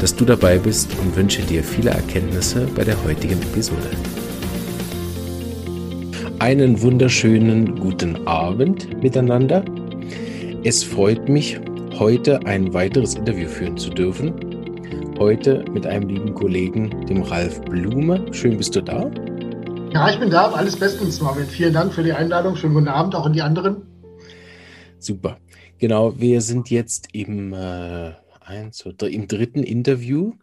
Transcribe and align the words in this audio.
dass 0.00 0.14
du 0.14 0.24
dabei 0.24 0.58
bist 0.58 0.90
und 1.00 1.16
wünsche 1.16 1.42
dir 1.42 1.62
viele 1.62 1.90
Erkenntnisse 1.90 2.66
bei 2.74 2.84
der 2.84 3.02
heutigen 3.04 3.40
Episode. 3.42 3.90
Einen 6.38 6.82
wunderschönen 6.82 7.78
guten 7.78 8.26
Abend 8.26 9.02
miteinander. 9.02 9.64
Es 10.62 10.82
freut 10.84 11.28
mich, 11.28 11.58
heute 11.98 12.44
ein 12.46 12.74
weiteres 12.74 13.14
Interview 13.14 13.48
führen 13.48 13.76
zu 13.76 13.90
dürfen. 13.90 14.32
Heute 15.18 15.64
mit 15.72 15.86
einem 15.86 16.08
lieben 16.08 16.34
Kollegen, 16.34 17.06
dem 17.06 17.22
Ralf 17.22 17.60
Blume. 17.62 18.26
Schön 18.32 18.56
bist 18.56 18.74
du 18.74 18.82
da. 18.82 19.10
Ja, 19.92 20.10
ich 20.10 20.18
bin 20.18 20.28
da. 20.28 20.50
Alles 20.50 20.76
bestens, 20.76 21.20
Marvin. 21.20 21.46
Vielen 21.46 21.72
Dank 21.72 21.92
für 21.92 22.02
die 22.02 22.12
Einladung. 22.12 22.56
Schönen 22.56 22.74
guten 22.74 22.88
Abend 22.88 23.14
auch 23.14 23.26
an 23.26 23.32
die 23.32 23.42
anderen. 23.42 23.82
Super. 24.98 25.38
Genau, 25.78 26.18
wir 26.18 26.40
sind 26.40 26.68
jetzt 26.70 27.08
im 27.12 27.52
äh, 27.52 28.12
eins, 28.44 28.84
drei, 28.96 29.08
im 29.08 29.28
dritten 29.28 29.62
Interview 29.62 30.34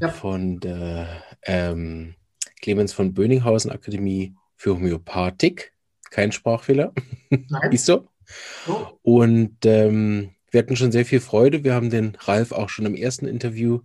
ja. 0.00 0.08
von 0.08 0.60
der 0.60 1.22
ähm, 1.42 2.14
Clemens 2.60 2.92
von 2.92 3.14
Böninghausen 3.14 3.70
Akademie 3.70 4.34
für 4.56 4.74
Homöopathik. 4.74 5.72
Kein 6.10 6.32
Sprachfehler. 6.32 6.92
Nein. 7.30 7.72
Ist 7.72 7.86
so. 7.86 8.08
Oh. 8.66 8.86
Und 9.02 9.64
ähm, 9.64 10.30
wir 10.50 10.58
hatten 10.60 10.76
schon 10.76 10.92
sehr 10.92 11.04
viel 11.04 11.20
Freude. 11.20 11.64
Wir 11.64 11.74
haben 11.74 11.90
den 11.90 12.16
Ralf 12.20 12.52
auch 12.52 12.68
schon 12.68 12.86
im 12.86 12.94
ersten 12.94 13.26
Interview 13.26 13.80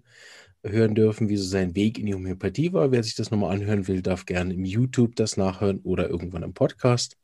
hören 0.65 0.95
dürfen, 0.95 1.29
wie 1.29 1.37
so 1.37 1.45
sein 1.45 1.75
Weg 1.75 1.99
in 1.99 2.05
die 2.05 2.13
Homöopathie 2.13 2.71
war. 2.73 2.91
Wer 2.91 3.03
sich 3.03 3.15
das 3.15 3.31
nochmal 3.31 3.53
anhören 3.53 3.87
will, 3.87 4.01
darf 4.01 4.25
gerne 4.25 4.53
im 4.53 4.63
YouTube 4.63 5.15
das 5.15 5.35
nachhören 5.37 5.79
oder 5.79 6.09
irgendwann 6.09 6.43
im 6.43 6.53
Podcast. 6.53 7.17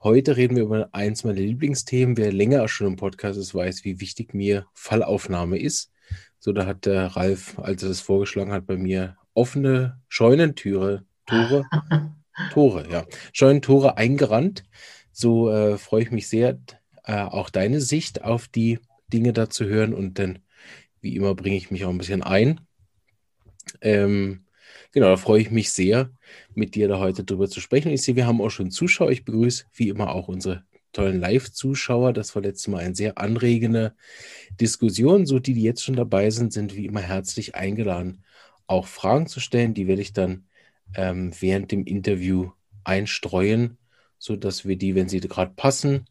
Heute 0.00 0.36
reden 0.36 0.54
wir 0.54 0.62
über 0.62 0.88
eins 0.92 1.24
meiner 1.24 1.40
Lieblingsthemen. 1.40 2.16
Wer 2.16 2.32
länger 2.32 2.68
schon 2.68 2.86
im 2.86 2.96
Podcast 2.96 3.36
ist, 3.36 3.52
weiß, 3.52 3.82
wie 3.82 4.00
wichtig 4.00 4.32
mir 4.32 4.66
Fallaufnahme 4.72 5.58
ist. 5.58 5.90
So, 6.38 6.52
da 6.52 6.66
hat 6.66 6.86
der 6.86 7.16
Ralf, 7.16 7.58
als 7.58 7.82
er 7.82 7.88
das 7.88 8.00
vorgeschlagen 8.00 8.52
hat, 8.52 8.64
bei 8.64 8.76
mir 8.76 9.16
offene 9.34 10.00
Scheunentüre, 10.08 11.04
Tore, 11.26 11.64
Tore, 12.52 12.88
ja, 12.88 13.06
Scheunentore 13.32 13.96
eingerannt. 13.96 14.62
So 15.10 15.50
äh, 15.50 15.78
freue 15.78 16.04
ich 16.04 16.12
mich 16.12 16.28
sehr, 16.28 16.60
äh, 17.02 17.22
auch 17.22 17.50
deine 17.50 17.80
Sicht 17.80 18.22
auf 18.22 18.46
die 18.46 18.78
Dinge 19.12 19.32
da 19.32 19.50
zu 19.50 19.64
hören 19.64 19.94
und 19.94 20.20
dann, 20.20 20.38
wie 21.00 21.16
immer, 21.16 21.34
bringe 21.34 21.56
ich 21.56 21.72
mich 21.72 21.84
auch 21.84 21.90
ein 21.90 21.98
bisschen 21.98 22.22
ein. 22.22 22.60
Ähm, 23.80 24.44
Genau, 24.92 25.08
da 25.08 25.16
freue 25.16 25.42
ich 25.42 25.50
mich 25.50 25.70
sehr, 25.70 26.10
mit 26.54 26.74
dir 26.74 26.88
da 26.88 26.98
heute 26.98 27.22
drüber 27.24 27.48
zu 27.48 27.60
sprechen. 27.60 27.92
Ich 27.92 28.02
sehe, 28.02 28.16
wir 28.16 28.26
haben 28.26 28.40
auch 28.40 28.50
schon 28.50 28.70
Zuschauer. 28.70 29.10
Ich 29.10 29.24
begrüße 29.24 29.64
wie 29.74 29.88
immer 29.90 30.14
auch 30.14 30.28
unsere 30.28 30.64
tollen 30.92 31.20
Live-Zuschauer. 31.20 32.12
Das 32.14 32.34
war 32.34 32.42
letztes 32.42 32.68
Mal 32.68 32.78
eine 32.84 32.94
sehr 32.94 33.18
anregende 33.18 33.94
Diskussion. 34.60 35.26
So 35.26 35.38
die, 35.40 35.52
die 35.54 35.62
jetzt 35.62 35.84
schon 35.84 35.96
dabei 35.96 36.30
sind, 36.30 36.52
sind 36.54 36.74
wie 36.74 36.86
immer 36.86 37.00
herzlich 37.00 37.54
eingeladen, 37.54 38.24
auch 38.66 38.86
Fragen 38.86 39.26
zu 39.26 39.40
stellen. 39.40 39.74
Die 39.74 39.86
werde 39.88 40.02
ich 40.02 40.14
dann 40.14 40.46
ähm, 40.94 41.32
während 41.38 41.70
dem 41.70 41.84
Interview 41.84 42.50
einstreuen, 42.84 43.76
sodass 44.18 44.66
wir 44.66 44.76
die, 44.76 44.94
wenn 44.94 45.08
sie 45.10 45.20
gerade 45.20 45.52
passen, 45.54 46.06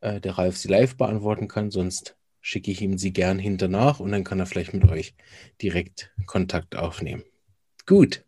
äh, 0.00 0.20
der 0.20 0.36
Ralf 0.36 0.56
sie 0.56 0.68
live 0.68 0.96
beantworten 0.96 1.46
kann. 1.46 1.70
Sonst 1.70 2.16
schicke 2.40 2.72
ich 2.72 2.82
ihm 2.82 2.98
sie 2.98 3.12
gern 3.12 3.38
hinternach 3.38 4.00
und 4.00 4.10
dann 4.10 4.24
kann 4.24 4.40
er 4.40 4.46
vielleicht 4.46 4.74
mit 4.74 4.84
euch 4.84 5.14
direkt 5.62 6.12
Kontakt 6.26 6.74
aufnehmen. 6.76 7.22
Gut. 7.86 8.24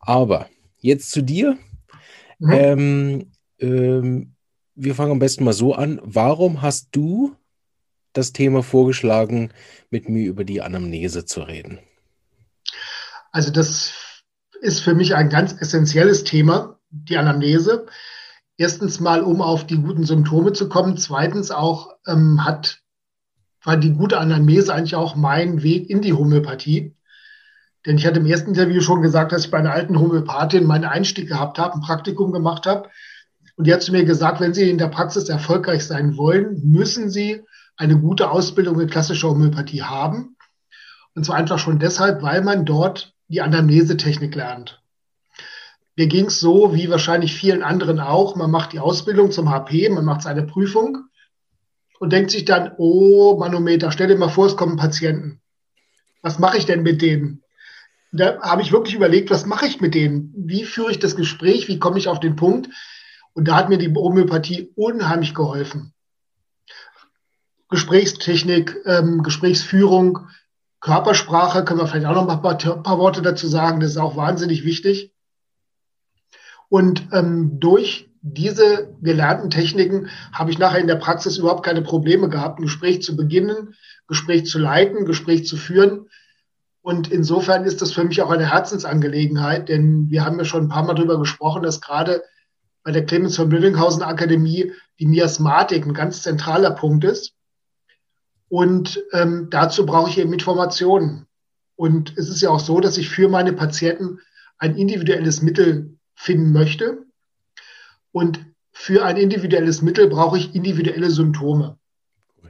Aber 0.00 0.48
jetzt 0.78 1.10
zu 1.10 1.22
dir. 1.22 1.58
Mhm. 2.38 2.52
Ähm, 2.52 3.32
ähm, 3.58 4.34
wir 4.74 4.94
fangen 4.94 5.12
am 5.12 5.18
besten 5.18 5.44
mal 5.44 5.52
so 5.52 5.74
an. 5.74 6.00
Warum 6.04 6.62
hast 6.62 6.88
du 6.92 7.36
das 8.12 8.32
Thema 8.32 8.62
vorgeschlagen, 8.62 9.50
mit 9.90 10.08
mir 10.08 10.26
über 10.26 10.44
die 10.44 10.62
Anamnese 10.62 11.24
zu 11.24 11.40
reden? 11.42 11.78
Also 13.32 13.50
das 13.50 13.92
ist 14.60 14.80
für 14.80 14.94
mich 14.94 15.14
ein 15.14 15.28
ganz 15.28 15.54
essentielles 15.60 16.24
Thema, 16.24 16.78
die 16.90 17.16
Anamnese. 17.16 17.86
Erstens 18.56 19.00
mal, 19.00 19.22
um 19.22 19.42
auf 19.42 19.66
die 19.66 19.78
guten 19.78 20.04
Symptome 20.04 20.52
zu 20.52 20.68
kommen. 20.68 20.96
Zweitens 20.96 21.50
auch 21.50 21.96
ähm, 22.06 22.44
hat, 22.44 22.80
war 23.64 23.76
die 23.76 23.92
gute 23.92 24.18
Anamnese 24.18 24.72
eigentlich 24.72 24.94
auch 24.94 25.16
mein 25.16 25.62
Weg 25.62 25.90
in 25.90 26.02
die 26.02 26.12
Homöopathie. 26.12 26.94
Denn 27.86 27.98
ich 27.98 28.06
hatte 28.06 28.20
im 28.20 28.26
ersten 28.26 28.50
Interview 28.50 28.80
schon 28.80 29.02
gesagt, 29.02 29.32
dass 29.32 29.44
ich 29.44 29.50
bei 29.50 29.58
einer 29.58 29.72
alten 29.72 29.98
Homöopathin 29.98 30.64
meinen 30.64 30.84
Einstieg 30.84 31.28
gehabt 31.28 31.58
habe, 31.58 31.74
ein 31.74 31.82
Praktikum 31.82 32.32
gemacht 32.32 32.66
habe. 32.66 32.88
Und 33.56 33.66
die 33.66 33.72
hat 33.72 33.82
zu 33.82 33.92
mir 33.92 34.04
gesagt, 34.04 34.40
wenn 34.40 34.54
Sie 34.54 34.68
in 34.68 34.78
der 34.78 34.88
Praxis 34.88 35.28
erfolgreich 35.28 35.86
sein 35.86 36.16
wollen, 36.16 36.60
müssen 36.64 37.10
Sie 37.10 37.42
eine 37.76 37.98
gute 37.98 38.30
Ausbildung 38.30 38.80
in 38.80 38.88
klassischer 38.88 39.28
Homöopathie 39.28 39.82
haben. 39.82 40.36
Und 41.14 41.24
zwar 41.26 41.36
einfach 41.36 41.58
schon 41.58 41.78
deshalb, 41.78 42.22
weil 42.22 42.42
man 42.42 42.64
dort 42.64 43.14
die 43.28 43.42
Anamnesetechnik 43.42 44.34
lernt. 44.34 44.82
Mir 45.96 46.08
ging 46.08 46.26
es 46.26 46.40
so, 46.40 46.74
wie 46.74 46.90
wahrscheinlich 46.90 47.34
vielen 47.34 47.62
anderen 47.62 48.00
auch. 48.00 48.34
Man 48.34 48.50
macht 48.50 48.72
die 48.72 48.80
Ausbildung 48.80 49.30
zum 49.30 49.50
HP, 49.50 49.88
man 49.90 50.04
macht 50.04 50.22
seine 50.22 50.42
Prüfung 50.42 51.04
und 52.00 52.12
denkt 52.12 52.32
sich 52.32 52.44
dann, 52.44 52.72
oh, 52.78 53.36
Manometer, 53.38 53.92
stell 53.92 54.08
dir 54.08 54.16
mal 54.16 54.28
vor, 54.28 54.46
es 54.46 54.56
kommen 54.56 54.76
Patienten. 54.76 55.40
Was 56.22 56.38
mache 56.40 56.58
ich 56.58 56.66
denn 56.66 56.82
mit 56.82 57.00
denen? 57.00 57.43
Da 58.14 58.40
habe 58.42 58.62
ich 58.62 58.72
wirklich 58.72 58.94
überlegt, 58.94 59.30
was 59.30 59.44
mache 59.44 59.66
ich 59.66 59.80
mit 59.80 59.94
denen? 59.94 60.32
Wie 60.36 60.64
führe 60.64 60.92
ich 60.92 61.00
das 61.00 61.16
Gespräch? 61.16 61.66
Wie 61.68 61.78
komme 61.78 61.98
ich 61.98 62.08
auf 62.08 62.20
den 62.20 62.36
Punkt? 62.36 62.68
Und 63.32 63.48
da 63.48 63.56
hat 63.56 63.68
mir 63.68 63.78
die 63.78 63.92
Homöopathie 63.92 64.70
unheimlich 64.76 65.34
geholfen. 65.34 65.92
Gesprächstechnik, 67.68 68.76
ähm, 68.86 69.24
Gesprächsführung, 69.24 70.28
Körpersprache, 70.80 71.64
können 71.64 71.80
wir 71.80 71.88
vielleicht 71.88 72.06
auch 72.06 72.14
noch 72.14 72.28
ein 72.28 72.42
paar, 72.42 72.56
paar 72.56 72.98
Worte 72.98 73.20
dazu 73.20 73.48
sagen, 73.48 73.80
das 73.80 73.90
ist 73.90 73.96
auch 73.96 74.16
wahnsinnig 74.16 74.64
wichtig. 74.64 75.12
Und 76.68 77.08
ähm, 77.12 77.58
durch 77.58 78.10
diese 78.22 78.94
gelernten 79.02 79.50
Techniken 79.50 80.08
habe 80.32 80.50
ich 80.50 80.58
nachher 80.58 80.78
in 80.78 80.86
der 80.86 80.96
Praxis 80.96 81.36
überhaupt 81.36 81.64
keine 81.64 81.82
Probleme 81.82 82.28
gehabt, 82.28 82.60
ein 82.60 82.64
Gespräch 82.64 83.02
zu 83.02 83.16
beginnen, 83.16 83.74
Gespräch 84.06 84.46
zu 84.46 84.58
leiten, 84.58 85.04
Gespräch 85.04 85.46
zu 85.46 85.56
führen. 85.56 86.08
Und 86.84 87.10
insofern 87.10 87.64
ist 87.64 87.80
das 87.80 87.92
für 87.92 88.04
mich 88.04 88.20
auch 88.20 88.28
eine 88.28 88.50
Herzensangelegenheit, 88.50 89.70
denn 89.70 90.10
wir 90.10 90.22
haben 90.22 90.36
ja 90.36 90.44
schon 90.44 90.64
ein 90.64 90.68
paar 90.68 90.84
Mal 90.84 90.92
darüber 90.92 91.18
gesprochen, 91.18 91.62
dass 91.62 91.80
gerade 91.80 92.22
bei 92.82 92.92
der 92.92 93.06
Clemens 93.06 93.36
von 93.36 93.48
Büllinghausen 93.48 94.02
Akademie 94.02 94.70
die 94.98 95.06
Miasmatik 95.06 95.86
ein 95.86 95.94
ganz 95.94 96.20
zentraler 96.20 96.72
Punkt 96.72 97.04
ist. 97.04 97.32
Und 98.50 99.02
ähm, 99.12 99.48
dazu 99.48 99.86
brauche 99.86 100.10
ich 100.10 100.18
eben 100.18 100.34
Informationen. 100.34 101.26
Und 101.74 102.18
es 102.18 102.28
ist 102.28 102.42
ja 102.42 102.50
auch 102.50 102.60
so, 102.60 102.80
dass 102.80 102.98
ich 102.98 103.08
für 103.08 103.30
meine 103.30 103.54
Patienten 103.54 104.18
ein 104.58 104.76
individuelles 104.76 105.40
Mittel 105.40 105.96
finden 106.14 106.52
möchte. 106.52 107.06
Und 108.12 108.44
für 108.72 109.06
ein 109.06 109.16
individuelles 109.16 109.80
Mittel 109.80 110.06
brauche 110.08 110.36
ich 110.36 110.54
individuelle 110.54 111.08
Symptome. 111.08 111.78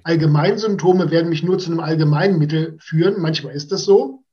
Allgemeinsymptome 0.03 1.13
werden 1.13 1.29
mich 1.29 1.45
nur 1.45 1.61
zu 1.61 1.71
einem 1.71 1.79
allgemeinen 1.79 2.37
Mittel 2.37 2.77
führen. 2.81 3.23
Manchmal 3.23 3.55
ist 3.55 3.71
das 3.71 3.85
so. 3.85 4.24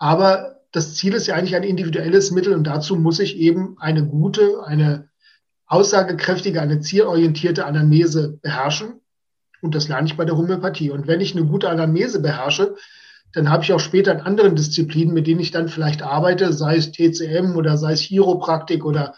Aber 0.00 0.56
das 0.72 0.94
Ziel 0.94 1.12
ist 1.14 1.26
ja 1.26 1.34
eigentlich 1.34 1.54
ein 1.54 1.62
individuelles 1.62 2.30
Mittel 2.30 2.54
und 2.54 2.64
dazu 2.64 2.96
muss 2.96 3.20
ich 3.20 3.36
eben 3.36 3.76
eine 3.78 4.04
gute, 4.04 4.64
eine 4.64 5.10
aussagekräftige, 5.66 6.60
eine 6.60 6.80
zielorientierte 6.80 7.66
Anamnese 7.66 8.38
beherrschen. 8.42 9.00
Und 9.60 9.74
das 9.74 9.88
lerne 9.88 10.06
ich 10.06 10.16
bei 10.16 10.24
der 10.24 10.38
Homöopathie. 10.38 10.90
Und 10.90 11.06
wenn 11.06 11.20
ich 11.20 11.36
eine 11.36 11.44
gute 11.44 11.68
Anamnese 11.68 12.22
beherrsche, 12.22 12.76
dann 13.34 13.50
habe 13.50 13.62
ich 13.62 13.74
auch 13.74 13.78
später 13.78 14.12
in 14.12 14.20
anderen 14.20 14.56
Disziplinen, 14.56 15.12
mit 15.12 15.26
denen 15.26 15.40
ich 15.40 15.50
dann 15.50 15.68
vielleicht 15.68 16.02
arbeite, 16.02 16.52
sei 16.54 16.76
es 16.76 16.92
TCM 16.92 17.54
oder 17.56 17.76
sei 17.76 17.92
es 17.92 18.00
Chiropraktik 18.00 18.84
oder 18.86 19.14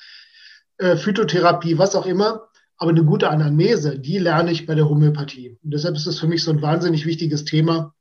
äh, 0.79 0.96
Phytotherapie, 0.96 1.79
was 1.79 1.94
auch 1.94 2.06
immer. 2.06 2.49
Aber 2.76 2.90
eine 2.90 3.05
gute 3.05 3.31
Anamnese, 3.31 4.00
die 4.00 4.19
lerne 4.19 4.50
ich 4.50 4.67
bei 4.67 4.75
der 4.75 4.88
Homöopathie. 4.88 5.58
Und 5.62 5.73
deshalb 5.73 5.94
ist 5.94 6.06
es 6.06 6.19
für 6.19 6.26
mich 6.26 6.43
so 6.43 6.50
ein 6.50 6.61
wahnsinnig 6.61 7.06
wichtiges 7.06 7.44
Thema. 7.44 7.94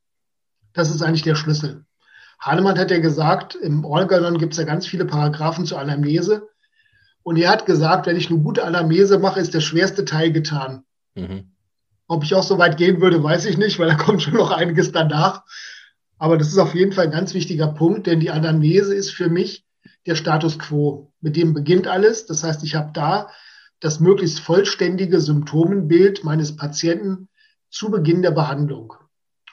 Das 0.74 0.90
ist 0.90 1.04
eigentlich 1.04 1.22
der 1.22 1.36
Schlüssel. 1.36 1.86
Hahnemann 2.42 2.80
hat 2.80 2.90
ja 2.90 3.00
gesagt, 3.00 3.56
im 3.56 3.86
Organon 3.86 4.40
gibt 4.40 4.54
es 4.54 4.60
ja 4.60 4.66
ganz 4.66 4.88
viele 4.88 5.06
Paragraphen 5.06 5.66
zur 5.66 5.80
Anamnese. 5.80 6.50
Und 7.24 7.38
er 7.38 7.52
hat 7.52 7.68
gesagt, 7.68 8.08
wenn 8.08 8.18
ich 8.18 8.32
eine 8.32 8.40
gute 8.40 8.64
Anamnese 8.64 9.20
mache, 9.20 9.40
ist 9.40 9.54
der 9.54 9.62
schwerste 9.62 10.06
Teil 10.06 10.32
getan. 10.32 10.84
Mhm. 11.14 11.52
Ob 12.08 12.24
ich 12.24 12.34
auch 12.34 12.44
so 12.44 12.58
weit 12.58 12.78
gehen 12.78 13.00
würde, 13.00 13.24
weiß 13.24 13.46
ich 13.46 13.58
nicht, 13.58 13.78
weil 13.78 13.90
da 13.90 13.96
kommt 14.04 14.24
schon 14.24 14.34
noch 14.34 14.52
einiges 14.52 14.92
danach. 14.92 15.44
Aber 16.18 16.38
das 16.38 16.48
ist 16.48 16.58
auf 16.58 16.74
jeden 16.74 16.94
Fall 16.94 17.06
ein 17.06 17.12
ganz 17.12 17.34
wichtiger 17.36 17.68
Punkt, 17.68 18.08
denn 18.08 18.20
die 18.20 18.32
Anamnese 18.32 18.96
ist 18.96 19.12
für 19.12 19.30
mich 19.30 19.66
der 20.08 20.16
Status 20.16 20.58
quo. 20.58 21.14
Mit 21.22 21.36
dem 21.36 21.54
beginnt 21.54 21.88
alles. 21.88 22.26
Das 22.26 22.44
heißt, 22.44 22.64
ich 22.64 22.74
habe 22.74 22.92
da 22.94 23.30
das 23.80 24.00
möglichst 24.00 24.40
vollständige 24.40 25.20
Symptomenbild 25.20 26.24
meines 26.24 26.56
Patienten 26.56 27.28
zu 27.70 27.92
Beginn 27.92 28.22
der 28.24 28.32
Behandlung. 28.32 28.94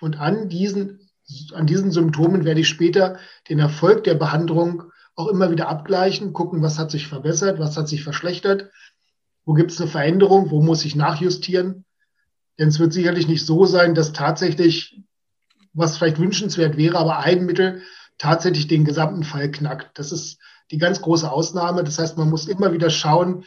Und 0.00 0.19
an 0.19 0.49
diesen, 0.49 1.07
an 1.54 1.66
diesen 1.66 1.90
Symptomen 1.90 2.44
werde 2.44 2.60
ich 2.60 2.69
später 2.69 3.19
den 3.48 3.58
Erfolg 3.58 4.04
der 4.04 4.14
Behandlung 4.14 4.84
auch 5.14 5.28
immer 5.28 5.50
wieder 5.50 5.69
abgleichen, 5.69 6.32
gucken, 6.32 6.62
was 6.62 6.78
hat 6.78 6.90
sich 6.90 7.08
verbessert, 7.08 7.58
was 7.58 7.76
hat 7.76 7.88
sich 7.88 8.04
verschlechtert, 8.04 8.70
wo 9.44 9.52
gibt 9.54 9.70
es 9.70 9.80
eine 9.80 9.90
Veränderung, 9.90 10.50
wo 10.50 10.62
muss 10.62 10.84
ich 10.84 10.94
nachjustieren. 10.94 11.84
Denn 12.58 12.69
es 12.69 12.78
wird 12.78 12.92
sicherlich 12.92 13.28
nicht 13.28 13.44
so 13.44 13.66
sein, 13.66 13.94
dass 13.94 14.12
tatsächlich, 14.12 15.02
was 15.72 15.96
vielleicht 15.96 16.19
wünschenswert 16.19 16.76
wäre, 16.76 16.98
aber 16.98 17.19
ein 17.19 17.44
Mittel 17.44 17.82
tatsächlich 18.19 18.66
den 18.66 18.84
gesamten 18.84 19.22
Fall 19.22 19.50
knackt. 19.50 19.98
Das 19.98 20.12
ist 20.12 20.38
die 20.70 20.78
ganz 20.78 21.00
große 21.00 21.30
Ausnahme. 21.30 21.84
Das 21.84 21.98
heißt, 21.98 22.19
man 22.19 22.30
muss 22.30 22.48
immer 22.48 22.72
wieder 22.72 22.90
schauen, 22.90 23.44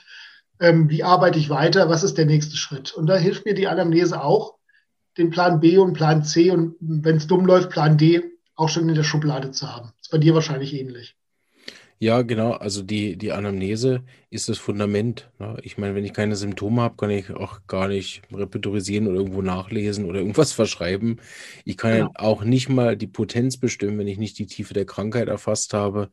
ähm, 0.60 0.90
wie 0.90 1.04
arbeite 1.04 1.40
ich 1.40 1.50
weiter, 1.50 1.90
was 1.90 2.04
ist 2.04 2.18
der 2.18 2.26
nächste 2.26 2.56
Schritt. 2.56 2.94
Und 2.94 3.08
da 3.08 3.16
hilft 3.16 3.46
mir 3.46 3.54
die 3.54 3.68
Anamnese 3.68 4.24
auch, 4.24 4.56
den 5.18 5.30
Plan 5.30 5.60
B 5.60 5.78
und 5.78 5.94
Plan 5.94 6.24
C 6.24 6.52
und 6.52 6.76
wenn 6.80 7.18
es 7.18 7.28
dumm 7.28 7.46
läuft, 7.46 7.70
Plan 7.70 7.98
D 7.98 8.22
auch 8.56 8.70
schon 8.70 8.88
in 8.88 8.96
der 8.96 9.04
Schublade 9.04 9.52
zu 9.52 9.68
haben. 9.74 9.88
Das 9.98 10.08
ist 10.08 10.12
bei 10.12 10.18
dir 10.18 10.34
wahrscheinlich 10.34 10.74
ähnlich. 10.74 11.16
Ja, 12.02 12.24
genau. 12.24 12.54
Also 12.54 12.82
die, 12.82 13.16
die 13.16 13.32
Anamnese 13.32 14.04
ist 14.32 14.50
das 14.50 14.58
Fundament. 14.58 15.30
Ne? 15.38 15.58
Ich 15.62 15.78
meine, 15.78 15.94
wenn 15.94 16.04
ich 16.04 16.14
keine 16.14 16.36
Symptome 16.36 16.82
habe, 16.82 16.96
kann 16.96 17.12
ich 17.12 17.30
auch 17.30 17.68
gar 17.68 17.88
nicht 17.88 18.24
repertorisieren 18.34 19.08
oder 19.08 19.18
irgendwo 19.18 19.44
nachlesen 19.44 20.06
oder 20.06 20.18
irgendwas 20.18 20.52
verschreiben. 20.52 21.22
Ich 21.64 21.78
kann 21.78 21.94
genau. 21.94 22.12
auch 22.16 22.44
nicht 22.44 22.70
mal 22.70 22.98
die 22.98 23.06
Potenz 23.06 23.58
bestimmen, 23.58 24.00
wenn 24.00 24.08
ich 24.08 24.18
nicht 24.18 24.40
die 24.40 24.48
Tiefe 24.48 24.74
der 24.74 24.86
Krankheit 24.86 25.28
erfasst 25.28 25.76
habe. 25.76 26.10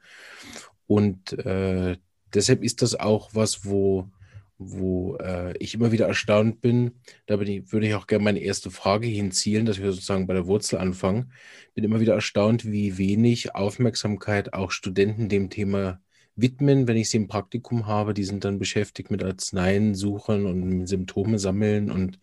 Und 0.87 1.33
äh, 1.39 1.97
deshalb 2.35 2.63
ist 2.63 2.83
das 2.83 2.95
auch 2.95 3.31
was, 3.33 3.65
wo 3.65 4.11
wo 4.59 5.17
äh, 5.17 5.57
ich 5.59 5.75
immer 5.75 5.93
wieder 5.93 6.07
erstaunt 6.07 6.61
bin. 6.61 6.93
Da 7.27 7.37
bin 7.37 7.49
ich, 7.49 7.73
würde 7.73 7.87
ich 7.87 7.95
auch 7.95 8.07
gerne 8.07 8.25
meine 8.25 8.41
erste 8.41 8.71
Frage 8.71 9.07
hinzielen, 9.07 9.67
dass 9.67 9.81
wir 9.81 9.93
sozusagen 9.93 10.27
bei 10.27 10.35
der 10.35 10.47
Wurzel 10.47 10.79
anfangen. 10.79 11.33
Bin 11.75 11.85
immer 11.85 12.01
wieder 12.01 12.15
erstaunt, 12.15 12.65
wie 12.65 12.99
wenig 12.99 13.55
Aufmerksamkeit 13.55 14.53
auch 14.53 14.73
Studenten 14.73 15.29
dem 15.29 15.49
Thema 15.49 16.01
widmen, 16.35 16.89
wenn 16.89 16.97
ich 16.97 17.11
sie 17.11 17.19
im 17.19 17.29
Praktikum 17.29 17.87
habe. 17.87 18.15
Die 18.15 18.25
sind 18.25 18.45
dann 18.45 18.59
beschäftigt 18.59 19.11
mit 19.11 19.23
Arzneien 19.23 19.95
suchen 19.95 20.47
und 20.47 20.87
Symptome 20.87 21.39
sammeln 21.39 21.91
und 21.91 22.19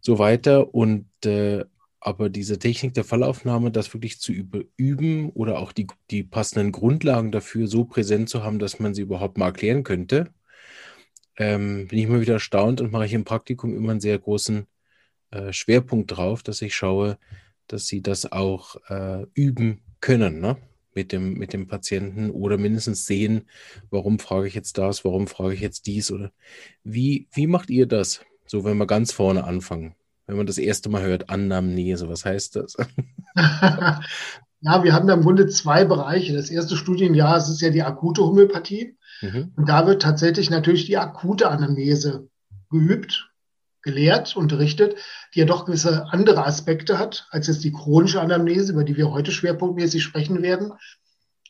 so 0.00 0.18
weiter. 0.18 0.74
Und 0.74 1.06
äh, 1.24 1.64
aber 2.00 2.28
diese 2.28 2.58
Technik 2.58 2.94
der 2.94 3.04
Fallaufnahme, 3.04 3.72
das 3.72 3.92
wirklich 3.92 4.20
zu 4.20 4.32
üben 4.32 5.30
oder 5.30 5.58
auch 5.58 5.72
die, 5.72 5.88
die 6.10 6.22
passenden 6.22 6.70
Grundlagen 6.70 7.32
dafür 7.32 7.66
so 7.66 7.84
präsent 7.84 8.28
zu 8.28 8.44
haben, 8.44 8.60
dass 8.60 8.78
man 8.78 8.94
sie 8.94 9.02
überhaupt 9.02 9.38
mal 9.38 9.46
erklären 9.46 9.82
könnte, 9.82 10.30
ähm, 11.36 11.88
bin 11.88 11.98
ich 11.98 12.04
immer 12.04 12.20
wieder 12.20 12.34
erstaunt 12.34 12.80
und 12.80 12.92
mache 12.92 13.06
ich 13.06 13.12
im 13.12 13.24
Praktikum 13.24 13.76
immer 13.76 13.90
einen 13.90 14.00
sehr 14.00 14.18
großen 14.18 14.66
äh, 15.30 15.52
Schwerpunkt 15.52 16.16
drauf, 16.16 16.42
dass 16.42 16.62
ich 16.62 16.74
schaue, 16.74 17.18
dass 17.66 17.86
sie 17.86 18.02
das 18.02 18.30
auch 18.30 18.76
äh, 18.88 19.26
üben 19.34 19.82
können, 20.00 20.40
ne? 20.40 20.56
Mit 20.94 21.12
dem, 21.12 21.34
mit 21.34 21.52
dem 21.52 21.66
Patienten 21.66 22.30
oder 22.30 22.56
mindestens 22.56 23.04
sehen, 23.04 23.42
warum 23.90 24.18
frage 24.18 24.48
ich 24.48 24.54
jetzt 24.54 24.78
das, 24.78 25.04
warum 25.04 25.26
frage 25.26 25.52
ich 25.52 25.60
jetzt 25.60 25.86
dies 25.86 26.10
oder 26.10 26.32
wie, 26.84 27.28
wie 27.32 27.46
macht 27.46 27.68
ihr 27.68 27.84
das? 27.84 28.22
So, 28.46 28.64
wenn 28.64 28.78
wir 28.78 28.86
ganz 28.86 29.12
vorne 29.12 29.44
anfangen, 29.44 29.94
wenn 30.26 30.38
man 30.38 30.46
das 30.46 30.56
erste 30.56 30.88
Mal 30.88 31.02
hört, 31.02 31.28
Anamnese, 31.28 32.08
was 32.08 32.24
heißt 32.24 32.56
das? 32.56 32.76
ja, 33.34 34.82
wir 34.84 34.92
haben 34.94 35.06
da 35.06 35.14
im 35.14 35.22
Grunde 35.22 35.46
zwei 35.48 35.84
Bereiche. 35.84 36.32
Das 36.34 36.50
erste 36.50 36.76
Studienjahr, 36.76 37.36
es 37.36 37.48
ist 37.48 37.60
ja 37.60 37.70
die 37.70 37.82
akute 37.82 38.22
Homöopathie. 38.22 38.95
Mhm. 39.20 39.52
Und 39.56 39.68
da 39.68 39.86
wird 39.86 40.02
tatsächlich 40.02 40.50
natürlich 40.50 40.86
die 40.86 40.98
akute 40.98 41.50
Anamnese 41.50 42.28
geübt, 42.70 43.30
gelehrt, 43.82 44.36
unterrichtet, 44.36 44.96
die 45.34 45.40
ja 45.40 45.44
doch 45.44 45.64
gewisse 45.64 46.06
andere 46.10 46.44
Aspekte 46.44 46.98
hat, 46.98 47.28
als 47.30 47.46
jetzt 47.46 47.64
die 47.64 47.72
chronische 47.72 48.20
Anamnese, 48.20 48.72
über 48.72 48.84
die 48.84 48.96
wir 48.96 49.10
heute 49.10 49.30
schwerpunktmäßig 49.30 50.02
sprechen 50.02 50.42
werden. 50.42 50.72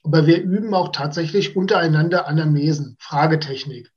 Aber 0.05 0.27
wir 0.27 0.41
üben 0.41 0.75
auch 0.75 0.93
tatsächlich 0.93 1.57
untereinander 1.57 2.29
Anamnesen, 2.29 2.97
Fragetechnik. 3.01 3.91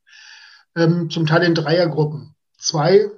Ähm, 0.76 1.10
zum 1.10 1.26
Teil 1.26 1.44
in 1.44 1.54
Dreiergruppen. 1.54 2.36
Zwei 2.58 3.12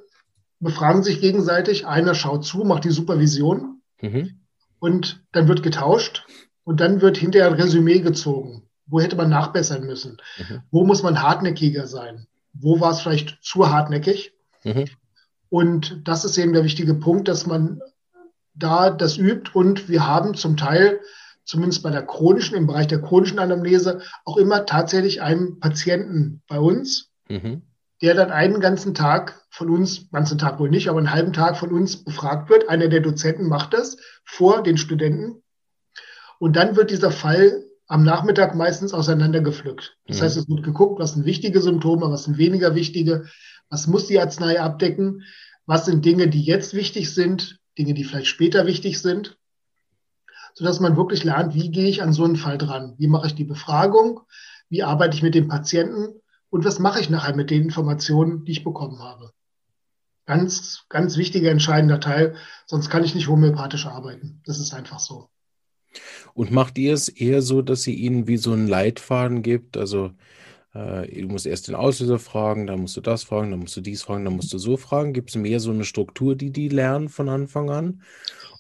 befragen 0.60 1.04
sich 1.04 1.22
gegenseitig, 1.22 1.86
einer 1.86 2.16
schaut 2.16 2.46
zu, 2.46 2.64
macht 2.64 2.84
die 2.84 2.92
Supervision 2.92 3.82
mhm. 4.02 4.42
und 4.80 5.24
dann 5.32 5.48
wird 5.48 5.64
getauscht 5.64 6.26
und 6.64 6.80
dann 6.80 7.02
wird 7.02 7.18
hinterher 7.18 7.48
ein 7.48 7.60
Resümee 7.60 8.00
gezogen. 8.00 8.70
Wo 8.92 9.00
hätte 9.00 9.16
man 9.16 9.30
nachbessern 9.30 9.86
müssen? 9.86 10.18
Mhm. 10.38 10.62
Wo 10.70 10.86
muss 10.86 11.02
man 11.02 11.24
hartnäckiger 11.24 11.88
sein? 11.88 12.28
Wo 12.54 12.82
war 12.82 12.92
es 12.92 13.00
vielleicht 13.00 13.40
zu 13.42 13.72
hartnäckig? 13.72 14.34
Mhm. 14.64 14.86
Und 15.50 16.02
das 16.06 16.26
ist 16.26 16.38
eben 16.38 16.54
der 16.54 16.66
wichtige 16.66 16.94
Punkt, 16.94 17.30
dass 17.30 17.48
man 17.48 17.82
da 18.54 18.90
das 18.90 19.18
übt. 19.18 19.52
Und 19.54 19.88
wir 19.88 20.06
haben 20.06 20.36
zum 20.36 20.58
Teil, 20.58 21.00
zumindest 21.46 21.84
bei 21.84 21.90
der 21.90 22.06
chronischen, 22.06 22.58
im 22.58 22.68
Bereich 22.68 22.88
der 22.88 23.02
chronischen 23.02 23.40
Anamnese, 23.40 24.02
auch 24.26 24.36
immer 24.36 24.66
tatsächlich 24.66 25.22
einen 25.22 25.62
Patienten 25.62 26.42
bei 26.50 26.60
uns, 26.60 27.12
mhm. 27.30 27.62
der 28.02 28.14
dann 28.14 28.30
einen 28.30 28.60
ganzen 28.60 28.94
Tag 28.94 29.42
von 29.50 29.70
uns, 29.70 30.12
ganzen 30.12 30.38
Tag 30.38 30.60
wohl 30.60 30.70
nicht, 30.70 30.90
aber 30.90 31.00
einen 31.00 31.14
halben 31.14 31.32
Tag 31.32 31.58
von 31.58 31.72
uns 31.72 32.04
befragt 32.04 32.50
wird. 32.50 32.68
Einer 32.68 32.90
der 32.90 33.00
Dozenten 33.00 33.48
macht 33.48 33.74
das 33.74 33.96
vor 34.26 34.64
den 34.64 34.78
Studenten. 34.78 35.42
Und 36.40 36.58
dann 36.58 36.76
wird 36.76 36.92
dieser 36.92 37.12
Fall 37.12 37.64
am 37.92 38.04
Nachmittag 38.04 38.56
meistens 38.56 38.94
auseinandergepflückt. 38.94 39.98
Das 40.08 40.20
mhm. 40.20 40.22
heißt, 40.22 40.38
es 40.38 40.48
wird 40.48 40.64
geguckt, 40.64 41.02
was 41.02 41.12
sind 41.12 41.26
wichtige 41.26 41.60
Symptome, 41.60 42.10
was 42.10 42.24
sind 42.24 42.38
weniger 42.38 42.74
wichtige, 42.74 43.26
was 43.70 43.86
muss 43.86 44.08
die 44.08 44.18
Arznei 44.18 44.62
abdecken, 44.62 45.24
was 45.66 45.88
sind 45.88 46.06
Dinge, 46.06 46.30
die 46.30 46.42
jetzt 46.42 46.74
wichtig 46.74 47.14
sind, 47.14 47.60
Dinge, 47.78 47.94
die 47.94 48.06
vielleicht 48.06 48.28
später 48.28 48.66
wichtig 48.66 49.02
sind, 49.02 49.38
sodass 50.54 50.80
man 50.80 50.96
wirklich 50.96 51.26
lernt, 51.26 51.54
wie 51.54 51.70
gehe 51.70 51.90
ich 51.90 52.02
an 52.02 52.14
so 52.14 52.24
einen 52.24 52.38
Fall 52.38 52.58
dran? 52.58 52.96
Wie 52.98 53.08
mache 53.08 53.28
ich 53.28 53.36
die 53.36 53.44
Befragung? 53.44 54.22
Wie 54.70 54.84
arbeite 54.84 55.18
ich 55.18 55.22
mit 55.22 55.36
dem 55.36 55.50
Patienten? 55.50 56.22
Und 56.50 56.64
was 56.64 56.80
mache 56.80 57.02
ich 57.02 57.10
nachher 57.10 57.36
mit 57.36 57.50
den 57.50 57.64
Informationen, 57.64 58.46
die 58.46 58.54
ich 58.54 58.64
bekommen 58.64 59.00
habe? 59.00 59.32
Ganz, 60.26 60.86
ganz 60.88 61.18
wichtiger, 61.18 61.52
entscheidender 61.52 62.00
Teil. 62.00 62.38
Sonst 62.68 62.90
kann 62.90 63.04
ich 63.04 63.16
nicht 63.16 63.28
homöopathisch 63.28 63.86
arbeiten. 63.86 64.42
Das 64.46 64.60
ist 64.60 64.74
einfach 64.74 65.00
so. 65.00 65.28
Und 66.34 66.52
macht 66.52 66.78
ihr 66.78 66.94
es 66.94 67.10
eher 67.10 67.42
so, 67.42 67.62
dass 67.62 67.84
sie 67.84 67.94
ihnen 67.94 68.28
wie 68.28 68.38
so 68.38 68.52
einen 68.54 68.68
Leitfaden 68.68 69.42
gibt? 69.42 69.78
Also 69.78 70.12
äh, 70.74 71.22
du 71.22 71.28
musst 71.28 71.46
erst 71.46 71.68
den 71.68 71.76
Auslöser 71.76 72.20
fragen, 72.20 72.68
dann 72.68 72.82
musst 72.82 72.98
du 72.98 73.02
das 73.02 73.24
fragen, 73.24 73.52
dann 73.52 73.60
musst 73.60 73.76
du 73.76 73.82
dies 73.82 74.04
fragen, 74.04 74.26
dann 74.26 74.36
musst 74.36 74.54
du 74.54 74.58
so 74.58 74.78
fragen. 74.78 75.14
Gibt 75.14 75.30
es 75.32 75.36
mehr 75.36 75.60
so 75.60 75.72
eine 75.72 75.86
Struktur, 75.86 76.36
die 76.36 76.52
die 76.52 76.70
lernen 76.70 77.10
von 77.10 77.30
Anfang 77.30 77.70
an? 77.70 78.02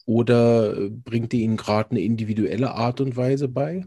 Oder 0.05 0.77
äh, 0.77 0.89
bringt 0.89 1.33
ihr 1.33 1.41
ihnen 1.41 1.57
gerade 1.57 1.91
eine 1.91 2.01
individuelle 2.01 2.71
Art 2.71 3.01
und 3.01 3.15
Weise 3.15 3.47
bei? 3.47 3.85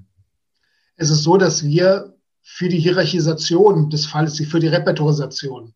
Es 0.96 1.10
ist 1.10 1.22
so, 1.24 1.36
dass 1.36 1.64
wir 1.64 2.14
für 2.42 2.68
die 2.68 2.78
Hierarchisation 2.78 3.90
des 3.90 4.06
Falles, 4.06 4.38
für 4.38 4.60
die 4.60 4.68
Repertorisation, 4.68 5.74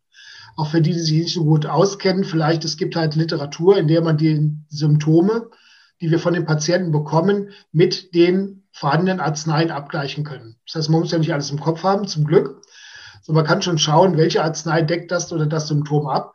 auch 0.57 0.71
für 0.71 0.81
die, 0.81 0.93
die 0.93 0.99
sich 0.99 1.19
nicht 1.19 1.35
so 1.35 1.45
gut 1.45 1.67
auskennen, 1.67 2.25
vielleicht 2.25 2.65
es 2.65 2.77
gibt 2.77 2.95
halt 2.95 3.15
Literatur, 3.15 3.79
in 3.79 3.89
der 3.89 4.03
man 4.03 4.17
die 4.17 4.55
Symptome 4.69 5.51
die 6.01 6.11
wir 6.11 6.19
von 6.19 6.35
den 6.35 6.45
Patienten 6.45 6.93
bekommen, 6.93 7.51
mit 7.73 8.15
den 8.15 8.65
vorhandenen 8.73 9.21
Arzneien 9.21 9.71
abgleichen 9.71 10.25
können. 10.25 10.57
Das 10.67 10.77
heißt, 10.77 10.91
man 10.91 11.01
muss 11.01 11.11
ja 11.11 11.19
nicht 11.19 11.33
alles 11.33 11.51
im 11.51 11.61
Kopf 11.61 11.83
haben, 11.83 12.07
zum 12.07 12.25
Glück. 12.25 12.63
sondern 13.23 13.43
man 13.43 13.49
kann 13.49 13.63
schon 13.63 13.79
schauen, 13.79 14.17
welche 14.17 14.43
Arznei 14.43 14.83
deckt 14.83 15.11
das 15.11 15.33
oder 15.33 15.47
das 15.47 15.69
Symptom 15.69 16.07
ab. 16.07 16.35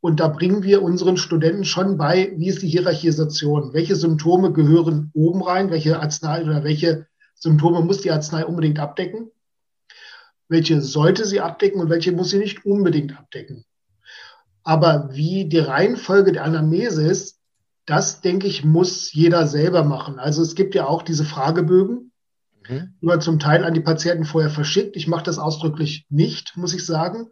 Und 0.00 0.20
da 0.20 0.28
bringen 0.28 0.62
wir 0.62 0.82
unseren 0.82 1.16
Studenten 1.16 1.64
schon 1.64 1.96
bei, 1.96 2.32
wie 2.36 2.48
ist 2.48 2.62
die 2.62 2.68
Hierarchisation? 2.68 3.72
Welche 3.72 3.96
Symptome 3.96 4.52
gehören 4.52 5.10
oben 5.14 5.42
rein? 5.42 5.70
Welche 5.70 6.00
Arznei 6.00 6.42
oder 6.42 6.64
welche 6.64 7.06
Symptome 7.34 7.82
muss 7.82 8.02
die 8.02 8.10
Arznei 8.10 8.44
unbedingt 8.44 8.78
abdecken? 8.78 9.30
Welche 10.48 10.80
sollte 10.80 11.24
sie 11.24 11.40
abdecken 11.40 11.80
und 11.80 11.90
welche 11.90 12.12
muss 12.12 12.30
sie 12.30 12.38
nicht 12.38 12.64
unbedingt 12.64 13.18
abdecken? 13.18 13.64
Aber 14.62 15.10
wie 15.12 15.48
die 15.48 15.58
Reihenfolge 15.58 16.32
der 16.32 16.44
Anamnese 16.44 17.06
ist, 17.06 17.35
das, 17.86 18.20
denke 18.20 18.46
ich, 18.48 18.64
muss 18.64 19.12
jeder 19.12 19.46
selber 19.46 19.84
machen. 19.84 20.18
Also 20.18 20.42
es 20.42 20.54
gibt 20.54 20.74
ja 20.74 20.86
auch 20.86 21.02
diese 21.02 21.24
Fragebögen, 21.24 22.12
mhm. 22.68 22.94
die 23.00 23.06
man 23.06 23.20
zum 23.20 23.38
Teil 23.38 23.64
an 23.64 23.74
die 23.74 23.80
Patienten 23.80 24.24
vorher 24.24 24.50
verschickt. 24.50 24.96
Ich 24.96 25.06
mache 25.06 25.24
das 25.24 25.38
ausdrücklich 25.38 26.06
nicht, 26.10 26.56
muss 26.56 26.74
ich 26.74 26.84
sagen. 26.84 27.28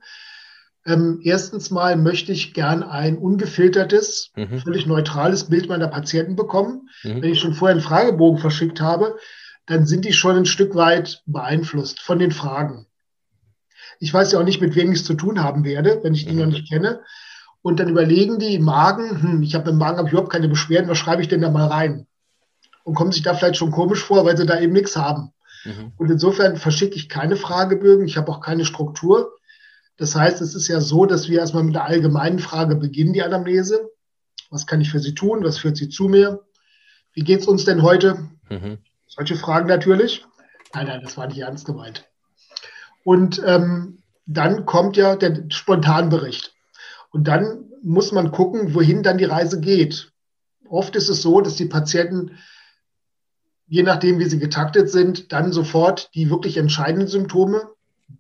Ähm, 0.87 1.21
erstens 1.23 1.71
mal 1.71 1.97
möchte 1.97 2.33
ich 2.33 2.55
gern 2.55 2.83
ein 2.83 3.19
ungefiltertes, 3.19 4.31
mhm. 4.37 4.61
völlig 4.61 4.87
neutrales 4.87 5.45
Bild 5.45 5.69
meiner 5.69 5.89
Patienten 5.89 6.37
bekommen. 6.37 6.89
Mhm. 7.03 7.23
Wenn 7.23 7.33
ich 7.33 7.41
schon 7.41 7.55
vorher 7.55 7.75
einen 7.75 7.85
Fragebogen 7.85 8.39
verschickt 8.39 8.81
habe, 8.81 9.17
dann 9.67 9.87
sind 9.87 10.05
die 10.05 10.13
schon 10.13 10.37
ein 10.37 10.47
Stück 10.47 10.75
weit 10.75 11.23
beeinflusst 11.27 12.01
von 12.01 12.19
den 12.19 12.33
Fragen. 12.33 12.87
Ich 13.99 14.13
weiß 14.13 14.33
ja 14.33 14.39
auch 14.39 14.45
nicht, 14.45 14.61
mit 14.61 14.77
wem 14.77 14.93
ich 14.93 15.01
es 15.01 15.05
zu 15.05 15.15
tun 15.15 15.43
haben 15.43 15.65
werde, 15.65 16.01
wenn 16.03 16.15
ich 16.15 16.27
die 16.27 16.35
noch 16.35 16.47
mhm. 16.47 16.53
nicht 16.53 16.69
kenne. 16.69 17.01
Und 17.65 17.81
dann 17.81 17.89
überlegen 17.89 18.39
die 18.39 18.57
im 18.57 18.65
Magen, 18.65 19.23
hm, 19.23 19.43
ich 19.43 19.55
habe 19.55 19.71
im 19.71 19.79
Magen 19.79 19.97
hab 19.97 20.05
ich 20.05 20.13
überhaupt 20.13 20.31
keine 20.31 20.51
Beschwerden, 20.51 20.91
was 20.91 20.99
schreibe 20.99 21.23
ich 21.23 21.29
denn 21.29 21.41
da 21.41 21.51
mal 21.51 21.67
rein? 21.67 22.07
Und 22.83 22.95
kommen 22.95 23.11
sich 23.11 23.23
da 23.23 23.33
vielleicht 23.33 23.57
schon 23.57 23.71
komisch 23.71 24.05
vor, 24.05 24.27
weil 24.27 24.37
sie 24.37 24.45
da 24.45 24.61
eben 24.61 24.75
nichts 24.75 24.97
haben. 24.97 25.33
Mhm. 25.65 25.93
Und 25.97 26.11
insofern 26.11 26.59
verschicke 26.59 26.97
ich 26.97 27.09
keine 27.09 27.37
Fragebögen, 27.37 28.05
ich 28.05 28.19
habe 28.19 28.31
auch 28.31 28.43
keine 28.43 28.67
Struktur. 28.67 29.33
Das 29.97 30.15
heißt, 30.15 30.43
es 30.43 30.55
ist 30.55 30.69
ja 30.69 30.83
so, 30.83 31.07
dass 31.07 31.31
wir 31.31 31.39
erstmal 31.39 31.63
mit 31.63 31.75
der 31.75 31.87
allgemeinen 31.87 32.39
Frage 32.39 32.77
beginnen, 32.77 33.15
die 33.15 33.23
Anamnese. 33.23 33.89
Was 34.51 34.67
kann 34.67 34.83
ich 34.83 34.91
für 34.91 35.01
Sie 35.01 35.15
tun? 35.15 35.43
Was 35.43 35.57
führt 35.57 35.79
Sie 35.79 35.89
zu 35.89 36.09
mir? 36.09 36.43
Wie 37.15 37.23
geht 37.23 37.41
es 37.41 37.47
uns 37.47 37.65
denn 37.65 37.81
heute? 37.81 38.29
Mhm. 38.51 38.77
Solche 39.07 39.37
Fragen 39.37 39.69
natürlich. 39.69 40.27
Nein, 40.75 40.89
nein, 40.89 41.01
das 41.03 41.17
war 41.17 41.29
nicht 41.29 41.39
ernst 41.39 41.65
gemeint. 41.65 42.05
Und 43.05 43.43
ähm, 43.47 44.03
dann 44.27 44.67
kommt 44.67 44.99
ja 44.99 45.17
der 45.17 45.47
Spontanbericht. 45.49 46.54
Und 47.15 47.29
dann 47.29 47.71
muss 47.81 48.11
man 48.11 48.33
gucken, 48.33 48.75
wohin 48.75 49.05
dann 49.05 49.19
die 49.19 49.25
Reise 49.25 49.61
geht. 49.61 50.11
Oft 50.69 50.97
ist 50.97 51.09
es 51.09 51.23
so, 51.23 51.41
dass 51.41 51.55
die 51.55 51.67
Patienten, 51.67 52.39
je 53.69 53.85
nachdem, 53.85 54.19
wie 54.19 54.25
sie 54.25 54.41
getaktet 54.41 54.91
sind, 54.91 55.33
dann 55.33 55.53
sofort 55.53 56.11
die 56.17 56.29
wirklich 56.29 56.57
entscheidenden 56.57 57.07
Symptome 57.07 57.71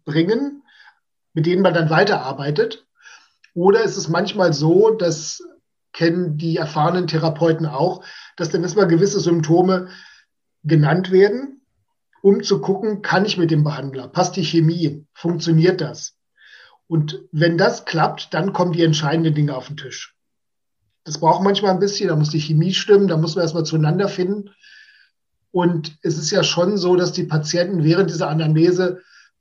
bringen, 0.04 0.62
mit 1.32 1.44
denen 1.44 1.62
man 1.62 1.74
dann 1.74 1.90
weiterarbeitet. 1.90 2.86
Oder 3.52 3.82
ist 3.82 3.96
es 3.96 4.08
manchmal 4.08 4.52
so, 4.52 4.90
das 4.90 5.42
kennen 5.92 6.36
die 6.36 6.56
erfahrenen 6.56 7.08
Therapeuten 7.08 7.66
auch, 7.66 8.04
dass 8.36 8.50
dann 8.50 8.62
erstmal 8.62 8.86
gewisse 8.86 9.18
Symptome 9.18 9.88
genannt 10.62 11.10
werden, 11.10 11.62
um 12.22 12.44
zu 12.44 12.60
gucken, 12.60 13.02
kann 13.02 13.24
ich 13.24 13.38
mit 13.38 13.50
dem 13.50 13.64
Behandler, 13.64 14.06
passt 14.06 14.36
die 14.36 14.44
Chemie, 14.44 15.04
funktioniert 15.14 15.80
das? 15.80 16.13
Und 16.94 17.24
wenn 17.32 17.58
das 17.58 17.86
klappt, 17.86 18.34
dann 18.34 18.52
kommen 18.52 18.70
die 18.70 18.84
entscheidenden 18.84 19.34
Dinge 19.34 19.56
auf 19.56 19.66
den 19.66 19.76
Tisch. 19.76 20.14
Das 21.02 21.18
braucht 21.18 21.42
manchmal 21.42 21.72
ein 21.72 21.80
bisschen, 21.80 22.06
da 22.06 22.14
muss 22.14 22.30
die 22.30 22.38
Chemie 22.38 22.72
stimmen, 22.72 23.08
da 23.08 23.16
muss 23.16 23.34
man 23.34 23.42
erstmal 23.42 23.64
zueinander 23.64 24.06
finden. 24.06 24.50
Und 25.50 25.98
es 26.02 26.16
ist 26.18 26.30
ja 26.30 26.44
schon 26.44 26.78
so, 26.78 26.94
dass 26.94 27.10
die 27.10 27.24
Patienten 27.24 27.82
während 27.82 28.10
dieser 28.10 28.28
Anamnese 28.28 29.00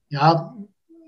ja 0.09 0.57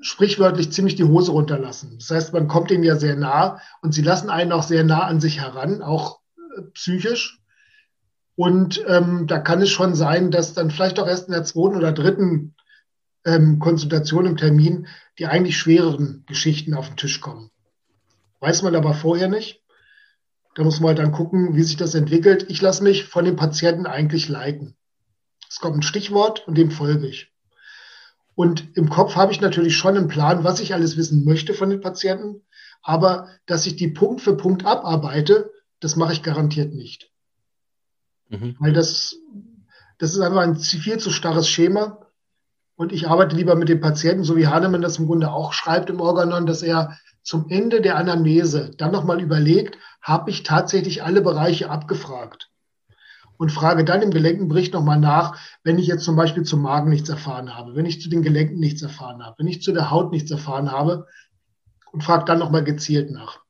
sprichwörtlich 0.02 0.72
ziemlich 0.72 0.94
die 0.94 1.06
Hose 1.06 1.32
runterlassen. 1.32 1.98
Das 1.98 2.12
heißt, 2.12 2.32
man 2.32 2.48
kommt 2.48 2.70
ihnen 2.70 2.84
ja 2.84 2.96
sehr 2.96 3.16
nah 3.16 3.60
und 3.82 3.96
sie 3.96 4.04
lassen 4.04 4.30
einen 4.30 4.52
auch 4.52 4.62
sehr 4.62 4.84
nah 4.84 5.08
an 5.08 5.20
sich 5.20 5.42
heran, 5.42 5.82
auch 5.82 6.20
äh, 6.38 6.62
psychisch. 6.76 7.42
Und 8.36 8.86
ähm, 8.88 9.26
da 9.26 9.40
kann 9.40 9.64
es 9.64 9.72
schon 9.72 9.96
sein, 9.96 10.30
dass 10.30 10.54
dann 10.54 10.70
vielleicht 10.70 11.00
auch 11.00 11.08
erst 11.08 11.28
in 11.28 11.34
der 11.34 11.44
zweiten 11.44 11.76
oder 11.76 11.92
dritten 11.92 12.55
ähm, 13.26 13.60
Konsultation 13.60 14.26
im 14.26 14.38
Termin 14.38 14.88
die 15.18 15.28
eigentlich 15.28 15.58
schwereren 15.58 16.24
Geschichten 16.28 16.74
auf 16.74 16.88
den 16.88 16.98
Tisch 16.98 17.22
kommen. 17.22 17.50
Weiß 18.40 18.62
man 18.62 18.76
aber 18.76 18.94
vorher 18.94 19.30
nicht. 19.30 19.62
Da 20.56 20.64
muss 20.64 20.80
man 20.80 20.90
halt 20.90 21.00
dann 21.00 21.12
gucken, 21.12 21.56
wie 21.56 21.64
sich 21.64 21.78
das 21.78 21.96
entwickelt. 21.96 22.46
Ich 22.50 22.62
lasse 22.62 22.84
mich 22.84 23.06
von 23.06 23.26
dem 23.26 23.36
Patienten 23.36 23.86
eigentlich 23.86 24.30
leiten. 24.30 24.76
Es 25.50 25.60
kommt 25.60 25.78
ein 25.78 25.84
Stichwort 25.84 26.48
und 26.48 26.58
dem 26.58 26.72
folge 26.72 27.08
ich. 27.08 27.32
Und 28.36 28.76
im 28.76 28.90
Kopf 28.90 29.16
habe 29.16 29.32
ich 29.32 29.40
natürlich 29.40 29.78
schon 29.78 29.98
einen 29.98 30.08
Plan, 30.08 30.44
was 30.44 30.60
ich 30.60 30.74
alles 30.74 30.98
wissen 30.98 31.24
möchte 31.24 31.54
von 31.54 31.70
den 31.70 31.82
Patienten. 31.82 32.42
Aber 32.82 33.30
dass 33.46 33.66
ich 33.66 33.76
die 33.78 33.88
Punkt 33.88 34.22
für 34.22 34.36
Punkt 34.36 34.66
abarbeite, 34.66 35.52
das 35.80 35.96
mache 35.96 36.14
ich 36.14 36.24
garantiert 36.24 36.74
nicht. 36.74 37.12
Mhm. 38.30 38.56
Weil 38.60 38.74
das, 38.74 39.16
das 39.98 40.14
ist 40.14 40.20
einfach 40.20 40.42
ein 40.42 40.58
viel 40.58 40.98
zu 40.98 41.12
starres 41.12 41.50
Schema. 41.50 42.05
Und 42.76 42.92
ich 42.92 43.08
arbeite 43.08 43.36
lieber 43.36 43.56
mit 43.56 43.70
dem 43.70 43.80
Patienten, 43.80 44.24
so 44.24 44.36
wie 44.36 44.48
Hahnemann 44.48 44.82
das 44.82 45.00
im 45.00 45.06
Grunde 45.06 45.32
auch 45.32 45.54
schreibt 45.54 45.90
im 45.90 46.02
Organon, 46.02 46.46
dass 46.46 46.62
er 46.62 46.98
zum 47.24 47.50
Ende 47.50 47.82
der 47.82 47.96
Anamnese 47.96 48.72
dann 48.78 48.92
nochmal 48.92 49.22
überlegt, 49.22 49.78
habe 50.02 50.30
ich 50.30 50.44
tatsächlich 50.44 51.04
alle 51.04 51.22
Bereiche 51.22 51.70
abgefragt? 51.70 52.52
Und 53.38 53.52
frage 53.52 53.84
dann 53.84 54.02
im 54.02 54.12
Gelenkenbericht 54.12 54.74
nochmal 54.74 55.00
nach, 55.00 55.38
wenn 55.64 55.78
ich 55.78 55.88
jetzt 55.88 56.06
zum 56.06 56.16
Beispiel 56.16 56.44
zum 56.44 56.62
Magen 56.62 56.90
nichts 56.90 57.10
erfahren 57.10 57.56
habe, 57.56 57.76
wenn 57.76 57.86
ich 57.86 58.02
zu 58.02 58.10
den 58.10 58.22
Gelenken 58.22 58.60
nichts 58.60 58.82
erfahren 58.82 59.26
habe, 59.26 59.36
wenn 59.40 59.48
ich 59.48 59.62
zu 59.62 59.74
der 59.74 59.92
Haut 59.92 60.12
nichts 60.12 60.32
erfahren 60.32 60.72
habe 60.72 61.08
und 61.92 62.04
frage 62.04 62.24
dann 62.26 62.40
nochmal 62.40 62.64
gezielt 62.64 63.12
nach. 63.12 63.42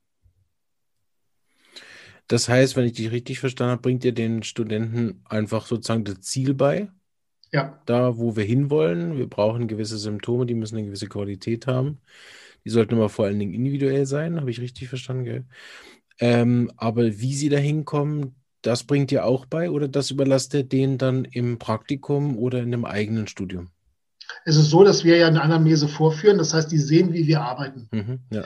Das 2.26 2.48
heißt, 2.48 2.74
wenn 2.74 2.84
ich 2.84 2.94
dich 2.94 3.12
richtig 3.12 3.38
verstanden 3.38 3.72
habe, 3.72 3.82
bringt 3.82 4.04
ihr 4.04 4.12
den 4.12 4.42
Studenten 4.42 5.22
einfach 5.24 5.66
sozusagen 5.66 6.04
das 6.04 6.20
Ziel 6.22 6.54
bei? 6.54 6.90
Ja. 7.56 7.80
Da, 7.86 8.18
wo 8.18 8.36
wir 8.36 8.44
hinwollen. 8.44 9.16
Wir 9.16 9.30
brauchen 9.30 9.66
gewisse 9.66 9.96
Symptome, 9.96 10.44
die 10.44 10.54
müssen 10.54 10.76
eine 10.76 10.84
gewisse 10.84 11.06
Qualität 11.06 11.66
haben. 11.66 11.98
Die 12.66 12.70
sollten 12.70 12.96
aber 12.96 13.08
vor 13.08 13.24
allen 13.24 13.38
Dingen 13.38 13.54
individuell 13.54 14.04
sein, 14.04 14.38
habe 14.38 14.50
ich 14.50 14.60
richtig 14.60 14.88
verstanden, 14.88 15.24
gell? 15.24 15.44
Ähm, 16.18 16.70
aber 16.76 17.18
wie 17.18 17.34
sie 17.34 17.48
da 17.48 17.56
hinkommen, 17.56 18.34
das 18.60 18.84
bringt 18.84 19.10
ihr 19.10 19.24
auch 19.24 19.46
bei 19.46 19.70
oder 19.70 19.88
das 19.88 20.10
überlasst 20.10 20.52
ihr 20.52 20.64
denen 20.64 20.98
dann 20.98 21.24
im 21.24 21.58
Praktikum 21.58 22.36
oder 22.36 22.62
in 22.62 22.72
dem 22.72 22.84
eigenen 22.84 23.26
Studium? 23.26 23.70
Es 24.44 24.56
ist 24.56 24.68
so, 24.68 24.84
dass 24.84 25.04
wir 25.04 25.16
ja 25.16 25.26
eine 25.26 25.40
Anamnese 25.40 25.88
vorführen, 25.88 26.36
das 26.36 26.52
heißt, 26.52 26.70
die 26.70 26.78
sehen, 26.78 27.14
wie 27.14 27.26
wir 27.26 27.40
arbeiten. 27.40 27.88
Mhm, 27.90 28.18
ja. 28.30 28.44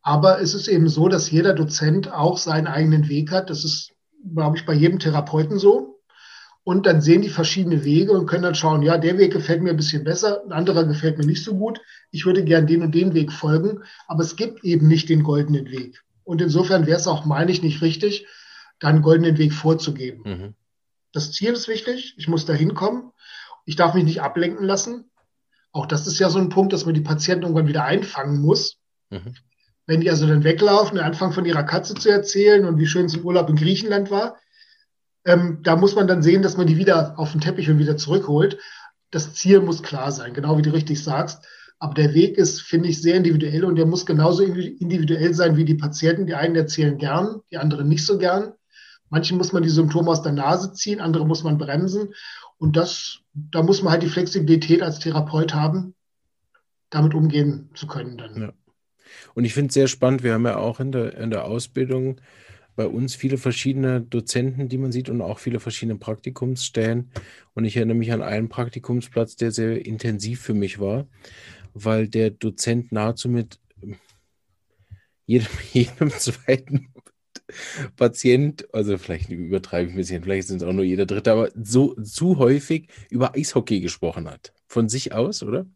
Aber 0.00 0.40
es 0.40 0.54
ist 0.54 0.68
eben 0.68 0.88
so, 0.88 1.08
dass 1.08 1.28
jeder 1.28 1.54
Dozent 1.54 2.12
auch 2.12 2.38
seinen 2.38 2.68
eigenen 2.68 3.08
Weg 3.08 3.32
hat. 3.32 3.50
Das 3.50 3.64
ist, 3.64 3.94
glaube 4.32 4.56
ich, 4.58 4.64
bei 4.64 4.74
jedem 4.74 5.00
Therapeuten 5.00 5.58
so. 5.58 5.93
Und 6.64 6.86
dann 6.86 7.02
sehen 7.02 7.20
die 7.20 7.28
verschiedene 7.28 7.84
Wege 7.84 8.12
und 8.12 8.26
können 8.26 8.42
dann 8.42 8.54
schauen, 8.54 8.82
ja, 8.82 8.96
der 8.96 9.18
Weg 9.18 9.34
gefällt 9.34 9.62
mir 9.62 9.70
ein 9.70 9.76
bisschen 9.76 10.02
besser, 10.02 10.42
ein 10.44 10.52
anderer 10.52 10.84
gefällt 10.84 11.18
mir 11.18 11.26
nicht 11.26 11.44
so 11.44 11.54
gut. 11.54 11.80
Ich 12.10 12.24
würde 12.24 12.42
gern 12.42 12.66
den 12.66 12.82
und 12.82 12.94
den 12.94 13.12
Weg 13.12 13.32
folgen, 13.32 13.82
aber 14.06 14.22
es 14.22 14.34
gibt 14.34 14.64
eben 14.64 14.88
nicht 14.88 15.10
den 15.10 15.22
goldenen 15.22 15.70
Weg. 15.70 16.02
Und 16.24 16.40
insofern 16.40 16.86
wäre 16.86 16.98
es 16.98 17.06
auch, 17.06 17.26
meine 17.26 17.52
ich, 17.52 17.62
nicht 17.62 17.82
richtig, 17.82 18.26
da 18.78 18.88
einen 18.88 19.02
goldenen 19.02 19.36
Weg 19.36 19.52
vorzugeben. 19.52 20.22
Mhm. 20.24 20.54
Das 21.12 21.32
Ziel 21.32 21.52
ist 21.52 21.68
wichtig, 21.68 22.14
ich 22.16 22.28
muss 22.28 22.46
da 22.46 22.54
hinkommen. 22.54 23.12
Ich 23.66 23.76
darf 23.76 23.94
mich 23.94 24.04
nicht 24.04 24.22
ablenken 24.22 24.64
lassen. 24.64 25.10
Auch 25.70 25.86
das 25.86 26.06
ist 26.06 26.18
ja 26.18 26.30
so 26.30 26.38
ein 26.38 26.48
Punkt, 26.48 26.72
dass 26.72 26.86
man 26.86 26.94
die 26.94 27.00
Patienten 27.02 27.44
irgendwann 27.44 27.68
wieder 27.68 27.84
einfangen 27.84 28.40
muss. 28.40 28.78
Mhm. 29.10 29.34
Wenn 29.86 30.00
die 30.00 30.08
also 30.08 30.26
dann 30.26 30.44
weglaufen 30.44 30.98
und 30.98 31.04
anfangen 31.04 31.34
von 31.34 31.44
ihrer 31.44 31.62
Katze 31.62 31.94
zu 31.94 32.08
erzählen 32.08 32.64
und 32.64 32.78
wie 32.78 32.86
schön 32.86 33.04
es 33.04 33.14
im 33.14 33.24
Urlaub 33.24 33.50
in 33.50 33.56
Griechenland 33.56 34.10
war, 34.10 34.38
ähm, 35.24 35.60
da 35.62 35.76
muss 35.76 35.94
man 35.94 36.06
dann 36.06 36.22
sehen, 36.22 36.42
dass 36.42 36.56
man 36.56 36.66
die 36.66 36.76
wieder 36.76 37.18
auf 37.18 37.32
den 37.32 37.40
Teppich 37.40 37.70
und 37.70 37.78
wieder 37.78 37.96
zurückholt. 37.96 38.58
Das 39.10 39.34
Ziel 39.34 39.60
muss 39.60 39.82
klar 39.82 40.12
sein, 40.12 40.34
genau 40.34 40.58
wie 40.58 40.62
du 40.62 40.72
richtig 40.72 41.02
sagst. 41.02 41.46
Aber 41.78 41.94
der 41.94 42.14
Weg 42.14 42.38
ist, 42.38 42.62
finde 42.62 42.88
ich, 42.88 43.00
sehr 43.00 43.16
individuell 43.16 43.64
und 43.64 43.76
der 43.76 43.86
muss 43.86 44.06
genauso 44.06 44.42
individuell 44.42 45.34
sein 45.34 45.56
wie 45.56 45.64
die 45.64 45.74
Patienten. 45.74 46.26
Die 46.26 46.34
einen 46.34 46.56
erzählen 46.56 46.96
gern, 46.98 47.40
die 47.50 47.58
anderen 47.58 47.88
nicht 47.88 48.06
so 48.06 48.18
gern. 48.18 48.52
Manchen 49.10 49.36
muss 49.38 49.52
man 49.52 49.62
die 49.62 49.68
Symptome 49.68 50.10
aus 50.10 50.22
der 50.22 50.32
Nase 50.32 50.72
ziehen, 50.72 51.00
andere 51.00 51.26
muss 51.26 51.44
man 51.44 51.58
bremsen. 51.58 52.14
Und 52.58 52.76
das, 52.76 53.20
da 53.32 53.62
muss 53.62 53.82
man 53.82 53.92
halt 53.92 54.02
die 54.02 54.08
Flexibilität 54.08 54.82
als 54.82 54.98
Therapeut 54.98 55.54
haben, 55.54 55.94
damit 56.90 57.14
umgehen 57.14 57.70
zu 57.74 57.86
können 57.86 58.16
dann. 58.16 58.40
Ja. 58.40 58.52
Und 59.34 59.44
ich 59.44 59.54
finde 59.54 59.68
es 59.68 59.74
sehr 59.74 59.88
spannend, 59.88 60.22
wir 60.22 60.34
haben 60.34 60.46
ja 60.46 60.56
auch 60.56 60.80
in 60.80 60.92
der, 60.92 61.16
in 61.18 61.30
der 61.30 61.44
Ausbildung 61.44 62.20
bei 62.76 62.86
uns 62.86 63.14
viele 63.14 63.38
verschiedene 63.38 64.00
Dozenten, 64.00 64.68
die 64.68 64.78
man 64.78 64.92
sieht 64.92 65.08
und 65.08 65.20
auch 65.20 65.38
viele 65.38 65.60
verschiedene 65.60 65.98
Praktikumsstellen. 65.98 67.10
Und 67.54 67.64
ich 67.64 67.76
erinnere 67.76 67.96
mich 67.96 68.12
an 68.12 68.22
einen 68.22 68.48
Praktikumsplatz, 68.48 69.36
der 69.36 69.52
sehr 69.52 69.84
intensiv 69.84 70.40
für 70.40 70.54
mich 70.54 70.78
war, 70.78 71.06
weil 71.72 72.08
der 72.08 72.30
Dozent 72.30 72.92
nahezu 72.92 73.28
mit 73.28 73.58
jedem, 75.26 75.48
jedem 75.72 76.10
zweiten 76.10 76.88
Patient, 77.96 78.72
also 78.72 78.96
vielleicht 78.98 79.30
übertreibe 79.30 79.88
ich 79.88 79.94
ein 79.94 79.96
bisschen, 79.96 80.22
vielleicht 80.22 80.48
sind 80.48 80.62
es 80.62 80.68
auch 80.68 80.72
nur 80.72 80.84
jeder 80.84 81.06
dritte, 81.06 81.32
aber 81.32 81.50
so 81.54 81.94
zu 82.02 82.38
häufig 82.38 82.88
über 83.10 83.34
Eishockey 83.34 83.80
gesprochen 83.80 84.28
hat. 84.28 84.52
Von 84.66 84.88
sich 84.88 85.12
aus, 85.12 85.42
oder? 85.42 85.66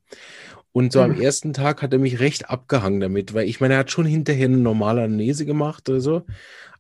Und 0.78 0.92
so 0.92 1.00
am 1.00 1.16
mhm. 1.16 1.20
ersten 1.20 1.52
Tag 1.52 1.82
hat 1.82 1.92
er 1.92 1.99
mich 1.99 2.20
recht 2.20 2.50
abgehangen 2.50 3.00
damit, 3.00 3.35
weil 3.35 3.49
ich 3.49 3.61
meine, 3.61 3.75
er 3.75 3.80
hat 3.80 3.90
schon 3.90 4.06
hinterher 4.06 4.47
eine 4.47 4.58
normale 4.58 5.02
Anamnese 5.02 5.44
gemacht 5.44 5.88
oder 5.88 6.00
so. 6.00 6.23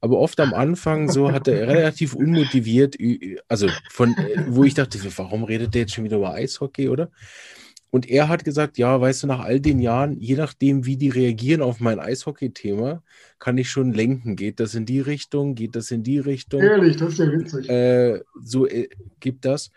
Aber 0.00 0.20
oft 0.20 0.38
am 0.38 0.54
Anfang 0.54 1.10
so 1.10 1.32
hat 1.32 1.48
er 1.48 1.66
relativ 1.66 2.14
unmotiviert, 2.14 2.94
also 3.48 3.68
von, 3.90 4.10
äh, 4.10 4.44
wo 4.46 4.62
ich 4.62 4.74
dachte, 4.74 5.00
warum 5.16 5.42
redet 5.42 5.74
der 5.74 5.80
jetzt 5.80 5.94
schon 5.94 6.04
wieder 6.04 6.18
über 6.18 6.32
Eishockey, 6.32 6.88
oder? 6.88 7.10
Und 7.90 8.08
er 8.08 8.28
hat 8.28 8.44
gesagt, 8.44 8.78
ja, 8.78 9.00
weißt 9.00 9.24
du, 9.24 9.26
nach 9.26 9.40
all 9.40 9.58
den 9.58 9.80
Jahren, 9.80 10.20
je 10.20 10.36
nachdem, 10.36 10.86
wie 10.86 10.96
die 10.96 11.08
reagieren 11.08 11.60
auf 11.60 11.80
mein 11.80 11.98
Eishockey-Thema, 11.98 13.02
kann 13.40 13.58
ich 13.58 13.68
schon 13.68 13.92
lenken. 13.92 14.36
Geht 14.36 14.60
das 14.60 14.76
in 14.76 14.86
die 14.86 15.00
Richtung? 15.00 15.56
Geht 15.56 15.74
das 15.74 15.90
in 15.90 16.04
die 16.04 16.20
Richtung? 16.20 16.60
Ehrlich, 16.60 16.98
das 16.98 17.14
ist 17.14 17.18
ja 17.18 17.32
witzig. 17.32 17.68
Äh, 17.68 18.20
so 18.40 18.64
äh, 18.68 18.88
gibt 19.18 19.44
das. 19.44 19.72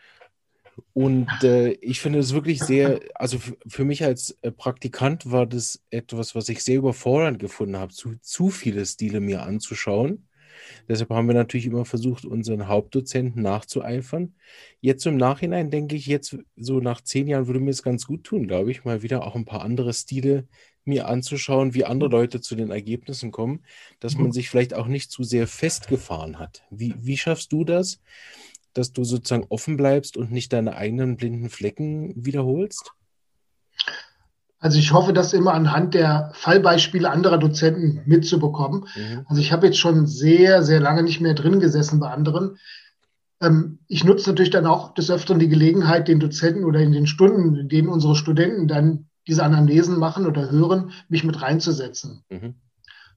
Und 0.93 1.27
äh, 1.43 1.71
ich 1.73 1.99
finde 2.01 2.19
es 2.19 2.33
wirklich 2.33 2.61
sehr, 2.61 2.99
also 3.15 3.37
für 3.67 3.85
mich 3.85 4.03
als 4.03 4.37
äh, 4.41 4.51
Praktikant 4.51 5.31
war 5.31 5.45
das 5.45 5.81
etwas, 5.89 6.35
was 6.35 6.49
ich 6.49 6.63
sehr 6.63 6.77
überfordernd 6.77 7.39
gefunden 7.39 7.77
habe, 7.77 7.93
zu, 7.93 8.15
zu 8.21 8.49
viele 8.49 8.85
Stile 8.85 9.19
mir 9.19 9.43
anzuschauen. 9.43 10.27
Deshalb 10.87 11.09
haben 11.09 11.27
wir 11.27 11.33
natürlich 11.33 11.65
immer 11.65 11.85
versucht, 11.85 12.25
unseren 12.25 12.67
Hauptdozenten 12.67 13.41
nachzueifern. 13.41 14.35
Jetzt 14.79 15.05
im 15.05 15.17
Nachhinein 15.17 15.71
denke 15.71 15.95
ich, 15.95 16.05
jetzt 16.05 16.37
so 16.55 16.79
nach 16.79 17.01
zehn 17.01 17.27
Jahren 17.27 17.47
würde 17.47 17.59
mir 17.59 17.71
es 17.71 17.83
ganz 17.83 18.05
gut 18.05 18.23
tun, 18.23 18.47
glaube 18.47 18.71
ich, 18.71 18.83
mal 18.83 19.01
wieder 19.01 19.25
auch 19.25 19.35
ein 19.35 19.45
paar 19.45 19.61
andere 19.61 19.93
Stile 19.93 20.47
mir 20.83 21.07
anzuschauen, 21.07 21.73
wie 21.73 21.85
andere 21.85 22.09
Leute 22.09 22.41
zu 22.41 22.55
den 22.55 22.71
Ergebnissen 22.71 23.31
kommen, 23.31 23.63
dass 23.99 24.17
man 24.17 24.31
sich 24.31 24.49
vielleicht 24.49 24.73
auch 24.73 24.87
nicht 24.87 25.11
zu 25.11 25.23
sehr 25.23 25.47
festgefahren 25.47 26.39
hat. 26.39 26.63
Wie, 26.71 26.95
wie 26.97 27.17
schaffst 27.17 27.51
du 27.51 27.63
das? 27.63 28.01
Dass 28.73 28.93
du 28.93 29.03
sozusagen 29.03 29.45
offen 29.49 29.77
bleibst 29.77 30.17
und 30.17 30.31
nicht 30.31 30.53
deine 30.53 30.75
eigenen 30.75 31.17
blinden 31.17 31.49
Flecken 31.49 32.13
wiederholst? 32.15 32.91
Also 34.59 34.77
ich 34.77 34.93
hoffe, 34.93 35.11
das 35.11 35.33
immer 35.33 35.53
anhand 35.53 35.95
der 35.95 36.31
Fallbeispiele 36.35 37.09
anderer 37.09 37.39
Dozenten 37.39 38.01
mitzubekommen. 38.05 38.85
Mhm. 38.95 39.25
Also 39.25 39.41
ich 39.41 39.51
habe 39.51 39.65
jetzt 39.65 39.79
schon 39.79 40.05
sehr, 40.05 40.61
sehr 40.61 40.79
lange 40.79 41.01
nicht 41.01 41.19
mehr 41.19 41.33
drin 41.33 41.59
gesessen 41.59 41.99
bei 41.99 42.09
anderen. 42.11 42.57
Ähm, 43.41 43.79
ich 43.87 44.03
nutze 44.03 44.29
natürlich 44.29 44.51
dann 44.51 44.67
auch 44.67 44.93
des 44.93 45.09
Öfteren 45.09 45.39
die 45.39 45.49
Gelegenheit, 45.49 46.07
den 46.07 46.19
Dozenten 46.19 46.63
oder 46.63 46.79
in 46.79 46.91
den 46.91 47.07
Stunden, 47.07 47.55
in 47.55 47.69
denen 47.69 47.89
unsere 47.89 48.15
Studenten 48.15 48.67
dann 48.67 49.07
diese 49.27 49.43
Anamnesen 49.43 49.97
machen 49.97 50.27
oder 50.27 50.51
hören, 50.51 50.91
mich 51.09 51.23
mit 51.23 51.41
reinzusetzen. 51.41 52.23
Mhm. 52.29 52.53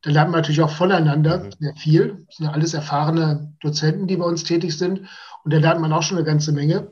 Da 0.00 0.11
lernt 0.11 0.30
man 0.30 0.40
natürlich 0.40 0.62
auch 0.62 0.70
voneinander 0.70 1.44
mhm. 1.44 1.50
sehr 1.58 1.75
viel. 1.76 2.25
Das 2.26 2.37
sind 2.37 2.46
ja 2.46 2.52
alles 2.52 2.73
erfahrene 2.73 3.52
Dozenten, 3.61 4.06
die 4.06 4.16
bei 4.16 4.25
uns 4.25 4.44
tätig 4.44 4.76
sind. 4.76 5.02
Und 5.45 5.53
da 5.53 5.59
lernt 5.59 5.81
man 5.81 5.93
auch 5.93 6.03
schon 6.03 6.17
eine 6.17 6.27
ganze 6.27 6.53
Menge. 6.53 6.89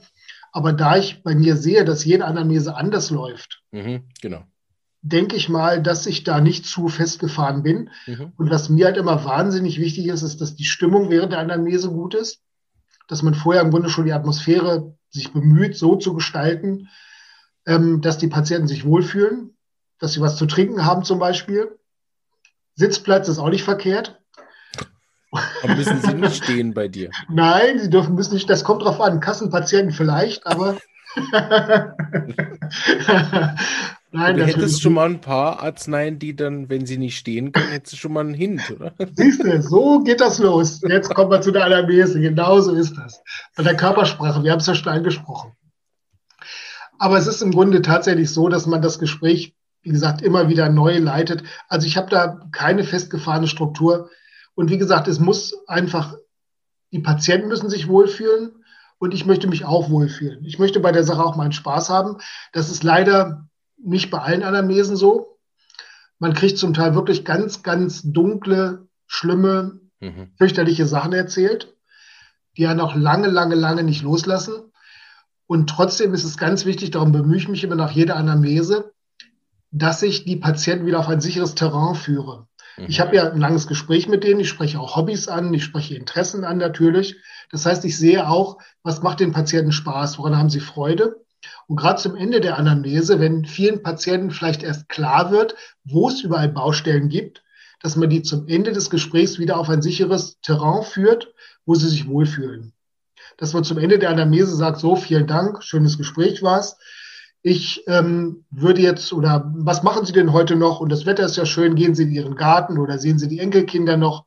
Aber 0.52 0.72
da 0.72 0.96
ich 0.96 1.22
bei 1.22 1.34
mir 1.34 1.56
sehe, 1.56 1.84
dass 1.84 2.04
jede 2.04 2.26
Anamnese 2.26 2.76
anders 2.76 3.10
läuft, 3.10 3.62
mhm, 3.70 4.04
genau. 4.20 4.44
denke 5.00 5.34
ich 5.34 5.48
mal, 5.48 5.82
dass 5.82 6.06
ich 6.06 6.24
da 6.24 6.40
nicht 6.40 6.66
zu 6.66 6.88
festgefahren 6.88 7.62
bin. 7.62 7.90
Mhm. 8.06 8.32
Und 8.36 8.50
was 8.50 8.68
mir 8.68 8.86
halt 8.86 8.98
immer 8.98 9.24
wahnsinnig 9.24 9.80
wichtig 9.80 10.06
ist, 10.06 10.22
ist, 10.22 10.42
dass 10.42 10.54
die 10.54 10.64
Stimmung 10.64 11.08
während 11.08 11.32
der 11.32 11.38
Anamnese 11.38 11.88
gut 11.88 12.14
ist, 12.14 12.42
dass 13.08 13.22
man 13.22 13.34
vorher 13.34 13.62
im 13.62 13.70
Grunde 13.70 13.88
schon 13.88 14.04
die 14.04 14.12
Atmosphäre 14.12 14.94
sich 15.08 15.32
bemüht, 15.32 15.76
so 15.76 15.96
zu 15.96 16.14
gestalten, 16.14 16.88
ähm, 17.66 18.02
dass 18.02 18.18
die 18.18 18.28
Patienten 18.28 18.68
sich 18.68 18.84
wohlfühlen, 18.84 19.56
dass 19.98 20.12
sie 20.12 20.20
was 20.20 20.36
zu 20.36 20.46
trinken 20.46 20.84
haben 20.84 21.04
zum 21.04 21.18
Beispiel. 21.18 21.78
Sitzplatz 22.74 23.28
ist 23.28 23.38
auch 23.38 23.50
nicht 23.50 23.64
verkehrt. 23.64 24.21
Aber 25.32 25.74
müssen 25.74 26.00
sie 26.00 26.14
nicht 26.14 26.44
stehen 26.44 26.74
bei 26.74 26.88
dir? 26.88 27.10
Nein, 27.28 27.78
sie 27.78 27.90
dürfen 27.90 28.14
müssen 28.14 28.34
nicht, 28.34 28.50
das 28.50 28.64
kommt 28.64 28.82
drauf 28.82 29.00
an. 29.00 29.20
Kassenpatienten 29.20 29.92
vielleicht, 29.94 30.46
aber. 30.46 30.76
Nein, 34.14 34.36
du 34.36 34.44
hättest 34.44 34.82
schon 34.82 34.92
mal 34.92 35.08
ein 35.08 35.22
paar 35.22 35.62
Arzneien, 35.62 36.18
die 36.18 36.36
dann, 36.36 36.68
wenn 36.68 36.84
sie 36.84 36.98
nicht 36.98 37.16
stehen 37.16 37.52
können, 37.52 37.70
hättest 37.70 37.94
du 37.94 37.96
schon 37.96 38.12
mal 38.12 38.20
einen 38.20 38.34
Hint, 38.34 38.70
oder? 38.70 38.92
Siehst 39.14 39.42
du, 39.42 39.62
so 39.62 40.00
geht 40.00 40.20
das 40.20 40.38
los. 40.38 40.82
Jetzt 40.86 41.14
kommen 41.14 41.30
wir 41.30 41.40
zu 41.40 41.50
der 41.50 41.64
Anamnese. 41.64 42.20
Genau 42.20 42.60
so 42.60 42.74
ist 42.74 42.94
das. 42.98 43.22
Bei 43.56 43.62
der 43.62 43.74
Körpersprache, 43.74 44.44
wir 44.44 44.52
haben 44.52 44.60
es 44.60 44.66
ja 44.66 44.74
schon 44.74 44.92
angesprochen. 44.92 45.52
Aber 46.98 47.16
es 47.16 47.26
ist 47.26 47.40
im 47.40 47.52
Grunde 47.52 47.80
tatsächlich 47.80 48.30
so, 48.30 48.48
dass 48.48 48.66
man 48.66 48.82
das 48.82 48.98
Gespräch, 48.98 49.54
wie 49.82 49.90
gesagt, 49.90 50.20
immer 50.20 50.48
wieder 50.48 50.68
neu 50.68 50.98
leitet. 50.98 51.42
Also 51.68 51.86
ich 51.86 51.96
habe 51.96 52.10
da 52.10 52.38
keine 52.52 52.84
festgefahrene 52.84 53.48
Struktur. 53.48 54.10
Und 54.54 54.70
wie 54.70 54.78
gesagt, 54.78 55.08
es 55.08 55.18
muss 55.18 55.54
einfach, 55.66 56.16
die 56.92 57.00
Patienten 57.00 57.48
müssen 57.48 57.70
sich 57.70 57.88
wohlfühlen 57.88 58.64
und 58.98 59.14
ich 59.14 59.26
möchte 59.26 59.48
mich 59.48 59.64
auch 59.64 59.90
wohlfühlen. 59.90 60.44
Ich 60.44 60.58
möchte 60.58 60.80
bei 60.80 60.92
der 60.92 61.04
Sache 61.04 61.24
auch 61.24 61.36
meinen 61.36 61.52
Spaß 61.52 61.90
haben. 61.90 62.18
Das 62.52 62.70
ist 62.70 62.84
leider 62.84 63.48
nicht 63.76 64.10
bei 64.10 64.18
allen 64.18 64.42
Anamnesen 64.42 64.96
so. 64.96 65.38
Man 66.18 66.34
kriegt 66.34 66.58
zum 66.58 66.74
Teil 66.74 66.94
wirklich 66.94 67.24
ganz, 67.24 67.62
ganz 67.62 68.02
dunkle, 68.02 68.86
schlimme, 69.06 69.80
mhm. 70.00 70.32
fürchterliche 70.36 70.86
Sachen 70.86 71.12
erzählt, 71.12 71.74
die 72.56 72.62
ja 72.62 72.74
noch 72.74 72.94
lange, 72.94 73.28
lange, 73.28 73.54
lange 73.54 73.82
nicht 73.82 74.02
loslassen. 74.02 74.72
Und 75.46 75.68
trotzdem 75.68 76.14
ist 76.14 76.24
es 76.24 76.36
ganz 76.36 76.64
wichtig, 76.64 76.92
darum 76.92 77.12
bemühe 77.12 77.36
ich 77.36 77.48
mich 77.48 77.64
immer 77.64 77.74
nach 77.74 77.90
jeder 77.90 78.16
Anamnese, 78.16 78.92
dass 79.70 80.02
ich 80.02 80.24
die 80.24 80.36
Patienten 80.36 80.86
wieder 80.86 81.00
auf 81.00 81.08
ein 81.08 81.20
sicheres 81.20 81.54
Terrain 81.54 81.94
führe. 81.94 82.46
Ich 82.78 83.00
habe 83.00 83.16
ja 83.16 83.30
ein 83.30 83.40
langes 83.40 83.66
Gespräch 83.66 84.08
mit 84.08 84.24
denen, 84.24 84.40
ich 84.40 84.48
spreche 84.48 84.80
auch 84.80 84.96
Hobbys 84.96 85.28
an, 85.28 85.52
ich 85.52 85.64
spreche 85.64 85.94
Interessen 85.94 86.44
an 86.44 86.58
natürlich. 86.58 87.16
Das 87.50 87.66
heißt, 87.66 87.84
ich 87.84 87.98
sehe 87.98 88.28
auch, 88.28 88.58
was 88.82 89.02
macht 89.02 89.20
den 89.20 89.32
Patienten 89.32 89.72
Spaß, 89.72 90.18
woran 90.18 90.36
haben 90.36 90.50
sie 90.50 90.60
Freude. 90.60 91.22
Und 91.66 91.76
gerade 91.76 92.00
zum 92.00 92.16
Ende 92.16 92.40
der 92.40 92.58
Anamnese, 92.58 93.20
wenn 93.20 93.44
vielen 93.44 93.82
Patienten 93.82 94.30
vielleicht 94.30 94.62
erst 94.62 94.88
klar 94.88 95.30
wird, 95.30 95.54
wo 95.84 96.08
es 96.08 96.22
überall 96.22 96.48
Baustellen 96.48 97.08
gibt, 97.08 97.42
dass 97.80 97.96
man 97.96 98.08
die 98.08 98.22
zum 98.22 98.48
Ende 98.48 98.72
des 98.72 98.90
Gesprächs 98.90 99.38
wieder 99.38 99.58
auf 99.58 99.68
ein 99.68 99.82
sicheres 99.82 100.40
Terrain 100.40 100.82
führt, 100.84 101.34
wo 101.66 101.74
sie 101.74 101.88
sich 101.88 102.08
wohlfühlen. 102.08 102.72
Dass 103.36 103.52
man 103.52 103.64
zum 103.64 103.78
Ende 103.78 103.98
der 103.98 104.10
Anamnese 104.10 104.54
sagt, 104.54 104.78
so, 104.78 104.96
vielen 104.96 105.26
Dank, 105.26 105.62
schönes 105.62 105.98
Gespräch 105.98 106.42
war's 106.42 106.78
ich 107.42 107.82
ähm, 107.88 108.44
würde 108.50 108.80
jetzt, 108.80 109.12
oder 109.12 109.50
was 109.56 109.82
machen 109.82 110.06
Sie 110.06 110.12
denn 110.12 110.32
heute 110.32 110.54
noch? 110.54 110.80
Und 110.80 110.90
das 110.92 111.06
Wetter 111.06 111.24
ist 111.24 111.36
ja 111.36 111.44
schön, 111.44 111.74
gehen 111.74 111.94
Sie 111.94 112.04
in 112.04 112.12
Ihren 112.12 112.36
Garten 112.36 112.78
oder 112.78 112.98
sehen 112.98 113.18
Sie 113.18 113.28
die 113.28 113.40
Enkelkinder 113.40 113.96
noch? 113.96 114.26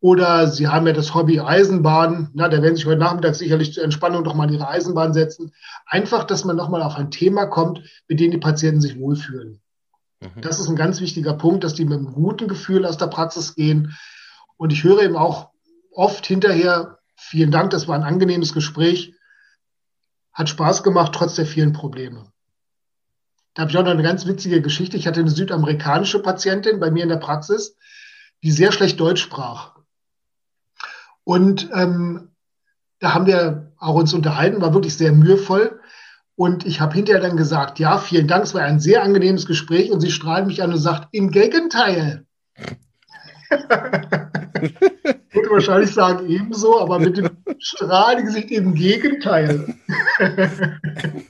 Oder 0.00 0.48
Sie 0.48 0.68
haben 0.68 0.86
ja 0.86 0.92
das 0.92 1.14
Hobby 1.14 1.40
Eisenbahn. 1.40 2.30
Na, 2.34 2.48
da 2.48 2.60
werden 2.60 2.74
Sie 2.74 2.82
sich 2.82 2.86
heute 2.86 3.00
Nachmittag 3.00 3.34
sicherlich 3.34 3.72
zur 3.72 3.84
Entspannung 3.84 4.24
doch 4.24 4.34
mal 4.34 4.48
in 4.48 4.54
Ihre 4.54 4.68
Eisenbahn 4.68 5.14
setzen. 5.14 5.52
Einfach, 5.86 6.24
dass 6.24 6.44
man 6.44 6.56
nochmal 6.56 6.82
auf 6.82 6.96
ein 6.96 7.10
Thema 7.10 7.46
kommt, 7.46 7.80
mit 8.08 8.20
dem 8.20 8.30
die 8.30 8.38
Patienten 8.38 8.82
sich 8.82 8.98
wohlfühlen. 8.98 9.60
Mhm. 10.20 10.40
Das 10.42 10.60
ist 10.60 10.68
ein 10.68 10.76
ganz 10.76 11.00
wichtiger 11.00 11.32
Punkt, 11.32 11.64
dass 11.64 11.74
die 11.74 11.86
mit 11.86 11.98
einem 11.98 12.12
guten 12.12 12.46
Gefühl 12.46 12.84
aus 12.84 12.98
der 12.98 13.06
Praxis 13.06 13.54
gehen. 13.54 13.96
Und 14.58 14.72
ich 14.72 14.84
höre 14.84 15.02
eben 15.02 15.16
auch 15.16 15.50
oft 15.94 16.26
hinterher, 16.26 16.98
vielen 17.16 17.50
Dank, 17.50 17.70
das 17.70 17.88
war 17.88 17.94
ein 17.94 18.02
angenehmes 18.02 18.52
Gespräch. 18.52 19.14
Hat 20.32 20.48
Spaß 20.48 20.82
gemacht, 20.82 21.12
trotz 21.14 21.34
der 21.34 21.46
vielen 21.46 21.72
Probleme. 21.72 22.32
Da 23.54 23.62
habe 23.62 23.70
ich 23.70 23.76
auch 23.76 23.84
noch 23.84 23.90
eine 23.90 24.02
ganz 24.02 24.26
witzige 24.26 24.62
Geschichte. 24.62 24.96
Ich 24.96 25.06
hatte 25.06 25.20
eine 25.20 25.30
südamerikanische 25.30 26.22
Patientin 26.22 26.80
bei 26.80 26.90
mir 26.90 27.02
in 27.02 27.10
der 27.10 27.16
Praxis, 27.16 27.76
die 28.42 28.50
sehr 28.50 28.72
schlecht 28.72 28.98
Deutsch 28.98 29.22
sprach. 29.22 29.76
Und 31.24 31.68
ähm, 31.74 32.30
da 32.98 33.14
haben 33.14 33.26
wir 33.26 33.72
auch 33.76 33.94
uns 33.94 34.14
unterhalten, 34.14 34.62
war 34.62 34.74
wirklich 34.74 34.96
sehr 34.96 35.12
mühevoll. 35.12 35.80
Und 36.34 36.64
ich 36.66 36.80
habe 36.80 36.94
hinterher 36.94 37.20
dann 37.20 37.36
gesagt, 37.36 37.78
ja, 37.78 37.98
vielen 37.98 38.26
Dank, 38.26 38.44
es 38.44 38.54
war 38.54 38.62
ein 38.62 38.80
sehr 38.80 39.02
angenehmes 39.02 39.46
Gespräch. 39.46 39.90
Und 39.90 40.00
sie 40.00 40.10
strahlt 40.10 40.46
mich 40.46 40.62
an 40.62 40.72
und 40.72 40.78
sagt, 40.78 41.08
im 41.12 41.30
Gegenteil. 41.30 42.26
Ich 44.54 45.34
würde 45.34 45.50
wahrscheinlich 45.50 45.90
sagen 45.92 46.28
ebenso, 46.28 46.80
aber 46.80 46.98
mit 46.98 47.16
dem 47.16 47.30
strahlenden 47.58 48.26
Gesicht 48.26 48.50
im 48.50 48.74
Gegenteil. 48.74 49.74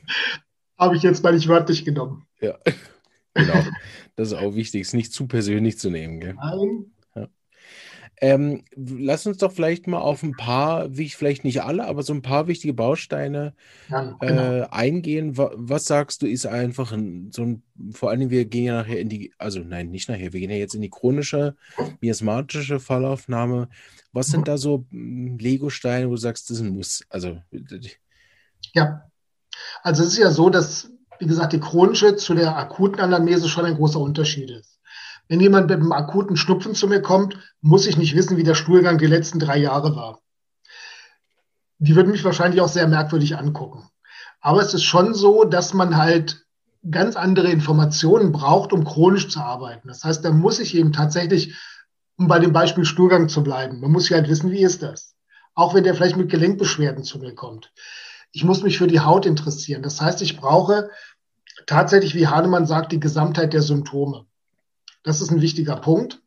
Habe 0.79 0.97
ich 0.97 1.03
jetzt 1.03 1.23
mal 1.23 1.33
nicht 1.33 1.49
wörtlich 1.49 1.85
genommen. 1.85 2.27
Ja, 2.41 2.59
genau. 3.35 3.65
Das 4.17 4.29
ist 4.29 4.35
auch 4.35 4.55
wichtig, 4.55 4.83
es 4.83 4.93
nicht 4.93 5.13
zu 5.13 5.27
persönlich 5.27 5.79
zu 5.79 5.91
nehmen. 5.91 6.21
Gell? 6.21 6.35
Nein, 6.35 6.92
ähm, 8.23 8.63
lass 8.77 9.27
uns 9.27 9.39
doch 9.39 9.51
vielleicht 9.51 9.89
mal 9.89 9.99
auf 9.99 10.23
ein 10.23 10.37
paar, 10.37 10.97
wie 10.97 11.07
ich 11.07 11.17
vielleicht 11.17 11.43
nicht 11.43 11.65
alle, 11.65 11.85
aber 11.85 12.05
so 12.05 12.15
ein 12.15 12.23
paar 12.23 12.47
wichtige 12.47 12.73
Bausteine 12.73 13.53
ja, 13.89 14.17
genau. 14.21 14.43
äh, 14.43 14.67
eingehen. 14.71 15.33
Was, 15.37 15.87
sagst 15.87 16.23
du, 16.23 16.29
ist 16.29 16.47
einfach 16.47 16.93
ein, 16.93 17.33
so 17.33 17.43
ein, 17.43 17.65
vor 17.91 18.11
allem 18.11 18.31
wir 18.31 18.45
gehen 18.45 18.67
ja 18.67 18.81
nachher 18.81 19.01
in 19.01 19.09
die, 19.09 19.35
also 19.39 19.59
nein, 19.59 19.91
nicht 19.91 20.09
nachher, 20.09 20.33
wir 20.33 20.39
gehen 20.39 20.51
ja 20.51 20.57
jetzt 20.57 20.77
in 20.77 20.83
die 20.83 20.89
chronische, 20.89 21.57
miasmatische 22.01 22.79
Fallaufnahme. 22.79 23.69
Was 24.13 24.29
sind 24.29 24.47
da 24.47 24.57
so 24.57 24.87
hm, 24.91 25.39
Lego-Steine, 25.39 26.07
wo 26.07 26.13
du 26.13 26.17
sagst, 26.17 26.49
das 26.49 26.59
ist 26.59 26.63
ein 26.63 26.75
Muss? 26.75 27.05
Also, 27.09 27.41
ja, 28.73 29.11
also 29.83 30.05
es 30.05 30.11
ist 30.11 30.19
ja 30.19 30.31
so, 30.31 30.49
dass, 30.49 30.93
wie 31.19 31.27
gesagt, 31.27 31.55
die 31.55 31.61
chronische 31.61 32.15
zu 32.15 32.35
der 32.35 32.57
akuten 32.57 33.01
Anamnese 33.01 33.49
schon 33.49 33.65
ein 33.65 33.75
großer 33.75 33.99
Unterschied 33.99 34.49
ist. 34.49 34.79
Wenn 35.29 35.41
jemand 35.41 35.69
mit 35.69 35.79
einem 35.79 35.93
akuten 35.93 36.37
Schnupfen 36.37 36.75
zu 36.75 36.89
mir 36.89 37.01
kommt, 37.01 37.39
muss 37.61 37.87
ich 37.87 37.97
nicht 37.97 38.15
wissen, 38.15 38.37
wie 38.37 38.43
der 38.43 38.55
Stuhlgang 38.55 38.99
die 38.99 39.07
letzten 39.07 39.39
drei 39.39 39.57
Jahre 39.57 39.97
war. 39.97 40.21
Die 41.79 41.97
würden 41.97 42.13
mich 42.13 42.25
wahrscheinlich 42.25 42.61
auch 42.61 42.69
sehr 42.69 42.87
merkwürdig 42.87 43.37
angucken. 43.37 43.89
Aber 44.41 44.61
es 44.61 44.75
ist 44.75 44.85
schon 44.85 45.15
so, 45.15 45.45
dass 45.45 45.73
man 45.73 45.97
halt 45.97 46.45
ganz 46.91 47.17
andere 47.17 47.49
Informationen 47.49 48.33
braucht, 48.33 48.73
um 48.73 48.85
chronisch 48.85 49.29
zu 49.29 49.41
arbeiten. 49.41 49.89
Das 49.89 50.03
heißt, 50.03 50.25
da 50.25 50.33
muss 50.33 50.59
ich 50.59 50.75
eben 50.75 50.93
tatsächlich, 50.93 51.57
um 52.19 52.27
bei 52.27 52.39
dem 52.39 52.53
Beispiel 52.53 52.85
Stuhlgang 52.85 53.29
zu 53.29 53.43
bleiben, 53.43 53.81
man 53.81 53.93
muss 53.93 54.09
ja 54.09 54.17
halt 54.17 54.29
wissen, 54.29 54.51
wie 54.51 54.63
ist 54.63 54.83
das? 54.83 55.15
Auch 55.55 55.75
wenn 55.75 55.85
der 55.85 55.95
vielleicht 55.95 56.17
mit 56.17 56.31
Gelenkbeschwerden 56.31 57.05
zu 57.05 57.19
mir 57.19 57.35
kommt. 57.35 57.73
Ich 58.33 58.45
muss 58.45 58.63
mich 58.63 58.79
für 58.79 58.87
die 58.87 59.01
Haut 59.01 59.27
interessieren. 59.27 59.83
Das 59.83 60.01
heißt, 60.01 60.23
ich 60.23 60.39
brauche 60.39 60.91
tatsächlich, 61.67 62.15
wie 62.15 62.27
Hahnemann 62.27 62.67
sagt, 62.67 62.93
die 62.93 63.01
Gesamtheit 63.01 63.53
der 63.53 63.63
Symptome. 63.63 64.27
Das 65.03 65.21
ist 65.21 65.31
ein 65.31 65.41
wichtiger 65.41 65.77
Punkt, 65.77 66.23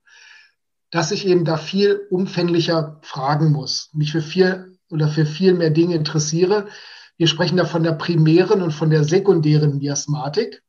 dass 0.92 1.12
ich 1.12 1.26
eben 1.28 1.46
da 1.46 1.58
viel 1.58 2.08
umfänglicher 2.10 3.00
fragen 3.02 3.52
muss, 3.52 3.90
mich 3.94 4.12
für 4.12 4.22
viel 4.22 4.78
oder 4.90 5.08
für 5.08 5.26
viel 5.26 5.54
mehr 5.54 5.70
Dinge 5.70 5.96
interessiere. 5.96 6.68
Wir 7.18 7.28
sprechen 7.28 7.58
da 7.58 7.66
von 7.66 7.84
der 7.84 7.94
primären 7.94 8.62
und 8.62 8.72
von 8.72 8.90
der 8.90 9.04
sekundären 9.04 9.78
Miasmatik. 9.78 10.62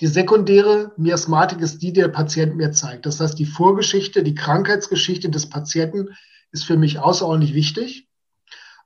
Die 0.00 0.06
sekundäre 0.06 0.92
Miasmatik 0.96 1.60
ist 1.60 1.82
die, 1.82 1.92
die 1.92 2.00
der 2.00 2.08
Patient 2.08 2.56
mir 2.56 2.72
zeigt. 2.72 3.06
Das 3.06 3.20
heißt, 3.20 3.38
die 3.38 3.46
Vorgeschichte, 3.46 4.22
die 4.22 4.34
Krankheitsgeschichte 4.34 5.28
des 5.30 5.48
Patienten 5.48 6.08
ist 6.50 6.64
für 6.64 6.76
mich 6.76 6.98
außerordentlich 6.98 7.54
wichtig. 7.54 8.08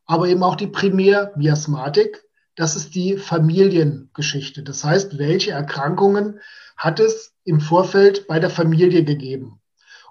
Aber 0.05 0.29
eben 0.29 0.43
auch 0.43 0.57
die 0.57 0.67
Primärmiasmatik, 0.67 2.23
das 2.55 2.77
ist 2.77 2.95
die 2.95 3.17
Familiengeschichte. 3.17 4.63
Das 4.63 4.85
heißt, 4.85 5.19
welche 5.19 5.53
Erkrankungen 5.53 6.41
hat 6.77 7.01
es 7.01 7.35
im 7.45 7.61
Vorfeld 7.61 8.27
bei 8.27 8.39
der 8.39 8.51
Familie 8.51 9.05
gegeben. 9.05 9.61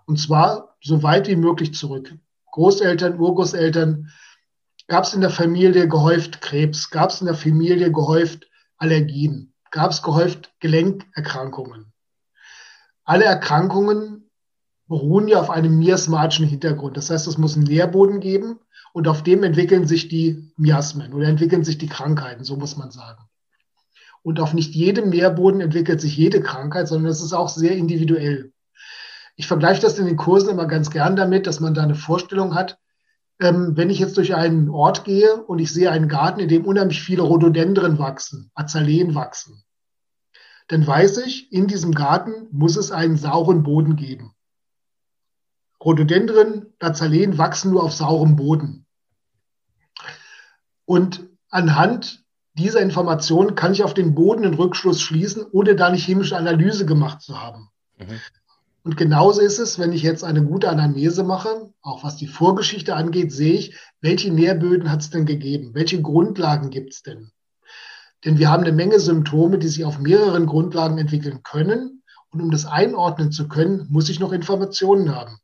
Und 0.05 0.19
zwar 0.19 0.75
so 0.81 1.03
weit 1.03 1.27
wie 1.27 1.35
möglich 1.35 1.73
zurück. 1.73 2.13
Großeltern, 2.51 3.19
Urgroßeltern, 3.19 4.11
Gab 4.87 5.05
es 5.05 5.15
in 5.15 5.21
der 5.21 5.31
Familie 5.31 5.87
gehäuft 5.87 6.41
Krebs? 6.41 6.91
Gab 6.91 7.09
es 7.09 7.19
in 7.19 7.25
der 7.25 7.35
Familie 7.35 7.91
gehäuft 7.91 8.47
Allergien? 8.77 9.53
Gab 9.71 9.91
es 9.91 10.03
gehäuft 10.03 10.53
Gelenkerkrankungen? 10.59 11.91
Alle 13.03 13.25
Erkrankungen 13.25 14.29
beruhen 14.87 15.27
ja 15.27 15.39
auf 15.39 15.49
einem 15.49 15.79
miasmatischen 15.79 16.45
Hintergrund. 16.45 16.97
Das 16.97 17.09
heißt, 17.09 17.27
es 17.27 17.39
muss 17.39 17.55
einen 17.55 17.65
Nährboden 17.65 18.19
geben 18.19 18.59
und 18.93 19.07
auf 19.07 19.23
dem 19.23 19.43
entwickeln 19.43 19.87
sich 19.87 20.07
die 20.07 20.51
Miasmen 20.55 21.13
oder 21.13 21.27
entwickeln 21.27 21.63
sich 21.63 21.79
die 21.79 21.89
Krankheiten, 21.89 22.43
so 22.43 22.55
muss 22.55 22.77
man 22.77 22.91
sagen. 22.91 23.23
Und 24.25 24.39
auf 24.39 24.55
nicht 24.55 24.73
jedem 24.73 25.09
Nährboden 25.09 25.61
entwickelt 25.61 26.01
sich 26.01 26.17
jede 26.17 26.41
Krankheit, 26.41 26.87
sondern 26.87 27.11
es 27.11 27.21
ist 27.21 27.33
auch 27.33 27.47
sehr 27.47 27.73
individuell. 27.77 28.53
Ich 29.35 29.45
vergleiche 29.45 29.83
das 29.83 29.99
in 29.99 30.07
den 30.07 30.17
Kursen 30.17 30.49
immer 30.49 30.65
ganz 30.65 30.89
gern 30.89 31.15
damit, 31.15 31.45
dass 31.45 31.59
man 31.59 31.75
da 31.75 31.83
eine 31.83 31.93
Vorstellung 31.93 32.55
hat, 32.55 32.79
ähm, 33.39 33.77
wenn 33.77 33.91
ich 33.91 33.99
jetzt 33.99 34.17
durch 34.17 34.33
einen 34.33 34.67
Ort 34.69 35.03
gehe 35.03 35.43
und 35.43 35.59
ich 35.59 35.71
sehe 35.71 35.91
einen 35.91 36.07
Garten, 36.07 36.39
in 36.39 36.47
dem 36.47 36.65
unheimlich 36.65 37.03
viele 37.03 37.21
Rhododendren 37.21 37.99
wachsen, 37.99 38.49
Azaleen 38.55 39.13
wachsen, 39.13 39.63
dann 40.69 40.87
weiß 40.87 41.19
ich, 41.19 41.51
in 41.51 41.67
diesem 41.67 41.93
Garten 41.93 42.47
muss 42.49 42.77
es 42.77 42.91
einen 42.91 43.17
sauren 43.17 43.61
Boden 43.61 43.95
geben. 43.95 44.33
Rhododendren, 45.79 46.73
Azaleen 46.79 47.37
wachsen 47.37 47.69
nur 47.69 47.83
auf 47.83 47.93
saurem 47.93 48.35
Boden. 48.35 48.87
Und 50.85 51.29
anhand 51.51 52.24
dieser 52.57 52.81
Information 52.81 53.55
kann 53.55 53.73
ich 53.73 53.83
auf 53.83 53.93
den 53.93 54.15
Boden 54.15 54.45
einen 54.45 54.53
Rückschluss 54.53 55.01
schließen, 55.01 55.45
ohne 55.51 55.75
da 55.75 55.87
eine 55.87 55.97
chemische 55.97 56.37
Analyse 56.37 56.85
gemacht 56.85 57.21
zu 57.21 57.41
haben. 57.41 57.69
Mhm. 57.97 58.19
Und 58.83 58.97
genauso 58.97 59.41
ist 59.41 59.57
es, 59.57 59.79
wenn 59.79 59.93
ich 59.93 60.03
jetzt 60.03 60.23
eine 60.23 60.43
gute 60.43 60.69
Anamnese 60.69 61.23
mache, 61.23 61.73
auch 61.81 62.03
was 62.03 62.17
die 62.17 62.27
Vorgeschichte 62.27 62.95
angeht, 62.95 63.31
sehe 63.31 63.53
ich, 63.53 63.75
welche 63.99 64.31
Nährböden 64.31 64.91
hat 64.91 65.01
es 65.01 65.09
denn 65.09 65.25
gegeben? 65.25 65.71
Welche 65.73 66.01
Grundlagen 66.01 66.69
gibt 66.69 66.93
es 66.93 67.01
denn? 67.01 67.31
Denn 68.23 68.37
wir 68.37 68.49
haben 68.49 68.63
eine 68.63 68.71
Menge 68.71 68.99
Symptome, 68.99 69.57
die 69.57 69.67
sich 69.67 69.85
auf 69.85 69.99
mehreren 69.99 70.45
Grundlagen 70.45 70.97
entwickeln 70.97 71.41
können. 71.43 72.03
Und 72.29 72.41
um 72.41 72.51
das 72.51 72.65
einordnen 72.65 73.31
zu 73.31 73.47
können, 73.47 73.87
muss 73.89 74.09
ich 74.09 74.19
noch 74.19 74.31
Informationen 74.31 75.15
haben. 75.15 75.39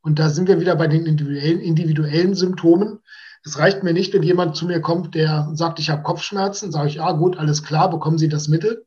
Und 0.00 0.18
da 0.18 0.28
sind 0.28 0.48
wir 0.48 0.60
wieder 0.60 0.76
bei 0.76 0.86
den 0.86 1.06
individuellen, 1.06 1.60
individuellen 1.60 2.34
Symptomen. 2.34 3.00
Es 3.44 3.58
reicht 3.58 3.82
mir 3.82 3.92
nicht, 3.92 4.12
wenn 4.14 4.22
jemand 4.22 4.56
zu 4.56 4.66
mir 4.66 4.80
kommt, 4.80 5.14
der 5.14 5.50
sagt, 5.54 5.78
ich 5.78 5.90
habe 5.90 6.02
Kopfschmerzen, 6.02 6.72
sage 6.72 6.88
ich, 6.88 7.00
ah 7.00 7.12
gut, 7.12 7.38
alles 7.38 7.62
klar, 7.62 7.88
bekommen 7.90 8.18
Sie 8.18 8.28
das 8.28 8.48
Mittel 8.48 8.86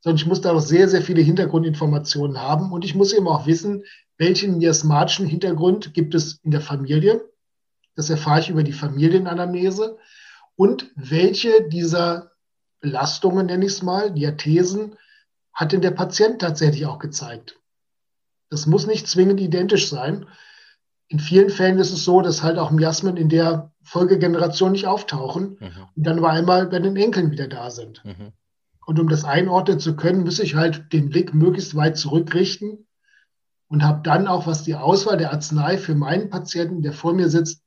sondern 0.00 0.16
ich 0.16 0.26
muss 0.26 0.40
da 0.40 0.52
noch 0.52 0.60
sehr, 0.60 0.88
sehr 0.88 1.02
viele 1.02 1.22
Hintergrundinformationen 1.22 2.40
haben 2.40 2.72
und 2.72 2.84
ich 2.84 2.94
muss 2.94 3.12
eben 3.12 3.28
auch 3.28 3.46
wissen, 3.46 3.84
welchen 4.16 4.58
miasmatischen 4.58 5.26
Hintergrund 5.26 5.94
gibt 5.94 6.14
es 6.14 6.38
in 6.42 6.50
der 6.50 6.60
Familie. 6.60 7.24
Das 7.94 8.10
erfahre 8.10 8.40
ich 8.40 8.48
über 8.48 8.62
die 8.62 8.72
Familienanamnese. 8.72 9.98
Und 10.56 10.90
welche 10.94 11.68
dieser 11.68 12.32
Belastungen, 12.80 13.46
nenne 13.46 13.64
ich 13.64 13.72
es 13.72 13.82
mal, 13.82 14.12
Diathesen, 14.12 14.96
hat 15.52 15.72
denn 15.72 15.80
der 15.80 15.90
Patient 15.90 16.40
tatsächlich 16.40 16.86
auch 16.86 16.98
gezeigt? 16.98 17.58
Das 18.50 18.66
muss 18.66 18.86
nicht 18.86 19.08
zwingend 19.08 19.40
identisch 19.40 19.88
sein. 19.88 20.26
In 21.08 21.20
vielen 21.20 21.48
Fällen 21.48 21.78
ist 21.78 21.92
es 21.92 22.04
so, 22.04 22.20
dass 22.20 22.42
halt 22.42 22.58
auch 22.58 22.70
Miasmen 22.70 23.16
in 23.16 23.30
der 23.30 23.72
Folgegeneration 23.82 24.72
nicht 24.72 24.86
auftauchen 24.86 25.56
mhm. 25.58 25.70
und 25.96 26.06
dann 26.06 26.20
bei 26.20 26.30
einmal 26.30 26.66
bei 26.66 26.78
den 26.78 26.96
Enkeln 26.96 27.30
wieder 27.30 27.48
da 27.48 27.70
sind. 27.70 28.04
Mhm. 28.04 28.32
Und 28.84 29.00
um 29.00 29.08
das 29.08 29.24
einordnen 29.24 29.80
zu 29.80 29.96
können, 29.96 30.24
muss 30.24 30.38
ich 30.38 30.54
halt 30.54 30.92
den 30.92 31.08
Blick 31.08 31.34
möglichst 31.34 31.74
weit 31.74 31.96
zurückrichten 31.96 32.86
und 33.68 33.82
habe 33.82 34.02
dann 34.02 34.26
auch, 34.26 34.46
was 34.46 34.64
die 34.64 34.74
Auswahl 34.74 35.16
der 35.16 35.32
Arznei 35.32 35.78
für 35.78 35.94
meinen 35.94 36.30
Patienten, 36.30 36.82
der 36.82 36.92
vor 36.92 37.14
mir 37.14 37.28
sitzt, 37.28 37.62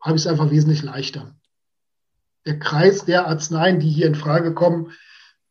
habe 0.00 0.16
ich 0.16 0.22
es 0.22 0.26
einfach 0.26 0.50
wesentlich 0.50 0.82
leichter. 0.82 1.34
Der 2.46 2.58
Kreis 2.58 3.04
der 3.04 3.26
Arzneien, 3.26 3.80
die 3.80 3.90
hier 3.90 4.06
in 4.06 4.14
Frage 4.14 4.54
kommen, 4.54 4.92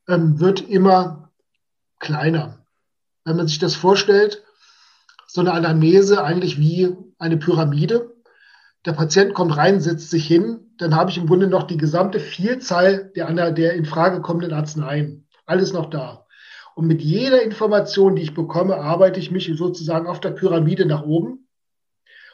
ähm, 0.08 0.39
wird 0.39 0.62
immer 0.62 1.32
kleiner. 1.99 2.65
Wenn 3.23 3.38
man 3.38 3.47
sich 3.47 3.60
das 3.60 3.75
vorstellt, 3.75 4.43
so 5.27 5.41
eine 5.41 5.53
Anamnese 5.53 6.23
eigentlich 6.23 6.58
wie 6.60 6.95
eine 7.19 7.38
Pyramide. 7.38 8.15
Der 8.86 8.93
Patient 8.93 9.34
kommt 9.34 9.58
rein, 9.58 9.82
setzt 9.82 10.10
sich 10.10 10.25
hin, 10.25 10.71
dann 10.77 10.95
habe 10.95 11.10
ich 11.10 11.17
im 11.17 11.27
Grunde 11.27 11.47
noch 11.47 11.63
die 11.63 11.77
gesamte 11.77 12.19
Vielzahl 12.19 13.12
der, 13.15 13.51
der 13.51 13.73
in 13.73 13.86
Frage 13.86 14.21
kommenden 14.21 14.53
Arzneien. 14.53 15.27
Alles 15.45 15.73
noch 15.73 15.89
da. 15.89 16.25
Und 16.75 16.86
mit 16.88 17.01
jeder 17.01 17.41
Information, 17.41 18.15
die 18.15 18.21
ich 18.21 18.36
bekomme, 18.36 18.77
arbeite 18.77 19.19
ich 19.19 19.32
mich 19.32 19.51
sozusagen 19.56 20.08
auf 20.08 20.19
der 20.19 20.30
Pyramide 20.30 20.86
nach 20.86 21.03
oben 21.03 21.47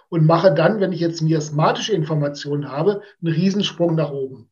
und 0.09 0.25
mache 0.25 0.53
dann, 0.53 0.81
wenn 0.81 0.91
ich 0.91 0.99
jetzt 0.99 1.21
miasmatische 1.21 1.93
Informationen 1.93 2.69
habe, 2.69 3.01
einen 3.21 3.33
Riesensprung 3.33 3.95
nach 3.95 4.11
oben. 4.11 4.49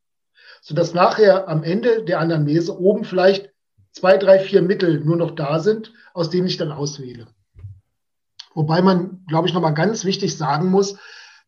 Sodass 0.61 0.93
nachher 0.93 1.49
am 1.49 1.63
Ende 1.63 2.03
der 2.03 2.19
Anamnese 2.19 2.79
oben 2.79 3.03
vielleicht 3.03 3.51
zwei, 3.91 4.17
drei, 4.17 4.39
vier 4.39 4.61
Mittel 4.61 5.01
nur 5.01 5.17
noch 5.17 5.31
da 5.31 5.59
sind, 5.59 5.91
aus 6.13 6.29
denen 6.29 6.47
ich 6.47 6.57
dann 6.57 6.71
auswähle. 6.71 7.27
Wobei 8.53 8.81
man, 8.81 9.25
glaube 9.27 9.47
ich, 9.47 9.53
nochmal 9.53 9.73
ganz 9.73 10.05
wichtig 10.05 10.37
sagen 10.37 10.69
muss, 10.69 10.97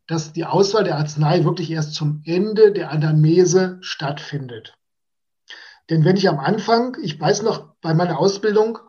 dass 0.07 0.33
die 0.33 0.45
Auswahl 0.45 0.83
der 0.83 0.97
Arznei 0.97 1.43
wirklich 1.43 1.71
erst 1.71 1.95
zum 1.95 2.21
Ende 2.25 2.71
der 2.71 2.91
Anamnese 2.91 3.77
stattfindet. 3.81 4.77
Denn 5.89 6.05
wenn 6.05 6.17
ich 6.17 6.29
am 6.29 6.39
Anfang, 6.39 6.97
ich 7.01 7.19
weiß 7.19 7.41
noch 7.43 7.75
bei 7.81 7.93
meiner 7.93 8.19
Ausbildung, 8.19 8.79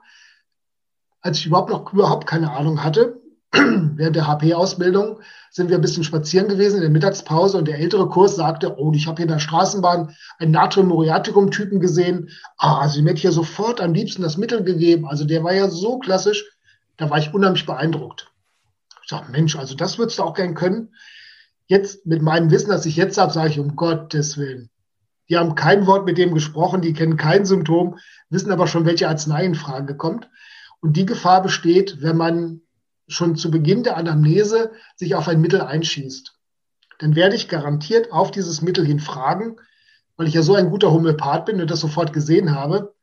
als 1.21 1.39
ich 1.39 1.47
überhaupt 1.47 1.71
noch 1.71 1.93
überhaupt 1.93 2.27
keine 2.27 2.53
Ahnung 2.53 2.85
hatte, 2.85 3.21
während 3.53 4.17
der 4.17 4.27
HP-Ausbildung 4.27 5.21
sind 5.51 5.69
wir 5.69 5.79
ein 5.79 5.81
bisschen 5.81 6.05
spazieren 6.05 6.49
gewesen 6.49 6.77
in 6.77 6.83
der 6.83 6.91
Mittagspause 6.91 7.57
und 7.59 7.69
der 7.69 7.79
ältere 7.79 8.09
Kurs 8.09 8.35
sagte, 8.35 8.77
oh, 8.79 8.93
ich 8.93 9.07
habe 9.07 9.17
hier 9.17 9.27
in 9.27 9.33
der 9.33 9.39
Straßenbahn 9.39 10.15
einen 10.39 10.51
Natrium-Muriaticum-Typen 10.51 11.79
gesehen. 11.81 12.31
Ah, 12.59 12.81
also 12.81 12.97
dem 12.97 13.07
hätte 13.07 13.19
ich 13.19 13.25
ja 13.25 13.31
sofort 13.31 13.81
am 13.81 13.95
liebsten 13.95 14.23
das 14.23 14.37
Mittel 14.37 14.65
gegeben. 14.65 15.07
Also 15.07 15.25
der 15.25 15.45
war 15.45 15.55
ja 15.55 15.69
so 15.69 15.99
klassisch, 15.99 16.45
da 16.97 17.11
war 17.11 17.19
ich 17.19 17.35
unheimlich 17.35 17.67
beeindruckt. 17.67 18.31
Ich 19.03 19.09
sage, 19.09 19.31
Mensch, 19.31 19.57
also 19.57 19.75
das 19.75 19.99
würdest 19.99 20.19
du 20.19 20.23
auch 20.23 20.35
gern 20.35 20.55
können. 20.55 20.95
Jetzt 21.67 22.07
mit 22.07 22.23
meinem 22.23 22.51
Wissen, 22.51 22.71
das 22.71 22.87
ich 22.87 22.97
jetzt 22.97 23.19
habe, 23.19 23.33
sage 23.33 23.51
ich, 23.51 23.59
um 23.59 23.77
Gottes 23.77 24.37
Willen. 24.37 24.71
Die 25.29 25.37
haben 25.37 25.55
kein 25.55 25.87
Wort 25.87 26.05
mit 26.05 26.19
dem 26.19 26.35
gesprochen, 26.35 26.83
die 26.83 26.93
kennen 26.93 27.17
kein 27.17 27.47
Symptom, 27.47 27.99
wissen 28.29 28.53
aber 28.53 28.67
schon, 28.67 28.85
welche 28.85 29.09
Arznei 29.09 29.45
in 29.45 29.55
Frage 29.55 29.97
kommt. 29.97 30.29
Und 30.81 30.97
die 30.97 31.07
Gefahr 31.07 31.43
besteht, 31.43 32.03
wenn 32.03 32.17
man 32.17 32.61
schon 33.09 33.37
zu 33.37 33.51
Beginn 33.51 33.83
der 33.83 33.97
Anamnese 33.97 34.73
sich 34.97 35.15
auf 35.15 35.29
ein 35.29 35.41
Mittel 35.41 35.61
einschießt. 35.61 36.39
Dann 36.99 37.17
werde 37.17 37.37
ich 37.37 37.49
garantiert 37.49 38.13
auf 38.13 38.31
dieses 38.31 38.63
Mittel 38.63 38.85
hin 38.85 39.01
fragen, 39.01 39.57
weil 40.17 40.29
ich 40.29 40.35
ja 40.35 40.43
so 40.43 40.55
ein 40.55 40.71
guter 40.71 40.93
Homöopath 40.93 41.47
bin 41.47 41.61
und 41.61 41.71
das 41.71 41.81
sofort 41.81 42.13
gesehen 42.13 42.55
habe. 42.55 42.94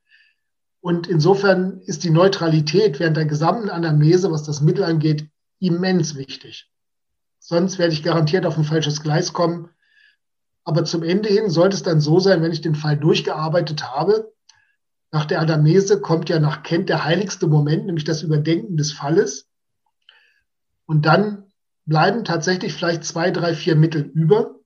Und 0.82 1.08
insofern 1.08 1.80
ist 1.86 2.04
die 2.04 2.10
Neutralität 2.10 3.00
während 3.00 3.16
der 3.16 3.26
gesamten 3.26 3.70
Anamnese, 3.70 4.32
was 4.32 4.44
das 4.44 4.62
Mittel 4.62 4.84
angeht, 4.84 5.30
immens 5.60 6.16
wichtig. 6.16 6.70
Sonst 7.40 7.78
werde 7.78 7.94
ich 7.94 8.04
garantiert 8.04 8.46
auf 8.46 8.58
ein 8.58 8.64
falsches 8.64 9.02
Gleis 9.02 9.32
kommen. 9.32 9.70
Aber 10.64 10.84
zum 10.84 11.04
Ende 11.04 11.30
hin 11.30 11.50
sollte 11.50 11.76
es 11.76 11.84
dann 11.84 12.02
so 12.02 12.20
sein, 12.20 12.42
wenn 12.42 12.52
ich 12.52 12.62
den 12.62 12.76
Fall 12.76 12.98
durchgearbeitet 12.98 13.84
habe. 13.84 14.34
Nach 15.12 15.26
der 15.26 15.42
Adamese 15.42 16.02
kommt 16.02 16.30
ja 16.30 16.40
nach 16.40 16.64
Kent 16.64 16.90
der 16.90 17.04
heiligste 17.04 17.48
Moment, 17.48 17.86
nämlich 17.86 18.06
das 18.06 18.24
Überdenken 18.24 18.78
des 18.78 18.92
Falles. 18.92 19.50
Und 20.86 21.06
dann 21.06 21.52
bleiben 21.86 22.24
tatsächlich 22.24 22.74
vielleicht 22.74 23.04
zwei, 23.04 23.32
drei, 23.32 23.54
vier 23.54 23.76
Mittel 23.76 24.02
über. 24.02 24.61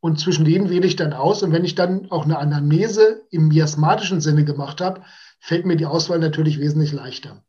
Und 0.00 0.20
zwischen 0.20 0.44
denen 0.44 0.70
wähle 0.70 0.86
ich 0.86 0.96
dann 0.96 1.12
aus. 1.12 1.42
Und 1.42 1.52
wenn 1.52 1.64
ich 1.64 1.74
dann 1.74 2.10
auch 2.10 2.24
eine 2.24 2.38
Anamnese 2.38 3.22
im 3.30 3.48
miasmatischen 3.48 4.20
Sinne 4.20 4.44
gemacht 4.44 4.80
habe, 4.80 5.02
fällt 5.40 5.66
mir 5.66 5.76
die 5.76 5.86
Auswahl 5.86 6.18
natürlich 6.18 6.58
wesentlich 6.58 6.92
leichter. 6.92 7.44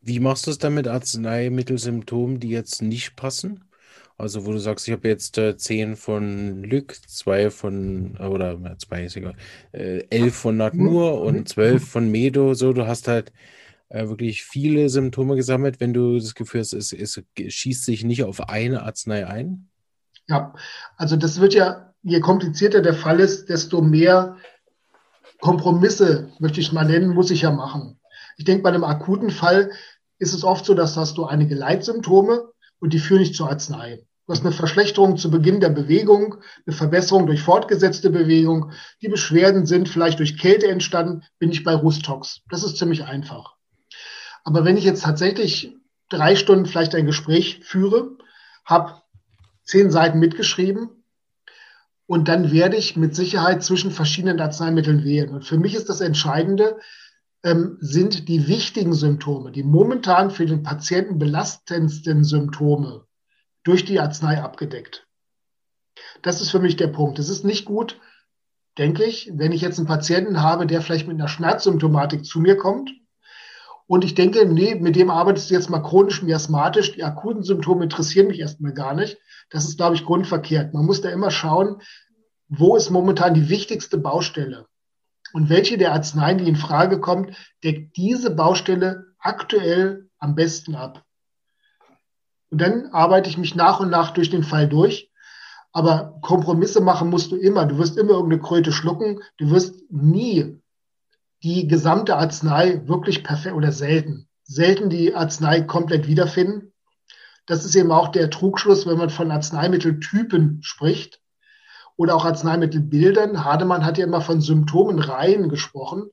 Wie 0.00 0.20
machst 0.20 0.46
du 0.46 0.50
es 0.50 0.58
dann 0.58 0.74
mit 0.74 0.86
Arzneimittelsymptomen, 0.86 2.40
die 2.40 2.50
jetzt 2.50 2.82
nicht 2.82 3.16
passen? 3.16 3.64
Also 4.16 4.46
wo 4.46 4.52
du 4.52 4.58
sagst, 4.58 4.86
ich 4.86 4.92
habe 4.92 5.08
jetzt 5.08 5.38
äh, 5.38 5.56
10 5.56 5.96
von 5.96 6.62
Lück, 6.62 6.94
2 7.06 7.50
von, 7.50 8.16
äh, 8.18 8.24
oder 8.24 8.52
äh, 8.52 8.76
zwei 8.78 9.04
ist 9.04 9.16
egal, 9.16 9.34
äh, 9.72 10.04
11 10.10 10.34
von 10.34 10.56
mhm. 10.56 10.96
und 10.96 11.48
12 11.48 11.82
mhm. 11.82 11.86
von 11.86 12.10
Medo, 12.10 12.54
so, 12.54 12.72
du 12.72 12.86
hast 12.86 13.08
halt 13.08 13.32
äh, 13.88 14.06
wirklich 14.08 14.44
viele 14.44 14.88
Symptome 14.88 15.34
gesammelt, 15.34 15.80
wenn 15.80 15.92
du 15.92 16.18
das 16.18 16.34
Gefühl 16.34 16.60
hast, 16.60 16.74
es, 16.74 16.92
es 16.92 17.20
schießt 17.48 17.84
sich 17.84 18.04
nicht 18.04 18.22
auf 18.22 18.48
eine 18.48 18.82
Arznei 18.82 19.26
ein? 19.26 19.68
Ja, 20.26 20.54
also 20.96 21.16
das 21.16 21.40
wird 21.40 21.54
ja, 21.54 21.92
je 22.02 22.20
komplizierter 22.20 22.80
der 22.80 22.94
Fall 22.94 23.20
ist, 23.20 23.48
desto 23.48 23.80
mehr 23.82 24.36
Kompromisse, 25.40 26.30
möchte 26.38 26.60
ich 26.60 26.72
mal 26.72 26.86
nennen, 26.86 27.10
muss 27.10 27.30
ich 27.30 27.42
ja 27.42 27.50
machen. 27.50 28.00
Ich 28.36 28.44
denke, 28.44 28.62
bei 28.62 28.70
einem 28.70 28.84
akuten 28.84 29.30
Fall 29.30 29.70
ist 30.18 30.32
es 30.32 30.44
oft 30.44 30.64
so, 30.64 30.74
dass 30.74 30.96
hast 30.96 31.18
du 31.18 31.24
einige 31.24 31.54
Leitsymptome 31.54 32.48
und 32.80 32.92
die 32.92 32.98
führen 32.98 33.20
nicht 33.20 33.34
zur 33.34 33.50
Arznei. 33.50 34.06
Du 34.26 34.32
hast 34.32 34.40
eine 34.40 34.52
Verschlechterung 34.52 35.18
zu 35.18 35.30
Beginn 35.30 35.60
der 35.60 35.68
Bewegung, 35.68 36.36
eine 36.66 36.74
Verbesserung 36.74 37.26
durch 37.26 37.42
fortgesetzte 37.42 38.08
Bewegung. 38.08 38.72
Die 39.02 39.08
Beschwerden 39.08 39.66
sind 39.66 39.86
vielleicht 39.88 40.18
durch 40.18 40.38
Kälte 40.38 40.68
entstanden, 40.68 41.24
bin 41.38 41.50
ich 41.50 41.62
bei 41.62 41.74
Rustox. 41.74 42.40
Das 42.48 42.64
ist 42.64 42.78
ziemlich 42.78 43.04
einfach. 43.04 43.54
Aber 44.42 44.64
wenn 44.64 44.78
ich 44.78 44.84
jetzt 44.84 45.04
tatsächlich 45.04 45.76
drei 46.08 46.36
Stunden 46.36 46.64
vielleicht 46.64 46.94
ein 46.94 47.04
Gespräch 47.04 47.60
führe, 47.64 48.16
habe 48.64 49.02
zehn 49.64 49.90
Seiten 49.90 50.18
mitgeschrieben 50.18 51.04
und 52.06 52.28
dann 52.28 52.52
werde 52.52 52.76
ich 52.76 52.96
mit 52.96 53.14
Sicherheit 53.14 53.62
zwischen 53.62 53.90
verschiedenen 53.90 54.40
Arzneimitteln 54.40 55.04
wählen. 55.04 55.30
Und 55.30 55.44
für 55.44 55.58
mich 55.58 55.74
ist 55.74 55.88
das 55.88 56.00
Entscheidende, 56.00 56.78
ähm, 57.42 57.78
sind 57.80 58.28
die 58.28 58.46
wichtigen 58.46 58.92
Symptome, 58.92 59.52
die 59.52 59.62
momentan 59.62 60.30
für 60.30 60.46
den 60.46 60.62
Patienten 60.62 61.18
belastendsten 61.18 62.24
Symptome 62.24 63.06
durch 63.64 63.84
die 63.84 64.00
Arznei 64.00 64.42
abgedeckt. 64.42 65.06
Das 66.22 66.40
ist 66.40 66.50
für 66.50 66.58
mich 66.58 66.76
der 66.76 66.88
Punkt. 66.88 67.18
Es 67.18 67.28
ist 67.28 67.44
nicht 67.44 67.64
gut, 67.64 68.00
denke 68.76 69.04
ich, 69.04 69.30
wenn 69.34 69.52
ich 69.52 69.60
jetzt 69.60 69.78
einen 69.78 69.86
Patienten 69.86 70.42
habe, 70.42 70.66
der 70.66 70.82
vielleicht 70.82 71.06
mit 71.06 71.18
einer 71.18 71.28
Schmerzsymptomatik 71.28 72.24
zu 72.24 72.40
mir 72.40 72.56
kommt 72.56 72.90
und 73.86 74.04
ich 74.04 74.14
denke, 74.14 74.46
nee, 74.46 74.74
mit 74.74 74.96
dem 74.96 75.10
arbeitest 75.10 75.50
du 75.50 75.54
jetzt 75.54 75.68
mal 75.68 75.80
chronisch 75.80 76.22
miasmatisch, 76.22 76.92
die 76.92 77.04
akuten 77.04 77.42
Symptome 77.42 77.84
interessieren 77.84 78.28
mich 78.28 78.40
erstmal 78.40 78.72
gar 78.72 78.94
nicht. 78.94 79.18
Das 79.50 79.66
ist, 79.66 79.76
glaube 79.76 79.94
ich, 79.94 80.04
grundverkehrt. 80.04 80.72
Man 80.72 80.86
muss 80.86 81.02
da 81.02 81.10
immer 81.10 81.30
schauen, 81.30 81.82
wo 82.48 82.76
ist 82.76 82.90
momentan 82.90 83.34
die 83.34 83.48
wichtigste 83.50 83.98
Baustelle 83.98 84.66
und 85.32 85.50
welche 85.50 85.76
der 85.76 85.92
Arzneien, 85.92 86.38
die 86.38 86.48
in 86.48 86.56
Frage 86.56 87.00
kommt, 87.00 87.36
deckt 87.62 87.96
diese 87.96 88.30
Baustelle 88.30 89.06
aktuell 89.18 90.08
am 90.18 90.34
besten 90.34 90.74
ab. 90.74 91.04
Und 92.50 92.60
dann 92.60 92.86
arbeite 92.92 93.28
ich 93.28 93.36
mich 93.36 93.54
nach 93.54 93.80
und 93.80 93.90
nach 93.90 94.12
durch 94.12 94.30
den 94.30 94.44
Fall 94.44 94.68
durch. 94.68 95.10
Aber 95.72 96.20
Kompromisse 96.22 96.80
machen 96.80 97.10
musst 97.10 97.32
du 97.32 97.36
immer. 97.36 97.66
Du 97.66 97.78
wirst 97.78 97.98
immer 97.98 98.12
irgendeine 98.12 98.40
Kröte 98.40 98.70
schlucken. 98.70 99.20
Du 99.38 99.50
wirst 99.50 99.82
nie 99.90 100.62
die 101.44 101.68
gesamte 101.68 102.16
Arznei 102.16 102.80
wirklich 102.86 103.22
perfekt 103.22 103.54
oder 103.54 103.70
selten, 103.70 104.26
selten 104.44 104.88
die 104.88 105.14
Arznei 105.14 105.60
komplett 105.60 106.08
wiederfinden. 106.08 106.72
Das 107.46 107.66
ist 107.66 107.76
eben 107.76 107.92
auch 107.92 108.08
der 108.08 108.30
Trugschluss, 108.30 108.86
wenn 108.86 108.96
man 108.96 109.10
von 109.10 109.30
Arzneimitteltypen 109.30 110.60
spricht 110.62 111.20
oder 111.96 112.16
auch 112.16 112.24
Arzneimittelbildern. 112.24 113.44
Hademann 113.44 113.84
hat 113.84 113.98
ja 113.98 114.06
immer 114.06 114.22
von 114.22 114.40
Symptomenreihen 114.40 115.50
gesprochen, 115.50 116.04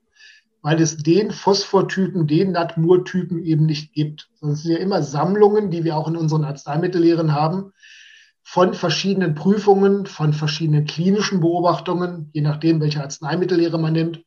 weil 0.62 0.82
es 0.82 0.98
den 0.98 1.32
Phosphortypen, 1.32 2.28
den 2.28 2.52
Natmur-Typen 2.52 3.41
eben 3.41 3.65
nicht 3.65 3.94
gibt. 3.94 4.30
Es 4.41 4.63
sind 4.63 4.72
ja 4.72 4.80
immer 4.80 5.02
Sammlungen, 5.02 5.72
die 5.72 5.86
wir 5.86 5.96
auch 5.96 6.10
in 6.10 6.17
unseren 6.17 6.44
Arzneimittellehren 6.44 7.34
haben, 7.34 7.72
von 8.44 8.74
verschiedenen 8.74 9.34
Prüfungen, 9.34 10.08
von 10.08 10.34
verschiedenen 10.34 10.84
klinischen 10.84 11.39
Beobachtungen, 11.39 12.30
je 12.34 12.41
nachdem, 12.41 12.82
welche 12.82 13.02
Arzneimittellehre 13.02 13.80
man 13.80 13.94
nimmt. 13.94 14.26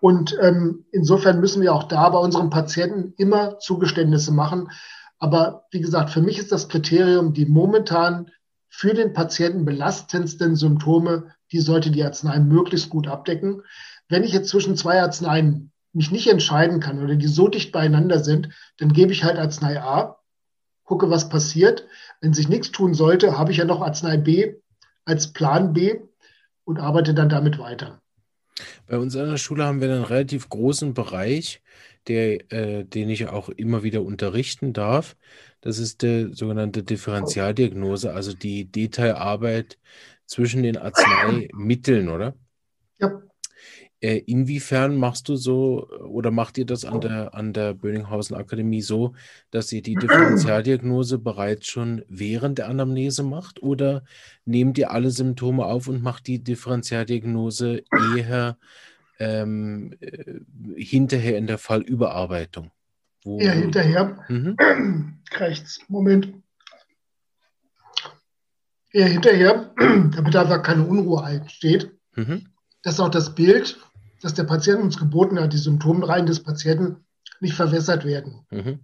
Und 0.00 0.36
ähm, 0.40 0.84
insofern 0.92 1.40
müssen 1.40 1.62
wir 1.62 1.74
auch 1.74 1.84
da 1.84 2.08
bei 2.08 2.18
unseren 2.18 2.50
Patienten 2.50 3.14
immer 3.16 3.58
Zugeständnisse 3.58 4.32
machen. 4.32 4.70
Aber 5.18 5.66
wie 5.70 5.80
gesagt, 5.80 6.10
für 6.10 6.22
mich 6.22 6.38
ist 6.38 6.52
das 6.52 6.68
Kriterium, 6.68 7.32
die 7.32 7.46
momentan 7.46 8.30
für 8.68 8.94
den 8.94 9.12
Patienten 9.12 9.64
belastendsten 9.64 10.54
Symptome, 10.54 11.32
die 11.52 11.60
sollte 11.60 11.90
die 11.90 12.04
Arznei 12.04 12.38
möglichst 12.38 12.90
gut 12.90 13.08
abdecken. 13.08 13.62
Wenn 14.08 14.24
ich 14.24 14.32
jetzt 14.32 14.50
zwischen 14.50 14.76
zwei 14.76 15.00
Arzneien 15.02 15.72
mich 15.92 16.10
nicht 16.10 16.28
entscheiden 16.28 16.80
kann 16.80 17.02
oder 17.02 17.16
die 17.16 17.26
so 17.26 17.48
dicht 17.48 17.72
beieinander 17.72 18.20
sind, 18.22 18.50
dann 18.78 18.92
gebe 18.92 19.12
ich 19.12 19.24
halt 19.24 19.38
Arznei 19.38 19.80
A, 19.80 20.18
gucke, 20.84 21.10
was 21.10 21.28
passiert. 21.28 21.86
Wenn 22.20 22.34
sich 22.34 22.48
nichts 22.48 22.70
tun 22.70 22.94
sollte, 22.94 23.38
habe 23.38 23.50
ich 23.50 23.58
ja 23.58 23.64
noch 23.64 23.82
Arznei 23.82 24.16
B 24.16 24.54
als 25.04 25.32
Plan 25.32 25.72
B 25.72 26.00
und 26.64 26.78
arbeite 26.78 27.14
dann 27.14 27.28
damit 27.28 27.58
weiter. 27.58 28.00
Bei 28.88 28.98
uns 28.98 29.14
an 29.16 29.28
der 29.28 29.36
Schule 29.36 29.64
haben 29.64 29.82
wir 29.82 29.92
einen 29.92 30.02
relativ 30.02 30.48
großen 30.48 30.94
Bereich, 30.94 31.62
der, 32.06 32.50
äh, 32.50 32.84
den 32.84 33.10
ich 33.10 33.28
auch 33.28 33.50
immer 33.50 33.82
wieder 33.82 34.02
unterrichten 34.02 34.72
darf. 34.72 35.14
Das 35.60 35.78
ist 35.78 36.02
die 36.02 36.30
sogenannte 36.32 36.82
Differentialdiagnose, 36.82 38.14
also 38.14 38.32
die 38.32 38.64
Detailarbeit 38.64 39.78
zwischen 40.24 40.62
den 40.62 40.78
Arzneimitteln, 40.78 42.08
oder? 42.08 42.34
Ja. 42.98 43.27
Äh, 44.00 44.18
inwiefern 44.18 44.96
machst 44.96 45.28
du 45.28 45.34
so 45.34 45.88
oder 45.88 46.30
macht 46.30 46.56
ihr 46.56 46.66
das 46.66 46.84
an 46.84 47.00
der, 47.00 47.34
an 47.34 47.52
der 47.52 47.74
Böninghausen 47.74 48.36
Akademie 48.36 48.80
so, 48.80 49.14
dass 49.50 49.72
ihr 49.72 49.82
die 49.82 49.96
Differentialdiagnose 49.96 51.18
bereits 51.18 51.66
schon 51.66 52.04
während 52.08 52.58
der 52.58 52.68
Anamnese 52.68 53.24
macht 53.24 53.60
oder 53.60 54.04
nehmt 54.44 54.78
ihr 54.78 54.92
alle 54.92 55.10
Symptome 55.10 55.64
auf 55.64 55.88
und 55.88 56.00
macht 56.00 56.28
die 56.28 56.38
Differentialdiagnose 56.38 57.82
eher 58.16 58.56
ähm, 59.18 59.96
äh, 60.00 60.34
hinterher 60.76 61.36
in 61.36 61.48
der 61.48 61.58
Fallüberarbeitung? 61.58 62.70
Wo, 63.24 63.40
eher 63.40 63.52
hinterher. 63.52 64.24
Mhm. 64.28 65.18
Rechts, 65.32 65.80
Moment. 65.88 66.34
Eher 68.92 69.08
hinterher, 69.08 69.74
damit 69.76 70.36
einfach 70.36 70.62
keine 70.62 70.86
Unruhe 70.86 71.28
entsteht. 71.28 71.90
Mhm. 72.14 72.46
Dass 72.84 73.00
auch 73.00 73.10
das 73.10 73.34
Bild 73.34 73.76
dass 74.22 74.34
der 74.34 74.44
Patient 74.44 74.82
uns 74.82 74.98
geboten 74.98 75.38
hat, 75.38 75.52
die 75.52 75.58
Symptomreihen 75.58 76.26
des 76.26 76.42
Patienten 76.42 77.04
nicht 77.40 77.54
verwässert 77.54 78.04
werden. 78.04 78.46
Mhm. 78.50 78.80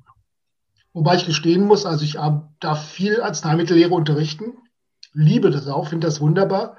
Wobei 0.93 1.17
ich 1.17 1.27
gestehen 1.27 1.65
muss, 1.65 1.87
also 1.87 2.05
ich 2.05 2.19
darf 2.61 2.89
viel 2.89 3.21
Arzneimittellehre 3.21 3.93
unterrichten, 3.93 4.53
liebe 5.13 5.51
das 5.51 5.67
auch, 5.67 5.89
finde 5.89 6.07
das 6.07 6.21
wunderbar 6.21 6.77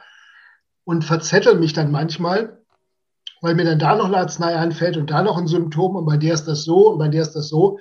und 0.86 1.04
verzettel 1.04 1.58
mich 1.58 1.74
dann 1.74 1.92
manchmal, 1.92 2.62
weil 3.42 3.56
mir 3.56 3.66
dann 3.66 3.80
da 3.80 3.96
noch 3.96 4.06
eine 4.06 4.18
Arznei 4.18 4.56
einfällt 4.56 4.96
und 4.96 5.12
da 5.12 5.22
noch 5.22 5.38
ein 5.38 5.48
Symptom 5.48 5.96
und 5.96 6.06
bei 6.06 6.18
der 6.18 6.34
ist 6.34 6.46
das 6.46 6.64
so 6.64 6.92
und 6.92 7.00
bei 7.00 7.10
der 7.10 7.24
ist 7.24 7.34
das 7.34 7.50
so. 7.50 7.80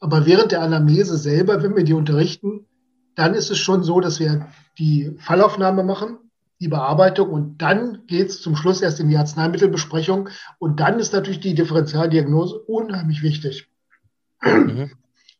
Aber 0.00 0.26
während 0.26 0.50
der 0.50 0.62
Anamnese 0.62 1.16
selber, 1.16 1.62
wenn 1.62 1.76
wir 1.76 1.84
die 1.84 1.92
unterrichten, 1.92 2.66
dann 3.14 3.34
ist 3.34 3.50
es 3.50 3.58
schon 3.58 3.84
so, 3.84 4.00
dass 4.00 4.18
wir 4.18 4.48
die 4.78 5.14
Fallaufnahme 5.18 5.84
machen 5.84 6.18
die 6.60 6.68
Bearbeitung 6.68 7.30
und 7.30 7.62
dann 7.62 8.06
geht 8.06 8.28
es 8.28 8.42
zum 8.42 8.54
Schluss 8.54 8.82
erst 8.82 9.00
in 9.00 9.08
die 9.08 9.16
Arzneimittelbesprechung 9.16 10.28
und 10.58 10.78
dann 10.78 10.98
ist 10.98 11.12
natürlich 11.12 11.40
die 11.40 11.54
Differentialdiagnose 11.54 12.58
unheimlich 12.58 13.22
wichtig. 13.22 13.68
Mhm. 14.42 14.92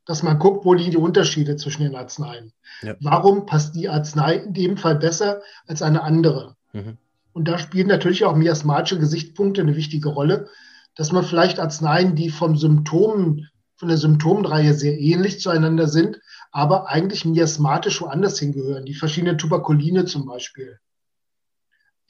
Dass 0.06 0.22
man 0.22 0.38
guckt, 0.38 0.64
wo 0.64 0.72
liegen 0.72 0.92
die 0.92 0.96
Unterschiede 0.96 1.56
zwischen 1.56 1.82
den 1.82 1.94
Arzneien. 1.94 2.52
Ja. 2.82 2.96
Warum 3.00 3.44
passt 3.44 3.76
die 3.76 3.88
Arznei 3.88 4.36
in 4.36 4.54
dem 4.54 4.76
Fall 4.78 4.96
besser 4.96 5.42
als 5.66 5.82
eine 5.82 6.02
andere? 6.02 6.56
Mhm. 6.72 6.96
Und 7.32 7.48
da 7.48 7.58
spielen 7.58 7.88
natürlich 7.88 8.24
auch 8.24 8.34
miasmatische 8.34 8.98
Gesichtspunkte 8.98 9.60
eine 9.60 9.76
wichtige 9.76 10.08
Rolle, 10.08 10.48
dass 10.96 11.12
man 11.12 11.22
vielleicht 11.22 11.60
Arzneien, 11.60 12.16
die 12.16 12.30
vom 12.30 12.56
Symptomen, 12.56 13.48
von 13.76 13.88
der 13.88 13.98
Symptomreihe 13.98 14.74
sehr 14.74 14.98
ähnlich 14.98 15.40
zueinander 15.40 15.86
sind, 15.86 16.18
aber 16.50 16.88
eigentlich 16.88 17.24
miasmatisch 17.24 18.00
woanders 18.00 18.38
hingehören. 18.38 18.84
Die 18.84 18.94
verschiedenen 18.94 19.38
Tuberkuline 19.38 20.06
zum 20.06 20.26
Beispiel 20.26 20.78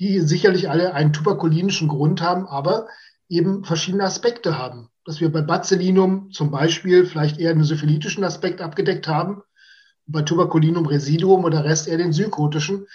die 0.00 0.20
sicherlich 0.20 0.70
alle 0.70 0.94
einen 0.94 1.12
tuberkulinischen 1.12 1.86
Grund 1.86 2.22
haben, 2.22 2.46
aber 2.46 2.88
eben 3.28 3.64
verschiedene 3.64 4.04
Aspekte 4.04 4.58
haben. 4.58 4.88
Dass 5.04 5.20
wir 5.20 5.30
bei 5.30 5.42
Bacelinum 5.42 6.32
zum 6.32 6.50
Beispiel 6.50 7.04
vielleicht 7.04 7.38
eher 7.38 7.50
einen 7.50 7.64
syphilitischen 7.64 8.24
Aspekt 8.24 8.60
abgedeckt 8.62 9.06
haben, 9.06 9.42
bei 10.06 10.22
Tuberculinum 10.22 10.86
residuum 10.86 11.44
oder 11.44 11.64
Rest 11.64 11.86
eher 11.86 11.98
den 11.98 12.10
psychotischen. 12.10 12.86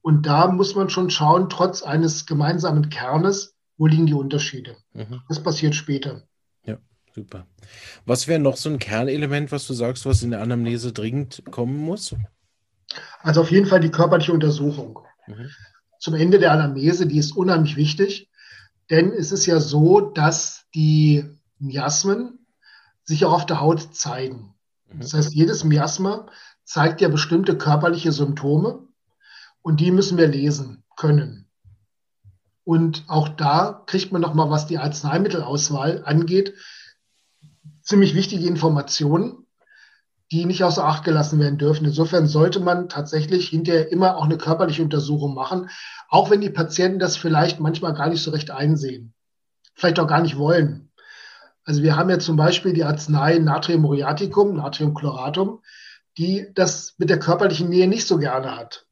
Und 0.00 0.26
da 0.26 0.48
muss 0.48 0.74
man 0.74 0.88
schon 0.90 1.10
schauen, 1.10 1.48
trotz 1.48 1.82
eines 1.82 2.26
gemeinsamen 2.26 2.88
Kernes, 2.88 3.54
wo 3.76 3.86
liegen 3.86 4.06
die 4.06 4.14
Unterschiede. 4.14 4.76
Mhm. 4.94 5.20
Das 5.28 5.42
passiert 5.42 5.74
später. 5.74 6.22
Ja, 6.64 6.78
super. 7.14 7.46
Was 8.06 8.26
wäre 8.26 8.40
noch 8.40 8.56
so 8.56 8.70
ein 8.70 8.78
Kernelement, 8.78 9.52
was 9.52 9.66
du 9.66 9.74
sagst, 9.74 10.06
was 10.06 10.22
in 10.22 10.30
der 10.30 10.40
Anamnese 10.40 10.92
dringend 10.92 11.42
kommen 11.50 11.76
muss? 11.76 12.16
Also 13.20 13.42
auf 13.42 13.50
jeden 13.50 13.66
Fall 13.66 13.80
die 13.80 13.90
körperliche 13.90 14.32
Untersuchung. 14.32 15.00
Mhm 15.26 15.50
zum 16.04 16.12
Ende 16.12 16.38
der 16.38 16.52
Anamnese, 16.52 17.06
die 17.06 17.16
ist 17.16 17.34
unheimlich 17.34 17.76
wichtig, 17.76 18.28
denn 18.90 19.10
es 19.10 19.32
ist 19.32 19.46
ja 19.46 19.58
so, 19.58 20.02
dass 20.02 20.66
die 20.74 21.24
Miasmen 21.58 22.46
sich 23.04 23.24
auch 23.24 23.32
auf 23.32 23.46
der 23.46 23.62
Haut 23.62 23.94
zeigen. 23.96 24.54
Mhm. 24.92 25.00
Das 25.00 25.14
heißt, 25.14 25.32
jedes 25.32 25.64
Miasma 25.64 26.26
zeigt 26.62 27.00
ja 27.00 27.08
bestimmte 27.08 27.56
körperliche 27.56 28.12
Symptome 28.12 28.86
und 29.62 29.80
die 29.80 29.90
müssen 29.90 30.18
wir 30.18 30.26
lesen 30.26 30.84
können. 30.94 31.46
Und 32.64 33.04
auch 33.06 33.30
da 33.30 33.82
kriegt 33.86 34.12
man 34.12 34.20
nochmal, 34.20 34.50
was 34.50 34.66
die 34.66 34.76
Arzneimittelauswahl 34.76 36.02
angeht, 36.04 36.52
ziemlich 37.80 38.14
wichtige 38.14 38.46
Informationen 38.46 39.43
die 40.32 40.46
nicht 40.46 40.64
außer 40.64 40.84
Acht 40.84 41.04
gelassen 41.04 41.38
werden 41.38 41.58
dürfen. 41.58 41.84
Insofern 41.84 42.26
sollte 42.26 42.60
man 42.60 42.88
tatsächlich 42.88 43.48
hinterher 43.48 43.92
immer 43.92 44.16
auch 44.16 44.24
eine 44.24 44.38
körperliche 44.38 44.82
Untersuchung 44.82 45.34
machen, 45.34 45.68
auch 46.08 46.30
wenn 46.30 46.40
die 46.40 46.50
Patienten 46.50 46.98
das 46.98 47.16
vielleicht 47.16 47.60
manchmal 47.60 47.94
gar 47.94 48.08
nicht 48.08 48.22
so 48.22 48.30
recht 48.30 48.50
einsehen, 48.50 49.14
vielleicht 49.74 50.00
auch 50.00 50.08
gar 50.08 50.22
nicht 50.22 50.38
wollen. 50.38 50.90
Also 51.64 51.82
wir 51.82 51.96
haben 51.96 52.10
ja 52.10 52.18
zum 52.18 52.36
Beispiel 52.36 52.72
die 52.72 52.84
Arznei 52.84 53.38
Natrium 53.38 53.82
muriaticum, 53.82 54.56
Natriumchloratum, 54.56 55.60
die 56.18 56.46
das 56.54 56.94
mit 56.98 57.10
der 57.10 57.18
körperlichen 57.18 57.68
Nähe 57.68 57.88
nicht 57.88 58.06
so 58.06 58.18
gerne 58.18 58.56
hat 58.56 58.86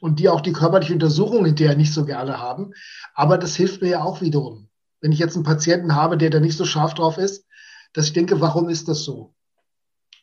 und 0.00 0.18
die 0.18 0.28
auch 0.28 0.40
die 0.40 0.52
körperliche 0.52 0.92
Untersuchung 0.92 1.44
hinterher 1.44 1.76
nicht 1.76 1.92
so 1.92 2.04
gerne 2.04 2.38
haben. 2.38 2.72
Aber 3.14 3.38
das 3.38 3.56
hilft 3.56 3.82
mir 3.82 3.88
ja 3.88 4.02
auch 4.02 4.20
wiederum. 4.20 4.68
Wenn 5.00 5.12
ich 5.12 5.18
jetzt 5.18 5.36
einen 5.36 5.44
Patienten 5.44 5.94
habe, 5.94 6.16
der 6.16 6.30
da 6.30 6.40
nicht 6.40 6.56
so 6.56 6.64
scharf 6.64 6.94
drauf 6.94 7.18
ist, 7.18 7.46
dass 7.92 8.06
ich 8.06 8.12
denke, 8.12 8.40
warum 8.40 8.68
ist 8.68 8.88
das 8.88 9.04
so? 9.04 9.34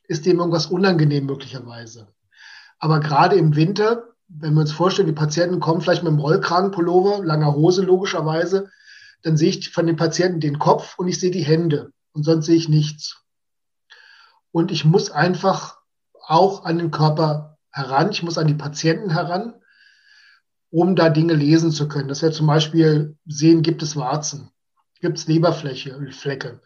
Ist 0.08 0.26
dem 0.26 0.40
irgendwas 0.40 0.68
unangenehm 0.68 1.26
möglicherweise. 1.26 2.08
Aber 2.80 3.00
gerade 3.00 3.36
im 3.36 3.56
Winter, 3.56 4.10
wenn 4.28 4.54
wir 4.54 4.62
uns 4.62 4.72
vorstellen, 4.72 5.08
die 5.08 5.14
Patienten 5.14 5.60
kommen 5.60 5.82
vielleicht 5.82 6.04
mit 6.04 6.12
einem 6.12 6.20
Rollkragenpullover, 6.20 7.24
langer 7.24 7.54
Hose 7.56 7.84
logischerweise, 7.84 8.70
dann 9.22 9.38
sehe 9.38 9.50
ich 9.50 9.72
von 9.72 9.88
den 9.88 9.96
Patienten 9.96 10.40
den 10.40 10.60
Kopf 10.60 10.98
und 10.98 11.08
ich 11.08 11.20
sehe 11.20 11.32
die 11.32 11.44
Hände 11.44 11.92
und 12.14 12.24
sonst 12.24 12.46
sehe 12.46 12.56
ich 12.56 12.70
nichts. 12.70 13.24
Und 14.52 14.72
ich 14.72 14.86
muss 14.86 15.12
einfach 15.12 15.80
auch 16.28 16.66
an 16.66 16.78
den 16.78 16.92
Körper 16.92 17.58
heran, 17.72 18.12
ich 18.12 18.24
muss 18.24 18.38
an 18.38 18.48
die 18.48 18.54
Patienten 18.54 19.12
heran, 19.12 19.54
um 20.70 20.96
da 20.96 21.10
Dinge 21.10 21.34
lesen 21.34 21.72
zu 21.72 21.88
können. 21.88 22.08
Dass 22.08 22.22
wir 22.22 22.32
zum 22.32 22.48
Beispiel 22.48 23.18
sehen, 23.26 23.62
gibt 23.62 23.84
es 23.84 23.96
Warzen, 23.96 24.50
gibt 25.02 25.18
es 25.18 25.28
Leberfläche, 25.28 26.00
Flecke, 26.12 26.62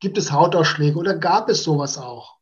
gibt 0.00 0.18
es 0.18 0.32
Hautausschläge 0.32 0.96
oder 0.98 1.16
gab 1.16 1.48
es 1.48 1.64
sowas 1.64 1.98
auch? 1.98 2.37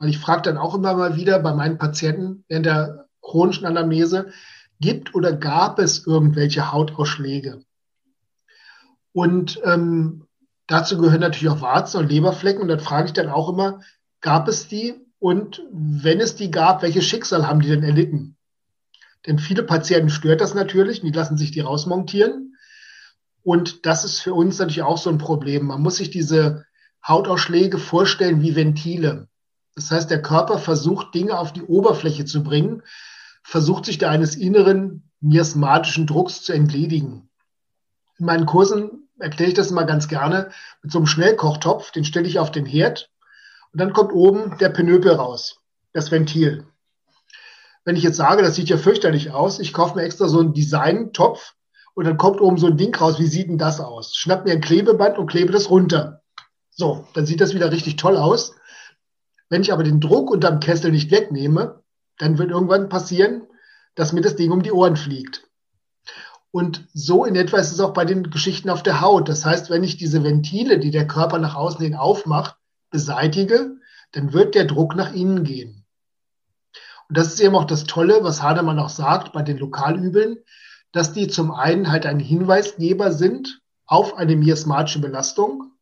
Weil 0.00 0.08
ich 0.08 0.18
frage 0.18 0.42
dann 0.42 0.56
auch 0.56 0.74
immer 0.74 0.94
mal 0.94 1.14
wieder 1.14 1.38
bei 1.38 1.54
meinen 1.54 1.78
Patienten 1.78 2.44
während 2.48 2.66
der 2.66 3.06
chronischen 3.20 3.66
Anamnese, 3.66 4.32
gibt 4.80 5.14
oder 5.14 5.34
gab 5.34 5.78
es 5.78 6.06
irgendwelche 6.06 6.72
Hautausschläge? 6.72 7.62
Und 9.12 9.60
ähm, 9.64 10.26
dazu 10.66 10.96
gehören 10.98 11.20
natürlich 11.20 11.54
auch 11.54 11.60
Warzen 11.60 11.98
und 11.98 12.10
Leberflecken. 12.10 12.62
Und 12.62 12.68
dann 12.68 12.80
frage 12.80 13.08
ich 13.08 13.12
dann 13.12 13.28
auch 13.28 13.50
immer, 13.50 13.80
gab 14.22 14.48
es 14.48 14.68
die? 14.68 14.94
Und 15.18 15.62
wenn 15.70 16.18
es 16.18 16.34
die 16.34 16.50
gab, 16.50 16.80
welches 16.80 17.04
Schicksal 17.04 17.46
haben 17.46 17.60
die 17.60 17.68
denn 17.68 17.82
erlitten? 17.82 18.38
Denn 19.26 19.38
viele 19.38 19.64
Patienten 19.64 20.08
stört 20.08 20.40
das 20.40 20.54
natürlich, 20.54 21.02
die 21.02 21.10
lassen 21.10 21.36
sich 21.36 21.50
die 21.50 21.60
rausmontieren. 21.60 22.56
Und 23.42 23.84
das 23.84 24.04
ist 24.06 24.20
für 24.20 24.32
uns 24.32 24.58
natürlich 24.58 24.80
auch 24.80 24.96
so 24.96 25.10
ein 25.10 25.18
Problem. 25.18 25.66
Man 25.66 25.82
muss 25.82 25.96
sich 25.96 26.08
diese 26.08 26.64
Hautausschläge 27.06 27.76
vorstellen 27.76 28.40
wie 28.40 28.56
Ventile. 28.56 29.28
Das 29.80 29.90
heißt, 29.90 30.10
der 30.10 30.20
Körper 30.20 30.58
versucht, 30.58 31.14
Dinge 31.14 31.38
auf 31.38 31.54
die 31.54 31.62
Oberfläche 31.62 32.26
zu 32.26 32.42
bringen, 32.42 32.82
versucht 33.42 33.86
sich 33.86 33.96
da 33.96 34.10
eines 34.10 34.36
inneren 34.36 35.10
miasmatischen 35.22 36.06
Drucks 36.06 36.42
zu 36.42 36.52
entledigen. 36.52 37.30
In 38.18 38.26
meinen 38.26 38.44
Kursen 38.44 39.08
erkläre 39.18 39.48
ich 39.48 39.56
das 39.56 39.70
immer 39.70 39.84
ganz 39.84 40.06
gerne 40.06 40.50
mit 40.82 40.92
so 40.92 40.98
einem 40.98 41.06
Schnellkochtopf, 41.06 41.92
den 41.92 42.04
stelle 42.04 42.28
ich 42.28 42.38
auf 42.38 42.50
den 42.50 42.66
Herd 42.66 43.08
und 43.72 43.80
dann 43.80 43.94
kommt 43.94 44.12
oben 44.12 44.58
der 44.58 44.68
Penöpel 44.68 45.12
raus, 45.12 45.62
das 45.94 46.10
Ventil. 46.10 46.66
Wenn 47.86 47.96
ich 47.96 48.02
jetzt 48.02 48.18
sage, 48.18 48.42
das 48.42 48.56
sieht 48.56 48.68
ja 48.68 48.76
fürchterlich 48.76 49.30
aus, 49.30 49.60
ich 49.60 49.72
kaufe 49.72 49.94
mir 49.96 50.02
extra 50.02 50.28
so 50.28 50.40
einen 50.40 50.52
Design-Topf 50.52 51.54
und 51.94 52.04
dann 52.04 52.18
kommt 52.18 52.42
oben 52.42 52.58
so 52.58 52.66
ein 52.66 52.76
Ding 52.76 52.94
raus, 52.94 53.18
wie 53.18 53.26
sieht 53.26 53.48
denn 53.48 53.56
das 53.56 53.80
aus? 53.80 54.14
Schnapp 54.14 54.44
mir 54.44 54.52
ein 54.52 54.60
Klebeband 54.60 55.16
und 55.16 55.30
klebe 55.30 55.52
das 55.52 55.70
runter. 55.70 56.20
So, 56.68 57.06
dann 57.14 57.24
sieht 57.24 57.40
das 57.40 57.54
wieder 57.54 57.72
richtig 57.72 57.96
toll 57.96 58.18
aus. 58.18 58.54
Wenn 59.50 59.62
ich 59.62 59.72
aber 59.72 59.82
den 59.82 60.00
Druck 60.00 60.30
unterm 60.30 60.60
Kessel 60.60 60.92
nicht 60.92 61.10
wegnehme, 61.10 61.82
dann 62.18 62.38
wird 62.38 62.50
irgendwann 62.50 62.88
passieren, 62.88 63.42
dass 63.94 64.12
mir 64.12 64.22
das 64.22 64.36
Ding 64.36 64.52
um 64.52 64.62
die 64.62 64.72
Ohren 64.72 64.96
fliegt. 64.96 65.48
Und 66.52 66.88
so 66.94 67.24
in 67.24 67.36
etwa 67.36 67.58
ist 67.58 67.72
es 67.72 67.80
auch 67.80 67.92
bei 67.92 68.04
den 68.04 68.30
Geschichten 68.30 68.70
auf 68.70 68.82
der 68.82 69.00
Haut. 69.00 69.28
Das 69.28 69.44
heißt, 69.44 69.68
wenn 69.70 69.84
ich 69.84 69.96
diese 69.96 70.24
Ventile, 70.24 70.78
die 70.78 70.90
der 70.90 71.06
Körper 71.06 71.38
nach 71.38 71.54
außen 71.54 71.80
hin 71.80 71.94
aufmacht, 71.94 72.56
beseitige, 72.90 73.76
dann 74.12 74.32
wird 74.32 74.54
der 74.54 74.64
Druck 74.64 74.96
nach 74.96 75.12
innen 75.12 75.44
gehen. 75.44 75.84
Und 77.08 77.18
das 77.18 77.28
ist 77.28 77.40
eben 77.40 77.56
auch 77.56 77.64
das 77.64 77.84
Tolle, 77.84 78.22
was 78.22 78.42
Hademann 78.42 78.78
auch 78.78 78.88
sagt 78.88 79.32
bei 79.32 79.42
den 79.42 79.58
Lokalübeln, 79.58 80.38
dass 80.92 81.12
die 81.12 81.28
zum 81.28 81.52
einen 81.52 81.90
halt 81.90 82.06
ein 82.06 82.20
Hinweisgeber 82.20 83.12
sind 83.12 83.60
auf 83.86 84.14
eine 84.14 84.36
miasmatische 84.36 85.00
Belastung. 85.00 85.72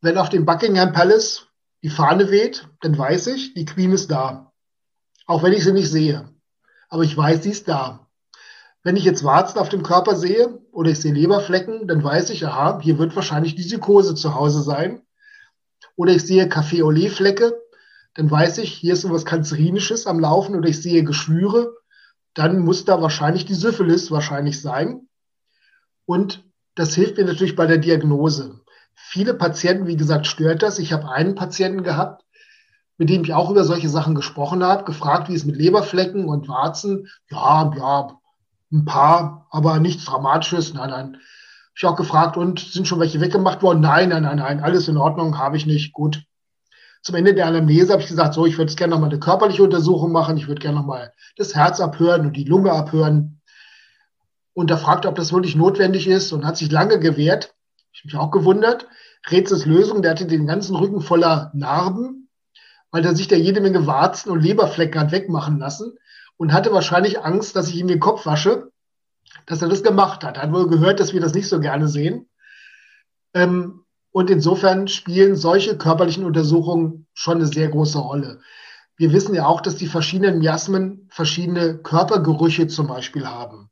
Wenn 0.00 0.18
auf 0.18 0.30
dem 0.30 0.46
Buckingham 0.46 0.92
Palace 0.92 1.49
die 1.82 1.90
Fahne 1.90 2.30
weht, 2.30 2.68
dann 2.80 2.96
weiß 2.96 3.28
ich, 3.28 3.54
die 3.54 3.64
Queen 3.64 3.92
ist 3.92 4.10
da. 4.10 4.52
Auch 5.26 5.42
wenn 5.42 5.52
ich 5.52 5.64
sie 5.64 5.72
nicht 5.72 5.90
sehe. 5.90 6.28
Aber 6.88 7.04
ich 7.04 7.16
weiß, 7.16 7.42
sie 7.42 7.50
ist 7.50 7.68
da. 7.68 8.08
Wenn 8.82 8.96
ich 8.96 9.04
jetzt 9.04 9.24
Warzen 9.24 9.58
auf 9.58 9.68
dem 9.68 9.82
Körper 9.82 10.16
sehe 10.16 10.58
oder 10.72 10.90
ich 10.90 11.00
sehe 11.00 11.12
Leberflecken, 11.12 11.86
dann 11.86 12.02
weiß 12.02 12.30
ich, 12.30 12.46
aha, 12.46 12.80
hier 12.82 12.98
wird 12.98 13.14
wahrscheinlich 13.14 13.54
die 13.54 13.62
Psychose 13.62 14.14
zu 14.14 14.34
Hause 14.34 14.62
sein. 14.62 15.02
Oder 15.96 16.12
ich 16.12 16.22
sehe 16.22 16.48
Kaffee-Olé-Flecke, 16.48 17.54
dann 18.14 18.30
weiß 18.30 18.58
ich, 18.58 18.72
hier 18.72 18.94
ist 18.94 19.04
etwas 19.04 19.24
Kanzerinisches 19.24 20.06
am 20.06 20.18
Laufen. 20.18 20.56
Oder 20.56 20.68
ich 20.68 20.80
sehe 20.82 21.04
Geschwüre, 21.04 21.74
dann 22.34 22.60
muss 22.60 22.84
da 22.84 23.00
wahrscheinlich 23.00 23.44
die 23.44 23.54
Syphilis 23.54 24.10
wahrscheinlich 24.10 24.60
sein. 24.60 25.08
Und 26.06 26.44
das 26.74 26.94
hilft 26.94 27.18
mir 27.18 27.24
natürlich 27.24 27.56
bei 27.56 27.66
der 27.66 27.78
Diagnose. 27.78 28.59
Viele 29.08 29.34
Patienten, 29.34 29.86
wie 29.86 29.96
gesagt, 29.96 30.26
stört 30.26 30.62
das. 30.62 30.78
Ich 30.78 30.92
habe 30.92 31.10
einen 31.10 31.34
Patienten 31.34 31.82
gehabt, 31.82 32.24
mit 32.96 33.08
dem 33.08 33.24
ich 33.24 33.32
auch 33.32 33.50
über 33.50 33.64
solche 33.64 33.88
Sachen 33.88 34.14
gesprochen 34.14 34.62
habe, 34.62 34.84
gefragt, 34.84 35.28
wie 35.28 35.34
es 35.34 35.44
mit 35.44 35.56
Leberflecken 35.56 36.26
und 36.26 36.48
Warzen, 36.48 37.08
ja, 37.30 37.72
ja, 37.76 38.18
ein 38.72 38.84
paar, 38.84 39.46
aber 39.50 39.80
nichts 39.80 40.04
Dramatisches. 40.04 40.74
Nein, 40.74 40.90
nein. 40.90 41.16
Ich 41.74 41.84
auch 41.84 41.96
gefragt, 41.96 42.36
und 42.36 42.60
sind 42.60 42.86
schon 42.86 43.00
welche 43.00 43.20
weggemacht 43.20 43.62
worden? 43.62 43.80
Nein, 43.80 44.10
nein, 44.10 44.24
nein, 44.24 44.36
nein, 44.36 44.60
alles 44.60 44.86
in 44.86 44.96
Ordnung, 44.96 45.38
habe 45.38 45.56
ich 45.56 45.66
nicht. 45.66 45.92
Gut. 45.92 46.22
Zum 47.02 47.14
Ende 47.14 47.32
der 47.32 47.46
Anamnese 47.46 47.92
habe 47.92 48.02
ich 48.02 48.08
gesagt, 48.08 48.34
so, 48.34 48.44
ich 48.44 48.58
würde 48.58 48.74
gerne 48.74 48.92
noch 48.92 49.00
mal 49.00 49.08
eine 49.08 49.18
körperliche 49.18 49.62
Untersuchung 49.62 50.12
machen. 50.12 50.36
Ich 50.36 50.46
würde 50.46 50.60
gerne 50.60 50.76
noch 50.76 50.86
mal 50.86 51.12
das 51.36 51.54
Herz 51.54 51.80
abhören 51.80 52.26
und 52.26 52.36
die 52.36 52.44
Lunge 52.44 52.72
abhören. 52.72 53.40
Und 54.52 54.70
da 54.70 54.76
fragte, 54.76 55.08
ob 55.08 55.14
das 55.14 55.32
wirklich 55.32 55.56
notwendig 55.56 56.06
ist 56.06 56.32
und 56.32 56.44
hat 56.44 56.58
sich 56.58 56.70
lange 56.70 56.98
gewehrt. 56.98 57.54
Ich 58.00 58.04
mich 58.06 58.16
auch 58.16 58.30
gewundert. 58.30 58.86
Rätsels 59.30 59.66
Lösung, 59.66 60.00
der 60.00 60.12
hatte 60.12 60.26
den 60.26 60.46
ganzen 60.46 60.74
Rücken 60.74 61.02
voller 61.02 61.50
Narben, 61.54 62.30
weil 62.90 63.04
er 63.04 63.14
sich 63.14 63.28
da 63.28 63.36
jede 63.36 63.60
Menge 63.60 63.86
Warzen 63.86 64.30
und 64.30 64.40
Leberflecken 64.40 64.98
hat 64.98 65.12
wegmachen 65.12 65.58
lassen 65.58 65.98
und 66.38 66.54
hatte 66.54 66.72
wahrscheinlich 66.72 67.22
Angst, 67.22 67.56
dass 67.56 67.68
ich 67.68 67.76
ihm 67.76 67.88
den 67.88 68.00
Kopf 68.00 68.24
wasche, 68.24 68.72
dass 69.44 69.60
er 69.60 69.68
das 69.68 69.82
gemacht 69.82 70.24
hat. 70.24 70.38
Er 70.38 70.44
hat 70.44 70.52
wohl 70.52 70.66
gehört, 70.66 70.98
dass 70.98 71.12
wir 71.12 71.20
das 71.20 71.34
nicht 71.34 71.46
so 71.46 71.60
gerne 71.60 71.88
sehen. 71.88 72.30
Ähm, 73.34 73.84
und 74.12 74.30
insofern 74.30 74.88
spielen 74.88 75.36
solche 75.36 75.76
körperlichen 75.76 76.24
Untersuchungen 76.24 77.06
schon 77.12 77.36
eine 77.36 77.46
sehr 77.46 77.68
große 77.68 77.98
Rolle. 77.98 78.40
Wir 78.96 79.12
wissen 79.12 79.34
ja 79.34 79.44
auch, 79.44 79.60
dass 79.60 79.76
die 79.76 79.86
verschiedenen 79.86 80.38
Miasmen 80.38 81.06
verschiedene 81.10 81.76
Körpergerüche 81.76 82.66
zum 82.66 82.86
Beispiel 82.86 83.28
haben. 83.28 83.70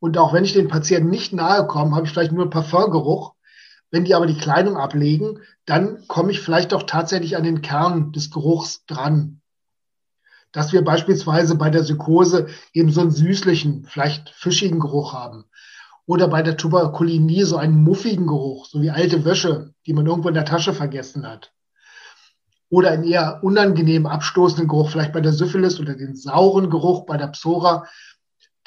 Und 0.00 0.16
auch 0.18 0.32
wenn 0.32 0.44
ich 0.44 0.52
den 0.52 0.68
Patienten 0.68 1.10
nicht 1.10 1.32
nahe 1.32 1.66
komme, 1.66 1.96
habe 1.96 2.06
ich 2.06 2.12
vielleicht 2.12 2.32
nur 2.32 2.50
Parfumgeruch. 2.50 3.34
Wenn 3.90 4.04
die 4.04 4.14
aber 4.14 4.26
die 4.26 4.36
Kleidung 4.36 4.76
ablegen, 4.76 5.40
dann 5.64 6.06
komme 6.08 6.30
ich 6.30 6.40
vielleicht 6.40 6.74
auch 6.74 6.82
tatsächlich 6.84 7.36
an 7.36 7.42
den 7.42 7.62
Kern 7.62 8.12
des 8.12 8.30
Geruchs 8.30 8.84
dran. 8.86 9.40
Dass 10.52 10.72
wir 10.72 10.84
beispielsweise 10.84 11.56
bei 11.56 11.70
der 11.70 11.82
Psychose 11.82 12.48
eben 12.72 12.90
so 12.90 13.00
einen 13.00 13.10
süßlichen, 13.10 13.86
vielleicht 13.86 14.30
fischigen 14.30 14.80
Geruch 14.80 15.14
haben. 15.14 15.44
Oder 16.06 16.28
bei 16.28 16.42
der 16.42 16.56
Tuberkulinie 16.56 17.44
so 17.44 17.56
einen 17.56 17.82
muffigen 17.82 18.26
Geruch, 18.26 18.66
so 18.66 18.80
wie 18.80 18.90
alte 18.90 19.24
Wäsche, 19.24 19.74
die 19.86 19.92
man 19.92 20.06
irgendwo 20.06 20.28
in 20.28 20.34
der 20.34 20.46
Tasche 20.46 20.72
vergessen 20.72 21.26
hat. 21.26 21.52
Oder 22.70 22.90
einen 22.90 23.04
eher 23.04 23.40
unangenehm 23.42 24.06
abstoßenden 24.06 24.68
Geruch, 24.68 24.90
vielleicht 24.90 25.12
bei 25.12 25.20
der 25.20 25.32
Syphilis 25.32 25.80
oder 25.80 25.94
den 25.94 26.16
sauren 26.16 26.70
Geruch 26.70 27.04
bei 27.04 27.16
der 27.16 27.28
Psora, 27.28 27.86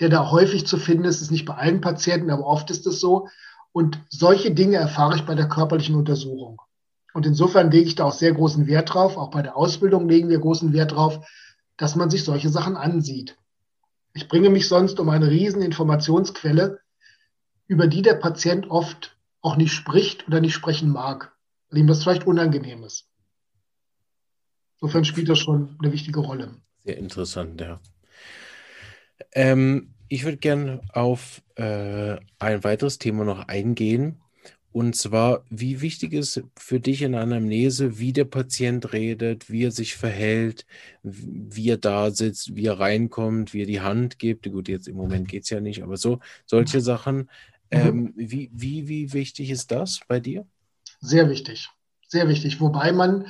der 0.01 0.09
da 0.09 0.31
häufig 0.31 0.65
zu 0.65 0.77
finden 0.77 1.05
ist, 1.05 1.21
ist 1.21 1.31
nicht 1.31 1.45
bei 1.45 1.53
allen 1.53 1.79
Patienten, 1.79 2.31
aber 2.31 2.45
oft 2.45 2.71
ist 2.71 2.87
es 2.87 2.99
so. 2.99 3.29
Und 3.71 4.01
solche 4.09 4.51
Dinge 4.51 4.77
erfahre 4.77 5.15
ich 5.15 5.25
bei 5.25 5.35
der 5.35 5.47
körperlichen 5.47 5.95
Untersuchung. 5.95 6.59
Und 7.13 7.25
insofern 7.25 7.71
lege 7.71 7.87
ich 7.87 7.95
da 7.95 8.05
auch 8.05 8.13
sehr 8.13 8.33
großen 8.33 8.67
Wert 8.67 8.93
drauf. 8.93 9.15
Auch 9.15 9.29
bei 9.29 9.43
der 9.43 9.55
Ausbildung 9.55 10.09
legen 10.09 10.29
wir 10.29 10.39
großen 10.39 10.73
Wert 10.73 10.93
drauf, 10.93 11.25
dass 11.77 11.95
man 11.95 12.09
sich 12.09 12.23
solche 12.23 12.49
Sachen 12.49 12.75
ansieht. 12.75 13.37
Ich 14.13 14.27
bringe 14.27 14.49
mich 14.49 14.67
sonst 14.67 14.99
um 14.99 15.07
eine 15.09 15.29
riesen 15.29 15.61
Informationsquelle, 15.61 16.79
über 17.67 17.87
die 17.87 18.01
der 18.01 18.15
Patient 18.15 18.69
oft 18.69 19.15
auch 19.41 19.55
nicht 19.55 19.71
spricht 19.71 20.27
oder 20.27 20.41
nicht 20.41 20.53
sprechen 20.53 20.89
mag, 20.89 21.31
weil 21.69 21.79
ihm 21.79 21.87
das 21.87 22.03
vielleicht 22.03 22.25
unangenehm 22.25 22.83
ist. 22.83 23.07
Insofern 24.81 25.05
spielt 25.05 25.29
das 25.29 25.39
schon 25.39 25.77
eine 25.81 25.93
wichtige 25.93 26.19
Rolle. 26.19 26.55
Sehr 26.83 26.97
interessant, 26.97 27.61
ja. 27.61 27.79
Ähm, 29.33 29.93
ich 30.07 30.25
würde 30.25 30.37
gerne 30.37 30.81
auf 30.93 31.41
äh, 31.55 32.17
ein 32.39 32.63
weiteres 32.63 32.99
Thema 32.99 33.23
noch 33.23 33.47
eingehen. 33.47 34.21
Und 34.73 34.95
zwar, 34.95 35.43
wie 35.49 35.81
wichtig 35.81 36.13
ist 36.13 36.43
für 36.57 36.79
dich 36.79 37.01
in 37.01 37.13
Anamnese, 37.13 37.99
wie 37.99 38.13
der 38.13 38.23
Patient 38.23 38.93
redet, 38.93 39.49
wie 39.49 39.65
er 39.65 39.71
sich 39.71 39.95
verhält, 39.95 40.65
wie 41.03 41.69
er 41.69 41.77
da 41.77 42.11
sitzt, 42.11 42.55
wie 42.55 42.67
er 42.67 42.79
reinkommt, 42.79 43.53
wie 43.53 43.63
er 43.63 43.67
die 43.67 43.81
Hand 43.81 44.17
gibt. 44.17 44.49
Gut, 44.49 44.69
jetzt 44.69 44.87
im 44.87 44.95
Moment 44.95 45.27
geht 45.27 45.43
es 45.43 45.49
ja 45.49 45.59
nicht, 45.59 45.83
aber 45.83 45.97
so, 45.97 46.19
solche 46.45 46.79
Sachen. 46.79 47.17
Mhm. 47.17 47.27
Ähm, 47.71 48.13
wie, 48.15 48.49
wie, 48.53 48.87
wie 48.87 49.13
wichtig 49.13 49.49
ist 49.49 49.71
das 49.71 49.99
bei 50.07 50.21
dir? 50.21 50.45
Sehr 51.01 51.29
wichtig, 51.29 51.69
sehr 52.07 52.29
wichtig. 52.29 52.61
Wobei 52.61 52.93
man, 52.93 53.27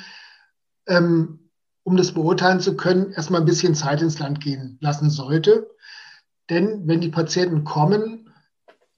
ähm, 0.88 1.50
um 1.84 1.98
das 1.98 2.12
beurteilen 2.12 2.60
zu 2.60 2.76
können, 2.76 3.14
erstmal 3.14 3.42
ein 3.42 3.48
bisschen 3.48 3.74
Zeit 3.74 4.02
ins 4.02 4.20
Land 4.20 4.42
gehen 4.42 4.78
lassen 4.80 5.10
sollte. 5.10 5.72
Denn 6.52 6.86
wenn 6.86 7.00
die 7.00 7.10
Patienten 7.10 7.64
kommen, 7.64 8.30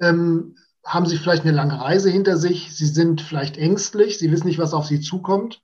ähm, 0.02 0.58
haben 0.84 1.06
sie 1.06 1.18
vielleicht 1.18 1.44
eine 1.44 1.52
lange 1.52 1.80
Reise 1.80 2.10
hinter 2.10 2.36
sich, 2.36 2.76
sie 2.76 2.88
sind 2.88 3.22
vielleicht 3.22 3.58
ängstlich, 3.58 4.18
sie 4.18 4.32
wissen 4.32 4.48
nicht, 4.48 4.58
was 4.58 4.74
auf 4.74 4.88
sie 4.88 5.00
zukommt, 5.00 5.62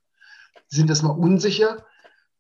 sie 0.68 0.78
sind 0.78 0.90
erstmal 0.90 1.18
unsicher. 1.18 1.86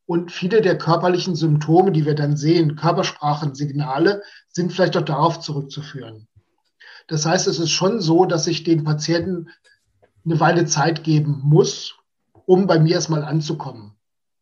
Und 0.06 0.32
viele 0.32 0.62
der 0.62 0.78
körperlichen 0.78 1.36
Symptome, 1.36 1.92
die 1.92 2.06
wir 2.06 2.14
dann 2.14 2.38
sehen, 2.38 2.76
Körpersprachensignale, 2.76 4.22
sind 4.50 4.72
vielleicht 4.72 4.96
auch 4.98 5.04
darauf 5.04 5.40
zurückzuführen. 5.40 6.28
Das 7.08 7.26
heißt, 7.26 7.48
es 7.48 7.58
ist 7.58 7.72
schon 7.72 8.02
so, 8.02 8.26
dass 8.26 8.46
ich 8.46 8.64
den 8.64 8.84
Patienten 8.84 9.50
eine 10.26 10.40
Weile 10.40 10.66
Zeit 10.66 11.04
geben 11.04 11.42
muss, 11.44 11.96
um 12.46 12.68
bei 12.68 12.80
mir 12.80 12.96
erstmal 12.96 13.24
anzukommen. 13.24 13.99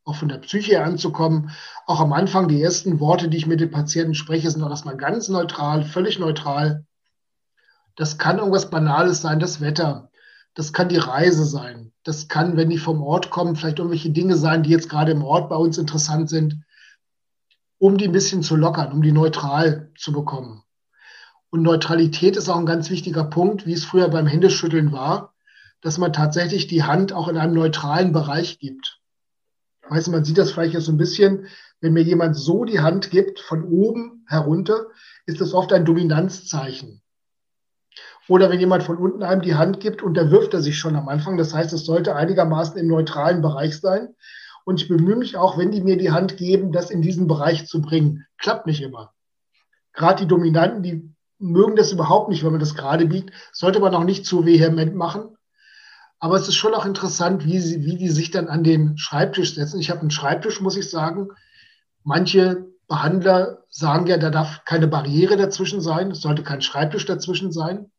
Auch 0.08 0.16
von 0.16 0.30
der 0.30 0.38
Psyche 0.38 0.82
anzukommen. 0.82 1.52
Auch 1.86 2.00
am 2.00 2.14
Anfang, 2.14 2.48
die 2.48 2.62
ersten 2.62 3.02
Worte, 3.02 3.28
die 3.28 3.36
ich 3.36 3.46
mit 3.46 3.60
den 3.60 3.72
Patienten 3.72 4.16
spreche, 4.16 4.50
sind 4.50 4.64
auch 4.64 4.70
erstmal 4.70 4.96
ganz 4.96 5.28
neutral, 5.28 5.84
völlig 5.84 6.18
neutral. 6.18 6.86
Das 7.98 8.18
kann 8.18 8.38
irgendwas 8.38 8.70
Banales 8.70 9.20
sein, 9.22 9.42
das 9.42 9.60
Wetter. 9.60 10.10
Das 10.54 10.72
kann 10.72 10.88
die 10.88 10.96
Reise 10.96 11.44
sein. 11.44 11.92
Das 12.04 12.30
kann, 12.30 12.56
wenn 12.56 12.70
die 12.70 12.78
vom 12.78 13.04
Ort 13.04 13.32
kommen, 13.32 13.58
vielleicht 13.58 13.80
irgendwelche 13.80 14.12
Dinge 14.12 14.38
sein, 14.38 14.64
die 14.64 14.70
jetzt 14.70 14.88
gerade 14.88 15.12
im 15.12 15.26
Ort 15.26 15.50
bei 15.50 15.58
uns 15.58 15.78
interessant 15.78 16.30
sind, 16.30 16.64
um 17.78 17.98
die 17.98 18.06
ein 18.06 18.14
bisschen 18.14 18.44
zu 18.44 18.56
lockern, 18.56 18.94
um 18.94 19.02
die 19.02 19.12
neutral 19.12 19.92
zu 19.98 20.14
bekommen. 20.14 20.64
Und 21.50 21.64
Neutralität 21.64 22.38
ist 22.38 22.48
auch 22.48 22.58
ein 22.58 22.66
ganz 22.66 22.90
wichtiger 22.90 23.26
Punkt, 23.26 23.66
wie 23.66 23.74
es 23.74 23.84
früher 23.84 24.08
beim 24.08 24.26
Händeschütteln 24.26 24.94
war, 24.94 25.34
dass 25.82 25.98
man 25.98 26.14
tatsächlich 26.14 26.68
die 26.68 26.84
Hand 26.84 27.12
auch 27.12 27.28
in 27.28 27.38
einem 27.38 27.54
neutralen 27.54 28.14
Bereich 28.14 28.60
gibt. 28.60 28.97
Weißt 29.90 30.10
man 30.10 30.24
sieht 30.24 30.38
das 30.38 30.52
vielleicht 30.52 30.74
jetzt 30.74 30.86
so 30.86 30.92
ein 30.92 30.98
bisschen, 30.98 31.48
wenn 31.82 31.94
mir 31.94 32.04
jemand 32.04 32.36
so 32.36 32.66
die 32.66 32.80
Hand 32.80 33.12
gibt, 33.12 33.40
von 33.40 33.64
oben 33.64 34.26
herunter, 34.28 34.88
ist 35.26 35.42
das 35.42 35.54
oft 35.54 35.72
ein 35.74 35.86
Dominanzzeichen. 35.86 37.02
Oder 38.28 38.50
wenn 38.50 38.60
jemand 38.60 38.84
von 38.84 38.98
unten 38.98 39.24
einem 39.24 39.42
die 39.42 39.56
Hand 39.56 39.80
gibt, 39.80 40.02
unterwirft 40.02 40.54
er 40.54 40.62
sich 40.62 40.78
schon 40.78 40.96
am 40.96 41.08
Anfang. 41.08 41.38
Das 41.38 41.54
heißt, 41.54 41.72
es 41.72 41.86
sollte 41.86 42.16
einigermaßen 42.16 42.78
im 42.78 42.88
neutralen 42.88 43.42
Bereich 43.42 43.80
sein. 43.80 44.16
Und 44.66 44.82
ich 44.82 44.90
bemühe 44.90 45.16
mich 45.16 45.38
auch, 45.38 45.58
wenn 45.58 45.72
die 45.72 45.82
mir 45.82 45.98
die 45.98 46.12
Hand 46.12 46.36
geben, 46.36 46.74
das 46.74 46.90
in 46.90 47.02
diesen 47.02 47.28
Bereich 47.28 47.68
zu 47.68 47.82
bringen. 47.82 48.26
Klappt 48.38 48.68
nicht 48.68 48.82
immer. 48.82 49.14
Gerade 49.94 50.24
die 50.24 50.28
Dominanten, 50.28 50.84
die 50.84 51.10
mögen 51.40 51.78
das 51.78 51.94
überhaupt 51.94 52.30
nicht, 52.30 52.44
wenn 52.44 52.52
man 52.52 52.60
das 52.60 52.76
gerade 52.76 53.06
biegt. 53.06 53.32
Sollte 53.54 53.80
man 53.80 53.96
auch 53.96 54.04
nicht 54.04 54.26
zu 54.26 54.46
vehement 54.46 54.94
machen. 54.94 55.37
Aber 56.20 56.36
es 56.36 56.48
ist 56.48 56.56
schon 56.56 56.74
auch 56.74 56.86
interessant, 56.86 57.46
wie, 57.46 57.60
sie, 57.60 57.86
wie 57.86 57.98
die 57.98 58.10
sich 58.10 58.32
dann 58.32 58.48
an 58.48 58.64
den 58.64 58.98
Schreibtisch 58.98 59.54
setzen. 59.54 59.80
Ich 59.80 59.90
habe 59.90 60.02
einen 60.02 60.12
Schreibtisch, 60.12 60.62
muss 60.62 60.78
ich 60.78 60.90
sagen. 60.90 61.30
Manche 62.04 62.66
Behandler 62.88 63.64
sagen 63.70 64.08
ja, 64.08 64.18
da 64.18 64.30
darf 64.30 64.64
keine 64.66 64.88
Barriere 64.88 65.38
dazwischen 65.38 65.82
sein. 65.82 66.12
Es 66.12 66.22
sollte 66.22 66.44
kein 66.44 66.62
Schreibtisch 66.62 67.06
dazwischen 67.06 67.52
sein. 67.52 67.92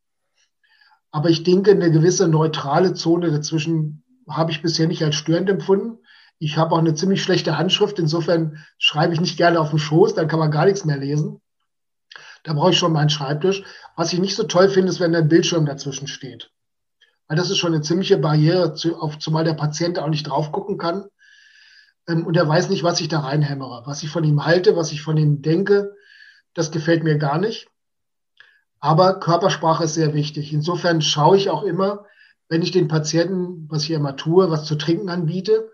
Aber 1.10 1.30
ich 1.30 1.42
denke, 1.42 1.70
eine 1.70 1.90
gewisse 1.90 2.28
neutrale 2.28 2.94
Zone 2.94 3.30
dazwischen 3.30 4.02
habe 4.28 4.50
ich 4.50 4.62
bisher 4.62 4.88
nicht 4.88 5.02
als 5.02 5.14
störend 5.14 5.48
empfunden. 5.48 5.98
Ich 6.38 6.56
habe 6.56 6.74
auch 6.74 6.78
eine 6.78 6.94
ziemlich 6.94 7.22
schlechte 7.22 7.56
Handschrift. 7.56 7.98
Insofern 7.98 8.64
schreibe 8.78 9.14
ich 9.14 9.20
nicht 9.20 9.36
gerne 9.36 9.60
auf 9.60 9.70
dem 9.70 9.78
Schoß, 9.78 10.14
dann 10.14 10.28
kann 10.28 10.38
man 10.38 10.50
gar 10.50 10.66
nichts 10.66 10.84
mehr 10.84 10.98
lesen. 10.98 11.40
Da 12.44 12.52
brauche 12.52 12.70
ich 12.70 12.78
schon 12.78 12.92
meinen 12.92 13.10
Schreibtisch. 13.10 13.62
Was 13.96 14.12
ich 14.12 14.18
nicht 14.18 14.36
so 14.36 14.44
toll 14.44 14.68
finde, 14.68 14.90
ist, 14.90 15.00
wenn 15.00 15.14
ein 15.14 15.28
Bildschirm 15.28 15.66
dazwischen 15.66 16.08
steht. 16.08 16.50
Weil 17.28 17.36
das 17.36 17.50
ist 17.50 17.58
schon 17.58 17.74
eine 17.74 17.82
ziemliche 17.82 18.18
Barriere, 18.18 18.74
auf, 18.98 19.18
zumal 19.18 19.44
der 19.44 19.54
Patient 19.54 19.98
auch 19.98 20.08
nicht 20.08 20.24
drauf 20.24 20.50
gucken 20.50 20.78
kann. 20.78 21.04
Ähm, 22.08 22.26
und 22.26 22.36
er 22.36 22.48
weiß 22.48 22.70
nicht, 22.70 22.82
was 22.82 23.00
ich 23.00 23.08
da 23.08 23.20
reinhämmere, 23.20 23.82
was 23.86 24.02
ich 24.02 24.10
von 24.10 24.24
ihm 24.24 24.44
halte, 24.44 24.76
was 24.76 24.92
ich 24.92 25.02
von 25.02 25.16
ihm 25.16 25.42
denke. 25.42 25.94
Das 26.54 26.70
gefällt 26.70 27.04
mir 27.04 27.18
gar 27.18 27.38
nicht. 27.38 27.68
Aber 28.80 29.20
Körpersprache 29.20 29.84
ist 29.84 29.94
sehr 29.94 30.14
wichtig. 30.14 30.52
Insofern 30.52 31.02
schaue 31.02 31.36
ich 31.36 31.50
auch 31.50 31.62
immer, 31.62 32.06
wenn 32.48 32.62
ich 32.62 32.70
den 32.70 32.88
Patienten, 32.88 33.66
was 33.68 33.84
ich 33.84 33.90
immer 33.90 34.16
tue, 34.16 34.50
was 34.50 34.64
zu 34.64 34.76
trinken 34.76 35.10
anbiete, 35.10 35.70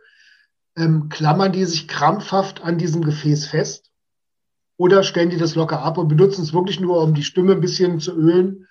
ähm, 0.76 1.08
klammern 1.08 1.52
die 1.52 1.64
sich 1.64 1.86
krampfhaft 1.86 2.62
an 2.62 2.78
diesem 2.78 3.04
Gefäß 3.04 3.46
fest 3.46 3.92
oder 4.76 5.04
stellen 5.04 5.30
die 5.30 5.36
das 5.36 5.54
locker 5.54 5.82
ab 5.82 5.98
und 5.98 6.08
benutzen 6.08 6.42
es 6.42 6.52
wirklich 6.52 6.80
nur, 6.80 7.00
um 7.00 7.14
die 7.14 7.22
Stimme 7.22 7.52
ein 7.52 7.60
bisschen 7.60 8.00
zu 8.00 8.12
ölen. 8.12 8.66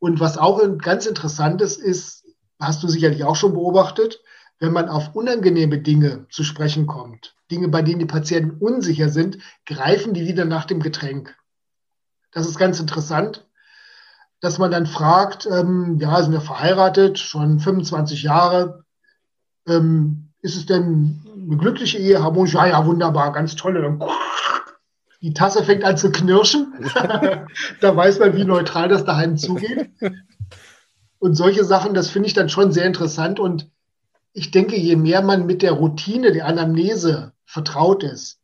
Und 0.00 0.18
was 0.18 0.38
auch 0.38 0.60
ganz 0.78 1.06
interessant 1.06 1.62
ist, 1.62 1.80
ist, 1.80 2.24
hast 2.58 2.82
du 2.82 2.88
sicherlich 2.88 3.22
auch 3.22 3.36
schon 3.36 3.52
beobachtet, 3.52 4.20
wenn 4.58 4.72
man 4.72 4.88
auf 4.88 5.14
unangenehme 5.14 5.78
Dinge 5.78 6.26
zu 6.30 6.42
sprechen 6.42 6.86
kommt, 6.86 7.36
Dinge, 7.50 7.68
bei 7.68 7.82
denen 7.82 7.98
die 7.98 8.06
Patienten 8.06 8.58
unsicher 8.58 9.08
sind, 9.08 9.38
greifen 9.66 10.12
die 10.14 10.26
wieder 10.26 10.44
nach 10.44 10.64
dem 10.64 10.80
Getränk. 10.80 11.36
Das 12.32 12.46
ist 12.46 12.58
ganz 12.58 12.80
interessant, 12.80 13.46
dass 14.40 14.58
man 14.58 14.70
dann 14.70 14.86
fragt, 14.86 15.46
ähm, 15.46 15.98
ja, 16.00 16.22
sind 16.22 16.32
wir 16.32 16.40
verheiratet, 16.40 17.18
schon 17.18 17.58
25 17.58 18.22
Jahre, 18.22 18.84
ähm, 19.66 20.30
ist 20.42 20.56
es 20.56 20.66
denn 20.66 21.20
eine 21.34 21.56
glückliche 21.56 21.98
Ehe, 21.98 22.22
harmonisch? 22.22 22.54
Ja, 22.54 22.66
ja, 22.66 22.86
wunderbar, 22.86 23.32
ganz 23.32 23.56
toll. 23.56 23.74
Dann, 23.74 24.02
die 25.22 25.34
Tasse 25.34 25.64
fängt 25.64 25.84
an 25.84 25.96
zu 25.96 26.10
knirschen. 26.10 26.72
da 27.80 27.96
weiß 27.96 28.18
man, 28.20 28.36
wie 28.36 28.44
neutral 28.44 28.88
das 28.88 29.04
daheim 29.04 29.36
zugeht. 29.36 29.90
Und 31.18 31.34
solche 31.34 31.64
Sachen, 31.64 31.92
das 31.92 32.08
finde 32.08 32.28
ich 32.28 32.34
dann 32.34 32.48
schon 32.48 32.72
sehr 32.72 32.86
interessant. 32.86 33.38
Und 33.38 33.70
ich 34.32 34.50
denke, 34.50 34.76
je 34.76 34.96
mehr 34.96 35.22
man 35.22 35.44
mit 35.44 35.62
der 35.62 35.72
Routine 35.72 36.32
der 36.32 36.46
Anamnese 36.46 37.34
vertraut 37.44 38.02
ist, 38.02 38.40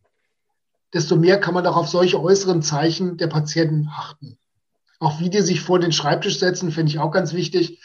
desto 0.93 1.17
mehr 1.17 1.41
kann 1.41 1.55
man 1.55 1.67
auch 1.67 1.77
auf 1.77 1.89
solche 1.89 2.21
äußeren 2.21 2.63
Zeichen 2.63 3.17
der 3.17 3.29
Patienten 3.29 3.89
achten. 3.89 4.39
Auch 4.99 5.21
wie 5.21 5.31
die 5.31 5.43
sich 5.43 5.61
vor 5.61 5.79
den 5.79 5.93
Schreibtisch 5.93 6.39
setzen, 6.39 6.71
finde 6.71 6.91
ich 6.91 6.99
auch 6.99 7.11
ganz 7.11 7.33
wichtig. 7.33 7.83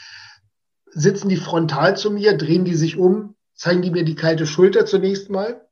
Sitzen 0.92 1.30
die 1.30 1.38
frontal 1.38 1.96
zu 1.96 2.12
mir, 2.12 2.38
drehen 2.38 2.66
die 2.66 2.76
sich 2.76 2.98
um, 2.98 3.36
zeigen 3.56 3.82
die 3.82 3.92
mir 3.92 4.04
die 4.04 4.16
kalte 4.16 4.46
Schulter 4.46 4.86
zunächst 4.86 5.30
mal. 5.30 5.66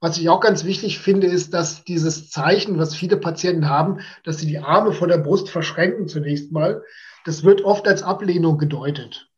Was 0.00 0.18
ich 0.18 0.28
auch 0.28 0.40
ganz 0.40 0.64
wichtig 0.64 0.98
finde, 0.98 1.26
ist, 1.26 1.52
dass 1.52 1.84
dieses 1.84 2.30
Zeichen, 2.30 2.78
was 2.78 2.94
viele 2.94 3.18
Patienten 3.18 3.68
haben, 3.68 4.00
dass 4.24 4.38
sie 4.38 4.46
die 4.46 4.58
Arme 4.58 4.92
vor 4.92 5.08
der 5.08 5.18
Brust 5.18 5.50
verschränken 5.50 6.08
zunächst 6.08 6.52
mal, 6.52 6.82
das 7.26 7.44
wird 7.44 7.62
oft 7.62 7.86
als 7.86 8.02
Ablehnung 8.02 8.56
gedeutet. 8.56 9.28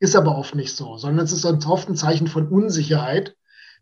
Ist 0.00 0.16
aber 0.16 0.36
oft 0.36 0.56
nicht 0.56 0.74
so, 0.74 0.96
sondern 0.96 1.24
es 1.24 1.32
ist 1.32 1.44
oft 1.44 1.88
ein 1.88 1.96
Zeichen 1.96 2.26
von 2.26 2.48
Unsicherheit 2.48 3.36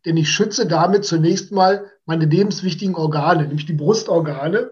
denn 0.05 0.16
ich 0.16 0.31
schütze 0.31 0.66
damit 0.66 1.05
zunächst 1.05 1.53
mal 1.53 1.91
meine 2.07 2.24
lebenswichtigen 2.24 2.95
Organe, 2.95 3.47
nämlich 3.47 3.66
die 3.66 3.74
Brustorgane. 3.74 4.70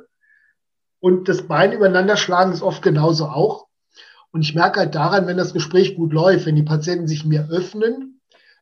Und 1.00 1.28
das 1.28 1.42
Bein 1.42 1.72
übereinander 1.72 2.16
schlagen 2.16 2.52
ist 2.52 2.62
oft 2.62 2.82
genauso 2.82 3.26
auch. 3.26 3.66
Und 4.30 4.42
ich 4.42 4.54
merke 4.54 4.80
halt 4.80 4.94
daran, 4.94 5.26
wenn 5.26 5.36
das 5.36 5.52
Gespräch 5.52 5.96
gut 5.96 6.12
läuft, 6.12 6.46
wenn 6.46 6.56
die 6.56 6.62
Patienten 6.62 7.06
sich 7.06 7.24
mir 7.24 7.48
öffnen, 7.50 8.17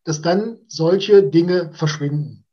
dass 0.07 0.23
dann 0.23 0.59
solche 0.69 1.25
Dinge 1.25 1.73
verschwinden. 1.73 2.45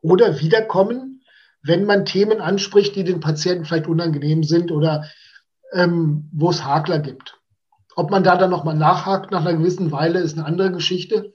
Oder 0.00 0.40
wiederkommen, 0.40 1.22
wenn 1.60 1.84
man 1.84 2.04
Themen 2.04 2.40
anspricht, 2.40 2.94
die 2.94 3.02
den 3.02 3.20
Patienten 3.20 3.64
vielleicht 3.64 3.88
unangenehm 3.88 4.44
sind 4.44 4.70
oder 4.70 5.04
ähm, 5.72 6.30
wo 6.32 6.50
es 6.50 6.64
Hakler 6.64 7.00
gibt. 7.00 7.36
Ob 7.96 8.10
man 8.12 8.22
da 8.22 8.36
dann 8.36 8.50
nochmal 8.50 8.76
nachhakt 8.76 9.32
nach 9.32 9.40
einer 9.40 9.58
gewissen 9.58 9.90
Weile, 9.90 10.20
ist 10.20 10.38
eine 10.38 10.46
andere 10.46 10.70
Geschichte. 10.70 11.34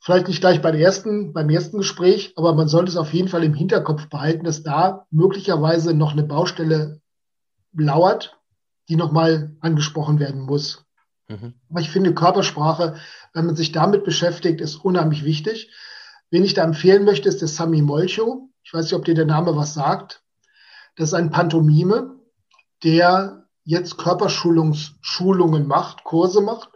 Vielleicht 0.00 0.28
nicht 0.28 0.40
gleich 0.40 0.62
beim 0.62 0.74
ersten, 0.74 1.34
beim 1.34 1.50
ersten 1.50 1.76
Gespräch, 1.76 2.32
aber 2.36 2.54
man 2.54 2.66
sollte 2.66 2.90
es 2.90 2.96
auf 2.96 3.12
jeden 3.12 3.28
Fall 3.28 3.44
im 3.44 3.52
Hinterkopf 3.52 4.08
behalten, 4.08 4.44
dass 4.44 4.62
da 4.62 5.06
möglicherweise 5.10 5.92
noch 5.92 6.12
eine 6.12 6.22
Baustelle 6.22 7.02
lauert, 7.74 8.38
die 8.88 8.96
nochmal 8.96 9.54
angesprochen 9.60 10.18
werden 10.18 10.40
muss. 10.40 10.86
Mhm. 11.30 11.54
Aber 11.70 11.80
ich 11.80 11.90
finde, 11.90 12.12
Körpersprache, 12.12 12.96
wenn 13.32 13.46
man 13.46 13.56
sich 13.56 13.70
damit 13.70 14.04
beschäftigt, 14.04 14.60
ist 14.60 14.76
unheimlich 14.76 15.24
wichtig. 15.24 15.70
Wen 16.30 16.44
ich 16.44 16.54
da 16.54 16.64
empfehlen 16.64 17.04
möchte, 17.04 17.28
ist 17.28 17.40
der 17.40 17.48
Sami 17.48 17.82
Molcho. 17.82 18.50
Ich 18.64 18.74
weiß 18.74 18.84
nicht, 18.86 18.94
ob 18.94 19.04
dir 19.04 19.14
der 19.14 19.26
Name 19.26 19.56
was 19.56 19.74
sagt. 19.74 20.22
Das 20.96 21.10
ist 21.10 21.14
ein 21.14 21.30
Pantomime, 21.30 22.16
der 22.82 23.46
jetzt 23.64 23.96
Körperschulungen 23.96 25.66
macht, 25.66 26.04
Kurse 26.04 26.40
macht. 26.40 26.70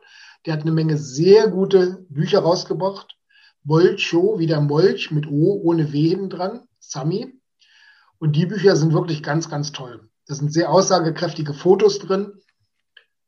Der 0.47 0.53
hat 0.53 0.63
eine 0.63 0.73
Menge 0.73 0.99
sehr 0.99 1.49
gute 1.49 2.07
Bücher 2.09 2.41
rausgebracht. 2.41 3.17
Molcho, 3.65 4.39
wie 4.39 4.47
der 4.47 4.61
Molch 4.61 5.11
mit 5.11 5.27
O, 5.27 5.61
ohne 5.65 5.93
W 5.93 6.09
hinten 6.09 6.31
dran, 6.31 6.69
Sami. 6.79 7.41
Und 8.19 8.37
die 8.37 8.47
Bücher 8.47 8.77
sind 8.77 8.93
wirklich 8.93 9.23
ganz, 9.23 9.49
ganz 9.49 9.73
toll. 9.73 10.09
Da 10.27 10.35
sind 10.35 10.53
sehr 10.53 10.71
aussagekräftige 10.71 11.55
Fotos 11.55 11.99
drin. 11.99 12.33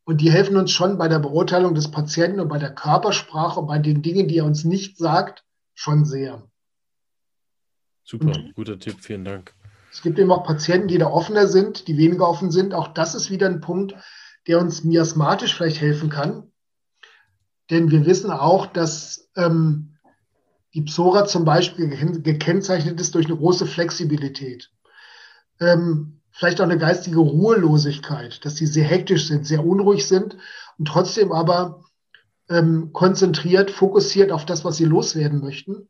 Und 0.06 0.20
die 0.20 0.30
helfen 0.30 0.56
uns 0.56 0.70
schon 0.70 0.98
bei 0.98 1.08
der 1.08 1.18
Beurteilung 1.18 1.74
des 1.74 1.90
Patienten 1.90 2.38
und 2.38 2.46
bei 2.46 2.58
der 2.58 2.72
Körpersprache 2.72 3.58
und 3.58 3.66
bei 3.66 3.80
den 3.80 4.02
Dingen, 4.02 4.28
die 4.28 4.38
er 4.38 4.44
uns 4.44 4.64
nicht 4.64 4.96
sagt, 4.98 5.44
schon 5.74 6.04
sehr. 6.04 6.48
Super, 8.04 8.26
und 8.26 8.54
guter 8.54 8.78
Tipp, 8.78 8.98
vielen 9.00 9.24
Dank. 9.24 9.52
Es 9.90 10.02
gibt 10.02 10.20
eben 10.20 10.30
auch 10.30 10.44
Patienten, 10.44 10.86
die 10.86 10.98
da 10.98 11.06
offener 11.08 11.48
sind, 11.48 11.88
die 11.88 11.98
weniger 11.98 12.28
offen 12.28 12.52
sind. 12.52 12.72
Auch 12.72 12.86
das 12.88 13.16
ist 13.16 13.30
wieder 13.32 13.48
ein 13.48 13.60
Punkt, 13.60 13.96
der 14.46 14.60
uns 14.60 14.84
miasmatisch 14.84 15.56
vielleicht 15.56 15.80
helfen 15.80 16.08
kann. 16.08 16.52
Denn 17.70 17.90
wir 17.90 18.06
wissen 18.06 18.30
auch, 18.30 18.66
dass 18.66 19.28
ähm, 19.34 19.98
die 20.72 20.82
Psora 20.82 21.26
zum 21.26 21.44
Beispiel 21.44 21.88
gekennzeichnet 22.22 23.00
ist 23.00 23.16
durch 23.16 23.26
eine 23.26 23.36
große 23.36 23.66
Flexibilität. 23.66 24.70
Ähm, 25.58 26.15
vielleicht 26.36 26.60
auch 26.60 26.64
eine 26.64 26.78
geistige 26.78 27.18
Ruhelosigkeit, 27.18 28.44
dass 28.44 28.56
sie 28.56 28.66
sehr 28.66 28.84
hektisch 28.84 29.26
sind, 29.26 29.46
sehr 29.46 29.64
unruhig 29.64 30.06
sind 30.06 30.36
und 30.78 30.86
trotzdem 30.86 31.32
aber 31.32 31.84
ähm, 32.48 32.92
konzentriert, 32.92 33.70
fokussiert 33.70 34.30
auf 34.30 34.44
das, 34.44 34.64
was 34.64 34.76
sie 34.76 34.84
loswerden 34.84 35.40
möchten. 35.40 35.88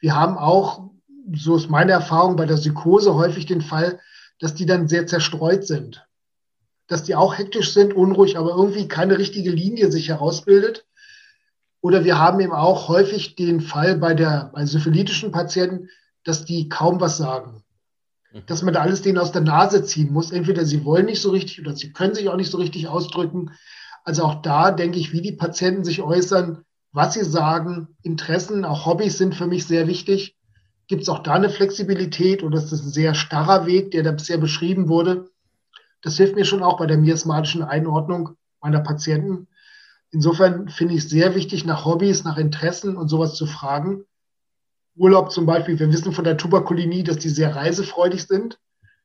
Wir 0.00 0.16
haben 0.16 0.36
auch, 0.36 0.90
so 1.32 1.56
ist 1.56 1.70
meine 1.70 1.92
Erfahrung 1.92 2.36
bei 2.36 2.44
der 2.44 2.56
Psychose 2.56 3.14
häufig 3.14 3.46
den 3.46 3.62
Fall, 3.62 4.00
dass 4.40 4.54
die 4.54 4.66
dann 4.66 4.88
sehr 4.88 5.06
zerstreut 5.06 5.64
sind. 5.64 6.04
Dass 6.88 7.04
die 7.04 7.14
auch 7.14 7.38
hektisch 7.38 7.72
sind, 7.72 7.94
unruhig, 7.94 8.36
aber 8.36 8.50
irgendwie 8.50 8.88
keine 8.88 9.16
richtige 9.16 9.50
Linie 9.50 9.92
sich 9.92 10.08
herausbildet. 10.08 10.84
Oder 11.80 12.04
wir 12.04 12.18
haben 12.18 12.40
eben 12.40 12.52
auch 12.52 12.88
häufig 12.88 13.36
den 13.36 13.60
Fall 13.60 13.96
bei 13.96 14.14
der, 14.14 14.50
bei 14.52 14.66
syphilitischen 14.66 15.30
Patienten, 15.30 15.88
dass 16.24 16.44
die 16.44 16.68
kaum 16.68 17.00
was 17.00 17.16
sagen. 17.16 17.63
Mhm. 18.34 18.46
Dass 18.46 18.62
man 18.62 18.74
da 18.74 18.80
alles 18.80 19.02
denen 19.02 19.18
aus 19.18 19.32
der 19.32 19.42
Nase 19.42 19.84
ziehen 19.84 20.12
muss. 20.12 20.32
Entweder 20.32 20.64
sie 20.64 20.84
wollen 20.84 21.06
nicht 21.06 21.22
so 21.22 21.30
richtig 21.30 21.60
oder 21.60 21.74
sie 21.74 21.92
können 21.92 22.14
sich 22.14 22.28
auch 22.28 22.36
nicht 22.36 22.50
so 22.50 22.58
richtig 22.58 22.88
ausdrücken. 22.88 23.52
Also 24.04 24.24
auch 24.24 24.42
da 24.42 24.70
denke 24.70 24.98
ich, 24.98 25.12
wie 25.12 25.22
die 25.22 25.32
Patienten 25.32 25.84
sich 25.84 26.02
äußern, 26.02 26.64
was 26.92 27.14
sie 27.14 27.24
sagen, 27.24 27.88
Interessen, 28.02 28.64
auch 28.64 28.86
Hobbys 28.86 29.16
sind 29.16 29.34
für 29.34 29.46
mich 29.46 29.66
sehr 29.66 29.86
wichtig. 29.86 30.36
Gibt 30.86 31.02
es 31.02 31.08
auch 31.08 31.20
da 31.20 31.34
eine 31.34 31.48
Flexibilität 31.48 32.42
oder 32.42 32.58
ist 32.58 32.70
das 32.70 32.82
ein 32.82 32.90
sehr 32.90 33.14
starrer 33.14 33.66
Weg, 33.66 33.92
der 33.92 34.02
da 34.02 34.12
bisher 34.12 34.36
beschrieben 34.36 34.88
wurde? 34.88 35.30
Das 36.02 36.18
hilft 36.18 36.34
mir 36.34 36.44
schon 36.44 36.62
auch 36.62 36.76
bei 36.76 36.86
der 36.86 36.98
miasmatischen 36.98 37.62
Einordnung 37.62 38.36
meiner 38.60 38.80
Patienten. 38.80 39.48
Insofern 40.10 40.68
finde 40.68 40.94
ich 40.94 41.04
es 41.04 41.10
sehr 41.10 41.34
wichtig, 41.34 41.64
nach 41.64 41.86
Hobbys, 41.86 42.24
nach 42.24 42.36
Interessen 42.36 42.96
und 42.96 43.08
sowas 43.08 43.34
zu 43.34 43.46
fragen. 43.46 44.04
Urlaub 44.96 45.32
zum 45.32 45.46
Beispiel, 45.46 45.78
wir 45.78 45.92
wissen 45.92 46.12
von 46.12 46.24
der 46.24 46.36
Tuberkulinie, 46.36 47.04
dass 47.04 47.18
die 47.18 47.28
sehr 47.28 47.54
reisefreudig 47.54 48.26
sind, 48.26 48.58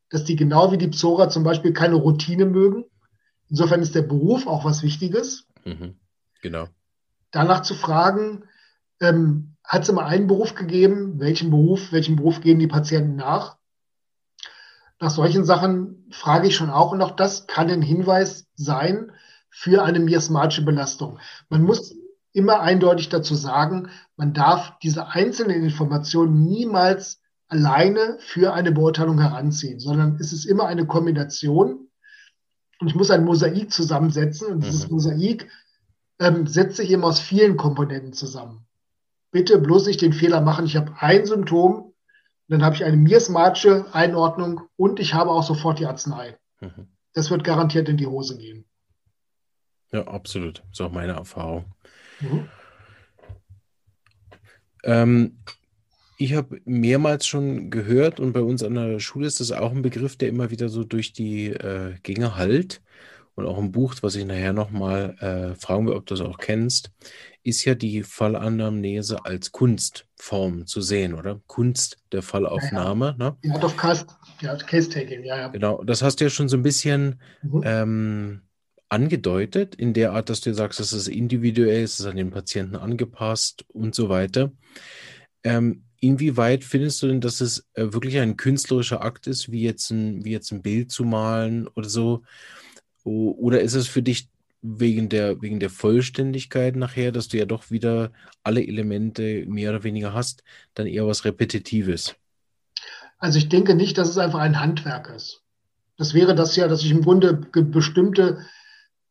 dass 0.10 0.24
die 0.24 0.36
genau 0.36 0.72
wie 0.72 0.78
die 0.78 0.88
Psora 0.88 1.30
zum 1.30 1.44
Beispiel 1.44 1.74
keine 1.74 1.96
Routine 1.96 2.46
mögen. 2.46 2.86
Insofern 3.50 3.82
ist 3.82 3.96
der 3.96 4.04
Beruf 4.04 4.46
auch 4.48 4.66
was 4.66 4.84
Wichtiges. 4.84 5.48
Mhm, 5.66 5.96
genau. 6.42 6.68
Danach 7.32 7.62
zu 7.62 7.74
fragen, 7.74 8.44
ähm, 9.00 9.56
hat 9.64 9.84
es 9.84 9.90
immer 9.90 10.06
einen 10.06 10.28
Beruf 10.28 10.56
gegeben? 10.56 11.20
Welchen 11.20 11.50
Beruf, 11.50 11.92
welchen 11.92 12.16
Beruf 12.16 12.42
gehen 12.42 12.60
die 12.60 12.68
Patienten 12.68 13.16
nach? 13.16 13.58
Nach 15.00 15.12
solchen 15.12 15.46
Sachen 15.46 16.08
frage 16.12 16.48
ich 16.48 16.56
schon 16.56 16.70
auch, 16.70 16.92
und 16.92 17.02
auch 17.02 17.16
das 17.16 17.48
kann 17.48 17.70
ein 17.70 17.82
Hinweis 17.82 18.48
sein 18.56 19.12
für 19.50 19.84
eine 19.84 20.00
miasmatische 20.00 20.64
Belastung. 20.64 21.20
Man 21.50 21.64
muss 21.64 21.96
immer 22.40 22.62
eindeutig 22.62 23.10
dazu 23.10 23.36
sagen, 23.36 23.90
man 24.16 24.34
darf 24.34 24.80
diese 24.80 25.10
einzelnen 25.10 25.62
Informationen 25.62 26.46
niemals 26.46 27.22
alleine 27.50 28.18
für 28.20 28.54
eine 28.54 28.72
Beurteilung 28.72 29.20
heranziehen, 29.20 29.80
sondern 29.80 30.16
es 30.22 30.32
ist 30.32 30.46
immer 30.46 30.68
eine 30.68 30.88
Kombination. 30.88 31.90
Und 32.80 32.88
ich 32.88 32.96
muss 32.96 33.12
ein 33.12 33.26
Mosaik 33.26 33.74
zusammensetzen 33.74 34.48
und 34.48 34.64
dieses 34.64 34.88
mhm. 34.88 34.94
Mosaik 34.94 35.50
ähm, 36.20 36.48
setzt 36.48 36.78
sich 36.78 36.90
eben 36.92 37.04
aus 37.04 37.20
vielen 37.20 37.58
Komponenten 37.58 38.14
zusammen. 38.14 38.66
Bitte 39.32 39.60
bloß 39.60 39.88
nicht 39.88 40.02
den 40.02 40.14
Fehler 40.14 40.40
machen, 40.40 40.66
ich 40.66 40.78
habe 40.78 40.94
ein 41.00 41.26
Symptom, 41.26 41.94
dann 42.48 42.64
habe 42.64 42.76
ich 42.76 42.86
eine 42.86 42.98
miasmatische 42.98 43.94
Einordnung 43.94 44.62
und 44.78 45.02
ich 45.02 45.14
habe 45.14 45.32
auch 45.32 45.44
sofort 45.44 45.80
die 45.80 45.86
Arznei. 45.86 46.38
Mhm. 46.62 46.88
Das 47.14 47.30
wird 47.30 47.44
garantiert 47.44 47.90
in 47.90 47.98
die 47.98 48.08
Hose 48.08 48.38
gehen. 48.38 48.66
Ja, 49.92 50.08
absolut. 50.08 50.60
Das 50.60 50.72
ist 50.72 50.82
auch 50.82 50.92
meine 50.92 51.14
Erfahrung. 51.14 51.66
Mhm. 52.22 52.50
Ähm, 54.84 55.38
ich 56.18 56.34
habe 56.34 56.60
mehrmals 56.66 57.26
schon 57.26 57.70
gehört 57.70 58.20
und 58.20 58.34
bei 58.34 58.42
uns 58.42 58.64
an 58.64 58.76
der 58.76 59.00
Schule 59.00 59.28
ist 59.28 59.40
das 59.40 59.52
auch 59.52 59.72
ein 59.72 59.82
Begriff, 59.82 60.18
der 60.18 60.30
immer 60.30 60.52
wieder 60.52 60.70
so 60.70 60.84
durch 60.84 61.14
die 61.14 61.48
äh, 61.48 61.96
Gänge 62.04 62.36
halt 62.36 62.82
und 63.40 63.46
auch 63.46 63.58
im 63.58 63.72
Buch, 63.72 63.96
was 64.02 64.16
ich 64.16 64.26
nachher 64.26 64.54
nochmal 64.54 65.16
äh, 65.20 65.56
fragen 65.56 65.88
will, 65.88 65.94
ob 65.94 66.06
du 66.06 66.16
das 66.16 66.26
auch 66.26 66.38
kennst, 66.38 66.92
ist 67.44 67.64
ja 67.64 67.74
die 67.74 68.04
Fallanamnese 68.04 69.26
als 69.26 69.54
Kunstform 69.54 70.68
zu 70.68 70.82
sehen, 70.82 71.14
oder? 71.14 71.40
Kunst 71.48 71.98
der 72.12 72.22
Fallaufnahme. 72.22 73.16
Ja, 73.18 73.38
ja. 73.42 73.58
Ne? 73.58 73.74
Case, 73.78 74.06
ja, 74.42 74.56
Case-Taking, 74.56 75.24
ja, 75.24 75.38
ja. 75.38 75.48
Genau, 75.48 75.84
das 75.84 76.02
hast 76.02 76.20
du 76.20 76.26
ja 76.26 76.30
schon 76.30 76.50
so 76.50 76.58
ein 76.58 76.64
bisschen 76.64 77.22
mhm. 77.42 77.62
ähm, 77.64 78.42
angedeutet, 78.90 79.76
in 79.76 79.94
der 79.94 80.14
Art, 80.14 80.30
dass 80.30 80.42
du 80.42 80.54
sagst, 80.54 80.80
es 80.80 80.94
ist 80.94 81.08
individuell, 81.08 81.84
es 81.84 82.00
ist 82.00 82.06
an 82.06 82.18
den 82.18 82.32
Patienten 82.32 82.76
angepasst 82.76 83.64
und 83.70 83.96
so 83.96 84.10
weiter. 84.10 84.52
Ähm, 85.44 85.84
inwieweit 86.02 86.64
findest 86.64 87.02
du 87.02 87.08
denn, 87.08 87.22
dass 87.22 87.40
es 87.40 87.68
äh, 87.74 87.94
wirklich 87.94 88.20
ein 88.20 88.36
künstlerischer 88.36 89.04
Akt 89.04 89.28
ist, 89.28 89.52
wie 89.52 89.62
jetzt 89.62 89.92
ein, 89.92 90.26
wie 90.26 90.32
jetzt 90.32 90.52
ein 90.52 90.62
Bild 90.62 90.92
zu 90.92 91.04
malen 91.04 91.68
oder 91.68 91.88
so? 91.88 92.24
Oder 93.04 93.62
ist 93.62 93.76
es 93.76 93.88
für 93.88 94.02
dich 94.02 94.30
wegen 94.62 95.08
der, 95.10 95.42
wegen 95.42 95.60
der 95.60 95.70
Vollständigkeit 95.70 96.76
nachher, 96.76 97.12
dass 97.12 97.28
du 97.30 97.38
ja 97.38 97.46
doch 97.46 97.72
wieder 97.72 98.12
alle 98.44 98.66
Elemente 98.66 99.46
mehr 99.48 99.70
oder 99.72 99.84
weniger 99.84 100.14
hast, 100.14 100.44
dann 100.74 100.86
eher 100.86 101.08
was 101.08 101.26
Repetitives? 101.26 102.16
Also 103.18 103.38
ich 103.38 103.50
denke 103.50 103.76
nicht, 103.76 103.98
dass 103.98 104.10
es 104.10 104.18
einfach 104.18 104.40
ein 104.40 104.60
Handwerk 104.60 105.10
ist. 105.10 105.44
Das 105.98 106.14
wäre 106.14 106.36
das 106.36 106.56
ja, 106.56 106.68
dass 106.68 106.84
ich 106.84 106.92
im 106.92 107.02
Grunde 107.02 107.34
bestimmte 107.34 108.46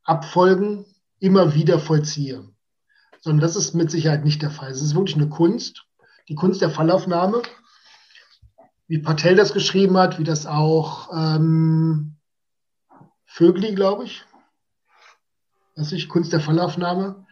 Abfolgen 0.09 0.87
immer 1.21 1.55
wieder 1.55 1.79
vollziehe. 1.79 2.49
Sondern 3.21 3.41
das 3.41 3.57
ist 3.57 3.75
mit 3.75 3.91
Sicherheit 3.91 4.25
nicht 4.25 4.43
der 4.43 4.51
Fall. 4.51 4.71
Es 4.71 4.81
ist 4.81 4.95
wirklich 4.95 5.17
eine 5.17 5.29
Kunst, 5.29 5.85
die 6.29 6.35
Kunst 6.35 6.61
der 6.63 6.71
Fallaufnahme. 6.71 7.43
Wie 8.87 8.99
Patel 8.99 9.37
das 9.37 9.53
geschrieben 9.53 9.99
hat, 9.99 10.19
wie 10.19 10.25
das 10.25 10.47
auch 10.47 11.11
ähm, 11.15 12.17
Vögli, 13.27 13.75
glaube 13.75 14.05
ich. 14.05 14.25
Das 15.75 15.93
ist 15.93 16.09
Kunst 16.09 16.33
der 16.33 16.41
Fallaufnahme. 16.41 17.27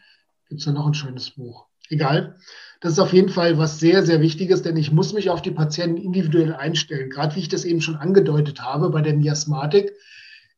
Gibt 0.49 0.61
es 0.61 0.67
da 0.67 0.73
noch 0.73 0.87
ein 0.87 0.95
schönes 0.95 1.31
Buch. 1.31 1.67
Egal. 1.89 2.39
Das 2.81 2.93
ist 2.93 2.99
auf 2.99 3.13
jeden 3.13 3.31
Fall 3.31 3.59
was 3.59 3.81
sehr, 3.81 4.05
sehr 4.05 4.21
Wichtiges, 4.21 4.63
denn 4.63 4.77
ich 4.77 4.93
muss 4.93 5.15
mich 5.15 5.31
auf 5.31 5.41
die 5.41 5.51
Patienten 5.51 5.97
individuell 5.97 6.55
einstellen. 6.55 7.09
Gerade 7.09 7.35
wie 7.37 7.41
ich 7.41 7.49
das 7.49 7.65
eben 7.65 7.81
schon 7.81 7.97
angedeutet 7.97 8.61
habe 8.61 8.91
bei 8.91 9.01
der 9.01 9.15
Miasmatik 9.15 9.93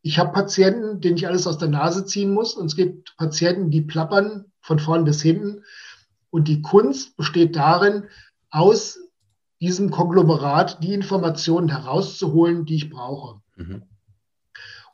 ich 0.03 0.18
habe 0.18 0.32
Patienten, 0.32 1.01
denen 1.01 1.16
ich 1.16 1.26
alles 1.26 1.46
aus 1.46 1.59
der 1.59 1.68
Nase 1.68 2.05
ziehen 2.05 2.32
muss. 2.32 2.55
Und 2.55 2.66
es 2.66 2.76
gibt 2.76 3.16
Patienten, 3.16 3.70
die 3.70 3.82
plappern 3.82 4.46
von 4.61 4.78
vorn 4.78 5.05
bis 5.05 5.22
hinten. 5.22 5.64
Und 6.30 6.49
die 6.49 6.62
Kunst 6.62 7.16
besteht 7.16 7.57
darin, 7.57 8.05
aus 8.51 8.99
diesem 9.61 9.90
Konglomerat 9.90 10.82
die 10.82 10.94
Informationen 10.94 11.68
herauszuholen, 11.68 12.64
die 12.64 12.76
ich 12.76 12.90
brauche. 12.90 13.40
Mhm. 13.57 13.82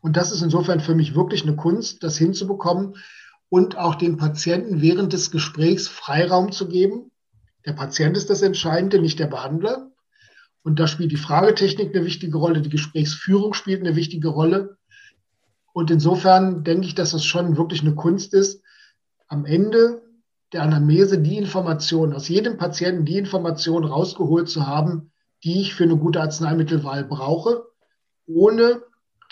Und 0.00 0.16
das 0.16 0.32
ist 0.32 0.42
insofern 0.42 0.80
für 0.80 0.94
mich 0.94 1.14
wirklich 1.14 1.42
eine 1.42 1.56
Kunst, 1.56 2.02
das 2.02 2.18
hinzubekommen 2.18 2.96
und 3.48 3.76
auch 3.78 3.94
den 3.94 4.16
Patienten 4.16 4.80
während 4.80 5.12
des 5.12 5.30
Gesprächs 5.30 5.88
Freiraum 5.88 6.52
zu 6.52 6.68
geben. 6.68 7.10
Der 7.64 7.72
Patient 7.72 8.16
ist 8.16 8.30
das 8.30 8.42
Entscheidende, 8.42 8.98
nicht 8.98 9.18
der 9.18 9.26
Behandler. 9.26 9.90
Und 10.62 10.80
da 10.80 10.86
spielt 10.86 11.12
die 11.12 11.16
Fragetechnik 11.16 11.94
eine 11.94 12.04
wichtige 12.04 12.36
Rolle, 12.38 12.62
die 12.62 12.70
Gesprächsführung 12.70 13.54
spielt 13.54 13.80
eine 13.80 13.96
wichtige 13.96 14.28
Rolle. 14.28 14.76
Und 15.74 15.90
insofern 15.90 16.62
denke 16.62 16.86
ich, 16.86 16.94
dass 16.94 17.14
es 17.14 17.24
schon 17.24 17.56
wirklich 17.56 17.82
eine 17.82 17.96
Kunst 17.96 18.32
ist, 18.32 18.62
am 19.26 19.44
Ende 19.44 20.02
der 20.52 20.62
Anamnese 20.62 21.18
die 21.18 21.36
Information 21.36 22.14
aus 22.14 22.28
jedem 22.28 22.58
Patienten, 22.58 23.04
die 23.04 23.18
Information 23.18 23.84
rausgeholt 23.84 24.48
zu 24.48 24.68
haben, 24.68 25.10
die 25.42 25.60
ich 25.60 25.74
für 25.74 25.82
eine 25.82 25.96
gute 25.96 26.20
Arzneimittelwahl 26.20 27.02
brauche, 27.02 27.64
ohne 28.24 28.82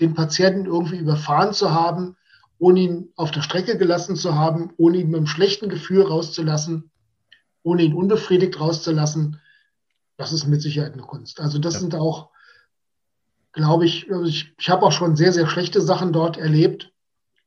den 0.01 0.14
Patienten 0.14 0.66
irgendwie 0.66 0.97
überfahren 0.97 1.55
zu 1.55 1.70
haben, 1.70 2.16
ohne 2.59 2.80
ihn 2.80 3.12
auf 3.14 3.30
der 3.30 3.43
Strecke 3.43 3.78
gelassen 3.78 4.16
zu 4.16 4.34
haben, 4.34 4.72
ohne 4.78 4.97
ihn 4.97 5.11
mit 5.11 5.18
einem 5.18 5.26
schlechten 5.28 5.68
Gefühl 5.68 6.03
rauszulassen, 6.03 6.90
ohne 7.62 7.82
ihn 7.84 7.95
unbefriedigt 7.95 8.59
rauszulassen. 8.59 9.40
Das 10.16 10.32
ist 10.32 10.49
mit 10.49 10.61
Sicherheit 10.61 10.95
eine 10.95 11.03
Kunst. 11.03 11.38
Also 11.38 11.61
das 11.61 11.74
ja. 11.74 11.80
sind 11.80 11.95
auch 11.95 12.31
glaube 13.53 13.84
ich, 13.84 14.11
also 14.11 14.24
ich, 14.24 14.55
ich 14.59 14.70
habe 14.70 14.84
auch 14.84 14.92
schon 14.92 15.16
sehr, 15.16 15.32
sehr 15.32 15.46
schlechte 15.46 15.80
Sachen 15.80 16.12
dort 16.12 16.36
erlebt, 16.36 16.92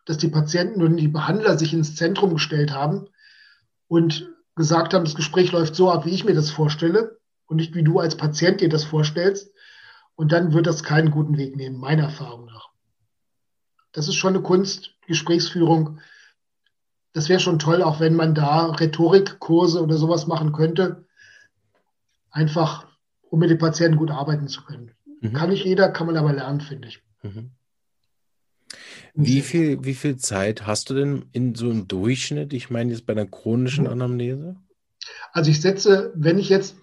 dass 0.06 0.18
die 0.18 0.28
Patienten 0.28 0.84
und 0.84 0.98
die 0.98 1.08
Behandler 1.08 1.58
sich 1.58 1.74
ins 1.74 1.96
Zentrum 1.96 2.36
gestellt 2.36 2.72
haben 2.72 3.08
und 3.88 4.32
gesagt 4.56 4.94
haben, 4.94 5.04
das 5.04 5.16
Gespräch 5.16 5.52
läuft 5.52 5.76
so 5.76 5.92
ab, 5.92 6.06
wie 6.06 6.12
ich 6.12 6.24
mir 6.24 6.36
das 6.36 6.52
vorstelle 6.52 7.20
und 7.48 7.58
nicht 7.58 7.76
wie 7.76 7.84
du 7.84 8.00
als 8.00 8.16
Patient 8.16 8.62
dir 8.62 8.70
das 8.70 8.84
vorstellst. 8.84 9.52
Und 10.16 10.32
dann 10.32 10.54
wird 10.54 10.66
das 10.66 10.84
keinen 10.84 11.12
guten 11.12 11.38
Weg 11.38 11.58
nehmen, 11.58 11.78
meiner 11.78 12.04
Erfahrung 12.04 12.46
nach. 12.46 12.70
Das 13.92 14.08
ist 14.08 14.16
schon 14.16 14.34
eine 14.34 14.44
Kunst, 14.44 14.92
Gesprächsführung. 15.08 16.00
Das 17.14 17.28
wäre 17.28 17.40
schon 17.40 17.60
toll, 17.60 17.82
auch 17.82 18.00
wenn 18.00 18.16
man 18.16 18.34
da 18.34 18.68
Rhetorikkurse 18.68 19.82
oder 19.82 19.98
sowas 19.98 20.28
machen 20.28 20.54
könnte. 20.54 21.06
Einfach, 22.30 22.88
um 23.30 23.40
mit 23.40 23.50
den 23.50 23.58
Patienten 23.58 23.98
gut 23.98 24.12
arbeiten 24.12 24.48
zu 24.48 24.64
können. 24.64 24.92
Mhm. 25.30 25.34
Kann 25.34 25.50
nicht 25.50 25.66
jeder, 25.66 25.90
kann 25.90 26.08
man 26.08 26.18
aber 26.18 26.34
lernen, 26.34 26.62
finde 26.62 26.88
ich. 26.88 27.02
Mhm. 27.24 27.52
Wie 29.14 29.42
viel, 29.42 29.84
wie 29.84 29.94
viel 29.94 30.18
Zeit 30.18 30.68
hast 30.68 30.90
du 30.90 30.94
denn 30.94 31.26
in 31.32 31.56
so 31.56 31.70
einem 31.70 31.88
Durchschnitt? 31.88 32.52
Ich 32.54 32.70
meine 32.70 32.92
jetzt 32.92 33.06
bei 33.06 33.14
einer 33.14 33.26
chronischen. 33.26 33.88
Anamnese? 33.88 34.58
Also 35.32 35.52
ich 35.52 35.62
setze, 35.62 36.12
wenn 36.16 36.38
ich 36.38 36.50
jetzt 36.50 36.76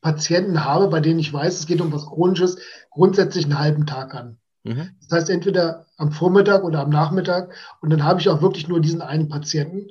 Patienten 0.00 0.64
habe, 0.64 0.88
bei 0.88 1.00
denen 1.00 1.18
ich 1.18 1.32
weiß, 1.32 1.60
es 1.60 1.66
geht 1.66 1.80
um 1.80 1.92
was 1.92 2.06
Chronisches, 2.06 2.58
grundsätzlich 2.90 3.44
einen 3.44 3.58
halben 3.58 3.86
Tag 3.86 4.14
an. 4.14 4.38
Mhm. 4.64 4.90
Das 5.00 5.18
heißt 5.18 5.30
entweder 5.30 5.86
am 5.96 6.12
Vormittag 6.12 6.64
oder 6.64 6.80
am 6.80 6.90
Nachmittag 6.90 7.54
und 7.80 7.90
dann 7.90 8.04
habe 8.04 8.20
ich 8.20 8.28
auch 8.28 8.42
wirklich 8.42 8.68
nur 8.68 8.80
diesen 8.80 9.02
einen 9.02 9.28
Patienten. 9.28 9.88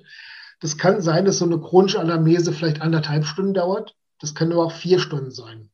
Das 0.60 0.78
kann 0.78 1.02
sein, 1.02 1.26
dass 1.26 1.38
so 1.38 1.46
eine 1.46 1.60
chronische 1.60 2.00
Anamnese 2.00 2.54
vielleicht 2.54 2.82
anderthalb 2.82 3.26
Stunden 3.26 3.54
dauert. 3.54 3.96
Das 4.20 4.36
können 4.36 4.54
aber 4.54 4.66
auch 4.66 4.72
vier 4.72 5.00
Stunden 5.00 5.32
sein. 5.32 5.70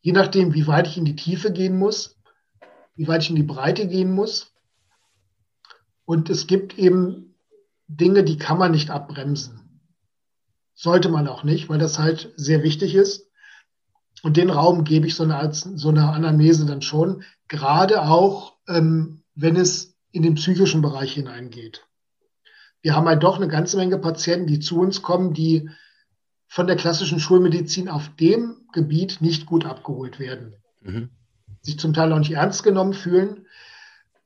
Je 0.00 0.12
nachdem, 0.12 0.54
wie 0.54 0.66
weit 0.66 0.86
ich 0.86 0.96
in 0.96 1.04
die 1.04 1.16
Tiefe 1.16 1.52
gehen 1.52 1.78
muss, 1.78 2.18
wie 2.94 3.08
weit 3.08 3.22
ich 3.22 3.30
in 3.30 3.36
die 3.36 3.42
Breite 3.42 3.86
gehen 3.86 4.12
muss. 4.12 4.52
Und 6.04 6.30
es 6.30 6.46
gibt 6.46 6.78
eben 6.78 7.34
Dinge, 7.86 8.24
die 8.24 8.38
kann 8.38 8.58
man 8.58 8.72
nicht 8.72 8.90
abbremsen. 8.90 9.80
Sollte 10.74 11.08
man 11.08 11.26
auch 11.26 11.44
nicht, 11.44 11.68
weil 11.68 11.78
das 11.78 11.98
halt 11.98 12.32
sehr 12.36 12.62
wichtig 12.62 12.94
ist. 12.94 13.28
Und 14.22 14.36
den 14.36 14.50
Raum 14.50 14.84
gebe 14.84 15.06
ich 15.06 15.14
so 15.14 15.24
eine, 15.24 15.52
so 15.52 15.88
eine 15.88 16.10
Anamnese 16.10 16.66
dann 16.66 16.82
schon, 16.82 17.22
gerade 17.46 18.02
auch, 18.02 18.56
ähm, 18.66 19.22
wenn 19.34 19.56
es 19.56 19.96
in 20.10 20.22
den 20.22 20.34
psychischen 20.34 20.82
Bereich 20.82 21.12
hineingeht. 21.12 21.86
Wir 22.82 22.94
haben 22.94 23.06
halt 23.06 23.22
doch 23.22 23.36
eine 23.36 23.48
ganze 23.48 23.76
Menge 23.76 23.98
Patienten, 23.98 24.46
die 24.46 24.60
zu 24.60 24.78
uns 24.80 25.02
kommen, 25.02 25.34
die 25.34 25.70
von 26.48 26.66
der 26.66 26.76
klassischen 26.76 27.20
Schulmedizin 27.20 27.88
auf 27.88 28.08
dem 28.16 28.56
Gebiet 28.72 29.20
nicht 29.20 29.46
gut 29.46 29.66
abgeholt 29.66 30.18
werden. 30.18 30.54
Mhm. 30.80 31.10
Sich 31.60 31.78
zum 31.78 31.92
Teil 31.92 32.12
auch 32.12 32.18
nicht 32.18 32.32
ernst 32.32 32.62
genommen 32.62 32.94
fühlen. 32.94 33.46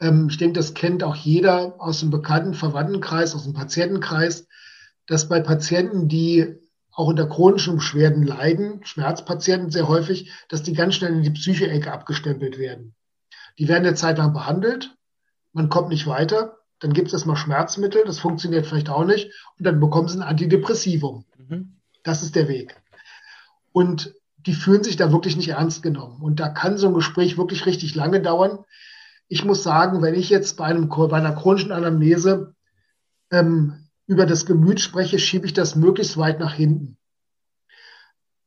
Ähm, 0.00 0.28
ich 0.30 0.38
denke, 0.38 0.54
das 0.54 0.74
kennt 0.74 1.02
auch 1.02 1.16
jeder 1.16 1.80
aus 1.80 2.00
dem 2.00 2.10
bekannten 2.10 2.54
Verwandtenkreis, 2.54 3.34
aus 3.34 3.44
dem 3.44 3.54
Patientenkreis, 3.54 4.46
dass 5.06 5.28
bei 5.28 5.40
Patienten, 5.40 6.08
die 6.08 6.56
auch 6.92 7.08
unter 7.08 7.26
chronischen 7.26 7.76
Beschwerden 7.76 8.22
leiden, 8.22 8.84
Schmerzpatienten 8.84 9.70
sehr 9.70 9.88
häufig, 9.88 10.30
dass 10.48 10.62
die 10.62 10.74
ganz 10.74 10.94
schnell 10.94 11.12
in 11.12 11.22
die 11.22 11.30
Psyche-Ecke 11.30 11.90
abgestempelt 11.90 12.58
werden. 12.58 12.94
Die 13.58 13.66
werden 13.66 13.86
eine 13.86 13.96
Zeit 13.96 14.18
lang 14.18 14.32
behandelt, 14.32 14.94
man 15.52 15.68
kommt 15.68 15.88
nicht 15.88 16.06
weiter, 16.06 16.58
dann 16.78 16.92
gibt 16.92 17.08
es 17.08 17.14
erstmal 17.14 17.36
Schmerzmittel, 17.36 18.04
das 18.04 18.18
funktioniert 18.18 18.66
vielleicht 18.66 18.90
auch 18.90 19.04
nicht, 19.04 19.32
und 19.58 19.66
dann 19.66 19.80
bekommen 19.80 20.08
sie 20.08 20.18
ein 20.18 20.22
Antidepressivum. 20.22 21.24
Mhm. 21.38 21.76
Das 22.02 22.22
ist 22.22 22.34
der 22.34 22.48
Weg. 22.48 22.76
Und 23.72 24.14
die 24.46 24.54
fühlen 24.54 24.82
sich 24.82 24.96
da 24.96 25.12
wirklich 25.12 25.36
nicht 25.36 25.50
ernst 25.50 25.82
genommen. 25.82 26.20
Und 26.20 26.40
da 26.40 26.48
kann 26.48 26.78
so 26.78 26.88
ein 26.88 26.94
Gespräch 26.94 27.38
wirklich 27.38 27.66
richtig 27.66 27.94
lange 27.94 28.20
dauern. 28.20 28.64
Ich 29.28 29.44
muss 29.44 29.62
sagen, 29.62 30.02
wenn 30.02 30.14
ich 30.14 30.30
jetzt 30.30 30.56
bei, 30.56 30.66
einem, 30.66 30.88
bei 30.88 31.16
einer 31.16 31.34
chronischen 31.34 31.72
Anamnese 31.72 32.54
ähm, 33.30 33.88
über 34.06 34.26
das 34.26 34.46
Gemüt 34.46 34.80
spreche, 34.80 35.18
schiebe 35.18 35.46
ich 35.46 35.52
das 35.52 35.76
möglichst 35.76 36.16
weit 36.16 36.40
nach 36.40 36.54
hinten. 36.54 36.98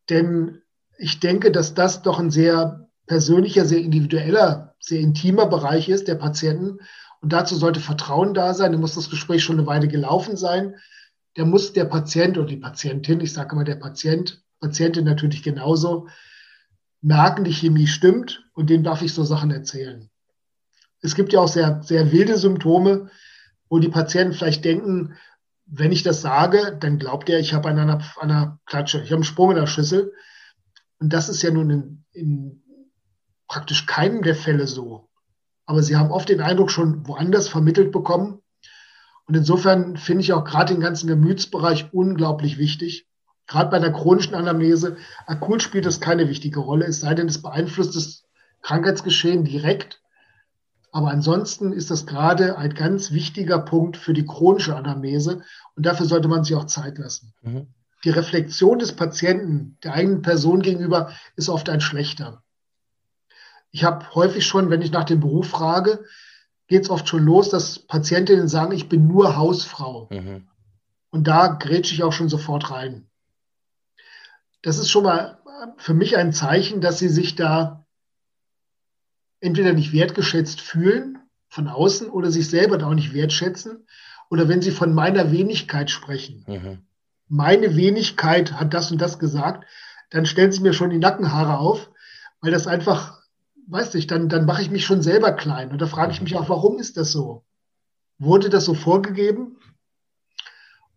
Denn 0.09 0.61
ich 0.97 1.19
denke, 1.19 1.51
dass 1.51 1.73
das 1.73 2.01
doch 2.01 2.19
ein 2.19 2.29
sehr 2.29 2.89
persönlicher, 3.07 3.65
sehr 3.65 3.79
individueller, 3.79 4.75
sehr 4.79 4.99
intimer 4.99 5.47
Bereich 5.47 5.89
ist 5.89 6.07
der 6.07 6.15
Patienten. 6.15 6.79
Und 7.21 7.33
dazu 7.33 7.55
sollte 7.55 7.79
Vertrauen 7.79 8.33
da 8.33 8.53
sein. 8.53 8.71
Da 8.71 8.77
muss 8.77 8.95
das 8.95 9.09
Gespräch 9.09 9.43
schon 9.43 9.57
eine 9.57 9.67
Weile 9.67 9.87
gelaufen 9.87 10.37
sein. 10.37 10.75
Der 11.35 11.45
muss 11.45 11.73
der 11.73 11.85
Patient 11.85 12.37
oder 12.37 12.47
die 12.47 12.57
Patientin, 12.57 13.19
ich 13.19 13.33
sage 13.33 13.53
immer 13.53 13.63
der 13.63 13.75
Patient, 13.75 14.43
Patientin 14.59 15.05
natürlich 15.05 15.43
genauso, 15.43 16.07
merken, 17.01 17.43
die 17.43 17.53
Chemie 17.53 17.87
stimmt 17.87 18.43
und 18.53 18.69
denen 18.69 18.83
darf 18.83 19.01
ich 19.01 19.13
so 19.13 19.23
Sachen 19.23 19.51
erzählen. 19.51 20.09
Es 21.01 21.13
gibt 21.13 21.33
ja 21.33 21.39
auch 21.39 21.47
sehr, 21.47 21.83
sehr 21.83 22.11
wilde 22.11 22.37
Symptome, 22.37 23.11
wo 23.69 23.79
die 23.79 23.89
Patienten 23.89 24.33
vielleicht 24.33 24.65
denken, 24.65 25.15
wenn 25.65 25.91
ich 25.91 26.03
das 26.03 26.21
sage, 26.21 26.77
dann 26.79 26.99
glaubt 26.99 27.29
er, 27.29 27.39
ich 27.39 27.53
habe 27.53 27.69
an 27.69 27.79
einer, 27.79 28.03
einer 28.19 28.59
Klatsche, 28.65 28.99
ich 28.99 29.05
habe 29.05 29.15
einen 29.15 29.23
Sprung 29.23 29.51
in 29.51 29.57
der 29.57 29.67
Schüssel. 29.67 30.13
Und 30.99 31.11
das 31.11 31.29
ist 31.29 31.41
ja 31.41 31.51
nun 31.51 31.69
in, 31.69 32.05
in 32.13 32.63
praktisch 33.47 33.85
keinem 33.85 34.21
der 34.21 34.35
Fälle 34.35 34.67
so. 34.67 35.09
Aber 35.65 35.81
sie 35.81 35.95
haben 35.95 36.11
oft 36.11 36.29
den 36.29 36.41
Eindruck 36.41 36.71
schon 36.71 37.07
woanders 37.07 37.47
vermittelt 37.47 37.91
bekommen. 37.91 38.41
Und 39.27 39.35
insofern 39.35 39.97
finde 39.97 40.21
ich 40.21 40.33
auch 40.33 40.43
gerade 40.43 40.73
den 40.73 40.81
ganzen 40.81 41.07
Gemütsbereich 41.07 41.93
unglaublich 41.93 42.57
wichtig. 42.57 43.07
Gerade 43.47 43.69
bei 43.69 43.79
der 43.79 43.91
chronischen 43.91 44.35
Anamnese. 44.35 44.97
Akut 45.25 45.61
spielt 45.61 45.85
das 45.85 45.99
keine 45.99 46.29
wichtige 46.29 46.59
Rolle, 46.59 46.85
es 46.85 46.99
sei 46.99 47.13
denn, 47.13 47.27
es 47.27 47.41
beeinflusst 47.41 47.95
das 47.95 48.23
Krankheitsgeschehen 48.61 49.43
direkt. 49.43 50.01
Aber 50.91 51.09
ansonsten 51.09 51.73
ist 51.73 51.91
das 51.91 52.05
gerade 52.05 52.57
ein 52.57 52.73
ganz 52.73 53.11
wichtiger 53.11 53.59
Punkt 53.59 53.97
für 53.97 54.13
die 54.13 54.25
chronische 54.25 54.75
Anamnese. 54.75 55.43
Und 55.75 55.85
dafür 55.85 56.05
sollte 56.05 56.27
man 56.27 56.43
sich 56.43 56.55
auch 56.55 56.65
Zeit 56.65 56.97
lassen. 56.97 57.33
Mhm. 57.41 57.67
Die 58.03 58.11
Reflexion 58.11 58.79
des 58.79 58.93
Patienten, 58.93 59.77
der 59.83 59.93
eigenen 59.93 60.21
Person 60.21 60.61
gegenüber, 60.61 61.11
ist 61.35 61.49
oft 61.49 61.69
ein 61.69 61.81
schlechter. 61.81 62.43
Ich 63.71 63.83
habe 63.83 64.05
häufig 64.15 64.45
schon, 64.45 64.69
wenn 64.69 64.81
ich 64.81 64.91
nach 64.91 65.03
dem 65.03 65.19
Beruf 65.19 65.49
frage, 65.49 66.05
geht 66.67 66.83
es 66.83 66.89
oft 66.89 67.07
schon 67.07 67.23
los, 67.23 67.49
dass 67.49 67.79
Patientinnen 67.79 68.47
sagen, 68.47 68.73
ich 68.73 68.89
bin 68.89 69.07
nur 69.07 69.35
Hausfrau. 69.35 70.07
Mhm. 70.11 70.47
Und 71.09 71.27
da 71.27 71.47
grätsche 71.47 71.93
ich 71.93 72.03
auch 72.03 72.13
schon 72.13 72.29
sofort 72.29 72.71
rein. 72.71 73.07
Das 74.61 74.77
ist 74.77 74.89
schon 74.89 75.03
mal 75.03 75.39
für 75.77 75.93
mich 75.93 76.17
ein 76.17 76.33
Zeichen, 76.33 76.81
dass 76.81 76.99
sie 76.99 77.07
sich 77.07 77.35
da 77.35 77.85
entweder 79.39 79.73
nicht 79.73 79.93
wertgeschätzt 79.93 80.59
fühlen 80.59 81.19
von 81.47 81.67
außen 81.67 82.09
oder 82.09 82.31
sich 82.31 82.49
selber 82.49 82.77
da 82.77 82.87
auch 82.87 82.93
nicht 82.93 83.13
wertschätzen. 83.13 83.87
Oder 84.29 84.49
wenn 84.49 84.61
sie 84.61 84.71
von 84.71 84.93
meiner 84.93 85.31
Wenigkeit 85.31 85.91
sprechen. 85.91 86.43
Mhm. 86.47 86.79
Meine 87.27 87.75
Wenigkeit 87.75 88.53
hat 88.53 88.73
das 88.73 88.91
und 88.91 88.99
das 88.99 89.19
gesagt, 89.19 89.65
dann 90.09 90.25
stellen 90.25 90.51
sie 90.51 90.61
mir 90.61 90.73
schon 90.73 90.89
die 90.89 90.97
Nackenhaare 90.97 91.57
auf, 91.59 91.91
weil 92.41 92.51
das 92.51 92.67
einfach 92.67 93.14
weiß 93.67 93.93
nicht, 93.93 94.11
dann, 94.11 94.29
dann 94.29 94.45
mache 94.45 94.61
ich 94.61 94.71
mich 94.71 94.85
schon 94.85 95.01
selber 95.01 95.31
klein. 95.31 95.71
Und 95.71 95.81
da 95.81 95.87
frage 95.87 96.11
ich 96.11 96.21
mich 96.21 96.35
auch, 96.35 96.49
warum 96.49 96.79
ist 96.79 96.97
das 96.97 97.11
so? 97.11 97.43
Wurde 98.17 98.49
das 98.49 98.65
so 98.65 98.73
vorgegeben? 98.73 99.57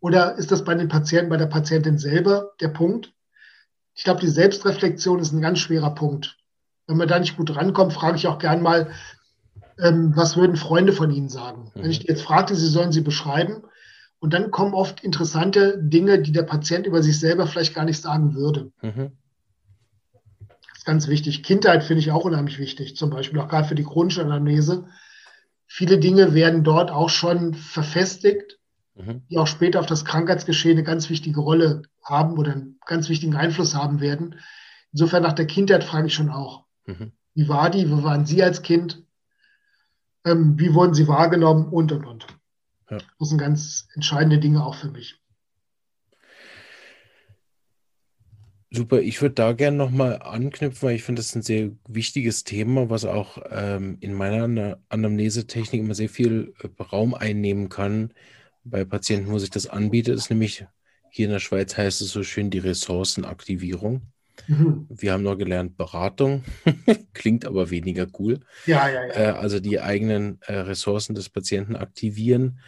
Oder 0.01 0.37
ist 0.37 0.53
das 0.53 0.65
bei 0.65 0.75
den 0.75 0.89
Patienten, 0.89 1.31
bei 1.31 1.37
der 1.37 1.47
Patientin 1.47 1.99
selber 1.99 2.53
der 2.61 2.69
Punkt? 2.69 3.13
Ich 3.95 4.05
glaube, 4.05 4.21
die 4.21 4.29
Selbstreflexion 4.29 5.19
ist 5.19 5.33
ein 5.33 5.41
ganz 5.41 5.59
schwerer 5.59 5.95
Punkt. 5.95 6.39
Wenn 6.87 6.97
man 6.97 7.09
da 7.09 7.19
nicht 7.19 7.37
gut 7.37 7.55
rankommt, 7.57 7.93
frage 7.93 8.17
ich 8.17 8.29
auch 8.29 8.39
gern 8.39 8.63
mal, 8.63 8.91
ähm, 9.81 10.17
was 10.17 10.37
würden 10.37 10.57
Freunde 10.57 10.93
von 10.93 11.11
Ihnen 11.11 11.29
sagen? 11.29 11.73
Mhm. 11.75 11.83
Wenn 11.83 11.91
ich 11.91 12.01
die 12.01 12.07
jetzt 12.07 12.23
fragte, 12.23 12.55
sie 12.55 12.69
sollen 12.69 12.93
sie 12.93 13.01
beschreiben. 13.01 13.63
Und 14.21 14.35
dann 14.35 14.51
kommen 14.51 14.75
oft 14.75 15.03
interessante 15.05 15.79
Dinge, 15.81 16.21
die 16.21 16.33
der 16.33 16.43
Patient 16.43 16.87
über 16.87 17.03
sich 17.03 17.19
selber 17.19 17.47
vielleicht 17.47 17.75
gar 17.75 17.85
nicht 17.85 18.01
sagen 18.01 18.35
würde. 18.35 18.73
Mhm 18.83 19.13
ganz 20.89 21.07
wichtig. 21.07 21.43
Kindheit 21.43 21.85
finde 21.85 22.01
ich 22.01 22.11
auch 22.13 22.25
unheimlich 22.25 22.59
wichtig, 22.59 22.97
zum 22.97 23.11
Beispiel 23.11 23.39
auch 23.41 23.49
gerade 23.49 23.69
für 23.69 23.75
die 23.75 23.85
chronische 23.85 24.23
Anamnese. 24.23 24.87
Viele 25.67 25.99
Dinge 25.99 26.33
werden 26.33 26.65
dort 26.65 26.91
auch 26.91 27.11
schon 27.11 27.53
verfestigt, 27.53 28.59
mhm. 28.95 29.23
die 29.29 29.37
auch 29.37 29.47
später 29.47 29.81
auf 29.81 29.87
das 29.87 30.07
Krankheitsgeschehen 30.07 30.79
eine 30.79 30.85
ganz 30.85 31.11
wichtige 31.11 31.41
Rolle 31.41 31.83
haben 32.03 32.39
oder 32.39 32.53
einen 32.53 32.81
ganz 32.87 33.11
wichtigen 33.11 33.37
Einfluss 33.37 33.75
haben 33.75 34.01
werden. 34.01 34.37
Insofern 34.93 35.23
nach 35.23 35.35
der 35.35 35.47
Kindheit 35.47 35.85
frage 35.85 36.07
ich 36.07 36.15
schon 36.15 36.31
auch, 36.31 36.65
mhm. 36.87 37.13
wie 37.35 37.51
war 37.51 37.69
die, 37.69 37.91
wo 37.91 38.03
waren 38.03 38.25
Sie 38.25 38.43
als 38.43 38.63
Kind, 38.63 39.05
ähm, 40.25 40.59
wie 40.59 40.73
wurden 40.73 40.95
Sie 40.95 41.07
wahrgenommen 41.07 41.69
und, 41.69 41.93
und, 41.93 42.07
und. 42.07 42.27
Ja. 42.91 42.97
Das 43.19 43.29
sind 43.29 43.37
ganz 43.37 43.89
entscheidende 43.95 44.39
Dinge 44.39 44.65
auch 44.65 44.75
für 44.75 44.89
mich. 44.89 45.21
Super, 48.71 49.01
ich 49.01 49.23
würde 49.23 49.35
da 49.35 49.53
gerne 49.53 49.79
nochmal 49.79 50.21
anknüpfen, 50.21 50.89
weil 50.89 50.97
ich 50.97 51.03
finde, 51.03 51.21
das 51.21 51.29
ist 51.29 51.37
ein 51.37 51.43
sehr 51.43 51.71
wichtiges 51.89 52.45
Thema, 52.45 52.91
was 52.91 53.07
auch 53.07 53.39
ähm, 53.51 53.97
in 54.01 54.13
meiner 54.13 54.79
Anamnesetechnik 54.91 55.81
immer 55.81 55.95
sehr 55.95 56.11
viel 56.11 56.53
äh, 56.61 56.83
Raum 56.83 57.15
einnehmen 57.15 57.71
kann 57.71 58.13
bei 58.65 58.85
Patienten, 58.85 59.31
wo 59.31 59.39
sich 59.39 59.51
das 59.51 59.67
anbietet, 59.67 60.17
ist 60.17 60.29
nämlich 60.29 60.67
hier 61.11 61.27
in 61.27 61.33
der 61.33 61.39
Schweiz 61.39 61.77
heißt 61.77 62.03
es 62.03 62.11
so 62.11 62.23
schön 62.23 62.51
die 62.51 62.59
Ressourcenaktivierung. 62.59 64.03
Mhm. 64.47 64.87
Wir 64.89 65.13
haben 65.13 65.23
noch 65.23 65.37
gelernt 65.37 65.77
Beratung, 65.77 66.45
klingt 67.15 67.45
aber 67.45 67.71
weniger 67.71 68.07
cool. 68.19 68.41
Ja, 68.67 68.89
ja, 68.89 69.07
ja. 69.07 69.15
Äh, 69.15 69.31
also 69.39 69.61
die 69.61 69.81
eigenen 69.81 70.41
äh, 70.43 70.55
Ressourcen 70.55 71.15
des 71.15 71.29
Patienten 71.29 71.77
aktivieren 71.77 72.61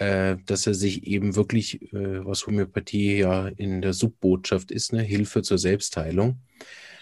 äh, 0.00 0.38
dass 0.46 0.66
er 0.66 0.72
sich 0.72 1.06
eben 1.06 1.36
wirklich, 1.36 1.92
äh, 1.92 2.24
was 2.24 2.46
Homöopathie 2.46 3.18
ja 3.18 3.48
in 3.48 3.82
der 3.82 3.92
Subbotschaft 3.92 4.70
ist, 4.70 4.94
ne, 4.94 5.02
Hilfe 5.02 5.42
zur 5.42 5.58
Selbstheilung, 5.58 6.38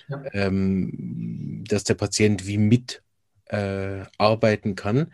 ja. 0.08 0.24
ähm, 0.32 1.62
dass 1.68 1.84
der 1.84 1.94
Patient 1.94 2.48
wie 2.48 2.58
mit 2.58 3.02
äh, 3.46 4.02
arbeiten 4.18 4.74
kann. 4.74 5.12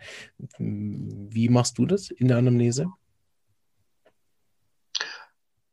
Wie 0.57 1.47
machst 1.47 1.77
du 1.77 1.85
das 1.85 2.09
in 2.09 2.27
der 2.27 2.37
Anamnese? 2.37 2.87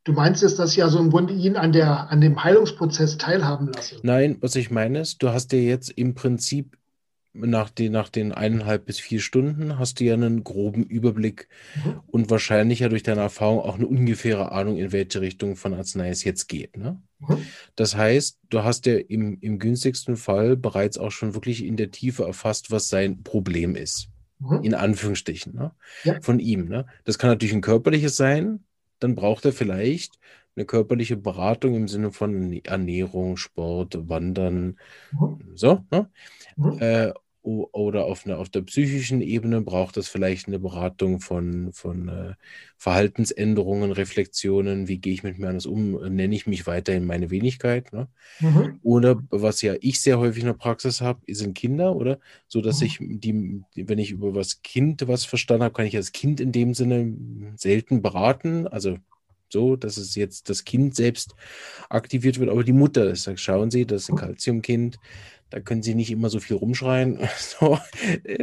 Du 0.04 0.12
meinst 0.12 0.42
jetzt, 0.42 0.58
dass 0.58 0.72
ich 0.72 0.82
also 0.82 0.98
im 0.98 1.08
Grunde 1.08 1.32
ihn 1.32 1.56
an, 1.56 1.72
der, 1.72 2.10
an 2.10 2.20
dem 2.20 2.44
Heilungsprozess 2.44 3.16
teilhaben 3.16 3.72
lasse? 3.72 4.00
Nein, 4.02 4.36
was 4.40 4.54
ich 4.56 4.70
meine 4.70 5.00
ist, 5.00 5.22
du 5.22 5.30
hast 5.30 5.52
dir 5.52 5.62
jetzt 5.62 5.90
im 5.90 6.14
Prinzip 6.14 6.76
nach 7.34 7.70
den, 7.70 7.92
nach 7.92 8.08
den 8.08 8.32
eineinhalb 8.32 8.84
bis 8.84 9.00
vier 9.00 9.20
Stunden 9.20 9.78
hast 9.78 10.00
du 10.00 10.04
ja 10.04 10.14
einen 10.14 10.44
groben 10.44 10.84
Überblick 10.84 11.48
mhm. 11.82 12.00
und 12.06 12.30
wahrscheinlich 12.30 12.80
ja 12.80 12.88
durch 12.88 13.02
deine 13.02 13.22
Erfahrung 13.22 13.60
auch 13.60 13.76
eine 13.76 13.86
ungefähre 13.86 14.52
Ahnung, 14.52 14.76
in 14.76 14.92
welche 14.92 15.20
Richtung 15.20 15.56
von 15.56 15.74
Arznei 15.74 16.10
es 16.10 16.24
jetzt 16.24 16.48
geht. 16.48 16.76
Ne? 16.76 17.00
Mhm. 17.20 17.38
Das 17.74 17.96
heißt, 17.96 18.38
du 18.50 18.64
hast 18.64 18.86
ja 18.86 18.96
im, 18.96 19.38
im 19.40 19.58
günstigsten 19.58 20.16
Fall 20.16 20.56
bereits 20.56 20.98
auch 20.98 21.10
schon 21.10 21.34
wirklich 21.34 21.64
in 21.64 21.76
der 21.76 21.90
Tiefe 21.90 22.24
erfasst, 22.24 22.70
was 22.70 22.88
sein 22.88 23.22
Problem 23.22 23.76
ist. 23.76 24.08
Mhm. 24.38 24.62
In 24.62 24.74
Anführungsstrichen. 24.74 25.54
Ne? 25.54 25.72
Ja. 26.04 26.20
Von 26.20 26.38
ihm. 26.38 26.68
Ne? 26.68 26.86
Das 27.04 27.18
kann 27.18 27.30
natürlich 27.30 27.54
ein 27.54 27.62
körperliches 27.62 28.16
sein, 28.16 28.64
dann 28.98 29.14
braucht 29.14 29.44
er 29.44 29.52
vielleicht 29.52 30.18
eine 30.54 30.66
körperliche 30.66 31.16
Beratung 31.16 31.74
im 31.74 31.88
Sinne 31.88 32.12
von 32.12 32.52
Ernährung, 32.64 33.36
Sport, 33.36 34.08
Wandern, 34.08 34.78
mhm. 35.12 35.40
so. 35.54 35.84
Ne? 35.90 36.10
Mhm. 36.56 36.78
Äh, 36.78 37.12
oder 37.42 38.04
auf, 38.04 38.24
einer, 38.24 38.38
auf 38.38 38.48
der 38.48 38.62
psychischen 38.62 39.20
Ebene 39.20 39.60
braucht 39.60 39.96
es 39.96 40.08
vielleicht 40.08 40.46
eine 40.46 40.60
Beratung 40.60 41.20
von, 41.20 41.72
von 41.72 42.08
äh, 42.08 42.34
Verhaltensänderungen, 42.76 43.90
Reflexionen, 43.90 44.86
wie 44.86 44.98
gehe 44.98 45.12
ich 45.12 45.24
mit 45.24 45.38
mir 45.38 45.48
anders 45.48 45.66
um, 45.66 45.92
nenne 46.14 46.34
ich 46.34 46.46
mich 46.46 46.66
weiterhin 46.68 47.04
meine 47.04 47.30
Wenigkeit. 47.30 47.92
Ne? 47.92 48.06
Mhm. 48.38 48.78
Oder 48.82 49.20
was 49.30 49.60
ja 49.60 49.74
ich 49.80 50.00
sehr 50.00 50.20
häufig 50.20 50.42
in 50.42 50.48
der 50.48 50.54
Praxis 50.54 51.00
habe, 51.00 51.20
sind 51.32 51.54
Kinder, 51.54 51.96
oder? 51.96 52.20
So 52.46 52.60
dass 52.60 52.80
mhm. 52.80 52.86
ich 52.86 52.98
die, 53.00 53.62
wenn 53.74 53.98
ich 53.98 54.12
über 54.12 54.34
was 54.36 54.62
Kind 54.62 55.06
was 55.08 55.24
verstanden 55.24 55.64
habe, 55.64 55.74
kann 55.74 55.86
ich 55.86 55.94
das 55.94 56.12
Kind 56.12 56.40
in 56.40 56.52
dem 56.52 56.74
Sinne 56.74 57.12
selten 57.56 58.02
beraten. 58.02 58.68
Also 58.68 58.98
so, 59.52 59.76
dass 59.76 59.96
es 59.96 60.14
jetzt 60.14 60.48
das 60.50 60.64
Kind 60.64 60.96
selbst 60.96 61.34
aktiviert 61.88 62.40
wird, 62.40 62.50
aber 62.50 62.64
die 62.64 62.72
Mutter, 62.72 63.14
sagt, 63.14 63.40
schauen 63.40 63.70
Sie, 63.70 63.86
das 63.86 64.02
ist 64.02 64.10
ein 64.10 64.16
Kalziumkind, 64.16 64.98
da 65.52 65.60
können 65.60 65.82
Sie 65.82 65.94
nicht 65.94 66.10
immer 66.10 66.30
so 66.30 66.40
viel 66.40 66.56
rumschreien. 66.56 67.18
So, 67.38 67.78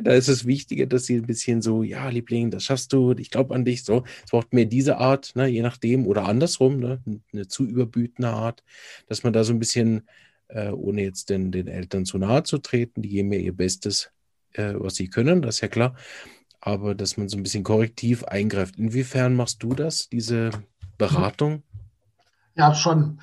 da 0.03 0.13
ist 0.13 0.27
es 0.27 0.45
wichtiger, 0.45 0.85
dass 0.85 1.05
Sie 1.05 1.15
ein 1.15 1.25
bisschen 1.25 1.63
so, 1.63 1.81
ja, 1.81 2.07
Liebling, 2.09 2.51
das 2.51 2.63
schaffst 2.63 2.93
du, 2.93 3.13
ich 3.13 3.31
glaube 3.31 3.55
an 3.55 3.65
dich. 3.65 3.83
So, 3.83 4.03
es 4.23 4.29
braucht 4.29 4.53
mehr 4.53 4.65
diese 4.65 4.97
Art, 4.97 5.35
ne, 5.35 5.47
je 5.47 5.63
nachdem, 5.63 6.05
oder 6.05 6.25
andersrum, 6.25 6.79
ne, 6.79 7.01
eine 7.33 7.47
zu 7.47 7.65
überbütende 7.65 8.29
Art, 8.29 8.63
dass 9.07 9.23
man 9.23 9.33
da 9.33 9.43
so 9.43 9.53
ein 9.53 9.59
bisschen, 9.59 10.07
äh, 10.49 10.69
ohne 10.69 11.01
jetzt 11.01 11.31
den, 11.31 11.51
den 11.51 11.67
Eltern 11.67 12.05
zu 12.05 12.19
nahe 12.19 12.43
zu 12.43 12.59
treten, 12.59 13.01
die 13.01 13.09
geben 13.09 13.33
ja 13.33 13.39
ihr 13.39 13.53
Bestes, 13.53 14.11
äh, 14.53 14.73
was 14.75 14.95
sie 14.95 15.09
können, 15.09 15.41
das 15.41 15.55
ist 15.55 15.61
ja 15.61 15.67
klar, 15.67 15.95
aber 16.61 16.93
dass 16.93 17.17
man 17.17 17.27
so 17.27 17.37
ein 17.37 17.43
bisschen 17.43 17.63
korrektiv 17.63 18.23
eingreift. 18.23 18.77
Inwiefern 18.77 19.35
machst 19.35 19.63
du 19.63 19.73
das, 19.73 20.09
diese 20.09 20.51
Beratung? 20.99 21.63
Ja, 22.55 22.75
schon. 22.75 23.21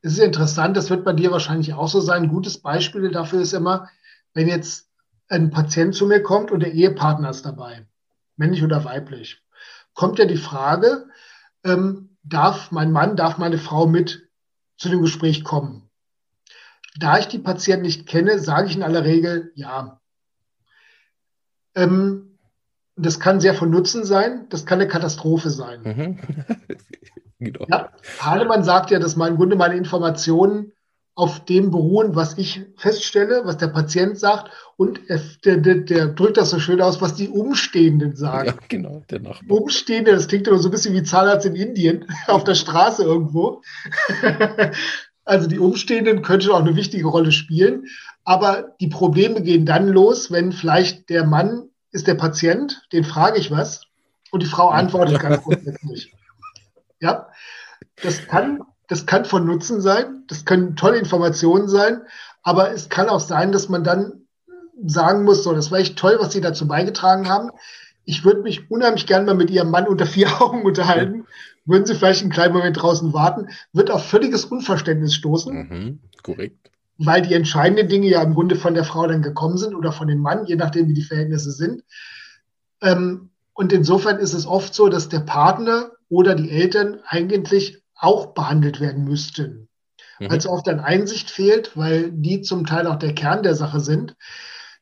Es 0.00 0.12
ist 0.12 0.20
interessant, 0.20 0.76
das 0.76 0.88
wird 0.88 1.04
bei 1.04 1.12
dir 1.12 1.30
wahrscheinlich 1.30 1.74
auch 1.74 1.88
so 1.88 2.00
sein. 2.00 2.22
Ein 2.22 2.28
gutes 2.28 2.58
Beispiel 2.58 3.10
dafür 3.10 3.42
ist 3.42 3.52
immer, 3.52 3.88
wenn 4.32 4.48
jetzt 4.48 4.88
ein 5.28 5.50
Patient 5.50 5.94
zu 5.94 6.06
mir 6.06 6.22
kommt 6.22 6.50
und 6.50 6.60
der 6.60 6.72
Ehepartner 6.72 7.28
ist 7.28 7.44
dabei, 7.44 7.86
männlich 8.36 8.62
oder 8.62 8.84
weiblich, 8.84 9.42
kommt 9.92 10.18
ja 10.18 10.24
die 10.24 10.36
Frage, 10.36 11.08
ähm, 11.64 12.16
darf 12.22 12.70
mein 12.70 12.92
Mann, 12.92 13.16
darf 13.16 13.36
meine 13.36 13.58
Frau 13.58 13.86
mit 13.86 14.28
zu 14.76 14.88
dem 14.88 15.02
Gespräch 15.02 15.42
kommen? 15.42 15.90
Da 16.96 17.18
ich 17.18 17.26
die 17.26 17.38
Patienten 17.38 17.82
nicht 17.82 18.06
kenne, 18.06 18.38
sage 18.38 18.68
ich 18.68 18.76
in 18.76 18.82
aller 18.82 19.04
Regel 19.04 19.52
ja. 19.56 20.00
Ähm, 21.74 22.38
das 22.94 23.20
kann 23.20 23.40
sehr 23.40 23.54
von 23.54 23.70
Nutzen 23.70 24.04
sein, 24.04 24.48
das 24.50 24.66
kann 24.66 24.80
eine 24.80 24.88
Katastrophe 24.88 25.50
sein. 25.50 25.82
Mhm. 25.82 26.18
genau. 27.38 27.66
Ja, 27.68 27.90
Hahnemann 28.20 28.64
sagt 28.64 28.90
ja, 28.90 28.98
dass 28.98 29.16
mein, 29.16 29.32
im 29.32 29.38
Grunde 29.38 29.56
meine 29.56 29.76
Informationen 29.76 30.72
auf 31.18 31.44
dem 31.44 31.72
beruhen, 31.72 32.14
was 32.14 32.38
ich 32.38 32.62
feststelle, 32.76 33.42
was 33.44 33.56
der 33.56 33.66
Patient 33.66 34.16
sagt 34.16 34.52
und 34.76 35.00
der, 35.44 35.56
der, 35.56 35.74
der 35.78 36.06
drückt 36.06 36.36
das 36.36 36.50
so 36.50 36.60
schön 36.60 36.80
aus, 36.80 37.00
was 37.00 37.16
die 37.16 37.28
Umstehenden 37.28 38.14
sagen. 38.14 38.50
Ja, 38.50 38.54
genau, 38.68 39.02
der 39.10 39.18
Nachbar. 39.18 39.58
Umstehende, 39.58 40.12
das 40.12 40.28
klingt 40.28 40.46
immer 40.46 40.58
so 40.58 40.68
ein 40.68 40.70
bisschen 40.70 40.94
wie 40.94 41.02
Zahnarzt 41.02 41.44
in 41.44 41.56
Indien, 41.56 42.04
auf 42.28 42.44
der 42.44 42.54
Straße 42.54 43.02
irgendwo. 43.02 43.62
also 45.24 45.48
die 45.48 45.58
Umstehenden 45.58 46.22
könnten 46.22 46.52
auch 46.52 46.60
eine 46.60 46.76
wichtige 46.76 47.08
Rolle 47.08 47.32
spielen, 47.32 47.86
aber 48.22 48.76
die 48.80 48.86
Probleme 48.86 49.42
gehen 49.42 49.66
dann 49.66 49.88
los, 49.88 50.30
wenn 50.30 50.52
vielleicht 50.52 51.10
der 51.10 51.26
Mann 51.26 51.64
ist 51.90 52.06
der 52.06 52.14
Patient, 52.14 52.86
den 52.92 53.02
frage 53.02 53.40
ich 53.40 53.50
was 53.50 53.86
und 54.30 54.44
die 54.44 54.46
Frau 54.48 54.68
antwortet 54.68 55.18
ganz 55.18 55.42
grundsätzlich. 55.42 56.12
Ja, 57.00 57.28
das 58.02 58.26
kann, 58.26 58.62
das 58.88 59.06
kann 59.06 59.24
von 59.24 59.46
Nutzen 59.46 59.80
sein, 59.80 60.24
das 60.28 60.44
können 60.44 60.76
tolle 60.76 60.98
Informationen 60.98 61.68
sein, 61.68 62.02
aber 62.42 62.72
es 62.72 62.88
kann 62.88 63.08
auch 63.08 63.20
sein, 63.20 63.52
dass 63.52 63.68
man 63.68 63.84
dann 63.84 64.26
sagen 64.84 65.24
muss, 65.24 65.42
so, 65.42 65.52
das 65.52 65.70
war 65.70 65.78
echt 65.78 65.98
toll, 65.98 66.16
was 66.20 66.32
Sie 66.32 66.40
dazu 66.40 66.66
beigetragen 66.66 67.28
haben. 67.28 67.50
Ich 68.04 68.24
würde 68.24 68.42
mich 68.42 68.70
unheimlich 68.70 69.06
gerne 69.06 69.26
mal 69.26 69.34
mit 69.34 69.50
Ihrem 69.50 69.70
Mann 69.70 69.86
unter 69.86 70.06
vier 70.06 70.28
Augen 70.40 70.62
unterhalten. 70.62 71.26
Würden 71.64 71.84
Sie 71.84 71.94
vielleicht 71.94 72.22
einen 72.22 72.32
kleinen 72.32 72.54
Moment 72.54 72.80
draußen 72.80 73.12
warten? 73.12 73.48
Wird 73.72 73.90
auf 73.90 74.06
völliges 74.06 74.46
Unverständnis 74.46 75.14
stoßen. 75.14 75.54
Mhm, 75.54 75.98
korrekt. 76.22 76.70
Weil 76.96 77.22
die 77.22 77.34
entscheidenden 77.34 77.88
Dinge 77.88 78.08
ja 78.08 78.22
im 78.22 78.34
Grunde 78.34 78.56
von 78.56 78.74
der 78.74 78.84
Frau 78.84 79.06
dann 79.06 79.22
gekommen 79.22 79.58
sind 79.58 79.74
oder 79.74 79.92
von 79.92 80.08
dem 80.08 80.20
Mann, 80.20 80.46
je 80.46 80.56
nachdem, 80.56 80.88
wie 80.88 80.94
die 80.94 81.02
Verhältnisse 81.02 81.52
sind. 81.52 81.84
Ähm, 82.80 83.30
und 83.58 83.72
insofern 83.72 84.20
ist 84.20 84.34
es 84.34 84.46
oft 84.46 84.72
so, 84.72 84.88
dass 84.88 85.08
der 85.08 85.18
Partner 85.18 85.90
oder 86.08 86.36
die 86.36 86.48
Eltern 86.48 87.00
eigentlich 87.04 87.82
auch 87.96 88.26
behandelt 88.26 88.78
werden 88.78 89.02
müssten. 89.02 89.68
Mhm. 90.20 90.30
Also 90.30 90.50
oft 90.50 90.68
dann 90.68 90.78
Einsicht 90.78 91.28
fehlt, 91.28 91.76
weil 91.76 92.12
die 92.12 92.40
zum 92.42 92.66
Teil 92.66 92.86
auch 92.86 93.00
der 93.00 93.16
Kern 93.16 93.42
der 93.42 93.56
Sache 93.56 93.80
sind. 93.80 94.14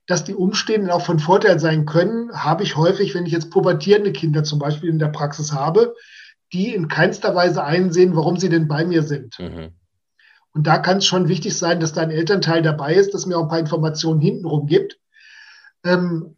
Dass 0.07 0.25
die 0.25 0.35
Umstehenden 0.35 0.91
auch 0.91 1.01
von 1.01 1.19
Vorteil 1.19 1.59
sein 1.59 1.87
können, 1.87 2.31
habe 2.33 2.65
ich 2.65 2.77
häufig, 2.77 3.15
wenn 3.15 3.25
ich 3.25 3.33
jetzt 3.33 3.51
pubertierende 3.51 4.13
Kinder 4.13 4.45
zum 4.45 4.59
Beispiel 4.59 4.91
in 4.91 4.99
der 4.99 5.09
Praxis 5.09 5.53
habe, 5.53 5.95
die 6.53 6.75
in 6.75 6.89
keinster 6.89 7.35
Weise 7.35 7.65
einsehen, 7.65 8.15
warum 8.15 8.37
sie 8.37 8.51
denn 8.51 8.69
bei 8.69 8.85
mir 8.85 9.03
sind. 9.03 9.39
Mhm. 9.39 9.71
Und 10.53 10.67
da 10.67 10.77
kann 10.77 10.99
es 10.99 11.07
schon 11.07 11.29
wichtig 11.29 11.57
sein, 11.57 11.81
dass 11.81 11.95
da 11.95 12.03
ein 12.03 12.11
Elternteil 12.11 12.61
dabei 12.61 12.93
ist, 12.93 13.15
das 13.15 13.25
mir 13.25 13.39
auch 13.39 13.45
ein 13.45 13.49
paar 13.49 13.59
Informationen 13.59 14.21
hintenrum 14.21 14.67
gibt. 14.67 14.99
Ähm, 15.83 16.36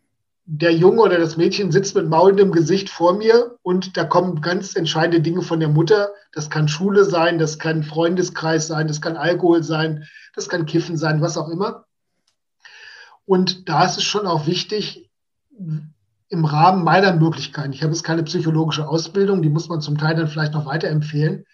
der 0.51 0.73
Junge 0.73 1.03
oder 1.03 1.19
das 1.19 1.37
Mädchen 1.37 1.71
sitzt 1.71 1.95
mit 1.95 2.09
maulendem 2.09 2.53
Gesicht 2.53 2.89
vor 2.89 3.13
mir 3.13 3.59
und 3.61 3.99
da 3.99 4.05
kommen 4.05 4.41
ganz 4.41 4.77
entscheidende 4.77 5.21
Dinge 5.21 5.43
von 5.43 5.61
der 5.61 5.69
Mutter. 5.69 6.09
Das 6.33 6.49
kann 6.49 6.69
Schule 6.69 7.05
sein, 7.05 7.39
das 7.39 7.59
kann 7.59 7.83
Freundeskreis 7.83 8.67
sein, 8.67 8.89
das 8.89 9.03
kann 9.03 9.19
Alkohol 9.19 9.63
sein, 9.63 10.05
das 10.35 10.49
kann 10.49 10.65
Kiffen 10.65 10.97
sein, 10.97 11.21
was 11.21 11.37
auch 11.37 11.51
immer. 11.51 11.85
Und 13.27 13.69
da 13.69 13.85
ist 13.85 13.99
es 13.99 14.05
schon 14.05 14.27
auch 14.27 14.47
wichtig, 14.47 15.11
im 16.31 16.45
Rahmen 16.47 16.83
meiner 16.83 17.13
Möglichkeiten, 17.13 17.75
ich 17.75 17.83
habe 17.83 17.93
jetzt 17.93 18.05
keine 18.05 18.23
psychologische 18.23 18.89
Ausbildung, 18.89 19.43
die 19.43 19.51
muss 19.51 19.69
man 19.69 19.83
zum 19.83 19.99
Teil 19.99 20.17
dann 20.17 20.29
vielleicht 20.29 20.55
noch 20.55 20.65
weiterempfehlen, 20.65 21.45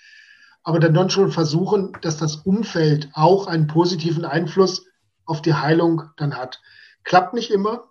aber 0.62 0.78
dann 0.78 1.11
schon 1.11 1.32
versuchen, 1.32 1.95
dass 2.03 2.16
das 2.16 2.36
Umfeld 2.36 3.09
auch 3.12 3.49
einen 3.49 3.66
positiven 3.66 4.24
Einfluss 4.24 4.86
auf 5.24 5.42
die 5.42 5.55
Heilung 5.55 6.05
dann 6.16 6.36
hat. 6.36 6.61
Klappt 7.03 7.34
nicht 7.34 7.51
immer, 7.51 7.88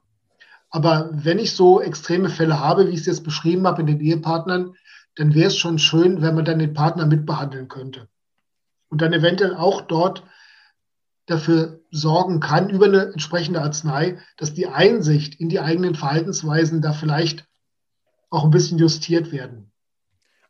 aber 0.73 1.11
wenn 1.13 1.37
ich 1.37 1.51
so 1.51 1.79
extreme 1.81 2.29
Fälle 2.29 2.59
habe, 2.59 2.87
wie 2.87 2.93
ich 2.93 3.01
es 3.01 3.05
jetzt 3.05 3.23
beschrieben 3.23 3.67
habe 3.67 3.81
in 3.81 3.87
den 3.87 3.99
Ehepartnern, 3.99 4.75
dann 5.15 5.35
wäre 5.35 5.47
es 5.47 5.55
schon 5.57 5.77
schön, 5.77 6.23
wenn 6.23 6.33
man 6.33 6.45
dann 6.45 6.57
den 6.57 6.73
Partner 6.73 7.05
mitbehandeln 7.05 7.67
könnte. 7.67 8.09
Und 8.89 8.99
dann 8.99 9.13
eventuell 9.13 9.55
auch 9.55 9.81
dort 9.81 10.23
dafür 11.27 11.81
sorgen 11.91 12.39
kann, 12.39 12.71
über 12.71 12.87
eine 12.87 13.03
entsprechende 13.13 13.61
Arznei, 13.61 14.17
dass 14.35 14.55
die 14.55 14.65
Einsicht 14.65 15.39
in 15.39 15.47
die 15.47 15.59
eigenen 15.59 15.93
Verhaltensweisen 15.93 16.81
da 16.81 16.91
vielleicht 16.91 17.45
auch 18.31 18.43
ein 18.43 18.51
bisschen 18.51 18.79
justiert 18.79 19.31
werden. 19.31 19.71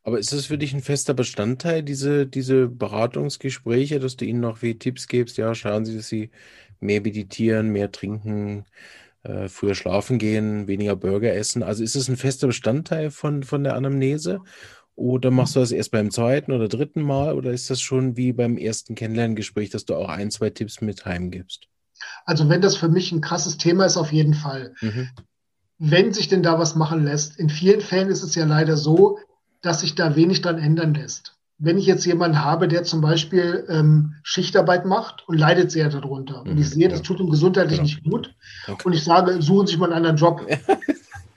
Aber 0.04 0.20
ist 0.20 0.32
das 0.32 0.46
für 0.46 0.58
dich 0.58 0.74
ein 0.74 0.82
fester 0.82 1.14
Bestandteil, 1.14 1.84
diese, 1.84 2.28
diese 2.28 2.70
Beratungsgespräche, 2.70 4.00
dass 4.00 4.16
du 4.16 4.24
ihnen 4.24 4.40
noch 4.40 4.62
wie 4.62 4.80
Tipps 4.80 5.10
gibst? 5.10 5.36
Ja, 5.36 5.54
schauen 5.54 5.84
Sie, 5.84 5.98
dass 5.98 6.08
sie 6.08 6.32
mehr 6.80 7.02
meditieren, 7.02 7.70
mehr 7.70 7.92
trinken, 7.92 8.66
äh, 9.24 9.48
früher 9.48 9.76
schlafen 9.76 10.18
gehen, 10.18 10.68
weniger 10.68 10.96
Burger 10.96 11.34
essen. 11.34 11.64
Also 11.64 11.84
ist 11.84 11.96
es 11.96 12.08
ein 12.08 12.18
fester 12.18 12.48
Bestandteil 12.48 13.12
von, 13.12 13.44
von 13.44 13.64
der 13.64 13.76
Anamnese? 13.76 14.42
Oder 14.96 15.32
machst 15.32 15.56
du 15.56 15.60
das 15.60 15.72
erst 15.72 15.92
beim 15.92 16.12
zweiten 16.12 16.52
oder 16.52 16.68
dritten 16.68 17.02
Mal? 17.02 17.36
Oder 17.36 17.52
ist 17.52 17.70
das 17.70 17.82
schon 17.82 18.16
wie 18.16 18.32
beim 18.32 18.58
ersten 18.58 18.96
Kennenlerngespräch, 18.96 19.70
dass 19.70 19.86
du 19.86 19.96
auch 19.96 20.10
ein, 20.10 20.30
zwei 20.30 20.50
Tipps 20.50 20.82
mit 20.82 21.06
heimgibst? 21.06 21.68
Also 22.26 22.48
wenn 22.50 22.62
das 22.62 22.78
für 22.78 22.90
mich 22.90 23.12
ein 23.12 23.22
krasses 23.22 23.58
Thema 23.58 23.86
ist, 23.86 23.98
auf 23.98 24.12
jeden 24.12 24.34
Fall. 24.34 24.76
Mhm. 24.82 25.10
Wenn 25.80 26.14
sich 26.14 26.28
denn 26.28 26.44
da 26.44 26.60
was 26.60 26.76
machen 26.76 27.04
lässt, 27.04 27.40
in 27.40 27.50
vielen 27.50 27.82
Fällen 27.82 28.10
ist 28.10 28.24
es 28.24 28.36
ja 28.36 28.46
leider 28.46 28.78
so, 28.78 29.18
dass 29.62 29.82
sich 29.82 29.96
da 29.96 30.16
wenig 30.16 30.42
dran 30.42 30.60
ändern 30.60 30.94
lässt 30.94 31.38
wenn 31.64 31.78
ich 31.78 31.86
jetzt 31.86 32.06
jemanden 32.06 32.44
habe, 32.44 32.68
der 32.68 32.84
zum 32.84 33.00
Beispiel 33.00 33.66
ähm, 33.70 34.16
Schichtarbeit 34.22 34.86
macht 34.86 35.28
und 35.28 35.38
leidet 35.38 35.72
sehr 35.72 35.88
darunter 35.90 36.42
und 36.42 36.50
ich 36.50 36.56
mhm, 36.56 36.64
sehe, 36.64 36.90
das 36.90 37.02
tut 37.02 37.22
ihm 37.22 37.30
gesundheitlich 37.30 37.78
genau. 37.78 37.84
nicht 37.84 38.04
gut 38.04 38.36
okay. 38.68 38.84
und 38.84 38.94
ich 38.94 39.04
sage, 39.04 39.42
suchen 39.42 39.68
Sie 39.68 39.72
sich 39.72 39.80
mal 39.80 39.86
einen 39.86 40.06
anderen 40.06 40.18
Job. 40.18 40.46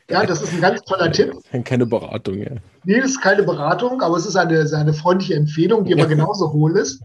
Ja, 0.09 0.24
das 0.24 0.41
ist 0.41 0.53
ein 0.53 0.61
ganz 0.61 0.83
toller 0.83 1.11
Tipp. 1.11 1.35
Keine 1.64 1.85
Beratung, 1.85 2.39
ja. 2.39 2.53
Nee, 2.85 3.01
das 3.01 3.11
ist 3.11 3.20
keine 3.20 3.43
Beratung, 3.43 4.03
aber 4.03 4.16
es 4.16 4.24
ist 4.24 4.37
eine, 4.37 4.61
eine 4.72 4.95
freundliche 4.95 5.35
Empfehlung, 5.35 5.85
die 5.85 5.95
aber 5.95 6.07
genauso 6.07 6.53
hohl 6.53 6.77
ist. 6.77 7.03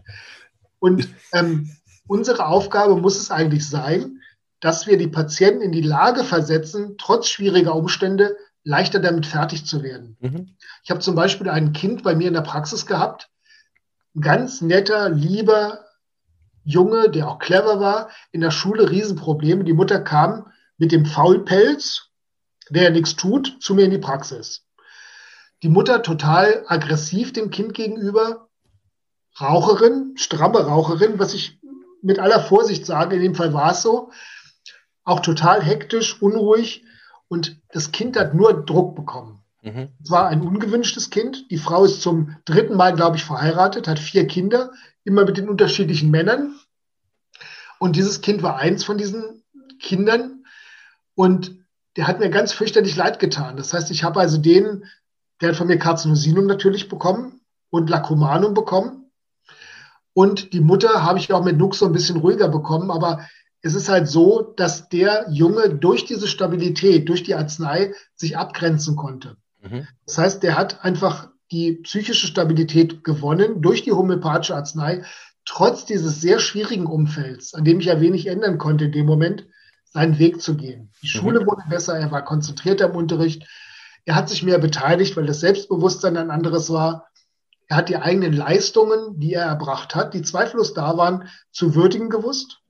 Und 0.78 1.08
ähm, 1.32 1.68
unsere 2.06 2.46
Aufgabe 2.46 2.96
muss 2.96 3.18
es 3.18 3.32
eigentlich 3.32 3.68
sein, 3.68 4.20
dass 4.60 4.86
wir 4.86 4.98
die 4.98 5.08
Patienten 5.08 5.62
in 5.62 5.72
die 5.72 5.82
Lage 5.82 6.22
versetzen, 6.22 6.94
trotz 6.96 7.26
schwieriger 7.26 7.74
Umstände 7.74 8.36
leichter 8.64 9.00
damit 9.00 9.26
fertig 9.26 9.66
zu 9.66 9.82
werden. 9.82 10.16
Mhm. 10.20 10.56
Ich 10.84 10.90
habe 10.90 11.00
zum 11.00 11.14
Beispiel 11.14 11.48
ein 11.48 11.72
Kind 11.72 12.02
bei 12.02 12.14
mir 12.14 12.28
in 12.28 12.34
der 12.34 12.42
Praxis 12.42 12.86
gehabt, 12.86 13.30
ein 14.14 14.20
ganz 14.20 14.60
netter, 14.60 15.08
lieber 15.08 15.84
Junge, 16.64 17.10
der 17.10 17.28
auch 17.28 17.38
clever 17.38 17.80
war, 17.80 18.10
in 18.30 18.40
der 18.40 18.50
Schule 18.50 18.90
Riesenprobleme. 18.90 19.64
Die 19.64 19.72
Mutter 19.72 20.00
kam 20.00 20.52
mit 20.78 20.92
dem 20.92 21.06
Faulpelz, 21.06 22.10
der 22.70 22.84
ja 22.84 22.90
nichts 22.90 23.16
tut, 23.16 23.58
zu 23.60 23.74
mir 23.74 23.84
in 23.84 23.90
die 23.90 23.98
Praxis. 23.98 24.64
Die 25.62 25.68
Mutter 25.68 26.02
total 26.02 26.64
aggressiv 26.66 27.32
dem 27.32 27.50
Kind 27.50 27.74
gegenüber, 27.74 28.48
Raucherin, 29.40 30.12
stramme 30.16 30.60
Raucherin, 30.66 31.18
was 31.18 31.34
ich 31.34 31.58
mit 32.02 32.18
aller 32.18 32.40
Vorsicht 32.40 32.84
sage, 32.84 33.16
in 33.16 33.22
dem 33.22 33.34
Fall 33.34 33.52
war 33.52 33.72
es 33.72 33.82
so, 33.82 34.10
auch 35.04 35.20
total 35.20 35.62
hektisch, 35.62 36.20
unruhig 36.20 36.84
und 37.32 37.56
das 37.70 37.92
Kind 37.92 38.18
hat 38.18 38.34
nur 38.34 38.66
Druck 38.66 38.94
bekommen. 38.94 39.42
Mhm. 39.62 39.88
Es 40.04 40.10
war 40.10 40.28
ein 40.28 40.42
ungewünschtes 40.42 41.08
Kind. 41.08 41.50
Die 41.50 41.56
Frau 41.56 41.86
ist 41.86 42.02
zum 42.02 42.36
dritten 42.44 42.76
Mal, 42.76 42.94
glaube 42.94 43.16
ich, 43.16 43.24
verheiratet, 43.24 43.88
hat 43.88 43.98
vier 43.98 44.26
Kinder, 44.26 44.70
immer 45.02 45.24
mit 45.24 45.38
den 45.38 45.48
unterschiedlichen 45.48 46.10
Männern. 46.10 46.54
Und 47.78 47.96
dieses 47.96 48.20
Kind 48.20 48.42
war 48.42 48.58
eins 48.58 48.84
von 48.84 48.98
diesen 48.98 49.42
Kindern. 49.80 50.44
Und 51.14 51.56
der 51.96 52.06
hat 52.06 52.20
mir 52.20 52.28
ganz 52.28 52.52
fürchterlich 52.52 52.96
leid 52.96 53.18
getan. 53.18 53.56
Das 53.56 53.72
heißt, 53.72 53.90
ich 53.90 54.04
habe 54.04 54.20
also 54.20 54.36
den, 54.36 54.84
der 55.40 55.48
hat 55.48 55.56
von 55.56 55.68
mir 55.68 55.78
Carzinosinum 55.78 56.44
natürlich 56.44 56.90
bekommen 56.90 57.40
und 57.70 57.88
Lacumanum 57.88 58.52
bekommen. 58.52 59.10
Und 60.12 60.52
die 60.52 60.60
Mutter 60.60 61.02
habe 61.02 61.18
ich 61.18 61.32
auch 61.32 61.42
mit 61.42 61.56
Nux 61.56 61.78
so 61.78 61.86
ein 61.86 61.94
bisschen 61.94 62.18
ruhiger 62.18 62.48
bekommen. 62.48 62.90
Aber 62.90 63.26
es 63.62 63.74
ist 63.74 63.88
halt 63.88 64.08
so, 64.08 64.52
dass 64.56 64.88
der 64.88 65.26
Junge 65.30 65.70
durch 65.70 66.04
diese 66.04 66.26
Stabilität, 66.26 67.08
durch 67.08 67.22
die 67.22 67.34
Arznei 67.34 67.94
sich 68.16 68.36
abgrenzen 68.36 68.96
konnte. 68.96 69.36
Mhm. 69.60 69.86
Das 70.04 70.18
heißt, 70.18 70.42
der 70.42 70.58
hat 70.58 70.84
einfach 70.84 71.28
die 71.52 71.74
psychische 71.74 72.26
Stabilität 72.26 73.04
gewonnen 73.04 73.62
durch 73.62 73.82
die 73.82 73.92
homöopathische 73.92 74.56
Arznei, 74.56 75.04
trotz 75.44 75.84
dieses 75.84 76.20
sehr 76.20 76.40
schwierigen 76.40 76.86
Umfelds, 76.86 77.54
an 77.54 77.64
dem 77.64 77.78
ich 77.78 77.86
ja 77.86 78.00
wenig 78.00 78.26
ändern 78.26 78.58
konnte 78.58 78.86
in 78.86 78.92
dem 78.92 79.06
Moment, 79.06 79.46
seinen 79.84 80.18
Weg 80.18 80.40
zu 80.40 80.56
gehen. 80.56 80.90
Die 81.02 81.06
mhm. 81.06 81.10
Schule 81.10 81.46
wurde 81.46 81.62
besser, 81.68 81.96
er 81.96 82.10
war 82.10 82.24
konzentrierter 82.24 82.86
im 82.90 82.96
Unterricht, 82.96 83.46
er 84.04 84.16
hat 84.16 84.28
sich 84.28 84.42
mehr 84.42 84.58
beteiligt, 84.58 85.16
weil 85.16 85.26
das 85.26 85.40
Selbstbewusstsein 85.40 86.16
ein 86.16 86.32
anderes 86.32 86.70
war. 86.70 87.06
Er 87.68 87.76
hat 87.76 87.88
die 87.88 87.96
eigenen 87.96 88.32
Leistungen, 88.32 89.20
die 89.20 89.34
er 89.34 89.44
erbracht 89.44 89.94
hat, 89.94 90.14
die 90.14 90.22
zweifellos 90.22 90.74
da 90.74 90.96
waren, 90.96 91.28
zu 91.52 91.76
würdigen 91.76 92.10
gewusst 92.10 92.61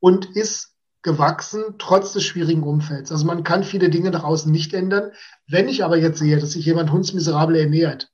und 0.00 0.36
ist 0.36 0.76
gewachsen, 1.02 1.76
trotz 1.78 2.12
des 2.12 2.24
schwierigen 2.24 2.64
Umfelds. 2.64 3.12
Also 3.12 3.24
man 3.26 3.44
kann 3.44 3.62
viele 3.62 3.90
Dinge 3.90 4.10
nach 4.10 4.24
außen 4.24 4.50
nicht 4.50 4.74
ändern. 4.74 5.12
Wenn 5.46 5.68
ich 5.68 5.84
aber 5.84 5.96
jetzt 5.96 6.18
sehe, 6.18 6.38
dass 6.38 6.52
sich 6.52 6.66
jemand 6.66 6.90
hundsmiserabel 6.90 7.56
ernährt 7.56 8.10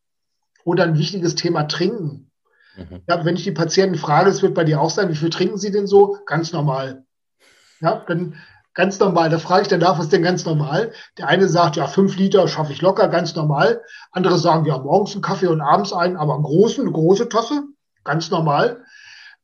oder 0.64 0.84
ein 0.84 0.98
wichtiges 0.98 1.34
Thema 1.34 1.64
Trinken, 1.64 2.30
mhm. 2.76 3.00
ja, 3.08 3.24
wenn 3.24 3.36
ich 3.36 3.44
die 3.44 3.52
Patienten 3.52 3.96
frage, 3.96 4.28
es 4.28 4.42
wird 4.42 4.54
bei 4.54 4.64
dir 4.64 4.80
auch 4.80 4.90
sein, 4.90 5.08
wie 5.08 5.16
viel 5.16 5.30
trinken 5.30 5.56
sie 5.56 5.70
denn 5.70 5.86
so? 5.86 6.18
Ganz 6.26 6.52
normal. 6.52 7.04
Ja, 7.80 8.04
dann 8.06 8.36
ganz 8.74 8.98
normal. 8.98 9.30
Da 9.30 9.38
frage 9.38 9.62
ich 9.62 9.68
danach, 9.68 9.96
was 9.96 10.06
ist 10.06 10.12
denn 10.12 10.22
ganz 10.22 10.44
normal? 10.44 10.92
Der 11.18 11.28
eine 11.28 11.48
sagt, 11.48 11.76
ja, 11.76 11.86
fünf 11.86 12.16
Liter 12.16 12.46
schaffe 12.48 12.72
ich 12.72 12.82
locker, 12.82 13.08
ganz 13.08 13.34
normal. 13.34 13.82
Andere 14.10 14.38
sagen, 14.38 14.66
ja, 14.66 14.78
morgens 14.78 15.12
einen 15.12 15.22
Kaffee 15.22 15.48
und 15.48 15.60
abends 15.60 15.92
einen, 15.92 16.16
aber 16.16 16.34
einen 16.34 16.44
großen, 16.44 16.82
eine 16.82 16.92
große 16.92 17.28
Tasse, 17.28 17.64
ganz 18.04 18.30
normal. 18.30 18.84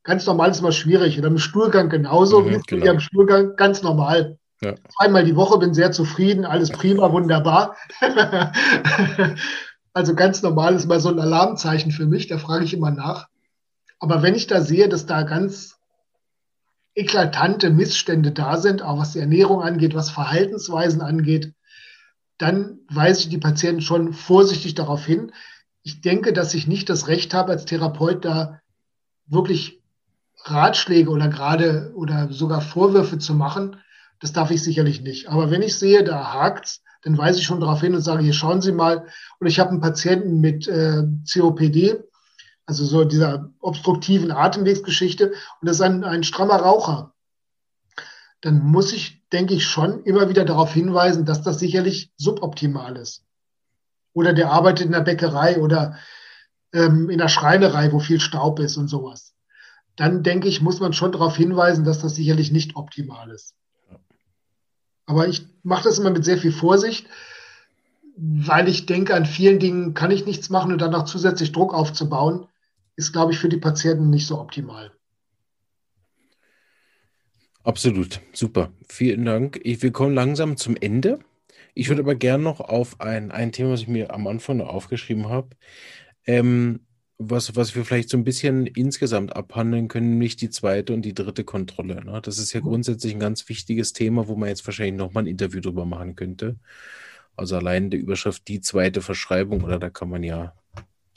Ganz 0.09 0.25
normal 0.25 0.51
ist 0.51 0.61
immer 0.61 0.73
schwierig. 0.73 1.19
Oder 1.19 1.29
im 1.29 1.37
Stuhlgang 1.37 1.91
genauso. 1.91 2.41
Mhm, 2.41 2.63
genau. 2.67 2.93
Im 2.93 3.01
Stuhlgang 3.01 3.57
ganz 3.57 3.83
normal. 3.83 4.39
Ja. 4.63 4.75
Zweimal 4.97 5.23
die 5.27 5.37
Woche, 5.37 5.59
bin 5.59 5.75
sehr 5.75 5.93
zufrieden, 5.93 6.47
alles 6.47 6.71
prima, 6.71 7.13
wunderbar. 7.13 7.77
also 9.93 10.15
ganz 10.15 10.41
normal 10.41 10.77
ist 10.77 10.87
mal 10.87 10.99
so 10.99 11.11
ein 11.11 11.21
Alarmzeichen 11.21 11.93
für 11.93 12.07
mich, 12.07 12.27
da 12.27 12.39
frage 12.39 12.65
ich 12.65 12.73
immer 12.73 12.91
nach. 12.91 13.29
Aber 14.01 14.23
wenn 14.23 14.35
ich 14.35 14.47
da 14.47 14.63
sehe, 14.63 14.89
dass 14.89 15.05
da 15.05 15.25
ganz 15.25 15.77
eklatante 16.95 17.69
Missstände 17.69 18.33
da 18.33 18.57
sind, 18.57 18.81
auch 18.81 18.99
was 18.99 19.13
die 19.13 19.21
Ernährung 19.21 19.61
angeht, 19.61 19.95
was 19.95 20.09
Verhaltensweisen 20.09 21.03
angeht, 21.03 21.53
dann 22.39 22.79
weise 22.91 23.21
ich 23.21 23.29
die 23.29 23.37
Patienten 23.37 23.83
schon 23.83 24.15
vorsichtig 24.15 24.75
darauf 24.75 25.05
hin. 25.05 25.33
Ich 25.83 26.01
denke, 26.01 26.33
dass 26.33 26.55
ich 26.55 26.67
nicht 26.67 26.89
das 26.89 27.09
Recht 27.09 27.35
habe, 27.35 27.53
als 27.53 27.67
Therapeut 27.67 28.25
da 28.25 28.63
wirklich 29.27 29.78
Ratschläge 30.51 31.11
oder 31.11 31.29
gerade 31.29 31.93
oder 31.95 32.33
sogar 32.33 32.61
Vorwürfe 32.61 33.19
zu 33.19 33.35
machen, 33.35 33.77
das 34.21 34.33
darf 34.33 34.51
ich 34.51 34.63
sicherlich 34.63 35.03
nicht. 35.03 35.29
Aber 35.29 35.51
wenn 35.51 35.63
ich 35.63 35.79
sehe, 35.79 36.05
da 36.05 36.33
hakt's, 36.33 36.83
dann 37.03 37.17
weise 37.17 37.39
ich 37.39 37.47
schon 37.47 37.61
darauf 37.61 37.81
hin 37.81 37.95
und 37.95 38.03
sage, 38.03 38.23
hier 38.23 38.33
schauen 38.33 38.61
Sie 38.61 38.73
mal. 38.73 39.07
Und 39.39 39.47
ich 39.47 39.61
habe 39.61 39.71
einen 39.71 39.81
Patienten 39.81 40.41
mit 40.41 40.67
äh, 40.67 41.05
COPD, 41.33 42.03
also 42.67 42.85
so 42.85 43.05
dieser 43.05 43.51
obstruktiven 43.61 44.33
Atemwegsgeschichte, 44.33 45.29
und 45.29 45.69
das 45.69 45.77
ist 45.77 45.83
ein, 45.83 46.05
ein 46.05 46.25
strammer 46.25 46.57
Raucher. 46.57 47.15
Dann 48.41 48.61
muss 48.65 48.93
ich, 48.93 49.23
denke 49.33 49.55
ich, 49.55 49.67
schon 49.67 50.03
immer 50.05 50.29
wieder 50.29 50.45
darauf 50.45 50.73
hinweisen, 50.73 51.25
dass 51.25 51.43
das 51.43 51.59
sicherlich 51.59 52.13
suboptimal 52.17 52.97
ist. 52.97 53.25
Oder 54.13 54.33
der 54.33 54.51
arbeitet 54.51 54.87
in 54.87 54.93
der 54.93 55.01
Bäckerei 55.01 55.61
oder 55.61 55.97
ähm, 56.73 57.09
in 57.11 57.19
der 57.19 57.29
Schreinerei, 57.29 57.93
wo 57.93 58.01
viel 58.01 58.21
Staub 58.21 58.59
ist 58.59 58.77
und 58.77 58.89
sowas 58.89 59.35
dann 59.99 60.23
denke 60.23 60.47
ich, 60.47 60.63
muss 60.63 60.79
man 60.79 60.93
schon 60.93 61.11
darauf 61.11 61.37
hinweisen, 61.37 61.85
dass 61.85 61.99
das 61.99 62.15
sicherlich 62.15 62.53
nicht 62.53 62.77
optimal 62.77 63.31
ist. 63.31 63.55
Aber 65.07 65.27
ich 65.27 65.45
mache 65.65 65.85
das 65.85 65.99
immer 65.99 66.11
mit 66.11 66.25
sehr 66.25 66.39
viel 66.39 66.53
Vorsicht, 66.53 67.07
weil 68.17 68.69
ich 68.69 68.87
denke, 68.87 69.15
an 69.15 69.27
vielen 69.27 69.59
Dingen 69.59 69.95
kann 69.95 70.13
ich 70.13 70.25
nichts 70.25 70.51
machen 70.51 70.73
und 70.73 70.81
dann 70.81 70.93
noch 70.93 71.05
zusätzlich 71.05 71.51
Druck 71.51 71.75
aufzubauen, 71.75 72.47
ist, 72.95 73.13
glaube 73.13 73.33
ich, 73.33 73.39
für 73.39 73.49
die 73.49 73.57
Patienten 73.57 74.09
nicht 74.09 74.27
so 74.27 74.39
optimal. 74.39 74.93
Absolut, 77.65 78.21
super. 78.33 78.71
Vielen 78.89 79.25
Dank. 79.25 79.61
Wir 79.65 79.93
kommen 79.93 80.15
langsam 80.15 80.57
zum 80.57 80.77
Ende. 80.77 81.19
Ich 81.75 81.89
würde 81.89 82.03
aber 82.03 82.15
gerne 82.15 82.45
noch 82.45 82.61
auf 82.61 83.01
ein, 83.01 83.33
ein 83.33 83.51
Thema, 83.51 83.73
was 83.73 83.81
ich 83.81 83.89
mir 83.89 84.15
am 84.15 84.29
Anfang 84.29 84.61
aufgeschrieben 84.61 85.29
habe, 85.29 85.51
ähm, 86.25 86.81
was, 87.19 87.57
was 87.57 87.75
wir 87.75 87.85
vielleicht 87.85 88.09
so 88.11 88.17
ein 88.17 88.25
bisschen 88.25 88.67
insgesamt 88.67 89.35
abhandeln 89.35 89.89
können, 89.89 90.11
nämlich 90.11 90.37
die 90.37 90.51
zweite 90.51 90.95
und 90.95 91.03
die 91.03 91.15
dritte 91.15 91.43
Kontrolle. 91.43 92.05
Ne? 92.05 92.21
Das 92.23 92.39
ist 92.39 92.53
ja 92.53 92.61
mhm. 92.61 92.67
grundsätzlich 92.67 93.13
ein 93.13 93.21
ganz 93.21 93.49
wichtiges 93.49 93.93
Thema, 93.93 94.29
wo 94.29 94.37
man 94.37 94.49
jetzt 94.49 94.67
wahrscheinlich 94.67 94.97
nochmal 94.97 95.25
ein 95.25 95.29
Interview 95.29 95.61
drüber 95.61 95.85
machen 95.85 96.15
könnte. 96.15 96.57
Also 97.37 97.57
allein 97.57 97.91
der 97.91 98.01
Überschrift 98.01 98.47
die 98.49 98.61
zweite 98.61 99.01
Verschreibung, 99.01 99.65
oder 99.65 99.79
da 99.79 99.91
kann 99.91 100.09
man 100.09 100.23
ja 100.23 100.55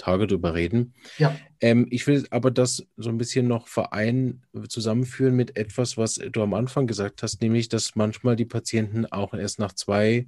Tage 0.01 0.25
drüber 0.25 0.55
reden. 0.55 0.95
Ja. 1.19 1.35
Ähm, 1.59 1.85
ich 1.91 2.07
will 2.07 2.25
aber 2.31 2.49
das 2.49 2.87
so 2.97 3.09
ein 3.09 3.19
bisschen 3.19 3.47
noch 3.47 3.67
verein 3.67 4.41
zusammenführen 4.67 5.35
mit 5.35 5.55
etwas, 5.57 5.97
was 5.97 6.15
du 6.15 6.41
am 6.41 6.55
Anfang 6.55 6.87
gesagt 6.87 7.21
hast, 7.21 7.41
nämlich, 7.41 7.69
dass 7.69 7.95
manchmal 7.95 8.35
die 8.35 8.45
Patienten 8.45 9.05
auch 9.05 9.35
erst 9.35 9.59
nach 9.59 9.73
zwei 9.73 10.25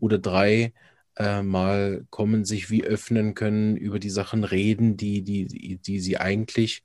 oder 0.00 0.16
drei 0.16 0.72
äh, 1.16 1.42
mal 1.42 2.06
kommen, 2.10 2.44
sich 2.44 2.70
wie 2.70 2.84
öffnen 2.84 3.34
können, 3.34 3.76
über 3.76 3.98
die 3.98 4.10
Sachen 4.10 4.44
reden, 4.44 4.96
die, 4.96 5.22
die, 5.22 5.78
die 5.78 6.00
sie 6.00 6.18
eigentlich 6.18 6.82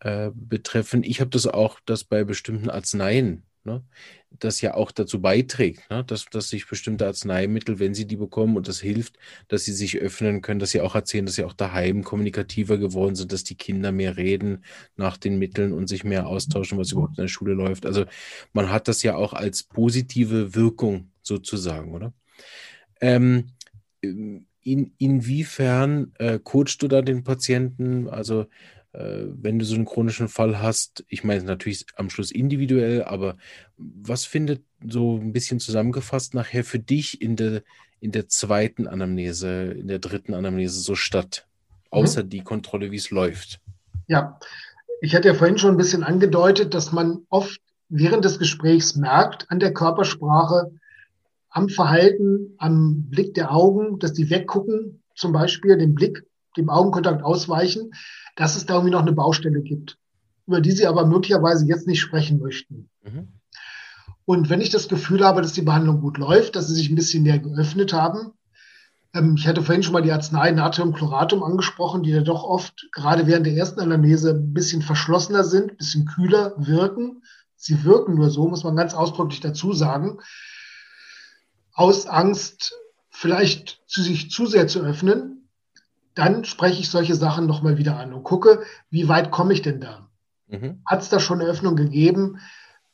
äh, 0.00 0.30
betreffen. 0.34 1.02
Ich 1.02 1.20
habe 1.20 1.30
das 1.30 1.46
auch, 1.46 1.80
dass 1.84 2.04
bei 2.04 2.24
bestimmten 2.24 2.70
Arzneien, 2.70 3.42
ne, 3.64 3.82
das 4.30 4.60
ja 4.60 4.74
auch 4.74 4.92
dazu 4.92 5.20
beiträgt, 5.20 5.90
ne, 5.90 6.04
dass, 6.04 6.26
dass 6.26 6.50
sich 6.50 6.68
bestimmte 6.68 7.06
Arzneimittel, 7.06 7.80
wenn 7.80 7.94
sie 7.94 8.06
die 8.06 8.16
bekommen 8.16 8.56
und 8.56 8.68
das 8.68 8.80
hilft, 8.80 9.18
dass 9.48 9.64
sie 9.64 9.72
sich 9.72 9.98
öffnen 9.98 10.40
können, 10.40 10.60
dass 10.60 10.70
sie 10.70 10.80
auch 10.80 10.94
erzählen, 10.94 11.26
dass 11.26 11.34
sie 11.34 11.44
auch 11.44 11.52
daheim 11.52 12.04
kommunikativer 12.04 12.78
geworden 12.78 13.16
sind, 13.16 13.32
dass 13.32 13.42
die 13.42 13.56
Kinder 13.56 13.90
mehr 13.90 14.16
reden 14.16 14.64
nach 14.96 15.16
den 15.16 15.38
Mitteln 15.38 15.72
und 15.72 15.88
sich 15.88 16.04
mehr 16.04 16.28
austauschen, 16.28 16.78
was 16.78 16.92
überhaupt 16.92 17.18
in 17.18 17.22
der 17.22 17.28
Schule 17.28 17.54
läuft. 17.54 17.86
Also 17.86 18.04
man 18.52 18.70
hat 18.70 18.86
das 18.86 19.02
ja 19.02 19.16
auch 19.16 19.32
als 19.32 19.64
positive 19.64 20.54
Wirkung 20.54 21.10
sozusagen, 21.22 21.92
oder? 21.92 22.12
Ähm, 23.00 23.52
in, 24.00 24.92
inwiefern 24.98 26.12
äh, 26.18 26.38
coachst 26.42 26.82
du 26.82 26.88
da 26.88 27.02
den 27.02 27.24
Patienten? 27.24 28.08
Also 28.08 28.46
äh, 28.92 29.24
wenn 29.26 29.58
du 29.58 29.64
so 29.64 29.74
einen 29.74 29.84
chronischen 29.84 30.28
Fall 30.28 30.60
hast, 30.60 31.04
ich 31.08 31.24
meine 31.24 31.42
natürlich 31.44 31.86
am 31.96 32.10
Schluss 32.10 32.30
individuell, 32.30 33.04
aber 33.04 33.36
was 33.76 34.24
findet 34.24 34.62
so 34.86 35.18
ein 35.18 35.32
bisschen 35.32 35.60
zusammengefasst 35.60 36.34
nachher 36.34 36.64
für 36.64 36.78
dich 36.78 37.20
in 37.20 37.36
der, 37.36 37.62
in 38.00 38.12
der 38.12 38.28
zweiten 38.28 38.86
Anamnese, 38.86 39.72
in 39.72 39.88
der 39.88 39.98
dritten 39.98 40.34
Anamnese 40.34 40.80
so 40.80 40.94
statt? 40.94 41.46
Mhm. 41.46 41.86
Außer 41.90 42.24
mhm. 42.24 42.30
die 42.30 42.42
Kontrolle, 42.42 42.90
wie 42.90 42.96
es 42.96 43.10
läuft. 43.10 43.60
Ja, 44.06 44.38
ich 45.00 45.14
hatte 45.14 45.28
ja 45.28 45.34
vorhin 45.34 45.58
schon 45.58 45.72
ein 45.72 45.76
bisschen 45.76 46.02
angedeutet, 46.02 46.74
dass 46.74 46.92
man 46.92 47.26
oft 47.28 47.60
während 47.88 48.24
des 48.24 48.38
Gesprächs 48.38 48.96
merkt 48.96 49.50
an 49.50 49.60
der 49.60 49.72
Körpersprache, 49.72 50.72
am 51.58 51.68
Verhalten, 51.68 52.54
am 52.58 53.08
Blick 53.10 53.34
der 53.34 53.52
Augen, 53.52 53.98
dass 53.98 54.12
die 54.12 54.30
weggucken, 54.30 55.02
zum 55.16 55.32
Beispiel 55.32 55.76
den 55.76 55.94
Blick, 55.94 56.24
dem 56.56 56.70
Augenkontakt 56.70 57.24
ausweichen, 57.24 57.90
dass 58.36 58.56
es 58.56 58.64
da 58.64 58.74
irgendwie 58.74 58.92
noch 58.92 59.02
eine 59.02 59.12
Baustelle 59.12 59.60
gibt, 59.60 59.98
über 60.46 60.60
die 60.60 60.70
sie 60.70 60.86
aber 60.86 61.04
möglicherweise 61.04 61.66
jetzt 61.66 61.88
nicht 61.88 62.00
sprechen 62.00 62.38
möchten. 62.38 62.88
Mhm. 63.02 63.28
Und 64.24 64.50
wenn 64.50 64.60
ich 64.60 64.70
das 64.70 64.88
Gefühl 64.88 65.24
habe, 65.24 65.42
dass 65.42 65.52
die 65.52 65.62
Behandlung 65.62 66.00
gut 66.00 66.16
läuft, 66.18 66.54
dass 66.54 66.68
sie 66.68 66.74
sich 66.74 66.90
ein 66.90 66.94
bisschen 66.94 67.24
näher 67.24 67.40
geöffnet 67.40 67.92
haben, 67.92 68.32
ähm, 69.12 69.34
ich 69.36 69.48
hatte 69.48 69.62
vorhin 69.62 69.82
schon 69.82 69.94
mal 69.94 70.02
die 70.02 70.12
Arznei 70.12 70.52
Natriumchloratum 70.52 71.42
angesprochen, 71.42 72.04
die 72.04 72.10
ja 72.10 72.20
doch 72.20 72.44
oft 72.44 72.86
gerade 72.92 73.26
während 73.26 73.46
der 73.46 73.54
ersten 73.54 73.80
Analyse 73.80 74.30
ein 74.30 74.52
bisschen 74.52 74.82
verschlossener 74.82 75.42
sind, 75.42 75.72
ein 75.72 75.76
bisschen 75.76 76.06
kühler 76.06 76.54
wirken. 76.56 77.22
Sie 77.56 77.82
wirken 77.82 78.14
nur 78.14 78.30
so, 78.30 78.46
muss 78.46 78.62
man 78.62 78.76
ganz 78.76 78.94
ausdrücklich 78.94 79.40
dazu 79.40 79.72
sagen 79.72 80.18
aus 81.78 82.08
Angst 82.08 82.74
vielleicht 83.08 83.80
zu 83.86 84.02
sich 84.02 84.32
zu 84.32 84.46
sehr 84.46 84.66
zu 84.66 84.80
öffnen, 84.80 85.48
dann 86.14 86.44
spreche 86.44 86.80
ich 86.80 86.90
solche 86.90 87.14
Sachen 87.14 87.46
nochmal 87.46 87.78
wieder 87.78 87.96
an 87.96 88.12
und 88.12 88.24
gucke, 88.24 88.64
wie 88.90 89.06
weit 89.06 89.30
komme 89.30 89.52
ich 89.52 89.62
denn 89.62 89.80
da? 89.80 90.10
Mhm. 90.48 90.82
Hat 90.84 91.02
es 91.02 91.08
da 91.08 91.20
schon 91.20 91.40
eine 91.40 91.48
Öffnung 91.48 91.76
gegeben? 91.76 92.40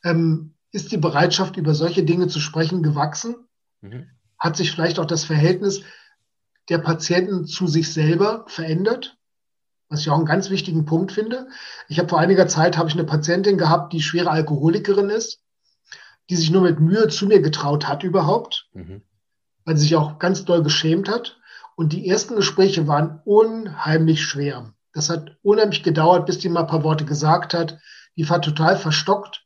Ähm, 0.03 0.53
ist 0.71 0.93
die 0.93 0.99
Bereitschaft, 0.99 1.57
über 1.57 1.75
solche 1.75 2.03
Dinge 2.03 2.29
zu 2.29 2.41
sprechen, 2.41 2.83
gewachsen? 2.83 3.37
Mhm. 3.81 4.11
Hat 4.39 4.59
sich 4.59 4.71
vielleicht 4.71 4.99
auch 4.99 5.07
das 5.07 5.25
Verhältnis 5.25 5.81
der 6.69 6.79
Patienten 6.79 7.47
zu 7.47 7.67
sich 7.67 7.91
selber 7.91 8.45
verändert? 8.49 9.17
Was 9.89 10.01
ich 10.01 10.11
auch 10.11 10.17
einen 10.19 10.27
ganz 10.27 10.51
wichtigen 10.51 10.85
Punkt 10.85 11.11
finde. 11.11 11.49
Ich 11.89 11.99
habe 11.99 12.11
vor 12.11 12.21
einiger 12.21 12.49
Zeit 12.49 12.77
habe 12.77 12.91
ich 12.91 12.95
eine 12.95 13.05
Patientin 13.05 13.57
gehabt, 13.57 13.95
die 13.95 14.03
schwere 14.03 14.31
Alkoholikerin 14.31 15.09
ist, 15.09 15.44
die 16.31 16.37
sich 16.37 16.51
nur 16.51 16.63
mit 16.63 16.81
Mühe 16.81 17.09
zu 17.09 17.27
mir 17.27 17.41
getraut 17.41 17.87
hat 17.87 18.03
überhaupt, 18.03 18.69
mhm. 18.73 19.03
weil 19.65 19.77
sie 19.77 19.83
sich 19.83 19.97
auch 19.97 20.19
ganz 20.19 20.45
doll 20.45 20.63
geschämt 20.63 21.09
hat. 21.09 21.39
Und 21.77 21.93
die 21.93 22.09
ersten 22.09 22.37
Gespräche 22.37 22.87
waren 22.87 23.21
unheimlich 23.25 24.23
schwer. 24.23 24.75
Das 24.93 25.11
hat 25.11 25.37
unheimlich 25.43 25.83
gedauert, 25.83 26.27
bis 26.27 26.39
die 26.39 26.49
mal 26.49 26.61
ein 26.61 26.67
paar 26.67 26.85
Worte 26.85 27.05
gesagt 27.05 27.53
hat. 27.53 27.79
Die 28.17 28.29
war 28.31 28.41
total 28.41 28.77
verstockt. 28.77 29.45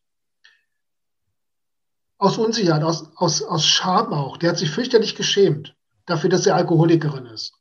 Aus 2.19 2.37
Unsicherheit, 2.37 2.83
aus, 2.83 3.11
aus, 3.17 3.43
aus 3.43 3.65
Scham 3.65 4.13
auch. 4.13 4.37
Der 4.37 4.51
hat 4.51 4.59
sich 4.59 4.71
fürchterlich 4.71 5.17
geschämt 5.17 5.75
dafür, 6.05 6.31
dass 6.31 6.45
sie 6.45 6.53
Alkoholikerin 6.53 7.27
ist. 7.27 7.58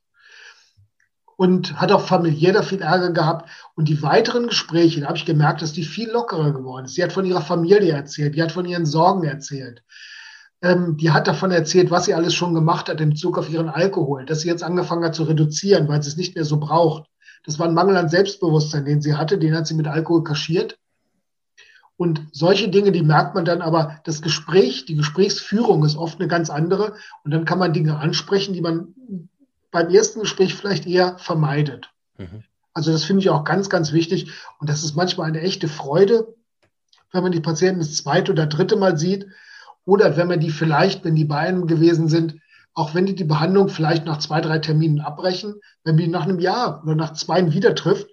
Und 1.40 1.80
hat 1.80 1.92
auch 1.92 2.04
familiär 2.04 2.52
da 2.52 2.62
viel 2.62 2.82
Ärger 2.82 3.12
gehabt. 3.12 3.48
Und 3.76 3.88
die 3.88 4.02
weiteren 4.02 4.48
Gespräche, 4.48 5.00
da 5.00 5.06
habe 5.06 5.18
ich 5.18 5.24
gemerkt, 5.24 5.62
dass 5.62 5.72
die 5.72 5.84
viel 5.84 6.10
lockerer 6.10 6.52
geworden 6.52 6.86
ist. 6.86 6.96
Sie 6.96 7.02
hat 7.04 7.12
von 7.12 7.24
ihrer 7.24 7.42
Familie 7.42 7.92
erzählt, 7.92 8.34
die 8.34 8.42
hat 8.42 8.50
von 8.50 8.66
ihren 8.66 8.86
Sorgen 8.86 9.22
erzählt. 9.22 9.84
Ähm, 10.62 10.96
die 10.96 11.12
hat 11.12 11.28
davon 11.28 11.52
erzählt, 11.52 11.92
was 11.92 12.06
sie 12.06 12.14
alles 12.14 12.34
schon 12.34 12.54
gemacht 12.54 12.88
hat 12.88 13.00
in 13.00 13.10
Bezug 13.10 13.38
auf 13.38 13.48
ihren 13.48 13.68
Alkohol, 13.68 14.24
dass 14.26 14.40
sie 14.40 14.48
jetzt 14.48 14.64
angefangen 14.64 15.04
hat 15.04 15.14
zu 15.14 15.22
reduzieren, 15.22 15.86
weil 15.86 16.02
sie 16.02 16.08
es 16.08 16.16
nicht 16.16 16.34
mehr 16.34 16.44
so 16.44 16.58
braucht. 16.58 17.08
Das 17.44 17.60
war 17.60 17.68
ein 17.68 17.74
Mangel 17.74 17.96
an 17.96 18.08
Selbstbewusstsein, 18.08 18.84
den 18.84 19.00
sie 19.00 19.14
hatte, 19.14 19.38
den 19.38 19.54
hat 19.54 19.68
sie 19.68 19.74
mit 19.74 19.86
Alkohol 19.86 20.24
kaschiert. 20.24 20.76
Und 21.96 22.26
solche 22.32 22.68
Dinge, 22.68 22.90
die 22.90 23.02
merkt 23.02 23.36
man 23.36 23.44
dann, 23.44 23.62
aber 23.62 24.00
das 24.04 24.22
Gespräch, 24.22 24.86
die 24.86 24.96
Gesprächsführung 24.96 25.84
ist 25.84 25.96
oft 25.96 26.18
eine 26.18 26.28
ganz 26.28 26.50
andere. 26.50 26.94
Und 27.22 27.30
dann 27.30 27.44
kann 27.44 27.60
man 27.60 27.72
Dinge 27.72 27.96
ansprechen, 27.96 28.54
die 28.54 28.60
man 28.60 28.94
beim 29.70 29.90
ersten 29.90 30.20
Gespräch 30.20 30.54
vielleicht 30.54 30.86
eher 30.86 31.18
vermeidet. 31.18 31.90
Mhm. 32.16 32.44
Also 32.72 32.92
das 32.92 33.04
finde 33.04 33.22
ich 33.22 33.30
auch 33.30 33.44
ganz, 33.44 33.68
ganz 33.68 33.92
wichtig. 33.92 34.30
Und 34.60 34.70
das 34.70 34.84
ist 34.84 34.94
manchmal 34.94 35.28
eine 35.28 35.40
echte 35.40 35.68
Freude, 35.68 36.34
wenn 37.12 37.22
man 37.22 37.32
die 37.32 37.40
Patienten 37.40 37.80
das 37.80 37.96
zweite 37.96 38.32
oder 38.32 38.46
dritte 38.46 38.76
Mal 38.76 38.98
sieht. 38.98 39.26
Oder 39.84 40.16
wenn 40.16 40.28
man 40.28 40.40
die 40.40 40.50
vielleicht, 40.50 41.04
wenn 41.04 41.16
die 41.16 41.24
bei 41.24 41.38
einem 41.38 41.66
gewesen 41.66 42.08
sind, 42.08 42.36
auch 42.74 42.94
wenn 42.94 43.06
die 43.06 43.14
die 43.14 43.24
Behandlung 43.24 43.68
vielleicht 43.68 44.04
nach 44.04 44.18
zwei, 44.18 44.40
drei 44.40 44.58
Terminen 44.58 45.00
abbrechen, 45.00 45.60
wenn 45.82 45.96
man 45.96 46.04
die 46.04 46.10
nach 46.10 46.24
einem 46.24 46.38
Jahr 46.38 46.82
oder 46.84 46.94
nach 46.94 47.14
zwei 47.14 47.52
wieder 47.52 47.74
trifft 47.74 48.08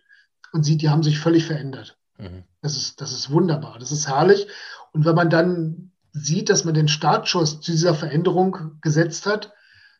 und 0.54 0.64
sieht, 0.64 0.82
die 0.82 0.90
haben 0.90 1.04
sich 1.04 1.20
völlig 1.20 1.46
verändert. 1.46 1.98
Mhm. 2.18 2.44
Das 2.62 2.76
ist, 2.76 3.02
das 3.02 3.12
ist 3.12 3.30
wunderbar, 3.30 3.78
das 3.78 3.92
ist 3.92 4.08
herrlich. 4.08 4.48
Und 4.94 5.06
wenn 5.06 5.16
man 5.16 5.30
dann 5.30 5.92
sieht, 6.14 6.50
dass 6.50 6.64
man 6.64 6.74
den 6.74 6.88
Startschuss 6.88 7.62
zu 7.62 7.72
dieser 7.72 7.94
Veränderung 7.94 8.80
gesetzt 8.82 9.26
hat, 9.26 9.54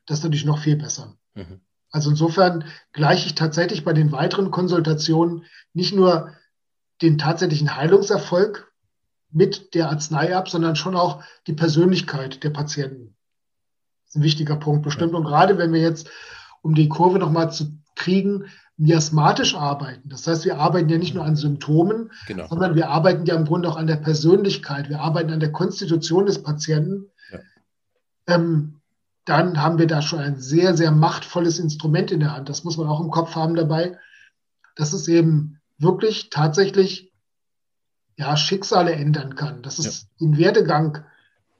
das 0.08 0.20
ist 0.20 0.24
natürlich 0.24 0.46
noch 0.46 0.60
viel 0.60 0.78
besser. 0.78 1.16
Mhm. 1.36 1.62
Also 1.92 2.10
insofern 2.10 2.66
gleiche 2.92 3.28
ich 3.28 3.36
tatsächlich 3.36 3.86
bei 3.86 3.94
den 3.94 4.12
weiteren 4.12 4.52
Konsultationen 4.52 5.46
nicht 5.74 5.94
nur 5.94 6.32
den 7.02 7.18
tatsächlichen 7.18 7.76
Heilungserfolg 7.76 8.72
mit 9.32 9.74
der 9.74 9.90
Arznei 9.90 10.36
ab, 10.36 10.50
sondern 10.50 10.76
schon 10.76 10.96
auch 10.96 11.24
die 11.48 11.54
Persönlichkeit 11.54 12.44
der 12.44 12.50
Patienten. 12.50 13.16
Das 14.06 14.10
ist 14.10 14.16
ein 14.16 14.24
wichtiger 14.24 14.56
Punkt 14.56 14.84
bestimmt. 14.84 15.14
Und 15.14 15.26
gerade 15.26 15.58
wenn 15.58 15.74
wir 15.74 15.82
jetzt, 15.82 16.10
um 16.62 16.74
die 16.74 16.90
Kurve 16.90 17.20
nochmal 17.20 17.52
zu 17.52 17.78
kriegen, 17.96 18.46
miasmatisch 18.78 19.56
arbeiten. 19.56 20.10
Das 20.10 20.28
heißt, 20.28 20.44
wir 20.46 20.58
arbeiten 20.58 20.90
ja 20.90 20.98
nicht 20.98 21.16
nur 21.16 21.24
an 21.24 21.36
Symptomen, 21.36 22.12
genau. 22.28 22.48
sondern 22.48 22.76
wir 22.76 22.90
arbeiten 22.90 23.26
ja 23.26 23.36
im 23.36 23.46
Grunde 23.46 23.70
auch 23.70 23.78
an 23.78 23.88
der 23.88 23.96
Persönlichkeit. 23.96 24.90
Wir 24.90 25.00
arbeiten 25.00 25.32
an 25.32 25.40
der 25.40 25.52
Konstitution 25.52 26.26
des 26.26 26.44
Patienten. 26.44 27.10
Ja. 27.32 27.40
Ähm, 28.28 28.82
dann 29.26 29.62
haben 29.62 29.80
wir 29.80 29.88
da 29.88 30.02
schon 30.02 30.20
ein 30.20 30.40
sehr, 30.40 30.78
sehr 30.78 30.92
machtvolles 30.92 31.60
Instrument 31.60 32.12
in 32.12 32.20
der 32.20 32.36
Hand. 32.36 32.48
Das 32.48 32.64
muss 32.64 32.78
man 32.78 32.88
auch 32.88 33.02
im 33.02 33.10
Kopf 33.10 33.36
haben 33.36 33.56
dabei, 33.56 33.98
dass 34.76 34.94
es 34.94 35.08
eben 35.08 35.60
wirklich 35.78 36.30
tatsächlich 36.30 37.12
ja, 38.18 38.38
Schicksale 38.38 38.94
ändern 38.94 39.36
kann, 39.36 39.62
dass 39.62 39.80
es 39.80 40.04
ja. 40.04 40.08
den 40.22 40.38
Werdegang, 40.38 41.04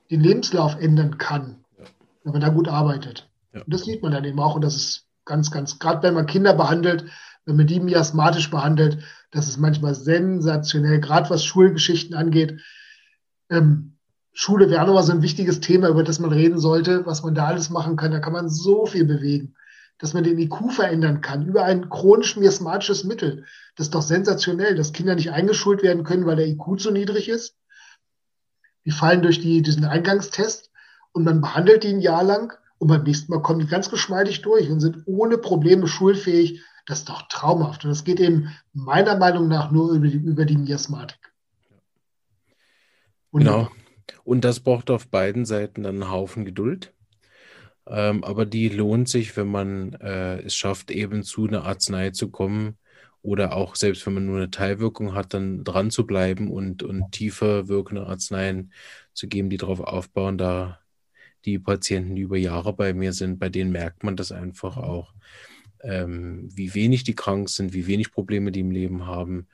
den 0.10 0.22
Lebenslauf 0.22 0.80
ändern 0.80 1.18
kann, 1.18 1.66
ja. 1.78 1.86
wenn 2.24 2.34
man 2.34 2.42
da 2.42 2.50
gut 2.50 2.68
arbeitet. 2.68 3.30
Und 3.52 3.74
das 3.74 3.84
sieht 3.84 4.04
man 4.04 4.12
dann 4.12 4.26
eben 4.26 4.40
auch 4.40 4.56
und 4.56 4.64
das 4.64 4.76
ist 4.76 5.08
ganz, 5.26 5.50
ganz, 5.50 5.80
gerade 5.80 6.04
wenn 6.04 6.14
man 6.14 6.28
Kinder 6.28 6.54
behandelt, 6.54 7.06
wenn 7.46 7.56
man 7.56 7.68
die 7.68 7.80
miasmatisch 7.80 8.50
behandelt, 8.50 9.04
das 9.32 9.48
ist 9.48 9.58
manchmal 9.58 9.96
sensationell, 9.96 11.00
gerade 11.00 11.30
was 11.30 11.46
Schulgeschichten 11.46 12.16
angeht. 12.16 12.62
Ähm, 13.50 13.95
Schule 14.38 14.70
wäre 14.70 14.86
nochmal 14.86 15.04
so 15.04 15.14
ein 15.14 15.22
wichtiges 15.22 15.62
Thema, 15.62 15.88
über 15.88 16.04
das 16.04 16.20
man 16.20 16.34
reden 16.34 16.60
sollte, 16.60 17.06
was 17.06 17.24
man 17.24 17.34
da 17.34 17.46
alles 17.46 17.70
machen 17.70 17.96
kann. 17.96 18.12
Da 18.12 18.20
kann 18.20 18.34
man 18.34 18.50
so 18.50 18.86
viel 18.86 19.06
bewegen, 19.06 19.56
dass 19.98 20.14
man 20.14 20.26
den 20.26 20.38
IQ 20.38 20.74
verändern 20.74 21.22
kann 21.22 21.48
über 21.48 21.64
ein 21.64 21.90
chronisch 21.90 22.36
miasmatisches 22.36 23.06
Mittel. 23.06 23.46
Das 23.78 23.88
ist 23.88 23.96
doch 23.96 24.02
sensationell, 24.02 24.76
dass 24.76 24.92
Kinder 24.92 25.16
nicht 25.16 25.32
eingeschult 25.32 25.84
werden 25.84 26.04
können, 26.04 26.26
weil 26.26 26.36
der 26.36 26.48
IQ 26.48 26.80
zu 26.80 26.92
niedrig 26.92 27.30
ist. 27.30 27.56
Die 28.84 28.92
fallen 28.92 29.22
durch 29.22 29.40
die, 29.40 29.62
diesen 29.62 29.86
Eingangstest 29.86 30.70
und 31.14 31.24
man 31.24 31.40
behandelt 31.40 31.86
die 31.86 31.94
ein 31.94 32.02
Jahr 32.02 32.24
lang 32.24 32.54
und 32.78 32.90
beim 32.90 33.04
nächsten 33.04 33.32
Mal 33.32 33.42
kommen 33.42 33.62
die 33.62 33.68
ganz 33.68 33.90
geschmeidig 33.90 34.42
durch 34.42 34.70
und 34.70 34.82
sind 34.82 35.04
ohne 35.06 35.38
Probleme 35.38 35.88
schulfähig. 35.88 36.62
Das 36.88 37.00
ist 37.00 37.10
doch 37.10 37.22
traumhaft. 37.30 37.86
Und 37.86 37.92
das 37.92 38.04
geht 38.04 38.20
eben 38.20 38.54
meiner 38.74 39.16
Meinung 39.16 39.48
nach 39.48 39.72
nur 39.72 39.94
über 39.94 40.08
die, 40.08 40.18
über 40.18 40.44
die 40.44 40.58
Miasmatik. 40.58 41.34
Genau. 43.32 43.70
Und 44.24 44.46
das 44.46 44.60
braucht 44.60 44.90
auf 44.90 45.08
beiden 45.08 45.46
Seiten 45.46 45.84
dann 45.84 46.02
einen 46.02 46.12
Haufen 46.12 46.46
Geduld. 46.46 46.94
Ähm, 47.88 48.24
aber 48.24 48.46
die 48.46 48.70
lohnt 48.70 49.10
sich, 49.10 49.36
wenn 49.38 49.48
man 49.48 49.94
äh, 49.94 50.42
es 50.42 50.56
schafft, 50.56 50.92
eben 50.92 51.24
zu 51.24 51.48
einer 51.48 51.66
Arznei 51.66 52.12
zu 52.12 52.30
kommen 52.32 52.78
oder 53.22 53.56
auch 53.56 53.76
selbst 53.76 54.06
wenn 54.06 54.16
man 54.16 54.26
nur 54.26 54.38
eine 54.38 54.52
Teilwirkung 54.52 55.14
hat, 55.14 55.34
dann 55.34 55.64
dran 55.64 55.92
zu 55.92 56.06
bleiben 56.06 56.52
und, 56.52 56.84
und 56.84 57.12
tiefer 57.12 57.68
wirkende 57.68 58.06
Arzneien 58.08 58.72
zu 59.14 59.28
geben, 59.28 59.50
die 59.50 59.58
darauf 59.58 59.80
aufbauen. 59.80 60.38
Da 60.38 60.80
die 61.46 61.60
Patienten, 61.60 62.16
die 62.16 62.24
über 62.24 62.38
Jahre 62.38 62.74
bei 62.74 62.94
mir 62.94 63.14
sind, 63.14 63.40
bei 63.40 63.50
denen 63.50 63.72
merkt 63.72 64.04
man 64.04 64.16
das 64.16 64.32
einfach 64.32 64.78
auch, 64.78 65.14
ähm, 65.84 66.50
wie 66.52 66.74
wenig 66.74 67.04
die 67.04 67.16
krank 67.16 67.50
sind, 67.50 67.74
wie 67.74 67.88
wenig 67.88 68.12
Probleme 68.12 68.52
die 68.52 68.62
im 68.62 68.72
Leben 68.72 69.06
haben. 69.06 69.48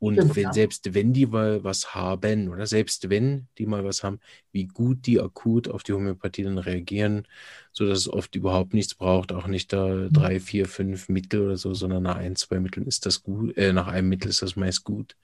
Und 0.00 0.14
Stimmt, 0.14 0.36
wenn, 0.36 0.42
ja. 0.44 0.52
selbst 0.52 0.94
wenn 0.94 1.12
die 1.12 1.26
mal 1.26 1.64
was 1.64 1.94
haben, 1.94 2.48
oder 2.48 2.66
selbst 2.66 3.10
wenn 3.10 3.48
die 3.58 3.66
mal 3.66 3.84
was 3.84 4.04
haben, 4.04 4.20
wie 4.52 4.66
gut 4.66 5.06
die 5.06 5.20
akut 5.20 5.68
auf 5.68 5.82
die 5.82 5.92
Homöopathie 5.92 6.44
dann 6.44 6.58
reagieren, 6.58 7.26
sodass 7.72 7.98
es 7.98 8.08
oft 8.08 8.34
überhaupt 8.36 8.74
nichts 8.74 8.94
braucht, 8.94 9.32
auch 9.32 9.48
nicht 9.48 9.72
da 9.72 9.86
mhm. 9.86 10.12
drei, 10.12 10.38
vier, 10.38 10.66
fünf 10.66 11.08
Mittel 11.08 11.42
oder 11.42 11.56
so, 11.56 11.74
sondern 11.74 12.04
nach 12.04 12.16
ein, 12.16 12.36
zwei 12.36 12.60
Mitteln 12.60 12.86
ist 12.86 13.06
das 13.06 13.22
gut, 13.22 13.56
äh, 13.56 13.72
nach 13.72 13.88
einem 13.88 14.08
Mittel 14.08 14.28
ist 14.28 14.42
das 14.42 14.54
meist 14.54 14.84
gut. 14.84 15.16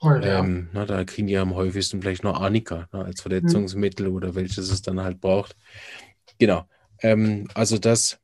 Voll, 0.00 0.22
ja. 0.24 0.38
ähm, 0.40 0.68
na, 0.72 0.86
da 0.86 1.04
kriegen 1.04 1.26
die 1.26 1.36
am 1.36 1.54
häufigsten 1.54 2.00
vielleicht 2.00 2.22
noch 2.22 2.40
Arnika 2.40 2.88
na, 2.92 3.02
als 3.02 3.22
Verletzungsmittel 3.22 4.08
mhm. 4.08 4.14
oder 4.14 4.34
welches 4.36 4.70
es 4.70 4.82
dann 4.82 5.00
halt 5.00 5.20
braucht. 5.20 5.56
Genau. 6.38 6.68
Ähm, 7.00 7.48
also 7.54 7.78
das 7.78 8.20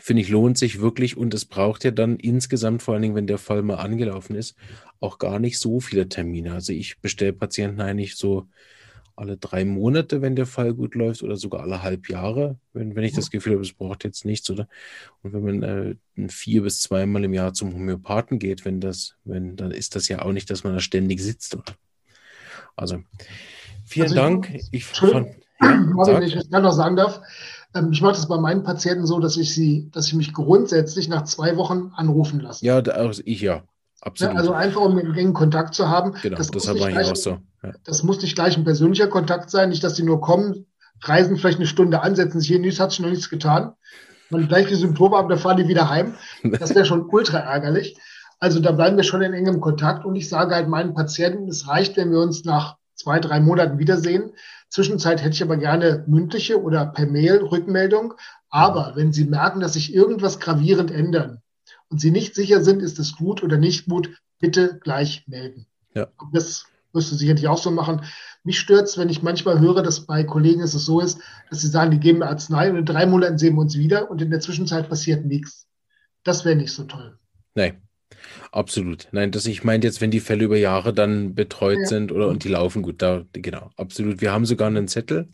finde 0.00 0.22
ich 0.22 0.28
lohnt 0.28 0.58
sich 0.58 0.80
wirklich 0.80 1.16
und 1.16 1.34
es 1.34 1.44
braucht 1.44 1.84
ja 1.84 1.90
dann 1.90 2.16
insgesamt, 2.16 2.82
vor 2.82 2.94
allen 2.94 3.02
Dingen, 3.02 3.14
wenn 3.14 3.26
der 3.26 3.38
Fall 3.38 3.62
mal 3.62 3.76
angelaufen 3.76 4.36
ist, 4.36 4.56
auch 5.00 5.18
gar 5.18 5.38
nicht 5.38 5.58
so 5.58 5.80
viele 5.80 6.08
Termine. 6.08 6.52
Also 6.52 6.72
ich 6.72 7.00
bestelle 7.00 7.32
Patienten 7.32 7.80
eigentlich 7.80 8.16
so 8.16 8.48
alle 9.16 9.36
drei 9.36 9.64
Monate, 9.64 10.22
wenn 10.22 10.34
der 10.34 10.46
Fall 10.46 10.74
gut 10.74 10.94
läuft, 10.94 11.22
oder 11.22 11.36
sogar 11.36 11.62
alle 11.62 11.82
halb 11.82 12.08
Jahre, 12.08 12.58
wenn, 12.72 12.96
wenn 12.96 13.04
ich 13.04 13.12
das 13.12 13.30
Gefühl 13.30 13.52
habe, 13.52 13.62
es 13.62 13.72
braucht 13.72 14.02
jetzt 14.02 14.24
nichts, 14.24 14.50
oder? 14.50 14.68
Und 15.22 15.32
wenn 15.32 15.44
man 15.44 15.62
äh, 15.62 16.28
vier 16.28 16.62
bis 16.62 16.80
zweimal 16.80 17.22
im 17.22 17.32
Jahr 17.32 17.54
zum 17.54 17.72
Homöopathen 17.72 18.40
geht, 18.40 18.64
wenn 18.64 18.80
das, 18.80 19.14
wenn, 19.24 19.54
dann 19.54 19.70
ist 19.70 19.94
das 19.94 20.08
ja 20.08 20.22
auch 20.22 20.32
nicht, 20.32 20.50
dass 20.50 20.64
man 20.64 20.72
da 20.72 20.80
ständig 20.80 21.20
sitzt, 21.20 21.54
oder? 21.54 21.76
Also, 22.74 23.02
vielen 23.84 24.04
also 24.04 24.14
Dank. 24.16 24.52
Ich, 24.72 24.84
fand, 24.84 25.28
ja, 25.60 26.06
wenn 26.06 26.22
ich 26.22 26.34
das 26.34 26.48
noch 26.48 26.72
sagen 26.72 26.96
darf, 26.96 27.20
ich 27.90 28.02
mache 28.02 28.14
das 28.14 28.28
bei 28.28 28.38
meinen 28.38 28.62
Patienten 28.62 29.06
so, 29.06 29.18
dass 29.18 29.36
ich 29.36 29.54
sie, 29.54 29.90
dass 29.92 30.06
ich 30.06 30.14
mich 30.14 30.32
grundsätzlich 30.32 31.08
nach 31.08 31.24
zwei 31.24 31.56
Wochen 31.56 31.90
anrufen 31.96 32.40
lasse. 32.40 32.64
Ja, 32.64 32.78
also 32.78 33.22
ich 33.24 33.40
ja. 33.40 33.62
Absolut. 34.00 34.36
Also 34.36 34.52
einfach, 34.52 34.82
um 34.82 34.98
einen 34.98 35.14
engen 35.14 35.32
Kontakt 35.32 35.74
zu 35.74 35.88
haben. 35.88 36.14
Genau, 36.22 36.36
das, 36.36 36.50
das 36.50 36.68
habe 36.68 36.78
ich 36.78 36.96
auch 36.96 37.16
so. 37.16 37.38
Ja. 37.62 37.72
Das 37.84 38.02
muss 38.02 38.20
nicht 38.20 38.34
gleich 38.34 38.56
ein 38.56 38.64
persönlicher 38.64 39.08
Kontakt 39.08 39.50
sein, 39.50 39.70
nicht, 39.70 39.82
dass 39.82 39.94
die 39.94 40.02
nur 40.02 40.20
kommen, 40.20 40.66
reisen 41.00 41.36
vielleicht 41.36 41.58
eine 41.58 41.66
Stunde 41.66 42.02
an, 42.02 42.14
setzen 42.14 42.40
sich 42.40 42.48
hier, 42.48 42.58
nichts 42.58 42.80
hat 42.80 42.90
sich 42.90 43.00
noch 43.00 43.08
nichts 43.08 43.30
getan. 43.30 43.72
Man 44.30 44.46
gleich 44.46 44.66
die 44.66 44.74
Symptome 44.74 45.16
ab, 45.16 45.28
dann 45.28 45.38
fahren 45.38 45.56
die 45.56 45.68
wieder 45.68 45.88
heim. 45.88 46.14
Das 46.42 46.74
wäre 46.74 46.84
schon 46.84 47.08
ultra 47.10 47.38
ärgerlich. 47.38 47.96
Also 48.40 48.60
da 48.60 48.72
bleiben 48.72 48.96
wir 48.96 49.04
schon 49.04 49.22
in 49.22 49.32
engem 49.32 49.60
Kontakt 49.60 50.04
und 50.04 50.16
ich 50.16 50.28
sage 50.28 50.54
halt 50.54 50.68
meinen 50.68 50.92
Patienten, 50.92 51.48
es 51.48 51.66
reicht, 51.66 51.96
wenn 51.96 52.10
wir 52.10 52.20
uns 52.20 52.44
nach 52.44 52.76
zwei, 52.94 53.18
drei 53.20 53.40
Monaten 53.40 53.78
wiedersehen. 53.78 54.32
Zwischenzeit 54.74 55.22
hätte 55.22 55.36
ich 55.36 55.42
aber 55.44 55.56
gerne 55.56 56.02
mündliche 56.08 56.60
oder 56.60 56.84
per 56.86 57.06
Mail 57.06 57.36
Rückmeldung. 57.36 58.14
Aber 58.48 58.94
wenn 58.96 59.12
Sie 59.12 59.22
merken, 59.22 59.60
dass 59.60 59.74
sich 59.74 59.94
irgendwas 59.94 60.40
gravierend 60.40 60.90
ändern 60.90 61.42
und 61.90 62.00
Sie 62.00 62.10
nicht 62.10 62.34
sicher 62.34 62.60
sind, 62.60 62.82
ist 62.82 62.98
es 62.98 63.14
gut 63.14 63.44
oder 63.44 63.56
nicht 63.56 63.86
gut, 63.86 64.20
bitte 64.40 64.80
gleich 64.82 65.28
melden. 65.28 65.68
Ja. 65.94 66.08
Das 66.32 66.66
du 66.92 67.00
sicherlich 67.00 67.46
auch 67.46 67.58
so 67.58 67.70
machen. 67.70 68.02
Mich 68.42 68.58
stört 68.58 68.88
es, 68.88 68.98
wenn 68.98 69.08
ich 69.08 69.22
manchmal 69.22 69.60
höre, 69.60 69.80
dass 69.80 70.06
bei 70.06 70.24
Kollegen 70.24 70.60
es 70.60 70.72
so 70.72 70.98
ist, 70.98 71.20
dass 71.50 71.60
sie 71.60 71.68
sagen, 71.68 71.92
die 71.92 72.00
geben 72.00 72.18
mir 72.18 72.26
Arznei 72.26 72.68
und 72.68 72.76
in 72.76 72.84
drei 72.84 73.06
Monaten 73.06 73.38
sehen 73.38 73.54
wir 73.54 73.60
uns 73.60 73.78
wieder 73.78 74.10
und 74.10 74.22
in 74.22 74.30
der 74.30 74.40
Zwischenzeit 74.40 74.88
passiert 74.88 75.24
nichts. 75.24 75.68
Das 76.24 76.44
wäre 76.44 76.56
nicht 76.56 76.72
so 76.72 76.82
toll. 76.82 77.16
Nein, 77.54 77.80
absolut. 78.54 79.08
Nein, 79.12 79.30
das 79.30 79.46
ich 79.46 79.64
meine 79.64 79.84
jetzt, 79.84 80.00
wenn 80.00 80.10
die 80.10 80.20
Fälle 80.20 80.44
über 80.44 80.56
Jahre 80.56 80.94
dann 80.94 81.34
betreut 81.34 81.78
ja. 81.80 81.86
sind 81.86 82.12
oder 82.12 82.28
und 82.28 82.44
die 82.44 82.48
laufen 82.48 82.82
gut, 82.82 83.02
da 83.02 83.24
genau, 83.32 83.70
absolut. 83.76 84.20
Wir 84.20 84.32
haben 84.32 84.46
sogar 84.46 84.68
einen 84.68 84.88
Zettel, 84.88 85.28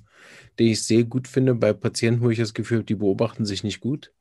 den 0.58 0.68
ich 0.68 0.82
sehr 0.82 1.04
gut 1.04 1.28
finde 1.28 1.54
bei 1.54 1.72
Patienten, 1.72 2.22
wo 2.22 2.30
ich 2.30 2.38
das 2.38 2.54
Gefühl 2.54 2.78
habe, 2.78 2.86
die 2.86 2.94
beobachten 2.96 3.44
sich 3.44 3.64
nicht 3.64 3.80
gut. 3.80 4.12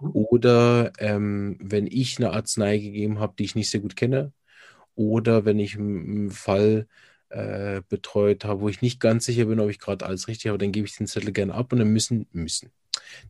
Mhm. 0.00 0.10
Oder 0.12 0.92
ähm, 0.98 1.58
wenn 1.60 1.86
ich 1.86 2.18
eine 2.18 2.32
Arznei 2.32 2.78
gegeben 2.78 3.20
habe, 3.20 3.34
die 3.38 3.44
ich 3.44 3.54
nicht 3.54 3.70
sehr 3.70 3.80
gut 3.80 3.96
kenne, 3.96 4.32
oder 4.94 5.44
wenn 5.44 5.58
ich 5.60 5.76
einen 5.76 6.30
Fall 6.30 6.88
äh, 7.30 7.82
betreut 7.88 8.44
habe, 8.44 8.60
wo 8.62 8.68
ich 8.68 8.82
nicht 8.82 9.00
ganz 9.00 9.26
sicher 9.26 9.46
bin, 9.46 9.60
ob 9.60 9.70
ich 9.70 9.78
gerade 9.78 10.06
alles 10.06 10.28
richtig 10.28 10.48
habe, 10.48 10.58
dann 10.58 10.72
gebe 10.72 10.86
ich 10.86 10.96
den 10.96 11.06
Zettel 11.06 11.32
gerne 11.32 11.54
ab 11.54 11.72
und 11.72 11.78
dann 11.78 11.88
müssen, 11.92 12.26
müssen. 12.32 12.72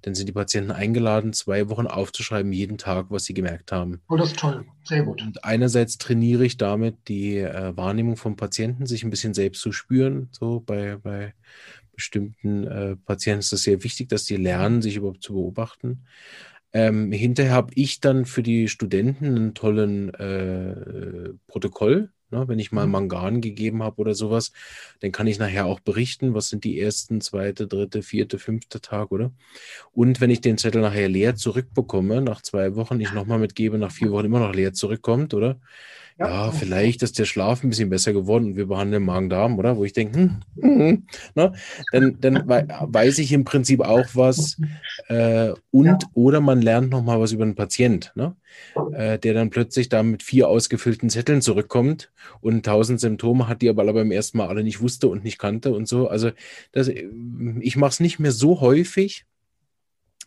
Dann 0.02 0.14
sind 0.14 0.26
die 0.26 0.32
Patienten 0.32 0.70
eingeladen, 0.70 1.32
zwei 1.32 1.68
Wochen 1.68 1.86
aufzuschreiben, 1.86 2.52
jeden 2.52 2.78
Tag, 2.78 3.06
was 3.10 3.24
sie 3.24 3.34
gemerkt 3.34 3.72
haben. 3.72 4.00
Oh, 4.08 4.16
das 4.16 4.30
ist 4.30 4.38
toll. 4.38 4.64
Sehr 4.84 5.02
gut. 5.02 5.22
Und 5.22 5.44
einerseits 5.44 5.98
trainiere 5.98 6.44
ich 6.44 6.56
damit 6.56 6.96
die 7.08 7.38
äh, 7.38 7.76
Wahrnehmung 7.76 8.16
vom 8.16 8.36
Patienten, 8.36 8.86
sich 8.86 9.04
ein 9.04 9.10
bisschen 9.10 9.34
selbst 9.34 9.60
zu 9.60 9.72
spüren. 9.72 10.28
So 10.32 10.60
bei, 10.60 10.96
bei 10.96 11.34
bestimmten 11.92 12.66
äh, 12.66 12.96
Patienten 12.96 13.40
ist 13.40 13.52
es 13.52 13.62
sehr 13.64 13.82
wichtig, 13.82 14.08
dass 14.08 14.24
die 14.24 14.36
lernen, 14.36 14.82
sich 14.82 14.96
überhaupt 14.96 15.22
zu 15.22 15.34
beobachten. 15.34 16.04
Ähm, 16.72 17.12
hinterher 17.12 17.52
habe 17.52 17.72
ich 17.74 18.00
dann 18.00 18.24
für 18.24 18.42
die 18.42 18.68
Studenten 18.68 19.26
einen 19.26 19.54
tollen 19.54 20.14
äh, 20.14 21.34
Protokoll. 21.46 22.10
Ne? 22.30 22.46
Wenn 22.46 22.58
ich 22.58 22.72
mal 22.72 22.86
mhm. 22.86 22.92
Mangan 22.92 23.40
gegeben 23.40 23.82
habe 23.82 24.00
oder 24.00 24.14
sowas, 24.14 24.52
dann 25.00 25.12
kann 25.12 25.26
ich 25.26 25.38
nachher 25.38 25.66
auch 25.66 25.80
berichten, 25.80 26.34
was 26.34 26.48
sind 26.48 26.64
die 26.64 26.80
ersten, 26.80 27.20
zweite, 27.20 27.66
dritte, 27.66 28.02
vierte, 28.02 28.38
fünfte 28.38 28.80
Tag, 28.80 29.10
oder? 29.10 29.32
Und 29.92 30.20
wenn 30.20 30.30
ich 30.30 30.40
den 30.40 30.58
Zettel 30.58 30.82
nachher 30.82 31.08
leer 31.08 31.36
zurückbekomme, 31.36 32.20
nach 32.20 32.42
zwei 32.42 32.74
Wochen, 32.76 33.00
ich 33.00 33.12
nochmal 33.12 33.38
mitgebe, 33.38 33.78
nach 33.78 33.92
vier 33.92 34.10
Wochen 34.10 34.26
immer 34.26 34.40
noch 34.40 34.54
leer 34.54 34.72
zurückkommt, 34.72 35.34
oder? 35.34 35.60
Ja, 36.18 36.28
ja, 36.28 36.50
vielleicht 36.50 37.02
ist 37.04 37.18
der 37.20 37.26
Schlaf 37.26 37.62
ein 37.62 37.70
bisschen 37.70 37.90
besser 37.90 38.12
geworden 38.12 38.46
und 38.46 38.56
wir 38.56 38.66
behandeln 38.66 39.04
Magen-Darm, 39.04 39.56
oder? 39.56 39.76
Wo 39.76 39.84
ich 39.84 39.92
denke, 39.92 40.18
hm, 40.18 40.40
hm, 40.60 41.06
ne? 41.36 41.52
dann, 41.92 42.20
dann 42.20 42.48
weiß 42.48 43.18
ich 43.18 43.32
im 43.32 43.44
Prinzip 43.44 43.80
auch 43.80 44.06
was. 44.14 44.60
Äh, 45.06 45.52
und 45.70 45.86
ja. 45.86 45.98
oder 46.14 46.40
man 46.40 46.60
lernt 46.60 46.90
nochmal 46.90 47.20
was 47.20 47.30
über 47.30 47.44
einen 47.44 47.54
Patient, 47.54 48.12
ne? 48.16 48.34
Äh, 48.92 49.20
der 49.20 49.34
dann 49.34 49.50
plötzlich 49.50 49.88
da 49.88 50.02
mit 50.02 50.24
vier 50.24 50.48
ausgefüllten 50.48 51.08
Zetteln 51.08 51.40
zurückkommt 51.40 52.10
und 52.40 52.66
tausend 52.66 52.98
Symptome 52.98 53.46
hat, 53.46 53.62
die 53.62 53.68
aber 53.68 53.92
beim 53.92 54.10
ersten 54.10 54.38
Mal 54.38 54.48
alle 54.48 54.64
nicht 54.64 54.80
wusste 54.80 55.06
und 55.06 55.22
nicht 55.22 55.38
kannte 55.38 55.72
und 55.72 55.86
so. 55.86 56.08
Also 56.08 56.32
das, 56.72 56.88
ich 56.88 57.76
mache 57.76 57.90
es 57.90 58.00
nicht 58.00 58.18
mehr 58.18 58.32
so 58.32 58.60
häufig, 58.60 59.24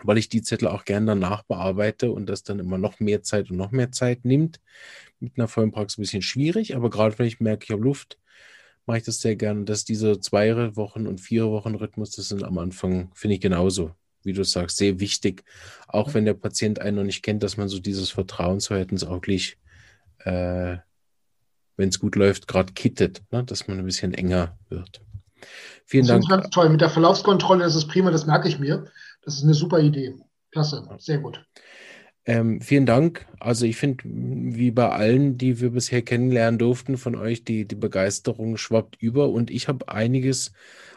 weil 0.03 0.17
ich 0.17 0.29
die 0.29 0.41
Zettel 0.41 0.67
auch 0.67 0.85
gerne 0.85 1.07
danach 1.07 1.43
bearbeite 1.43 2.11
und 2.11 2.27
das 2.27 2.43
dann 2.43 2.59
immer 2.59 2.77
noch 2.77 2.99
mehr 2.99 3.23
Zeit 3.23 3.51
und 3.51 3.57
noch 3.57 3.71
mehr 3.71 3.91
Zeit 3.91 4.25
nimmt 4.25 4.59
mit 5.19 5.37
einer 5.37 5.47
vollen 5.47 5.71
Praxis 5.71 5.97
ein 5.97 6.01
bisschen 6.01 6.21
schwierig, 6.21 6.75
aber 6.75 6.89
gerade 6.89 7.17
wenn 7.19 7.27
ich 7.27 7.39
merke, 7.39 7.65
ich 7.65 7.71
habe 7.71 7.83
Luft, 7.83 8.17
mache 8.85 8.97
ich 8.97 9.03
das 9.03 9.21
sehr 9.21 9.35
gerne. 9.35 9.63
Dass 9.65 9.85
diese 9.85 10.19
zwei 10.19 10.75
Wochen 10.75 11.07
und 11.07 11.21
vier 11.21 11.47
Wochen 11.49 11.75
Rhythmus, 11.75 12.11
das 12.11 12.29
sind 12.29 12.43
am 12.43 12.57
Anfang, 12.57 13.11
finde 13.13 13.35
ich 13.35 13.41
genauso, 13.41 13.91
wie 14.23 14.33
du 14.33 14.43
sagst, 14.43 14.77
sehr 14.77 14.99
wichtig. 14.99 15.43
Auch 15.87 16.13
wenn 16.13 16.25
der 16.25 16.33
Patient 16.33 16.79
einen 16.79 16.97
noch 16.97 17.03
nicht 17.03 17.23
kennt, 17.23 17.43
dass 17.43 17.57
man 17.57 17.69
so 17.69 17.79
dieses 17.79 18.09
Vertrauensverhältnis 18.09 19.03
auch 19.03 19.21
gleich, 19.21 19.57
äh, 20.19 20.77
wenn 21.77 21.89
es 21.89 21.99
gut 21.99 22.15
läuft, 22.15 22.47
gerade 22.47 22.73
kittet, 22.73 23.21
ne? 23.31 23.43
dass 23.43 23.67
man 23.67 23.79
ein 23.79 23.85
bisschen 23.85 24.13
enger 24.13 24.57
wird. 24.69 25.01
Vielen 25.85 26.05
das 26.05 26.19
Dank. 26.19 26.29
Ganz 26.29 26.49
toll. 26.49 26.69
Mit 26.69 26.81
der 26.81 26.89
Verlaufskontrolle, 26.89 27.63
das 27.63 27.75
ist 27.75 27.87
prima, 27.87 28.11
das 28.11 28.25
merke 28.25 28.47
ich 28.47 28.59
mir. 28.59 28.85
Das 29.21 29.35
ist 29.35 29.43
eine 29.43 29.53
super 29.53 29.79
Idee. 29.79 30.15
Klasse, 30.51 30.87
sehr 30.99 31.19
gut. 31.19 31.45
Ähm, 32.25 32.61
vielen 32.61 32.85
Dank. 32.85 33.25
Also 33.39 33.65
ich 33.65 33.77
finde, 33.77 34.03
wie 34.05 34.69
bei 34.71 34.89
allen, 34.89 35.37
die 35.37 35.59
wir 35.59 35.71
bisher 35.71 36.03
kennenlernen 36.03 36.59
durften 36.59 36.97
von 36.97 37.15
euch, 37.15 37.43
die, 37.43 37.67
die 37.67 37.75
Begeisterung 37.75 38.57
schwappt 38.57 38.95
über 39.01 39.29
und 39.29 39.49
ich 39.49 39.67
habe 39.67 39.87
einiges 39.89 40.51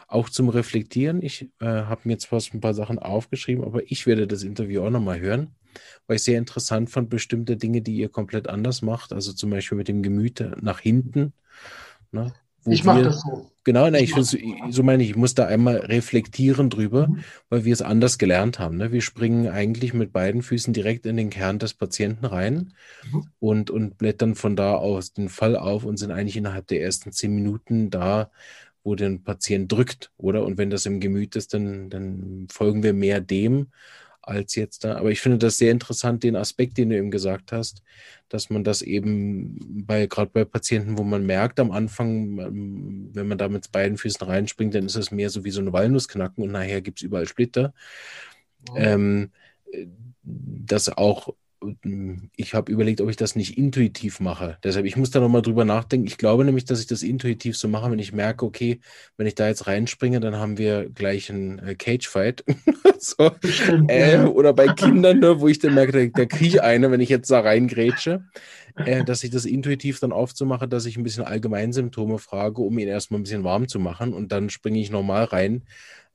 auch 0.07 0.29
zum 0.29 0.49
Reflektieren. 0.49 1.23
Ich 1.23 1.49
äh, 1.59 1.65
habe 1.65 2.01
mir 2.03 2.19
zwar 2.19 2.41
ein 2.53 2.61
paar 2.61 2.75
Sachen 2.75 2.99
aufgeschrieben, 2.99 3.63
aber 3.63 3.81
ich 3.91 4.05
werde 4.05 4.27
das 4.27 4.43
Interview 4.43 4.83
auch 4.83 4.91
nochmal 4.91 5.19
hören, 5.19 5.55
weil 6.05 6.17
ich 6.17 6.23
sehr 6.23 6.37
interessant 6.37 6.91
fand, 6.91 7.09
bestimmte 7.09 7.57
Dinge, 7.57 7.81
die 7.81 7.95
ihr 7.95 8.09
komplett 8.09 8.47
anders 8.47 8.83
macht. 8.83 9.11
Also 9.11 9.33
zum 9.33 9.49
Beispiel 9.49 9.79
mit 9.79 9.87
dem 9.87 10.03
Gemüt 10.03 10.45
nach 10.61 10.79
hinten. 10.79 11.33
Ne? 12.11 12.33
Ich 12.65 12.83
mache 12.83 13.03
das 13.03 13.21
so. 13.21 13.49
Genau, 13.63 13.89
ne, 13.89 13.99
ich, 13.99 14.15
ich 14.15 14.39
so 14.69 14.83
meine 14.83 15.03
ich, 15.03 15.11
ich 15.11 15.15
muss 15.15 15.33
da 15.33 15.47
einmal 15.47 15.77
reflektieren 15.77 16.69
drüber, 16.69 17.07
mhm. 17.07 17.23
weil 17.49 17.65
wir 17.65 17.73
es 17.73 17.81
anders 17.81 18.19
gelernt 18.19 18.59
haben. 18.59 18.77
Ne? 18.77 18.91
Wir 18.91 19.01
springen 19.01 19.47
eigentlich 19.47 19.93
mit 19.93 20.13
beiden 20.13 20.43
Füßen 20.43 20.71
direkt 20.71 21.07
in 21.07 21.17
den 21.17 21.31
Kern 21.31 21.57
des 21.57 21.73
Patienten 21.73 22.25
rein 22.25 22.73
mhm. 23.11 23.23
und, 23.39 23.71
und 23.71 23.97
blättern 23.97 24.35
von 24.35 24.55
da 24.55 24.75
aus 24.75 25.13
den 25.13 25.29
Fall 25.29 25.55
auf 25.55 25.83
und 25.83 25.97
sind 25.97 26.11
eigentlich 26.11 26.37
innerhalb 26.37 26.67
der 26.67 26.81
ersten 26.81 27.11
zehn 27.11 27.33
Minuten 27.33 27.89
da, 27.89 28.29
wo 28.83 28.93
der 28.93 29.17
Patient 29.17 29.71
drückt, 29.71 30.11
oder? 30.17 30.45
Und 30.45 30.59
wenn 30.59 30.69
das 30.69 30.85
im 30.85 30.99
Gemüt 30.99 31.35
ist, 31.35 31.55
dann, 31.55 31.89
dann 31.89 32.47
folgen 32.51 32.83
wir 32.83 32.93
mehr 32.93 33.19
dem 33.19 33.67
als 34.27 34.55
jetzt 34.55 34.83
da. 34.83 34.97
Aber 34.97 35.11
ich 35.11 35.21
finde 35.21 35.37
das 35.37 35.57
sehr 35.57 35.71
interessant, 35.71 36.23
den 36.23 36.35
Aspekt, 36.35 36.77
den 36.77 36.89
du 36.89 36.97
eben 36.97 37.11
gesagt 37.11 37.51
hast, 37.51 37.83
dass 38.29 38.49
man 38.49 38.63
das 38.63 38.81
eben 38.81 39.57
bei, 39.85 40.07
gerade 40.07 40.31
bei 40.33 40.45
Patienten, 40.45 40.97
wo 40.97 41.03
man 41.03 41.25
merkt 41.25 41.59
am 41.59 41.71
Anfang, 41.71 42.39
ähm, 42.39 43.09
wenn 43.13 43.27
man 43.27 43.37
da 43.37 43.47
mit 43.47 43.71
beiden 43.71 43.97
Füßen 43.97 44.25
reinspringt, 44.25 44.73
dann 44.75 44.85
ist 44.85 44.95
es 44.95 45.11
mehr 45.11 45.29
so 45.29 45.43
wie 45.43 45.51
so 45.51 45.61
eine 45.61 45.73
Walnussknacken 45.73 46.43
und 46.43 46.51
nachher 46.51 46.81
gibt 46.81 46.99
es 46.99 47.03
überall 47.03 47.27
Splitter. 47.27 47.73
Oh. 48.71 48.75
Ähm, 48.77 49.31
dass 50.23 50.89
auch 50.89 51.33
ich 52.35 52.53
habe 52.53 52.71
überlegt, 52.71 53.01
ob 53.01 53.09
ich 53.09 53.15
das 53.15 53.35
nicht 53.35 53.57
intuitiv 53.57 54.19
mache. 54.19 54.57
Deshalb, 54.63 54.85
ich 54.85 54.95
muss 54.95 55.11
da 55.11 55.19
nochmal 55.19 55.41
drüber 55.41 55.65
nachdenken. 55.65 56.07
Ich 56.07 56.17
glaube 56.17 56.45
nämlich, 56.45 56.65
dass 56.65 56.79
ich 56.79 56.87
das 56.87 57.03
intuitiv 57.03 57.57
so 57.57 57.67
mache, 57.67 57.91
wenn 57.91 57.99
ich 57.99 58.13
merke, 58.13 58.45
okay, 58.45 58.79
wenn 59.17 59.27
ich 59.27 59.35
da 59.35 59.47
jetzt 59.47 59.67
reinspringe, 59.67 60.19
dann 60.19 60.37
haben 60.37 60.57
wir 60.57 60.89
gleich 60.89 61.29
einen 61.29 61.59
äh, 61.59 61.75
Cage-Fight. 61.75 62.43
so, 62.99 63.31
äh, 63.87 64.19
oder 64.19 64.53
bei 64.53 64.67
Kindern, 64.75 65.19
ne, 65.19 65.39
wo 65.39 65.47
ich 65.47 65.59
dann 65.59 65.73
merke, 65.73 65.91
da, 65.91 66.21
da 66.21 66.25
kriege 66.25 66.57
ich 66.57 66.61
eine, 66.61 66.91
wenn 66.91 67.01
ich 67.01 67.09
jetzt 67.09 67.31
da 67.31 67.39
reingrätsche. 67.39 68.23
Äh, 68.77 69.05
dass 69.05 69.23
ich 69.23 69.29
das 69.29 69.45
intuitiv 69.45 70.01
dann 70.01 70.11
aufzumache, 70.11 70.67
dass 70.67 70.85
ich 70.85 70.97
ein 70.97 71.03
bisschen 71.03 71.23
Allgemeinsymptome 71.23 72.19
frage, 72.19 72.61
um 72.61 72.77
ihn 72.77 72.89
erstmal 72.89 73.21
ein 73.21 73.23
bisschen 73.23 73.45
warm 73.45 73.69
zu 73.69 73.79
machen 73.79 74.13
und 74.13 74.33
dann 74.33 74.49
springe 74.49 74.79
ich 74.81 74.91
nochmal 74.91 75.23
rein. 75.23 75.63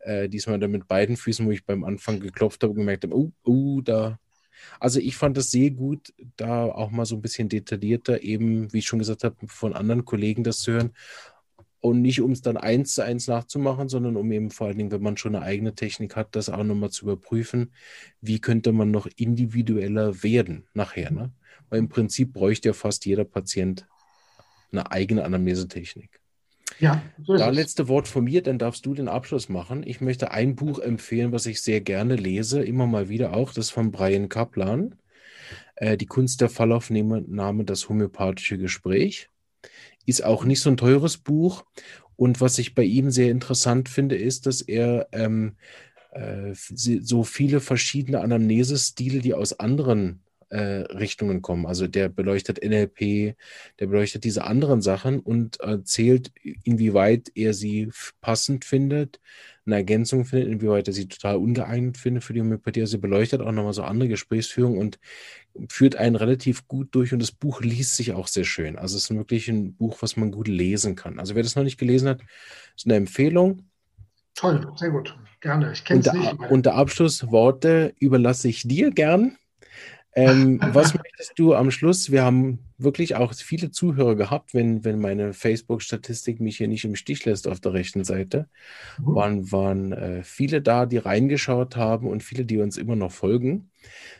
Äh, 0.01 0.29
diesmal 0.29 0.59
dann 0.59 0.71
mit 0.71 0.87
beiden 0.87 1.17
Füßen, 1.17 1.47
wo 1.47 1.51
ich 1.51 1.65
beim 1.65 1.85
Anfang 1.85 2.21
geklopft 2.21 2.63
habe 2.63 2.73
und 2.73 2.79
gemerkt 2.79 3.05
habe, 3.05 3.17
oh, 3.17 3.33
oh, 3.45 3.81
da 3.81 4.19
also 4.79 5.01
ich 5.01 5.17
fand 5.17 5.39
es 5.39 5.51
sehr 5.51 5.71
gut, 5.71 6.13
da 6.37 6.65
auch 6.65 6.91
mal 6.91 7.07
so 7.07 7.17
ein 7.17 7.23
bisschen 7.23 7.49
detaillierter, 7.49 8.23
eben, 8.23 8.73
wie 8.73 8.79
ich 8.79 8.87
schon 8.87 8.99
gesagt 8.99 9.25
habe, 9.25 9.37
von 9.47 9.75
anderen 9.75 10.05
Kollegen 10.05 10.45
das 10.45 10.59
zu 10.59 10.73
hören. 10.73 10.93
Und 11.81 12.03
nicht, 12.03 12.21
um 12.21 12.33
es 12.33 12.43
dann 12.43 12.59
eins 12.59 12.95
zu 12.95 13.03
eins 13.03 13.27
nachzumachen, 13.27 13.89
sondern 13.89 14.17
um 14.17 14.31
eben 14.33 14.51
vor 14.51 14.67
allen 14.67 14.77
Dingen, 14.77 14.93
wenn 14.93 15.03
man 15.03 15.17
schon 15.17 15.35
eine 15.35 15.45
eigene 15.45 15.75
Technik 15.75 16.15
hat, 16.15 16.37
das 16.37 16.51
auch 16.51 16.63
nochmal 16.63 16.91
zu 16.91 17.07
überprüfen, 17.07 17.73
wie 18.21 18.39
könnte 18.39 18.73
man 18.73 18.91
noch 18.91 19.09
individueller 19.17 20.23
werden 20.23 20.67
nachher. 20.75 21.11
Ne? 21.11 21.33
Weil 21.71 21.79
im 21.79 21.89
Prinzip 21.89 22.35
bräuchte 22.35 22.69
ja 22.69 22.73
fast 22.75 23.07
jeder 23.07 23.25
Patient 23.25 23.87
eine 24.73 24.91
eigene 24.93 25.25
Anamnesetechnik. 25.25 26.20
Ja, 26.81 27.03
so 27.23 27.37
da 27.37 27.51
letzte 27.51 27.89
Wort 27.89 28.09
von 28.09 28.25
mir, 28.25 28.43
dann 28.43 28.59
darfst 28.59 28.87
du 28.87 28.95
den 28.95 29.09
Abschluss 29.09 29.51
machen. 29.51 29.83
Ich 29.87 30.01
möchte 30.01 30.31
ein 30.31 30.57
Buch 30.57 30.79
empfehlen, 30.79 31.31
was 31.31 31.45
ich 31.45 31.61
sehr 31.61 31.83
gerne 31.83 32.17
lese, 32.17 32.63
immer 32.63 32.87
mal 32.87 33.11
wieder 33.11 33.35
auch. 33.35 33.53
Das 33.53 33.67
ist 33.67 33.71
von 33.71 33.91
Brian 33.91 34.31
Kaplan. 34.31 34.95
Äh, 35.77 35.99
die 35.99 36.07
Kunst 36.07 36.41
der 36.41 36.49
Fallaufnahme, 36.49 37.65
das 37.65 37.89
homöopathische 37.89 38.57
Gespräch. 38.57 39.29
Ist 40.07 40.25
auch 40.25 40.45
nicht 40.45 40.61
so 40.61 40.71
ein 40.71 40.79
teures 40.79 41.19
Buch. 41.19 41.65
Und 42.17 42.41
was 42.41 42.59
ich 42.59 42.75
bei 42.75 42.85
ihm 42.85 43.11
sehr 43.11 43.31
interessant 43.31 43.91
finde, 43.91 44.17
ist, 44.17 44.47
dass 44.47 44.63
er 44.63 45.09
ähm, 45.13 45.57
äh, 46.13 46.55
so 46.55 47.25
viele 47.25 47.61
verschiedene 47.61 48.21
Anamnesestile, 48.21 49.21
die 49.21 49.35
aus 49.35 49.61
anderen 49.61 50.23
äh, 50.51 50.83
Richtungen 50.93 51.43
kommen. 51.43 51.67
Also 51.67 51.87
der 51.87 52.09
beleuchtet 52.09 52.63
NLP, 52.63 53.37
der 53.79 53.87
beleuchtet 53.87 54.25
diese 54.25 54.45
anderen 54.45 54.83
Sachen 54.83 55.21
und 55.21 55.61
erzählt, 55.61 56.33
inwieweit 56.65 57.31
er 57.35 57.55
sie 57.55 57.91
passend 58.21 58.65
findet, 58.65 59.21
eine 59.65 59.77
Ergänzung 59.77 60.25
findet, 60.25 60.49
inwieweit 60.49 60.89
er 60.89 60.95
sie 60.95 61.09
total 61.09 61.37
ungeeignet 61.37 61.97
findet 61.97 62.25
für 62.25 62.33
die 62.33 62.41
Homöopathie. 62.41 62.81
Also 62.81 62.99
beleuchtet 62.99 63.41
auch 63.41 63.53
nochmal 63.53 63.73
so 63.73 63.83
andere 63.83 64.09
Gesprächsführung 64.09 64.79
und 64.79 64.99
führt 65.69 65.97
einen 65.97 66.17
relativ 66.17 66.67
gut 66.69 66.89
durch 66.95 67.13
und 67.13 67.21
das 67.21 67.33
Buch 67.33 67.61
liest 67.61 67.97
sich 67.97 68.13
auch 68.13 68.27
sehr 68.27 68.45
schön. 68.45 68.77
Also 68.77 68.97
es 68.97 69.05
ist 69.05 69.17
wirklich 69.17 69.49
ein 69.49 69.75
Buch, 69.75 69.99
was 70.01 70.17
man 70.17 70.31
gut 70.31 70.49
lesen 70.49 70.97
kann. 70.97 71.19
Also 71.19 71.35
wer 71.35 71.43
das 71.43 71.57
noch 71.57 71.65
nicht 71.65 71.79
gelesen 71.79 72.09
hat, 72.09 72.21
ist 72.77 72.87
eine 72.87 72.97
Empfehlung. 72.97 73.67
Toll, 74.35 74.67
sehr 74.77 74.91
gut. 74.91 75.17
Gerne. 75.41 75.73
Ich 75.73 75.85
kenne 75.85 76.01
es 76.01 76.13
nicht. 76.13 76.35
Unter 76.51 76.75
Abschlussworte 76.75 77.95
überlasse 77.99 78.49
ich 78.49 78.63
dir 78.67 78.91
gern. 78.91 79.37
Ähm, 80.15 80.61
was 80.73 80.95
möchtest 80.95 81.33
du 81.37 81.55
am 81.55 81.71
Schluss? 81.71 82.11
Wir 82.11 82.25
haben 82.25 82.59
wirklich 82.79 83.15
auch 83.15 83.33
viele 83.33 83.71
Zuhörer 83.71 84.17
gehabt, 84.17 84.55
wenn, 84.55 84.85
wenn 84.85 84.99
meine 84.99 85.33
Facebook-Statistik 85.33 86.41
mich 86.41 86.57
hier 86.57 86.67
nicht 86.67 86.85
im 86.85 86.97
Stich 86.97 87.25
lässt 87.25 87.47
auf 87.47 87.61
der 87.61 87.75
rechten 87.75 88.03
Seite. 88.03 88.49
Mhm. 88.99 89.15
Waren, 89.15 89.53
waren 89.53 89.93
äh, 89.93 90.23
viele 90.25 90.63
da, 90.63 90.87
die 90.87 90.97
reingeschaut 90.97 91.77
haben 91.77 92.09
und 92.09 92.23
viele, 92.23 92.45
die 92.45 92.59
uns 92.59 92.77
immer 92.77 92.97
noch 92.97 93.13
folgen. 93.13 93.71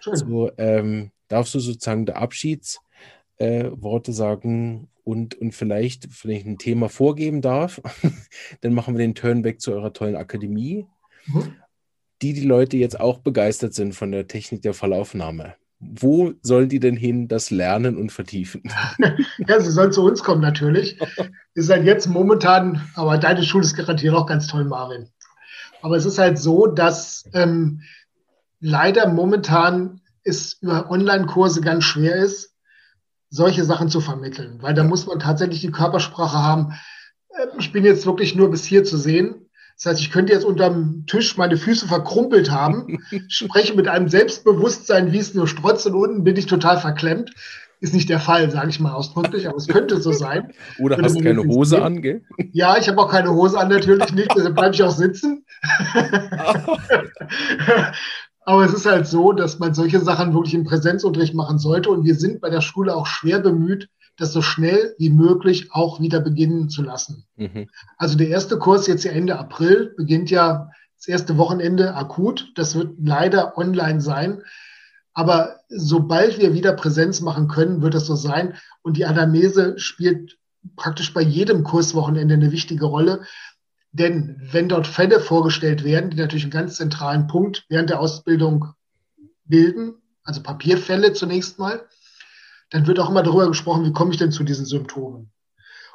Schön. 0.01 0.17
So, 0.17 0.51
ähm, 0.59 1.11
darfst 1.27 1.55
du 1.55 1.59
sozusagen 1.59 2.07
der 2.07 2.19
Abschiedsworte 2.19 4.11
äh, 4.11 4.15
sagen 4.15 4.89
und, 5.03 5.35
und 5.35 5.53
vielleicht, 5.53 6.07
vielleicht 6.13 6.47
ein 6.47 6.59
Thema 6.59 6.89
vorgeben 6.89 7.41
darf, 7.43 7.81
dann 8.61 8.75
machen 8.75 8.95
wir 8.95 9.05
den 9.05 9.17
Turn 9.17 9.43
back 9.43 9.61
zu 9.61 9.73
eurer 9.73 9.93
tollen 9.93 10.17
Akademie. 10.17 10.87
Mhm. 11.27 11.57
Die 12.23 12.35
die 12.35 12.45
Leute 12.45 12.77
jetzt 12.77 13.01
auch 13.01 13.19
begeistert 13.19 13.75
sind 13.75 13.95
von 13.95 14.13
der 14.13 14.29
Technik 14.29 14.61
der 14.63 14.75
Fallaufnahme 14.75 15.57
wo 15.81 16.33
sollen 16.43 16.69
die 16.69 16.79
denn 16.79 16.97
hin 16.97 17.27
das 17.27 17.51
lernen 17.51 17.97
und 17.97 18.13
vertiefen? 18.13 18.63
ja, 19.49 19.61
sie 19.61 19.71
sollen 19.71 19.93
zu 19.93 20.05
uns 20.05 20.23
kommen 20.23 20.43
natürlich. 20.43 20.99
Ist 21.55 21.71
halt 21.71 21.85
jetzt 21.85 22.07
momentan, 22.07 22.87
aber 22.95 23.19
deine 23.19 23.43
Schule 23.43 23.65
ist 23.65 23.77
garantiert 23.77 24.15
auch 24.15 24.27
ganz 24.27 24.47
toll, 24.47 24.65
Marvin. 24.65 25.09
Aber 25.83 25.97
es 25.97 26.05
ist 26.05 26.19
halt 26.19 26.39
so, 26.39 26.67
dass 26.67 27.25
ähm, 27.33 27.81
leider 28.61 29.09
momentan 29.09 30.03
es 30.23 30.59
über 30.61 30.91
Online-Kurse 30.91 31.63
ganz 31.63 31.85
schwer 31.85 32.17
ist, 32.17 32.55
solche 33.31 33.65
Sachen 33.65 33.89
zu 33.89 34.01
vermitteln, 34.01 34.59
weil 34.61 34.75
da 34.75 34.85
muss 34.85 35.07
man 35.07 35.21
tatsächlich 35.21 35.61
die 35.61 35.71
Körpersprache 35.71 36.39
haben. 36.39 36.75
Ähm, 37.39 37.49
ich 37.59 37.73
bin 37.73 37.85
jetzt 37.85 38.05
wirklich 38.05 38.35
nur 38.35 38.51
bis 38.51 38.65
hier 38.65 38.85
zu 38.85 38.99
sehen. 38.99 39.50
Das 39.83 39.93
heißt, 39.93 40.03
ich 40.03 40.11
könnte 40.11 40.35
jetzt 40.35 40.45
unterm 40.45 41.05
Tisch 41.07 41.39
meine 41.39 41.57
Füße 41.57 41.89
verkrumpelt 41.89 42.51
haben, 42.51 42.99
spreche 43.29 43.75
mit 43.75 43.89
einem 43.89 44.09
Selbstbewusstsein, 44.09 45.13
wie 45.13 45.19
es 45.19 45.33
nur 45.33 45.49
strotzt 45.49 45.87
und 45.87 45.95
unten 45.95 46.23
bin 46.23 46.37
ich 46.37 46.45
total 46.45 46.79
verklemmt. 46.79 47.31
Ist 47.81 47.95
nicht 47.95 48.11
der 48.11 48.21
Fall, 48.21 48.51
sage 48.51 48.69
ich 48.69 48.79
mal 48.79 48.93
ausdrücklich, 48.93 49.49
aber 49.49 49.57
es 49.57 49.69
könnte 49.69 49.99
so 50.03 50.13
sein. 50.13 50.53
Oder 50.79 50.99
hast 51.01 51.17
du 51.17 51.25
keine 51.25 51.45
Hose 51.45 51.83
an, 51.83 52.03
gell? 52.03 52.23
Ja, 52.53 52.77
ich 52.77 52.91
habe 52.91 53.01
auch 53.01 53.11
keine 53.11 53.31
Hose 53.31 53.59
an, 53.59 53.71
natürlich 53.71 54.13
nicht, 54.13 54.31
deshalb 54.37 54.55
bleibe 54.55 54.75
ich 54.75 54.83
auch 54.83 54.91
sitzen. 54.91 55.47
aber 58.45 58.65
es 58.67 58.75
ist 58.75 58.85
halt 58.85 59.07
so, 59.07 59.33
dass 59.33 59.61
man 59.61 59.73
solche 59.73 60.01
Sachen 60.01 60.35
wirklich 60.35 60.53
im 60.53 60.65
Präsenzunterricht 60.65 61.33
machen 61.33 61.59
sollte 61.59 61.89
und 61.89 62.05
wir 62.05 62.17
sind 62.17 62.43
bei 62.43 62.51
der 62.51 62.61
Schule 62.61 62.95
auch 62.95 63.07
schwer 63.07 63.39
bemüht, 63.39 63.89
das 64.21 64.33
so 64.33 64.43
schnell 64.43 64.95
wie 64.99 65.11
möglich 65.11 65.73
auch 65.73 66.01
wieder 66.01 66.21
beginnen 66.21 66.69
zu 66.69 66.83
lassen. 66.83 67.25
Mhm. 67.37 67.69
Also 67.97 68.19
der 68.19 68.29
erste 68.29 68.59
Kurs 68.59 68.87
jetzt 68.87 69.05
ja 69.05 69.13
Ende 69.13 69.39
April 69.39 69.95
beginnt 69.97 70.31
ja 70.31 70.71
das 70.97 71.09
erste 71.09 71.39
Wochenende 71.39 71.95
akut. 71.95 72.53
Das 72.55 72.75
wird 72.75 72.95
leider 73.03 73.57
online 73.57 74.01
sein. 74.03 74.43
Aber 75.15 75.61
sobald 75.69 76.39
wir 76.39 76.53
wieder 76.53 76.75
Präsenz 76.75 77.23
machen 77.23 77.49
können, 77.49 77.81
wird 77.81 77.95
das 77.95 78.07
so 78.07 78.15
sein. 78.15 78.55
Und 78.83 78.99
die 78.99 79.07
Anamnese 79.07 79.79
spielt 79.79 80.39
praktisch 80.77 81.15
bei 81.15 81.23
jedem 81.23 81.65
Kurswochenende 81.65 82.35
eine 82.35 82.53
wichtige 82.53 82.85
Rolle. 82.85 83.23
Denn 83.93 84.41
wenn 84.53 84.69
dort 84.69 84.87
Fälle 84.87 85.19
vorgestellt 85.19 85.83
werden, 85.83 86.11
die 86.11 86.19
natürlich 86.19 86.45
einen 86.45 86.53
ganz 86.53 86.77
zentralen 86.77 87.27
Punkt 87.27 87.65
während 87.71 87.89
der 87.89 88.01
Ausbildung 88.01 88.67
bilden, 89.47 89.95
also 90.23 90.43
Papierfälle 90.43 91.15
zunächst 91.15 91.59
mal, 91.59 91.81
dann 92.71 92.87
wird 92.87 92.99
auch 92.99 93.11
immer 93.11 93.23
darüber 93.23 93.49
gesprochen, 93.49 93.85
wie 93.85 93.93
komme 93.93 94.13
ich 94.13 94.19
denn 94.19 94.33
zu 94.33 94.45
diesen 94.45 94.67
Symptomen. 94.67 95.33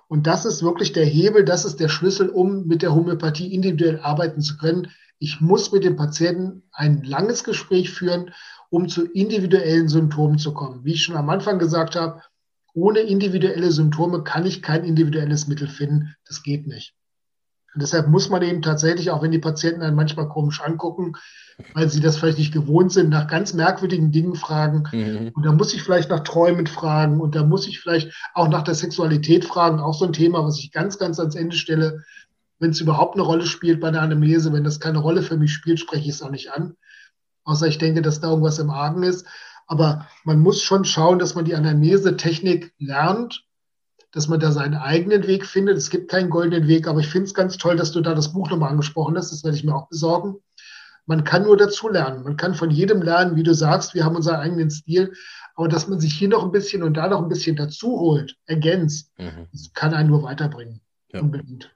Und 0.08 0.28
das 0.28 0.46
ist 0.46 0.62
wirklich 0.62 0.94
der 0.94 1.06
Hebel, 1.06 1.44
das 1.44 1.66
ist 1.66 1.80
der 1.80 1.90
Schlüssel, 1.90 2.30
um 2.30 2.68
mit 2.68 2.82
der 2.82 2.94
Homöopathie 2.94 3.54
individuell 3.54 4.00
arbeiten 4.00 4.42
zu 4.42 4.58
können. 4.58 4.92
Ich 5.18 5.42
muss 5.42 5.72
mit 5.72 5.84
dem 5.84 5.96
Patienten 5.96 6.64
ein 6.72 7.02
langes 7.04 7.44
Gespräch 7.44 7.90
führen, 7.90 8.32
um 8.70 8.88
zu 8.88 9.06
individuellen 9.06 9.88
Symptomen 9.88 10.38
zu 10.38 10.54
kommen. 10.54 10.84
Wie 10.84 10.94
ich 10.94 11.04
schon 11.04 11.16
am 11.16 11.30
Anfang 11.30 11.58
gesagt 11.58 11.96
habe, 11.96 12.22
ohne 12.74 13.00
individuelle 13.00 13.72
Symptome 13.72 14.24
kann 14.24 14.46
ich 14.46 14.62
kein 14.62 14.84
individuelles 14.84 15.48
Mittel 15.48 15.68
finden. 15.68 16.14
Das 16.28 16.44
geht 16.44 16.68
nicht. 16.68 16.94
Und 17.76 17.82
deshalb 17.82 18.08
muss 18.08 18.30
man 18.30 18.42
eben 18.42 18.62
tatsächlich, 18.62 19.12
auch 19.12 19.22
wenn 19.22 19.32
die 19.32 19.40
Patienten 19.40 19.82
einen 19.82 19.98
manchmal 19.98 20.30
komisch 20.30 20.62
angucken, 20.62 21.14
weil 21.74 21.90
sie 21.90 22.00
das 22.00 22.16
vielleicht 22.16 22.38
nicht 22.38 22.54
gewohnt 22.54 22.94
sind, 22.94 23.10
nach 23.10 23.28
ganz 23.28 23.54
merkwürdigen 23.54 24.14
Dingen 24.14 24.36
fragen. 24.36 24.88
Mhm. 24.94 25.32
Und 25.34 25.46
da 25.46 25.52
muss 25.52 25.74
ich 25.74 25.84
vielleicht 25.84 26.10
nach 26.10 26.22
Träumen 26.22 26.68
fragen 26.68 27.20
und 27.20 27.36
da 27.36 27.44
muss 27.44 27.68
ich 27.68 27.82
vielleicht 27.82 28.14
auch 28.34 28.48
nach 28.48 28.62
der 28.64 28.76
Sexualität 28.76 29.44
fragen. 29.44 29.82
Auch 29.82 29.94
so 29.94 30.06
ein 30.06 30.14
Thema, 30.14 30.46
was 30.46 30.58
ich 30.58 30.72
ganz, 30.72 30.98
ganz 30.98 31.20
ans 31.20 31.36
Ende 31.36 31.58
stelle. 31.58 32.04
Wenn 32.60 32.72
es 32.72 32.80
überhaupt 32.80 33.16
eine 33.16 33.24
Rolle 33.24 33.46
spielt 33.46 33.82
bei 33.82 33.92
der 33.92 34.02
Anamnese, 34.02 34.54
wenn 34.54 34.64
das 34.64 34.80
keine 34.80 35.00
Rolle 35.00 35.22
für 35.22 35.36
mich 35.36 35.52
spielt, 35.52 35.82
spreche 35.82 36.04
ich 36.04 36.16
es 36.16 36.22
auch 36.22 36.32
nicht 36.32 36.54
an. 36.54 36.78
Außer 37.44 37.68
ich 37.68 37.78
denke, 37.78 38.02
dass 38.02 38.22
da 38.22 38.30
irgendwas 38.30 38.58
im 38.60 38.70
Argen 38.70 39.04
ist. 39.04 39.28
Aber 39.68 40.08
man 40.24 40.40
muss 40.40 40.62
schon 40.62 40.86
schauen, 40.86 41.20
dass 41.20 41.36
man 41.36 41.44
die 41.44 41.56
Anamnese-Technik 41.56 42.74
lernt, 42.80 43.45
dass 44.16 44.30
man 44.30 44.40
da 44.40 44.54
seinen 44.54 44.76
eigenen 44.76 45.28
Weg 45.28 45.46
findet. 45.46 45.76
Es 45.76 45.90
gibt 45.90 46.10
keinen 46.10 46.30
goldenen 46.30 46.70
Weg, 46.70 46.88
aber 46.88 47.02
ich 47.02 47.10
finde 47.10 47.26
es 47.26 47.34
ganz 47.34 47.58
toll, 47.58 47.76
dass 47.76 47.92
du 47.92 48.00
da 48.00 48.16
das 48.16 48.32
Buch 48.32 48.50
nochmal 48.50 48.72
angesprochen 48.72 49.18
hast. 49.18 49.34
Das 49.34 49.44
werde 49.44 49.58
ich 49.58 49.66
mir 49.66 49.76
auch 49.76 49.90
besorgen. 49.90 50.38
Man 51.06 51.26
kann 51.26 51.44
nur 51.44 51.58
dazu 51.58 51.90
lernen. 51.90 52.24
Man 52.24 52.38
kann 52.38 52.56
von 52.56 52.72
jedem 52.72 53.02
lernen, 53.02 53.36
wie 53.36 53.44
du 53.44 53.54
sagst, 53.54 53.94
wir 53.94 54.06
haben 54.06 54.16
unseren 54.16 54.38
eigenen 54.38 54.72
Stil. 54.72 55.12
Aber 55.56 55.68
dass 55.68 55.90
man 55.90 56.00
sich 56.00 56.14
hier 56.14 56.30
noch 56.30 56.46
ein 56.46 56.54
bisschen 56.54 56.82
und 56.82 56.96
da 56.96 57.10
noch 57.10 57.22
ein 57.22 57.28
bisschen 57.28 57.58
dazu 57.58 58.00
holt, 58.00 58.38
ergänzt, 58.46 59.12
mhm. 59.18 59.48
kann 59.74 59.94
einen 59.94 60.10
nur 60.10 60.24
weiterbringen. 60.24 60.80
Ja. 61.12 61.20
Unbedingt. 61.20 61.76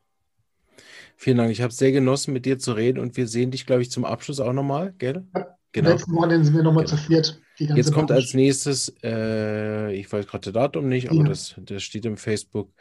Vielen 1.18 1.38
Dank. 1.38 1.52
Ich 1.52 1.61
habe 1.61 1.72
es 1.72 1.78
sehr 1.78 1.91
genossen, 1.91 2.32
mit 2.32 2.45
dir 2.45 2.57
zu 2.57 2.72
reden 2.72 2.99
und 2.99 3.18
wir 3.18 3.28
sehen 3.28 3.52
dich, 3.52 3.66
glaube 3.66 3.82
ich, 3.82 3.91
zum 3.91 4.06
Abschluss 4.06 4.40
auch 4.40 4.53
nochmal, 4.53 4.94
gell? 4.98 5.26
Ja. 5.36 5.59
Genau. 5.72 5.90
Letzten 5.90 6.16
Wochenende 6.16 6.46
sind 6.46 6.56
wir 6.56 6.64
nochmal 6.64 6.86
genau. 6.86 6.98
zu 6.98 7.04
viert. 7.04 7.40
Jetzt 7.58 7.94
kommt 7.94 8.12
als 8.12 8.34
nächstes, 8.34 8.94
äh, 9.04 9.94
ich 9.94 10.12
weiß 10.12 10.28
gerade 10.28 10.46
das 10.46 10.54
Datum 10.54 10.88
nicht, 10.88 11.10
aber 11.10 11.20
ja. 11.20 11.26
das, 11.26 11.56
das 11.58 11.84
steht 11.84 12.06
im 12.06 12.18
Facebook, 12.18 12.72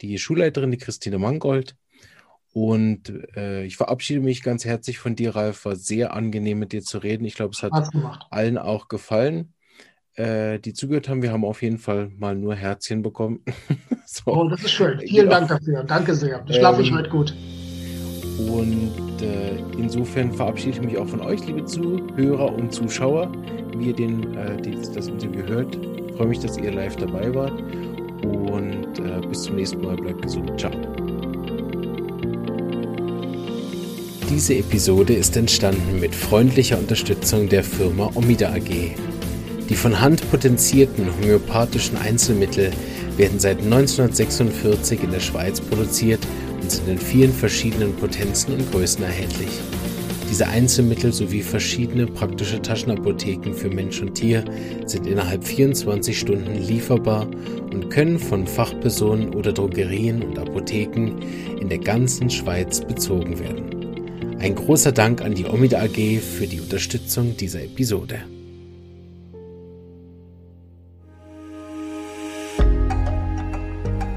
die 0.00 0.18
Schulleiterin, 0.18 0.70
die 0.70 0.78
Christine 0.78 1.18
Mangold. 1.18 1.76
Und 2.52 3.12
äh, 3.36 3.64
ich 3.64 3.76
verabschiede 3.76 4.20
mich 4.20 4.42
ganz 4.42 4.64
herzlich 4.64 4.98
von 4.98 5.14
dir, 5.14 5.36
Ralf. 5.36 5.64
War 5.64 5.76
sehr 5.76 6.14
angenehm, 6.14 6.58
mit 6.58 6.72
dir 6.72 6.82
zu 6.82 6.98
reden. 6.98 7.24
Ich 7.24 7.34
glaube, 7.34 7.52
es 7.54 7.62
hat 7.62 7.72
allen 8.30 8.58
auch 8.58 8.88
gefallen, 8.88 9.52
äh, 10.14 10.58
die 10.58 10.72
zugehört 10.72 11.08
haben. 11.08 11.22
Wir 11.22 11.32
haben 11.32 11.44
auf 11.44 11.62
jeden 11.62 11.78
Fall 11.78 12.10
mal 12.16 12.34
nur 12.34 12.56
Herzchen 12.56 13.02
bekommen. 13.02 13.44
so. 14.06 14.32
Oh, 14.32 14.48
das 14.48 14.62
ist 14.62 14.72
schön. 14.72 14.98
Vielen 14.98 15.28
genau. 15.28 15.30
Dank 15.30 15.48
dafür. 15.48 15.84
Danke 15.84 16.14
sehr. 16.14 16.44
Ich 16.48 16.56
schlafe 16.56 16.80
ähm, 16.80 16.86
ich 16.86 16.92
heute 16.92 17.10
gut. 17.10 17.34
Und 18.48 19.22
äh, 19.22 19.56
insofern 19.78 20.32
verabschiede 20.32 20.78
ich 20.78 20.82
mich 20.82 20.98
auch 20.98 21.08
von 21.08 21.20
euch, 21.20 21.46
liebe 21.46 21.64
Zuhörer 21.64 22.54
und 22.54 22.72
Zuschauer, 22.72 23.30
wie 23.76 23.88
ihr 23.88 23.94
den, 23.94 24.34
äh, 24.36 24.60
die, 24.60 24.76
das 24.94 25.08
Interview 25.08 25.42
hört. 25.46 25.76
Ich 25.76 26.16
freue 26.16 26.28
mich, 26.28 26.38
dass 26.38 26.56
ihr 26.56 26.72
live 26.72 26.96
dabei 26.96 27.34
wart. 27.34 27.62
Und 28.22 28.98
äh, 28.98 29.26
bis 29.28 29.42
zum 29.42 29.56
nächsten 29.56 29.80
Mal. 29.82 29.96
Bleibt 29.96 30.22
gesund. 30.22 30.52
Ciao. 30.58 30.72
Diese 34.30 34.54
Episode 34.54 35.14
ist 35.14 35.36
entstanden 35.36 35.98
mit 35.98 36.14
freundlicher 36.14 36.78
Unterstützung 36.78 37.48
der 37.48 37.64
Firma 37.64 38.10
Omida 38.14 38.50
AG. 38.52 38.94
Die 39.68 39.74
von 39.74 40.00
Hand 40.00 40.28
potenzierten 40.30 41.06
homöopathischen 41.16 41.96
Einzelmittel 41.96 42.70
werden 43.16 43.38
seit 43.38 43.58
1946 43.58 45.02
in 45.02 45.10
der 45.10 45.20
Schweiz 45.20 45.60
produziert 45.60 46.20
und 46.60 46.70
sind 46.70 46.88
in 46.88 46.98
vielen 46.98 47.32
verschiedenen 47.32 47.94
Potenzen 47.96 48.54
und 48.54 48.70
Größen 48.70 49.04
erhältlich. 49.04 49.50
Diese 50.30 50.46
Einzelmittel 50.46 51.12
sowie 51.12 51.42
verschiedene 51.42 52.06
praktische 52.06 52.62
Taschenapotheken 52.62 53.52
für 53.52 53.68
Mensch 53.68 54.00
und 54.00 54.14
Tier 54.14 54.44
sind 54.86 55.08
innerhalb 55.08 55.44
24 55.44 56.16
Stunden 56.16 56.54
lieferbar 56.54 57.26
und 57.72 57.90
können 57.90 58.18
von 58.18 58.46
Fachpersonen 58.46 59.34
oder 59.34 59.52
Drogerien 59.52 60.22
und 60.22 60.38
Apotheken 60.38 61.16
in 61.60 61.68
der 61.68 61.78
ganzen 61.78 62.30
Schweiz 62.30 62.80
bezogen 62.80 63.40
werden. 63.40 64.38
Ein 64.38 64.54
großer 64.54 64.92
Dank 64.92 65.20
an 65.20 65.34
die 65.34 65.46
Omida 65.46 65.82
AG 65.82 66.20
für 66.20 66.46
die 66.46 66.60
Unterstützung 66.60 67.36
dieser 67.36 67.64
Episode. 67.64 68.20